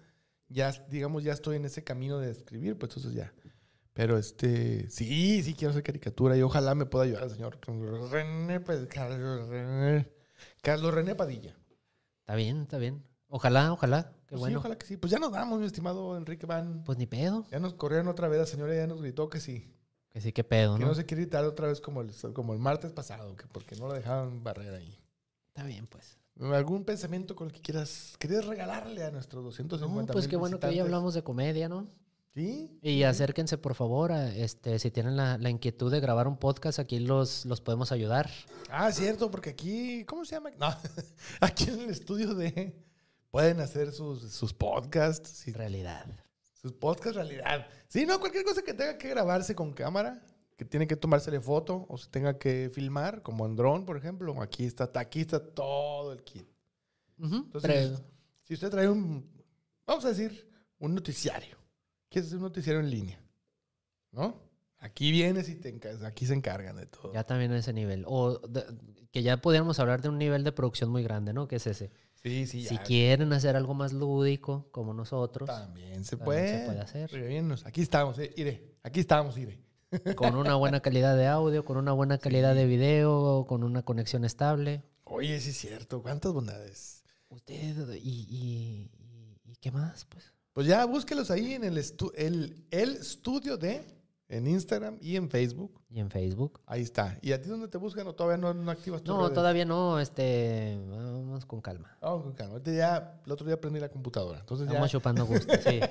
ya, 0.49 0.71
digamos, 0.89 1.23
ya 1.23 1.33
estoy 1.33 1.57
en 1.57 1.65
ese 1.65 1.83
camino 1.83 2.19
de 2.19 2.31
escribir, 2.31 2.77
pues 2.77 2.89
entonces 2.95 3.13
ya. 3.13 3.33
Pero 3.93 4.17
este, 4.17 4.89
sí, 4.89 5.41
sí 5.43 5.53
quiero 5.55 5.71
hacer 5.71 5.81
caricatura 5.83 6.37
y 6.37 6.41
ojalá 6.43 6.75
me 6.75 6.85
pueda 6.85 7.05
ayudar 7.05 7.23
el 7.23 7.31
señor 7.31 7.57
René, 8.11 8.59
pues, 8.59 8.85
Carlos 8.87 9.47
René, 9.49 10.07
Carlos 10.61 10.93
René 10.93 11.15
Padilla. 11.15 11.55
Está 12.21 12.35
bien, 12.35 12.61
está 12.61 12.77
bien. 12.77 13.03
Ojalá, 13.29 13.73
ojalá. 13.73 14.03
Qué 14.27 14.35
Pues 14.35 14.39
sí, 14.39 14.39
bueno. 14.39 14.59
ojalá 14.59 14.77
que 14.77 14.85
sí. 14.85 14.97
Pues 14.97 15.11
ya 15.11 15.19
nos 15.19 15.31
damos, 15.31 15.59
mi 15.59 15.65
estimado 15.65 16.15
Enrique 16.17 16.45
Van. 16.45 16.83
Pues 16.83 16.97
ni 16.97 17.05
pedo. 17.05 17.45
Ya 17.51 17.59
nos 17.59 17.73
corrieron 17.73 18.07
otra 18.07 18.27
vez, 18.27 18.39
la 18.39 18.45
señora 18.45 18.75
ya 18.75 18.87
nos 18.87 19.01
gritó 19.01 19.29
que 19.29 19.39
sí. 19.39 19.73
Que 20.09 20.21
sí, 20.21 20.31
qué 20.31 20.43
pedo, 20.43 20.75
Que 20.75 20.81
¿no? 20.81 20.87
no 20.87 20.95
se 20.95 21.05
quiere 21.05 21.23
gritar 21.23 21.45
otra 21.45 21.67
vez 21.67 21.81
como 21.81 22.01
el, 22.01 22.11
como 22.33 22.53
el 22.53 22.59
martes 22.59 22.91
pasado, 22.93 23.35
que 23.35 23.45
porque 23.47 23.75
no 23.75 23.87
la 23.87 23.95
dejaban 23.95 24.43
barrer 24.43 24.73
ahí. 24.73 24.97
Está 25.49 25.63
bien, 25.63 25.87
pues. 25.87 26.17
¿Algún 26.39 26.85
pensamiento 26.85 27.35
con 27.35 27.47
el 27.47 27.53
que 27.53 27.61
quieras, 27.61 28.15
quieres 28.19 28.45
regalarle 28.45 29.03
a 29.03 29.11
nuestros 29.11 29.43
250 29.43 30.11
No, 30.11 30.13
pues 30.13 30.27
qué 30.27 30.35
bueno 30.35 30.59
que 30.59 30.67
hoy 30.67 30.79
hablamos 30.79 31.13
de 31.13 31.23
comedia, 31.23 31.67
¿no? 31.67 31.87
Sí. 32.35 32.77
Y 32.83 33.01
acérquense, 33.01 33.57
por 33.57 33.73
favor, 33.73 34.11
a, 34.11 34.29
este, 34.35 34.77
si 34.77 34.91
tienen 34.91 35.17
la, 35.17 35.39
la 35.39 35.49
inquietud 35.49 35.91
de 35.91 35.99
grabar 35.99 36.27
un 36.27 36.37
podcast, 36.37 36.77
aquí 36.77 36.99
los, 36.99 37.45
los 37.45 37.61
podemos 37.61 37.91
ayudar. 37.91 38.29
Ah, 38.69 38.91
cierto, 38.91 39.31
porque 39.31 39.49
aquí, 39.49 40.05
¿cómo 40.05 40.23
se 40.25 40.35
llama? 40.35 40.51
No, 40.59 40.67
aquí 41.41 41.63
en 41.65 41.79
el 41.81 41.89
estudio 41.89 42.35
de... 42.35 42.75
Pueden 43.31 43.59
hacer 43.59 43.91
sus, 43.91 44.31
sus 44.31 44.53
podcasts, 44.53 45.45
Realidad. 45.53 46.05
sus 46.61 46.71
podcasts 46.73 47.15
realidad. 47.15 47.67
Sí, 47.87 48.05
no, 48.05 48.19
cualquier 48.19 48.43
cosa 48.43 48.61
que 48.61 48.73
tenga 48.73 48.97
que 48.97 49.09
grabarse 49.09 49.53
con 49.55 49.73
cámara, 49.73 50.21
que 50.55 50.65
tiene 50.65 50.87
que 50.87 50.95
tomársele 50.95 51.39
foto 51.39 51.85
o 51.89 51.97
se 51.97 52.09
tenga 52.09 52.37
que 52.39 52.69
filmar, 52.73 53.21
como 53.21 53.45
en 53.45 53.55
dron, 53.55 53.85
por 53.85 53.97
ejemplo, 53.97 54.41
aquí 54.41 54.65
está, 54.65 54.89
aquí 54.95 55.21
está 55.21 55.39
todo 55.39 56.13
el 56.13 56.23
kit. 56.23 56.47
Ujú, 57.19 57.35
Entonces, 57.35 57.71
pero- 57.91 58.01
si 58.43 58.53
usted 58.53 58.69
trae 58.69 58.89
un, 58.89 59.29
vamos 59.85 60.05
a 60.05 60.09
decir, 60.09 60.49
un 60.79 60.95
noticiario, 60.95 61.57
quieres 62.09 62.27
hacer 62.29 62.37
un 62.37 62.43
noticiario 62.43 62.79
en 62.79 62.89
línea, 62.89 63.21
¿no? 64.11 64.41
Aquí 64.79 65.11
vienes 65.11 65.49
y 65.49 65.55
te 65.55 65.75
aquí 66.05 66.25
se 66.27 66.33
encargan 66.33 66.75
de 66.77 66.85
todo. 66.85 67.11
ya 67.13 67.23
también 67.23 67.51
a 67.51 67.57
ese 67.57 67.73
nivel. 67.73 68.03
O 68.07 68.37
de- 68.47 68.65
que 69.11 69.23
ya 69.23 69.37
pudiéramos 69.37 69.79
hablar 69.79 70.01
de 70.01 70.09
un 70.09 70.17
nivel 70.19 70.43
de 70.43 70.51
producción 70.51 70.89
muy 70.91 71.01
grande, 71.03 71.33
¿no? 71.33 71.47
Que 71.47 71.55
es 71.57 71.65
ese. 71.67 71.91
Sí, 72.23 72.45
sí, 72.47 72.63
ya. 72.63 72.69
Si 72.69 72.77
quieren 72.79 73.31
hacer 73.33 73.55
algo 73.55 73.73
más 73.73 73.93
lúdico, 73.93 74.67
como 74.71 74.93
nosotros, 74.93 75.47
También 75.47 76.03
se 76.03 76.17
También 76.17 76.25
puede. 76.25 76.59
se 76.59 76.65
puede 76.65 76.79
hacer. 76.81 77.09
Aquí 77.65 77.81
estamos, 77.81 78.17
eh. 78.19 78.33
Iré. 78.35 78.75
Aquí 78.83 78.99
estamos, 78.99 79.37
iré. 79.37 79.59
con 80.17 80.35
una 80.35 80.55
buena 80.55 80.81
calidad 80.81 81.15
de 81.15 81.27
audio, 81.27 81.63
con 81.63 81.77
una 81.77 81.93
buena 81.93 82.17
calidad 82.17 82.53
de 82.55 82.65
video, 82.65 83.45
con 83.47 83.63
una 83.63 83.83
conexión 83.83 84.25
estable. 84.25 84.83
Oye, 85.05 85.39
sí 85.39 85.51
es 85.51 85.57
cierto. 85.57 86.01
¿Cuántas 86.01 86.33
bondades? 86.33 87.03
Usted, 87.29 87.93
y, 87.95 88.25
y, 88.29 88.91
y- 88.99 89.51
¿y 89.51 89.55
qué 89.61 89.71
más? 89.71 90.05
Pues 90.05 90.33
Pues 90.53 90.67
ya 90.67 90.83
búsquelos 90.85 91.31
ahí 91.31 91.53
en 91.53 91.63
el, 91.63 91.77
estu- 91.77 92.11
el, 92.15 92.65
el 92.71 92.97
estudio 92.97 93.57
de, 93.57 93.85
en 94.29 94.47
Instagram 94.47 94.97
y 95.01 95.15
en 95.15 95.29
Facebook. 95.29 95.81
y 95.89 95.99
en 95.99 96.09
Facebook. 96.09 96.59
Ahí 96.65 96.81
está. 96.81 97.17
¿Y 97.21 97.31
a 97.31 97.41
ti 97.41 97.49
dónde 97.49 97.67
te 97.67 97.77
buscan 97.77 98.07
o 98.07 98.13
todavía 98.13 98.37
no, 98.37 98.53
no 98.53 98.71
activas 98.71 99.01
tus 99.01 99.13
No, 99.13 99.21
redes? 99.21 99.33
todavía 99.33 99.65
no, 99.65 99.99
este, 99.99 100.77
vamos 100.89 101.45
con 101.45 101.61
calma. 101.61 101.97
Vamos 102.01 102.23
con 102.23 102.33
calma. 102.33 102.53
Ahorita 102.53 102.71
ya, 102.71 103.21
el 103.25 103.31
otro 103.31 103.45
día 103.45 103.55
aprendí 103.55 103.79
la 103.79 103.89
computadora. 103.89 104.39
Entonces 104.39 104.65
ya. 104.67 104.71
Estamos 104.73 104.91
chupando 104.91 105.25
gusto, 105.25 105.53
sí. 105.63 105.79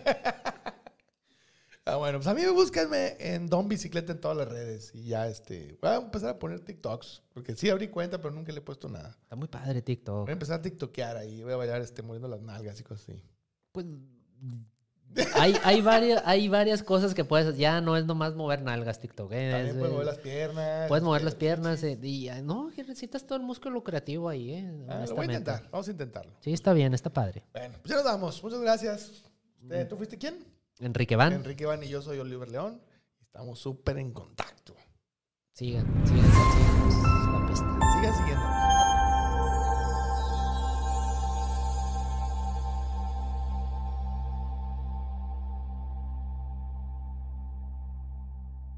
Ah, 1.88 1.94
bueno, 1.98 2.18
pues 2.18 2.26
a 2.26 2.34
mí 2.34 2.42
me 2.42 2.50
búsquenme 2.50 3.14
en 3.20 3.46
Don 3.46 3.68
Bicicleta 3.68 4.10
en 4.10 4.20
todas 4.20 4.36
las 4.36 4.48
redes. 4.48 4.90
Y 4.92 5.04
ya, 5.04 5.28
este, 5.28 5.78
voy 5.80 5.92
a 5.92 5.96
empezar 5.98 6.30
a 6.30 6.38
poner 6.40 6.58
TikToks. 6.58 7.22
Porque 7.32 7.54
sí 7.54 7.70
abrí 7.70 7.86
cuenta, 7.86 8.20
pero 8.20 8.34
nunca 8.34 8.50
le 8.50 8.58
he 8.58 8.60
puesto 8.62 8.88
nada. 8.88 9.16
Está 9.22 9.36
muy 9.36 9.46
padre 9.46 9.82
TikTok. 9.82 10.22
Voy 10.22 10.30
a 10.30 10.32
empezar 10.32 10.58
a 10.58 10.62
tiktokear 10.62 11.16
ahí. 11.16 11.44
Voy 11.44 11.52
a 11.52 11.56
bailar, 11.56 11.80
este, 11.82 12.02
moviendo 12.02 12.26
las 12.26 12.40
nalgas 12.40 12.80
y 12.80 12.82
cosas 12.82 13.08
así. 13.08 13.22
Pues 13.70 13.86
hay, 15.34 15.56
hay, 15.64 15.80
varias, 15.82 16.22
hay 16.24 16.48
varias 16.48 16.82
cosas 16.82 17.14
que 17.14 17.24
puedes, 17.24 17.56
ya 17.56 17.80
no 17.80 17.96
es 17.96 18.04
nomás 18.04 18.34
mover 18.34 18.62
nalgas 18.62 19.00
TikTok. 19.00 19.32
¿eh? 19.32 19.50
También 19.50 19.66
Es, 19.66 19.74
puedes 19.74 19.90
eh, 19.90 19.94
mover 19.94 20.06
las 20.06 20.18
piernas. 20.18 20.88
puedes 20.88 21.04
mover 21.04 21.20
este, 21.20 21.24
las 21.24 21.34
piernas. 21.34 21.82
eh, 21.82 21.98
y, 22.02 22.30
no, 22.42 22.70
necesitas 22.76 23.26
todo 23.26 23.38
el 23.38 23.44
músculo 23.44 23.82
creativo 23.82 24.28
ahí, 24.28 24.52
¿eh? 24.52 24.70
ah, 24.88 25.04
lo 25.08 25.14
voy 25.14 25.22
a 25.22 25.26
intentar. 25.26 25.68
Vamos 25.70 25.88
a 25.88 25.90
intentarlo. 25.90 26.32
Sí, 26.40 26.52
está 26.52 26.72
bien, 26.72 26.94
está 26.94 27.10
padre. 27.10 27.44
Bueno, 27.52 27.74
pues 27.82 27.90
ya 27.90 27.96
nos 27.96 28.04
damos. 28.04 28.42
Muchas 28.42 28.60
gracias. 28.60 29.24
¿Tú 29.88 29.96
fuiste 29.96 30.18
quién? 30.18 30.44
Enrique 30.78 31.16
Van, 31.16 31.32
Enrique 31.32 31.66
Van 31.66 31.82
y 31.82 31.88
yo 31.88 32.02
soy 32.02 32.18
Oliver 32.18 32.48
León. 32.48 32.80
Estamos 33.20 33.58
súper 33.58 33.98
en 33.98 34.12
contacto. 34.12 34.74
sigan, 35.52 35.86
sigan, 36.06 36.32
sigan. 38.14 38.55